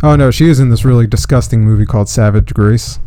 Oh 0.03 0.15
no, 0.15 0.31
she 0.31 0.45
was 0.45 0.59
in 0.59 0.69
this 0.69 0.83
really 0.83 1.05
disgusting 1.05 1.63
movie 1.63 1.85
called 1.85 2.09
Savage 2.09 2.53
Grace. 2.53 2.99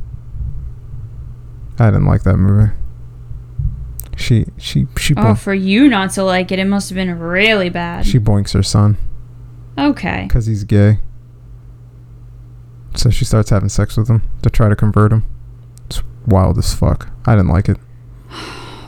I 1.79 1.87
didn't 1.87 2.07
like 2.07 2.23
that 2.23 2.37
movie. 2.37 2.73
She 4.17 4.47
she 4.57 4.87
she 4.97 5.15
Oh, 5.17 5.35
for 5.35 5.55
you 5.55 5.89
not 5.89 6.11
to 6.13 6.23
like 6.23 6.53
it, 6.53 6.61
it 6.61 6.67
must 6.67 6.89
have 6.89 6.95
been 6.95 7.19
really 7.19 7.69
bad. 7.69 8.07
she 8.07 8.21
boinks 8.21 8.53
her 8.55 8.63
son 8.63 8.97
okay. 9.77 10.25
because 10.29 10.47
he's 10.47 10.63
gay. 10.63 11.01
So 12.95 13.11
she 13.11 13.25
starts 13.25 13.51
having 13.51 13.69
sex 13.69 13.97
with 13.97 14.09
him 14.09 14.23
to 14.43 14.51
try 14.51 14.69
to 14.69 14.77
convert 14.77 15.13
him. 15.13 15.25
Wild 16.27 16.59
as 16.59 16.75
fuck. 16.75 17.09
I 17.27 17.35
didn't 17.37 17.49
like 17.49 17.69
it. 17.69 17.79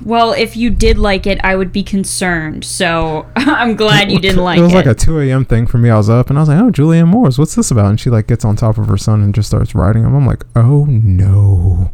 Well, 0.04 0.32
if 0.32 0.56
you 0.56 0.70
did 0.70 0.98
like 0.98 1.26
it, 1.26 1.40
I 1.42 1.56
would 1.56 1.72
be 1.72 1.82
concerned. 1.82 2.64
So 2.64 3.26
I'm 3.36 3.74
glad 3.74 4.12
you 4.12 4.20
didn't 4.20 4.42
like 4.44 4.58
it 4.58 4.60
it. 4.60 4.64
was 4.64 4.74
like 4.74 4.86
a 4.86 4.94
2 4.94 5.20
a.m. 5.20 5.44
thing 5.44 5.66
for 5.66 5.78
me. 5.78 5.90
I 5.90 5.96
was 5.96 6.08
up 6.08 6.30
and 6.30 6.38
I 6.38 6.42
was 6.42 6.48
like, 6.48 6.60
oh, 6.60 6.70
Julianne 6.70 7.08
Moore's. 7.08 7.38
What's 7.38 7.54
this 7.54 7.70
about? 7.70 7.86
And 7.86 7.98
she 8.00 8.08
like 8.10 8.26
gets 8.26 8.44
on 8.44 8.54
top 8.56 8.78
of 8.78 8.86
her 8.86 8.96
son 8.96 9.22
and 9.22 9.34
just 9.34 9.48
starts 9.48 9.74
riding 9.74 10.04
him. 10.04 10.14
I'm 10.14 10.26
like, 10.26 10.44
oh 10.54 10.84
no. 10.84 11.92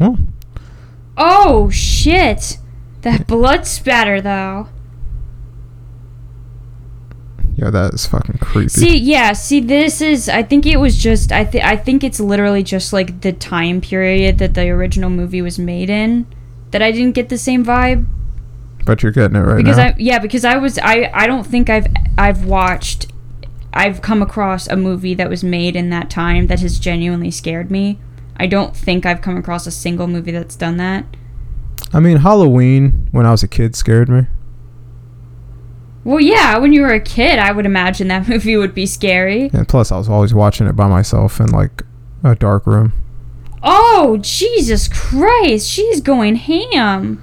Well, 0.00 0.18
oh 1.18 1.68
shit! 1.70 2.58
That 3.02 3.26
blood 3.26 3.66
spatter 3.66 4.20
though. 4.20 4.68
Yeah, 7.54 7.70
that 7.70 7.94
is 7.94 8.06
fucking 8.06 8.38
creepy. 8.38 8.68
See, 8.68 8.96
yeah, 8.96 9.32
see, 9.32 9.60
this 9.60 10.00
is. 10.00 10.28
I 10.28 10.42
think 10.42 10.66
it 10.66 10.76
was 10.76 10.96
just. 10.96 11.32
I 11.32 11.44
think. 11.44 11.64
I 11.64 11.76
think 11.76 12.02
it's 12.02 12.20
literally 12.20 12.62
just 12.62 12.92
like 12.92 13.20
the 13.20 13.32
time 13.32 13.80
period 13.80 14.38
that 14.38 14.54
the 14.54 14.68
original 14.70 15.10
movie 15.10 15.42
was 15.42 15.58
made 15.58 15.90
in. 15.90 16.26
That 16.70 16.80
I 16.80 16.90
didn't 16.90 17.12
get 17.12 17.28
the 17.28 17.36
same 17.36 17.64
vibe 17.64 18.06
but 18.84 19.02
you're 19.02 19.12
getting 19.12 19.36
it 19.36 19.40
right 19.40 19.56
because 19.56 19.76
now. 19.76 19.86
I. 19.86 19.94
Yeah, 19.98 20.18
because 20.18 20.44
I 20.44 20.56
was. 20.56 20.78
I. 20.78 21.10
I 21.12 21.26
don't 21.26 21.44
think 21.44 21.70
I've. 21.70 21.86
I've 22.18 22.44
watched. 22.44 23.10
I've 23.72 24.02
come 24.02 24.20
across 24.20 24.66
a 24.66 24.76
movie 24.76 25.14
that 25.14 25.30
was 25.30 25.42
made 25.42 25.76
in 25.76 25.90
that 25.90 26.10
time 26.10 26.48
that 26.48 26.60
has 26.60 26.78
genuinely 26.78 27.30
scared 27.30 27.70
me. 27.70 27.98
I 28.36 28.46
don't 28.46 28.76
think 28.76 29.06
I've 29.06 29.22
come 29.22 29.36
across 29.36 29.66
a 29.66 29.70
single 29.70 30.06
movie 30.06 30.32
that's 30.32 30.56
done 30.56 30.76
that. 30.76 31.06
I 31.92 32.00
mean, 32.00 32.18
Halloween 32.18 33.08
when 33.12 33.24
I 33.24 33.30
was 33.30 33.42
a 33.42 33.48
kid 33.48 33.76
scared 33.76 34.08
me. 34.08 34.26
Well, 36.04 36.20
yeah, 36.20 36.58
when 36.58 36.72
you 36.72 36.82
were 36.82 36.92
a 36.92 37.00
kid, 37.00 37.38
I 37.38 37.52
would 37.52 37.66
imagine 37.66 38.08
that 38.08 38.28
movie 38.28 38.56
would 38.56 38.74
be 38.74 38.86
scary. 38.86 39.50
And 39.52 39.68
plus, 39.68 39.92
I 39.92 39.98
was 39.98 40.08
always 40.08 40.34
watching 40.34 40.66
it 40.66 40.74
by 40.76 40.88
myself 40.88 41.38
in 41.40 41.46
like 41.46 41.82
a 42.24 42.34
dark 42.34 42.66
room. 42.66 42.92
Oh, 43.62 44.18
Jesus 44.20 44.88
Christ, 44.88 45.68
she's 45.70 46.00
going 46.00 46.34
ham. 46.36 47.22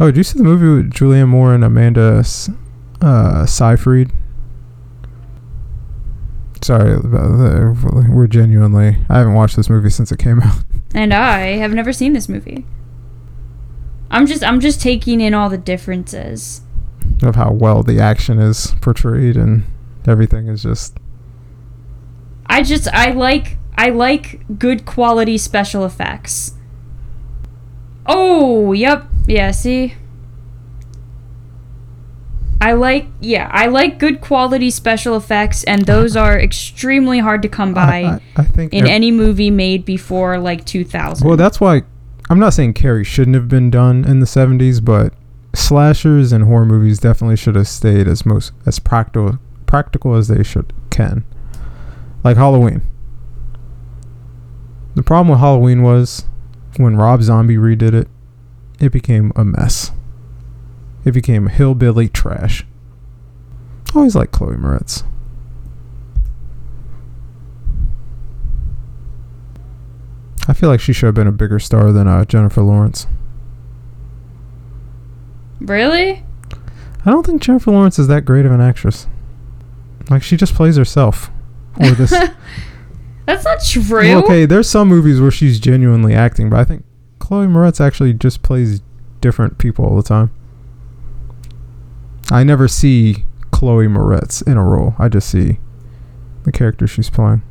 Oh, 0.00 0.06
did 0.06 0.16
you 0.16 0.22
see 0.22 0.38
the 0.38 0.44
movie 0.44 0.68
with 0.68 0.92
Julianne 0.92 1.28
Moore 1.28 1.52
and 1.54 1.64
Amanda 1.64 2.24
uh, 3.02 3.46
Seyfried? 3.46 4.12
Sorry, 6.62 6.94
about 6.94 7.36
the- 7.36 8.06
we're 8.10 8.26
genuinely. 8.28 8.96
I 9.08 9.18
haven't 9.18 9.34
watched 9.34 9.56
this 9.56 9.68
movie 9.68 9.90
since 9.90 10.10
it 10.12 10.18
came 10.18 10.40
out. 10.42 10.64
And 10.94 11.12
I 11.12 11.56
have 11.56 11.72
never 11.74 11.92
seen 11.92 12.12
this 12.12 12.28
movie. 12.28 12.64
I'm 14.10 14.26
just 14.26 14.42
I'm 14.42 14.60
just 14.60 14.80
taking 14.80 15.20
in 15.20 15.34
all 15.34 15.48
the 15.48 15.58
differences. 15.58 16.62
of 17.22 17.34
how 17.36 17.52
well 17.52 17.82
the 17.82 18.00
action 18.00 18.38
is 18.38 18.74
portrayed 18.80 19.36
and 19.36 19.64
everything 20.06 20.48
is 20.48 20.62
just 20.62 20.96
I 22.46 22.62
just 22.62 22.88
I 22.88 23.10
like 23.12 23.58
I 23.76 23.90
like 23.90 24.58
good 24.58 24.86
quality 24.86 25.38
special 25.38 25.84
effects. 25.84 26.54
Oh, 28.06 28.72
yep. 28.72 29.04
Yeah, 29.26 29.50
see? 29.50 29.94
I 32.60 32.72
like 32.72 33.06
yeah, 33.20 33.48
I 33.52 33.66
like 33.66 33.98
good 33.98 34.20
quality 34.20 34.70
special 34.70 35.16
effects 35.16 35.62
and 35.64 35.84
those 35.84 36.16
are 36.16 36.38
extremely 36.40 37.20
hard 37.20 37.42
to 37.42 37.48
come 37.48 37.72
by 37.86 38.02
I, 38.02 38.10
I, 38.14 38.20
I 38.38 38.44
think 38.44 38.72
in 38.72 38.86
any 38.86 39.12
movie 39.12 39.50
made 39.50 39.84
before 39.84 40.38
like 40.38 40.64
2000. 40.64 41.26
well 41.26 41.36
that's 41.36 41.60
why 41.60 41.82
I'm 42.30 42.38
not 42.38 42.52
saying 42.52 42.74
Carrie 42.74 43.04
shouldn't 43.04 43.34
have 43.34 43.48
been 43.48 43.70
done 43.70 44.04
in 44.04 44.20
the 44.20 44.26
70s 44.26 44.84
but 44.84 45.14
slashers 45.54 46.30
and 46.30 46.44
horror 46.44 46.66
movies 46.66 46.98
definitely 46.98 47.36
should 47.36 47.54
have 47.54 47.68
stayed 47.68 48.06
as 48.06 48.26
most 48.26 48.52
as 48.66 48.78
practical 48.78 49.38
practical 49.66 50.14
as 50.14 50.28
they 50.28 50.42
should 50.42 50.72
can. 50.90 51.24
Like 52.22 52.36
Halloween. 52.36 52.82
The 54.94 55.02
problem 55.02 55.28
with 55.28 55.40
Halloween 55.40 55.82
was 55.82 56.26
when 56.76 56.96
Rob 56.96 57.22
Zombie 57.22 57.56
redid 57.56 57.94
it 57.94 58.08
it 58.78 58.92
became 58.92 59.32
a 59.34 59.44
mess. 59.44 59.90
It 61.04 61.12
became 61.12 61.46
hillbilly 61.46 62.08
trash. 62.08 62.66
Always 63.94 64.14
like 64.14 64.30
Chloe 64.30 64.56
Moretz 64.56 65.02
I 70.48 70.54
feel 70.54 70.70
like 70.70 70.80
she 70.80 70.94
should 70.94 71.06
have 71.06 71.14
been 71.14 71.26
a 71.26 71.32
bigger 71.32 71.58
star 71.58 71.92
than 71.92 72.08
uh, 72.08 72.24
Jennifer 72.24 72.62
Lawrence. 72.62 73.06
really? 75.60 76.24
I 77.04 77.10
don't 77.10 77.24
think 77.24 77.42
Jennifer 77.42 77.70
Lawrence 77.70 77.98
is 77.98 78.08
that 78.08 78.24
great 78.24 78.44
of 78.46 78.52
an 78.52 78.60
actress. 78.60 79.06
Like 80.10 80.22
she 80.22 80.36
just 80.36 80.54
plays 80.54 80.76
herself. 80.76 81.30
Or 81.80 81.90
this. 81.90 82.10
That's 83.26 83.44
not 83.44 83.62
true. 83.62 83.82
Well, 83.90 84.24
okay, 84.24 84.46
there's 84.46 84.68
some 84.68 84.88
movies 84.88 85.20
where 85.20 85.30
she's 85.30 85.60
genuinely 85.60 86.14
acting, 86.14 86.48
but 86.50 86.58
I 86.58 86.64
think 86.64 86.84
Chloe 87.18 87.46
Moretz 87.46 87.80
actually 87.80 88.14
just 88.14 88.42
plays 88.42 88.80
different 89.20 89.58
people 89.58 89.84
all 89.84 89.96
the 89.96 90.02
time. 90.02 90.30
I 92.30 92.42
never 92.42 92.68
see 92.68 93.24
Chloe 93.50 93.86
Moretz 93.86 94.46
in 94.46 94.56
a 94.56 94.64
role. 94.64 94.94
I 94.98 95.08
just 95.08 95.28
see 95.28 95.60
the 96.44 96.52
character 96.52 96.86
she's 96.86 97.10
playing. 97.10 97.42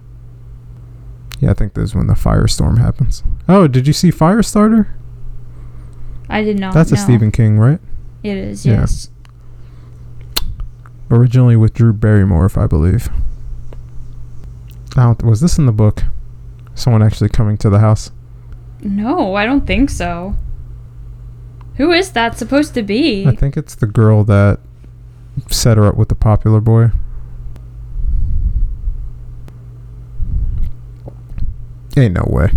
Yeah, 1.39 1.51
I 1.51 1.53
think 1.53 1.73
this 1.73 1.89
is 1.89 1.95
when 1.95 2.07
the 2.07 2.13
firestorm 2.15 2.79
happens. 2.79 3.23
Oh, 3.47 3.67
did 3.67 3.85
you 3.87 3.93
see 3.93 4.11
Firestarter? 4.11 4.87
I 6.29 6.43
did 6.43 6.59
not. 6.59 6.73
That's 6.73 6.91
a. 6.91 6.97
Stephen 6.97 7.31
King, 7.31 7.59
right? 7.59 7.79
It 8.23 8.37
is, 8.37 8.65
Yeah. 8.65 8.81
yes. 8.81 9.09
originally 11.09 11.55
with 11.55 11.73
Drew 11.73 11.93
Barrymore, 11.93 12.45
if 12.45 12.57
I 12.57 12.67
believe. 12.67 13.09
Now, 14.95 15.15
was 15.23 15.39
this 15.41 15.57
in 15.57 15.65
the 15.65 15.71
book? 15.71 16.03
Someone 16.75 17.01
actually 17.01 17.29
coming 17.29 17.57
to 17.59 17.69
the 17.69 17.79
house? 17.79 18.11
No, 18.81 19.35
I 19.35 19.45
don't 19.45 19.65
think 19.65 19.89
so. 19.89 20.35
Who 21.75 21.91
is 21.91 22.11
that 22.11 22.37
supposed 22.37 22.73
to 22.73 22.83
be? 22.83 23.25
I 23.27 23.35
think 23.35 23.55
it's 23.55 23.75
the 23.75 23.85
girl 23.87 24.23
that 24.25 24.59
set 25.49 25.77
her 25.77 25.85
up 25.85 25.95
with 25.95 26.09
the 26.09 26.15
popular 26.15 26.59
boy. 26.59 26.89
Ain't 31.97 32.13
no 32.13 32.25
way. 32.27 32.51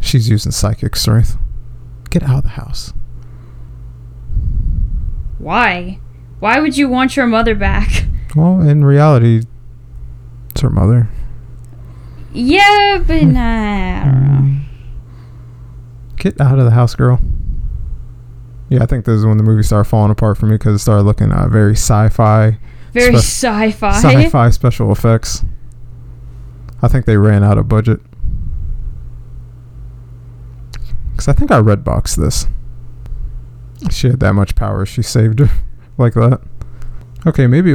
She's 0.00 0.28
using 0.28 0.52
psychic 0.52 0.94
strength. 0.96 1.36
Get 2.10 2.22
out 2.22 2.36
of 2.38 2.42
the 2.44 2.48
house. 2.50 2.92
Why? 5.38 5.98
Why 6.38 6.60
would 6.60 6.76
you 6.76 6.88
want 6.88 7.16
your 7.16 7.26
mother 7.26 7.54
back? 7.54 8.04
Well, 8.34 8.60
in 8.60 8.84
reality, 8.84 9.42
it's 10.50 10.60
her 10.60 10.68
mother. 10.68 11.08
Yeah, 12.34 13.02
but 13.06 13.22
Hmm. 13.22 13.32
nah, 13.32 14.00
I 14.02 14.04
don't 14.04 14.24
know. 14.24 14.60
Get 16.16 16.38
out 16.40 16.58
of 16.58 16.66
the 16.66 16.70
house, 16.72 16.94
girl. 16.94 17.18
Yeah, 18.68 18.82
I 18.82 18.86
think 18.86 19.04
this 19.06 19.14
is 19.18 19.24
when 19.24 19.38
the 19.38 19.42
movie 19.42 19.62
started 19.62 19.88
falling 19.88 20.10
apart 20.10 20.36
for 20.36 20.44
me 20.46 20.56
because 20.56 20.74
it 20.74 20.80
started 20.80 21.04
looking 21.04 21.32
uh, 21.32 21.48
very 21.48 21.72
sci-fi, 21.72 22.58
Very 22.92 23.16
Spe- 23.16 23.46
sci-fi. 23.46 23.90
sci-fi 24.02 24.50
special 24.50 24.92
effects. 24.92 25.42
I 26.82 26.88
think 26.88 27.06
they 27.06 27.16
ran 27.16 27.42
out 27.42 27.58
of 27.58 27.68
budget. 27.68 28.00
Cause 31.16 31.28
I 31.28 31.32
think 31.32 31.50
I 31.50 31.58
red 31.58 31.82
boxed 31.82 32.20
this. 32.20 32.46
She 33.90 34.08
had 34.08 34.20
that 34.20 34.34
much 34.34 34.54
power, 34.54 34.84
she 34.84 35.02
saved 35.02 35.38
her 35.38 35.48
like 35.98 36.14
that. 36.14 36.40
Okay, 37.26 37.46
maybe 37.46 37.74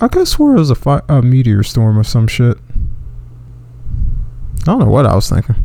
I 0.00 0.08
could 0.08 0.18
have 0.20 0.28
swore 0.28 0.56
it 0.56 0.58
was 0.58 0.70
a, 0.70 0.74
fi- 0.74 1.02
a 1.08 1.22
meteor 1.22 1.62
storm 1.62 1.98
or 1.98 2.04
some 2.04 2.26
shit. 2.26 2.58
I 4.62 4.64
don't 4.64 4.80
know 4.80 4.86
what 4.88 5.06
I 5.06 5.14
was 5.14 5.28
thinking. 5.28 5.56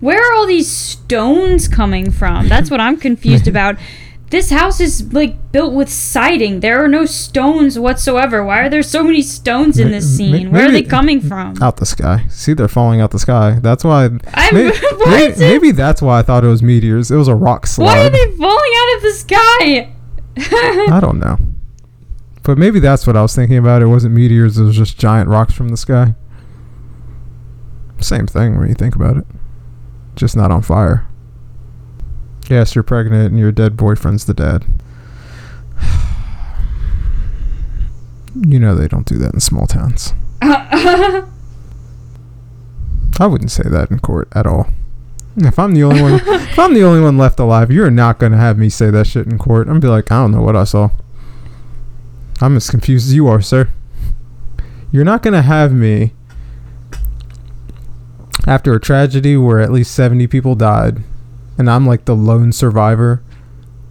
Where 0.00 0.18
are 0.20 0.34
all 0.34 0.46
these 0.46 0.70
stones 0.70 1.66
coming 1.66 2.10
from? 2.10 2.48
That's 2.48 2.70
what 2.70 2.80
I'm 2.80 2.96
confused 2.98 3.48
about. 3.48 3.76
This 4.34 4.50
house 4.50 4.80
is 4.80 5.12
like 5.12 5.52
built 5.52 5.74
with 5.74 5.88
siding. 5.88 6.58
There 6.58 6.84
are 6.84 6.88
no 6.88 7.06
stones 7.06 7.78
whatsoever. 7.78 8.44
Why 8.44 8.62
are 8.62 8.68
there 8.68 8.82
so 8.82 9.04
many 9.04 9.22
stones 9.22 9.78
in 9.78 9.92
this 9.92 10.16
scene? 10.16 10.50
Where 10.50 10.66
are 10.66 10.72
they 10.72 10.82
coming 10.82 11.20
from? 11.20 11.54
Out 11.62 11.76
the 11.76 11.86
sky. 11.86 12.26
See, 12.30 12.52
they're 12.52 12.66
falling 12.66 13.00
out 13.00 13.12
the 13.12 13.20
sky. 13.20 13.60
That's 13.62 13.84
why. 13.84 14.06
I'm 14.06 14.20
Maybe, 14.52 14.76
maybe, 15.06 15.38
maybe 15.38 15.70
that's 15.70 16.02
why 16.02 16.18
I 16.18 16.22
thought 16.22 16.42
it 16.42 16.48
was 16.48 16.64
meteors. 16.64 17.12
It 17.12 17.16
was 17.16 17.28
a 17.28 17.34
rock 17.36 17.68
slide. 17.68 17.84
Why 17.84 18.06
are 18.06 18.10
they 18.10 18.36
falling 18.36 18.72
out 18.76 18.96
of 18.96 19.02
the 19.02 19.12
sky? 19.12 19.94
I 20.96 20.98
don't 21.00 21.20
know. 21.20 21.38
But 22.42 22.58
maybe 22.58 22.80
that's 22.80 23.06
what 23.06 23.16
I 23.16 23.22
was 23.22 23.36
thinking 23.36 23.58
about. 23.58 23.82
It 23.82 23.86
wasn't 23.86 24.16
meteors, 24.16 24.58
it 24.58 24.64
was 24.64 24.76
just 24.76 24.98
giant 24.98 25.28
rocks 25.28 25.54
from 25.54 25.68
the 25.68 25.76
sky. 25.76 26.16
Same 28.00 28.26
thing 28.26 28.58
when 28.58 28.68
you 28.68 28.74
think 28.74 28.96
about 28.96 29.16
it. 29.16 29.26
Just 30.16 30.36
not 30.36 30.50
on 30.50 30.62
fire. 30.62 31.06
Yes, 32.48 32.74
you're 32.74 32.84
pregnant 32.84 33.30
and 33.30 33.38
your 33.38 33.52
dead 33.52 33.76
boyfriend's 33.76 34.24
the 34.24 34.34
dad. 34.34 34.64
You 38.36 38.58
know 38.58 38.74
they 38.74 38.88
don't 38.88 39.06
do 39.06 39.16
that 39.18 39.32
in 39.32 39.38
small 39.38 39.68
towns. 39.68 40.12
I 40.42 41.24
wouldn't 43.20 43.52
say 43.52 43.62
that 43.62 43.92
in 43.92 44.00
court 44.00 44.26
at 44.32 44.44
all. 44.44 44.66
If 45.36 45.56
I'm 45.56 45.72
the 45.72 45.84
only 45.84 46.02
one, 46.02 46.14
if 46.14 46.58
I'm 46.58 46.74
the 46.74 46.82
only 46.82 47.00
one 47.00 47.16
left 47.16 47.38
alive, 47.38 47.70
you're 47.70 47.92
not 47.92 48.18
gonna 48.18 48.36
have 48.36 48.58
me 48.58 48.68
say 48.68 48.90
that 48.90 49.06
shit 49.06 49.26
in 49.26 49.38
court. 49.38 49.68
I'm 49.68 49.78
be 49.78 49.86
like, 49.86 50.10
I 50.10 50.22
don't 50.22 50.32
know 50.32 50.42
what 50.42 50.56
I 50.56 50.64
saw. 50.64 50.90
I'm 52.40 52.56
as 52.56 52.68
confused 52.68 53.06
as 53.06 53.14
you 53.14 53.28
are, 53.28 53.40
sir. 53.40 53.68
You're 54.90 55.04
not 55.04 55.22
gonna 55.22 55.42
have 55.42 55.72
me 55.72 56.12
after 58.46 58.74
a 58.74 58.80
tragedy 58.80 59.36
where 59.36 59.60
at 59.60 59.72
least 59.72 59.94
70 59.94 60.26
people 60.26 60.54
died, 60.54 61.02
and 61.58 61.70
I'm 61.70 61.86
like 61.86 62.04
the 62.04 62.16
lone 62.16 62.52
survivor. 62.52 63.22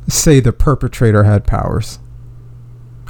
Say 0.07 0.39
the 0.39 0.51
perpetrator 0.51 1.23
had 1.23 1.47
powers. 1.47 1.99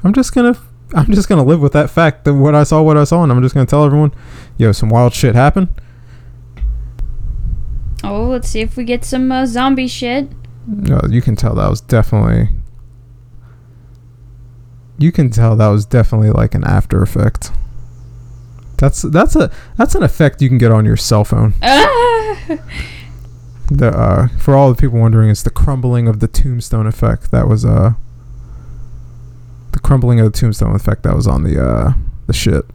I'm 0.04 0.14
just 0.14 0.34
gonna, 0.34 0.58
I'm 0.94 1.12
just 1.12 1.28
gonna 1.28 1.44
live 1.44 1.62
with 1.62 1.74
that 1.74 1.90
fact 1.90 2.26
that 2.26 2.34
what 2.34 2.56
I 2.56 2.64
saw, 2.64 2.82
what 2.82 2.98
I 2.98 3.04
saw, 3.04 3.24
and 3.24 3.32
I'm 3.32 3.42
just 3.42 3.54
gonna 3.56 3.66
tell 3.66 3.84
everyone, 3.86 4.14
yo, 4.58 4.72
some 4.72 4.90
wild 4.90 5.14
shit 5.14 5.36
happened. 5.36 5.70
oh, 8.04 8.26
let's 8.26 8.50
see 8.50 8.60
if 8.62 8.76
we 8.78 8.84
get 8.84 9.06
some 9.06 9.32
uh, 9.32 9.46
zombie 9.46 9.88
shit. 9.88 10.30
No, 10.68 11.02
you 11.10 11.22
can 11.22 11.36
tell 11.36 11.56
that 11.56 11.70
was 11.70 11.82
definitely. 11.82 12.50
You 14.98 15.12
can 15.12 15.30
tell 15.30 15.56
that 15.56 15.68
was 15.68 15.86
definitely 15.86 16.30
like 16.30 16.54
an 16.54 16.64
after 16.64 17.02
effect. 17.02 17.52
That's 18.78 19.02
that's 19.02 19.36
a 19.36 19.52
that's 19.78 19.96
an 19.96 20.04
effect 20.04 20.42
you 20.42 20.50
can 20.50 20.58
get 20.58 20.72
on 20.72 20.86
your 20.86 20.98
cell 20.98 21.24
phone. 21.24 21.54
The 23.74 23.90
uh, 23.90 24.28
for 24.38 24.56
all 24.56 24.72
the 24.72 24.80
people 24.80 25.00
wondering, 25.00 25.30
it's 25.30 25.42
the 25.42 25.50
crumbling 25.50 26.08
of 26.08 26.20
the 26.20 26.28
tombstone 26.28 26.86
effect. 26.86 27.32
That 27.32 27.48
was 27.48 27.66
uh. 27.66 27.94
The 29.72 29.80
crumbling 29.80 30.20
of 30.20 30.32
the 30.32 30.38
tombstone 30.38 30.76
effect 30.76 31.02
that 31.04 31.16
was 31.16 31.26
on 31.26 31.44
the 31.44 31.60
uh 31.64 31.94
the 32.28 32.34
shit. 32.34 32.66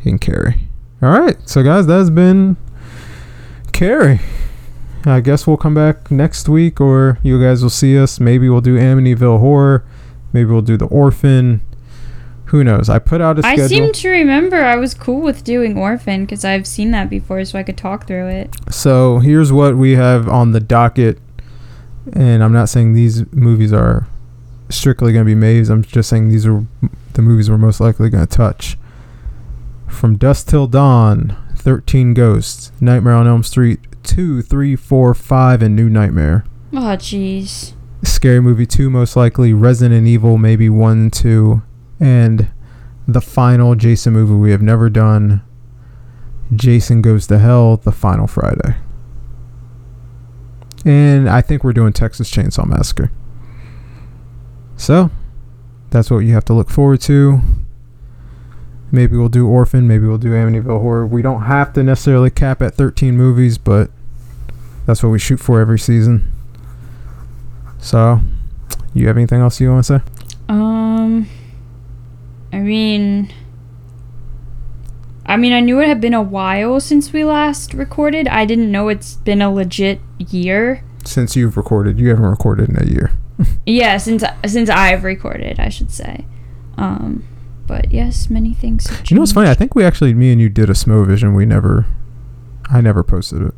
He 0.00 0.10
can 0.10 0.18
carry. 0.18 0.68
All 1.00 1.10
right, 1.10 1.36
so 1.48 1.62
guys, 1.62 1.86
that's 1.86 2.10
been 2.10 2.56
Carrie. 3.72 4.18
I 5.04 5.20
guess 5.20 5.46
we'll 5.46 5.56
come 5.56 5.74
back 5.74 6.10
next 6.10 6.48
week, 6.48 6.80
or 6.80 7.18
you 7.22 7.40
guys 7.40 7.62
will 7.62 7.70
see 7.70 7.96
us. 7.96 8.18
Maybe 8.18 8.48
we'll 8.48 8.60
do 8.60 8.76
Amityville 8.76 9.38
Horror. 9.38 9.84
Maybe 10.32 10.50
we'll 10.50 10.62
do 10.62 10.76
The 10.76 10.86
Orphan. 10.86 11.60
Who 12.48 12.64
knows? 12.64 12.88
I 12.88 12.98
put 12.98 13.20
out 13.20 13.38
a 13.38 13.46
I 13.46 13.56
schedule. 13.56 13.68
seem 13.68 13.92
to 13.92 14.08
remember 14.08 14.56
I 14.56 14.76
was 14.76 14.94
cool 14.94 15.20
with 15.20 15.44
doing 15.44 15.76
Orphan 15.76 16.24
because 16.24 16.46
I've 16.46 16.66
seen 16.66 16.92
that 16.92 17.10
before, 17.10 17.44
so 17.44 17.58
I 17.58 17.62
could 17.62 17.76
talk 17.76 18.06
through 18.06 18.28
it. 18.28 18.56
So 18.70 19.18
here's 19.18 19.52
what 19.52 19.76
we 19.76 19.96
have 19.96 20.28
on 20.28 20.52
the 20.52 20.60
docket, 20.60 21.18
and 22.14 22.42
I'm 22.42 22.52
not 22.52 22.70
saying 22.70 22.94
these 22.94 23.30
movies 23.32 23.70
are 23.70 24.06
strictly 24.70 25.12
going 25.12 25.26
to 25.26 25.28
be 25.28 25.34
Maeve's. 25.34 25.68
I'm 25.68 25.82
just 25.82 26.08
saying 26.08 26.30
these 26.30 26.46
are 26.46 26.64
the 27.12 27.20
movies 27.22 27.50
we're 27.50 27.58
most 27.58 27.80
likely 27.80 28.08
going 28.08 28.26
to 28.26 28.36
touch. 28.36 28.78
From 29.86 30.16
Dusk 30.16 30.48
Till 30.48 30.66
Dawn, 30.66 31.36
13 31.56 32.14
Ghosts, 32.14 32.72
Nightmare 32.80 33.14
on 33.14 33.26
Elm 33.26 33.42
Street, 33.42 33.80
2, 34.04 34.40
3, 34.40 34.74
4, 34.74 35.14
5, 35.14 35.62
and 35.62 35.76
New 35.76 35.90
Nightmare. 35.90 36.44
Oh, 36.72 36.96
jeez. 36.96 37.74
Scary 38.04 38.40
Movie 38.40 38.64
2, 38.64 38.88
most 38.88 39.16
likely, 39.16 39.52
Resident 39.52 40.06
Evil, 40.06 40.38
maybe 40.38 40.70
1, 40.70 41.10
2, 41.10 41.62
and 42.00 42.50
the 43.06 43.20
final 43.20 43.74
Jason 43.74 44.12
movie 44.12 44.34
we 44.34 44.50
have 44.50 44.62
never 44.62 44.90
done, 44.90 45.42
Jason 46.54 47.02
Goes 47.02 47.26
to 47.28 47.38
Hell, 47.38 47.78
the 47.78 47.92
final 47.92 48.26
Friday. 48.26 48.76
And 50.84 51.28
I 51.28 51.40
think 51.40 51.64
we're 51.64 51.72
doing 51.72 51.92
Texas 51.92 52.30
Chainsaw 52.30 52.66
Massacre. 52.66 53.10
So, 54.76 55.10
that's 55.90 56.10
what 56.10 56.18
you 56.18 56.34
have 56.34 56.44
to 56.46 56.52
look 56.52 56.70
forward 56.70 57.00
to. 57.02 57.40
Maybe 58.90 59.16
we'll 59.16 59.28
do 59.28 59.46
Orphan, 59.46 59.86
maybe 59.86 60.06
we'll 60.06 60.18
do 60.18 60.30
Amityville 60.30 60.80
Horror. 60.80 61.06
We 61.06 61.20
don't 61.20 61.42
have 61.42 61.72
to 61.74 61.82
necessarily 61.82 62.30
cap 62.30 62.62
at 62.62 62.74
13 62.74 63.16
movies, 63.16 63.58
but 63.58 63.90
that's 64.86 65.02
what 65.02 65.10
we 65.10 65.18
shoot 65.18 65.38
for 65.38 65.60
every 65.60 65.78
season. 65.78 66.32
So, 67.78 68.20
you 68.94 69.06
have 69.08 69.16
anything 69.16 69.40
else 69.40 69.60
you 69.60 69.70
want 69.70 69.84
to 69.84 69.98
say? 69.98 70.04
Um, 70.48 71.28
I 72.52 72.58
mean, 72.58 73.32
I 75.26 75.36
mean, 75.36 75.52
I 75.52 75.60
knew 75.60 75.80
it 75.80 75.88
had 75.88 76.00
been 76.00 76.14
a 76.14 76.22
while 76.22 76.80
since 76.80 77.12
we 77.12 77.24
last 77.24 77.74
recorded. 77.74 78.26
I 78.28 78.46
didn't 78.46 78.72
know 78.72 78.88
it's 78.88 79.16
been 79.16 79.42
a 79.42 79.52
legit 79.52 80.00
year. 80.18 80.82
Since 81.04 81.36
you've 81.36 81.56
recorded, 81.56 81.98
you 81.98 82.08
haven't 82.08 82.24
recorded 82.24 82.70
in 82.70 82.76
a 82.82 82.86
year. 82.86 83.12
Yeah, 83.64 83.98
since 83.98 84.24
since 84.46 84.68
I've 84.68 85.04
recorded, 85.04 85.60
I 85.60 85.68
should 85.68 85.92
say. 85.92 86.24
Um, 86.76 87.24
but 87.68 87.92
yes, 87.92 88.28
many 88.30 88.52
things. 88.52 88.88
You 89.08 89.14
know 89.14 89.20
what's 89.20 89.32
funny? 89.32 89.48
I 89.48 89.54
think 89.54 89.76
we 89.76 89.84
actually, 89.84 90.12
me 90.14 90.32
and 90.32 90.40
you 90.40 90.48
did 90.48 90.68
a 90.70 90.72
Smo 90.72 91.06
Vision. 91.06 91.34
We 91.34 91.46
never, 91.46 91.86
I 92.68 92.80
never 92.80 93.04
posted 93.04 93.42
it. 93.42 93.54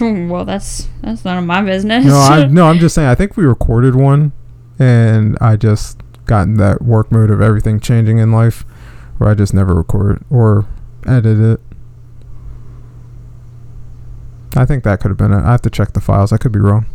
well, 0.30 0.46
that's 0.46 0.88
that's 1.02 1.24
none 1.24 1.36
of 1.36 1.44
my 1.44 1.60
business. 1.60 2.06
No, 2.06 2.16
I 2.16 2.46
no, 2.50 2.68
I'm 2.68 2.78
just 2.78 2.94
saying. 2.94 3.08
I 3.08 3.14
think 3.14 3.36
we 3.36 3.44
recorded 3.44 3.96
one, 3.96 4.32
and 4.78 5.36
I 5.40 5.56
just 5.56 6.00
got 6.26 6.42
in 6.42 6.54
that 6.56 6.82
work 6.82 7.10
mode 7.12 7.30
of 7.30 7.40
everything 7.40 7.80
changing 7.80 8.18
in 8.18 8.32
life, 8.32 8.64
where 9.18 9.30
I 9.30 9.34
just 9.34 9.54
never 9.54 9.74
record 9.74 10.24
or 10.30 10.66
edit 11.06 11.38
it. 11.38 11.60
I 14.56 14.64
think 14.64 14.84
that 14.84 15.00
could 15.00 15.10
have 15.10 15.18
been 15.18 15.32
it. 15.32 15.42
I 15.42 15.50
have 15.50 15.62
to 15.62 15.70
check 15.70 15.92
the 15.92 16.00
files. 16.00 16.32
I 16.32 16.36
could 16.36 16.52
be 16.52 16.60
wrong. 16.60 16.86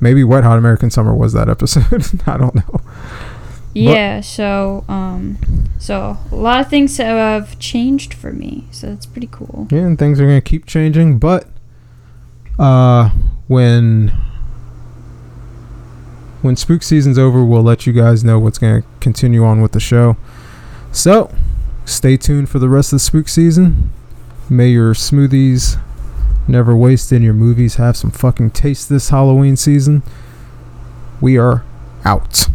Maybe 0.00 0.24
Wet 0.24 0.44
Hot 0.44 0.58
American 0.58 0.90
Summer 0.90 1.14
was 1.14 1.32
that 1.32 1.48
episode. 1.48 2.04
I 2.26 2.36
don't 2.36 2.54
know. 2.54 2.80
yeah. 3.74 4.20
So 4.20 4.84
um, 4.88 5.38
so 5.78 6.18
a 6.30 6.36
lot 6.36 6.60
of 6.60 6.68
things 6.68 6.96
have 6.98 7.58
changed 7.58 8.14
for 8.14 8.32
me. 8.32 8.66
So 8.70 8.88
that's 8.88 9.06
pretty 9.06 9.28
cool. 9.30 9.68
Yeah, 9.70 9.80
and 9.80 9.98
things 9.98 10.20
are 10.20 10.24
gonna 10.26 10.40
keep 10.40 10.66
changing, 10.66 11.18
but 11.18 11.48
uh 12.58 13.10
when 13.46 14.12
when 16.42 16.56
spook 16.56 16.82
season's 16.82 17.18
over, 17.18 17.44
we'll 17.44 17.62
let 17.62 17.86
you 17.86 17.92
guys 17.92 18.22
know 18.22 18.38
what's 18.38 18.58
gonna 18.58 18.82
continue 19.00 19.44
on 19.44 19.60
with 19.60 19.72
the 19.72 19.80
show. 19.80 20.16
So 20.92 21.34
stay 21.84 22.16
tuned 22.16 22.48
for 22.48 22.58
the 22.58 22.68
rest 22.68 22.92
of 22.92 22.96
the 22.96 23.04
spook 23.04 23.28
season. 23.28 23.92
May 24.48 24.68
your 24.68 24.94
smoothies 24.94 25.80
never 26.46 26.74
waste 26.74 27.12
and 27.12 27.24
your 27.24 27.34
movies 27.34 27.76
have 27.76 27.96
some 27.96 28.10
fucking 28.10 28.50
taste 28.52 28.88
this 28.88 29.10
Halloween 29.10 29.56
season. 29.56 30.02
We 31.20 31.36
are 31.36 31.64
out. 32.04 32.48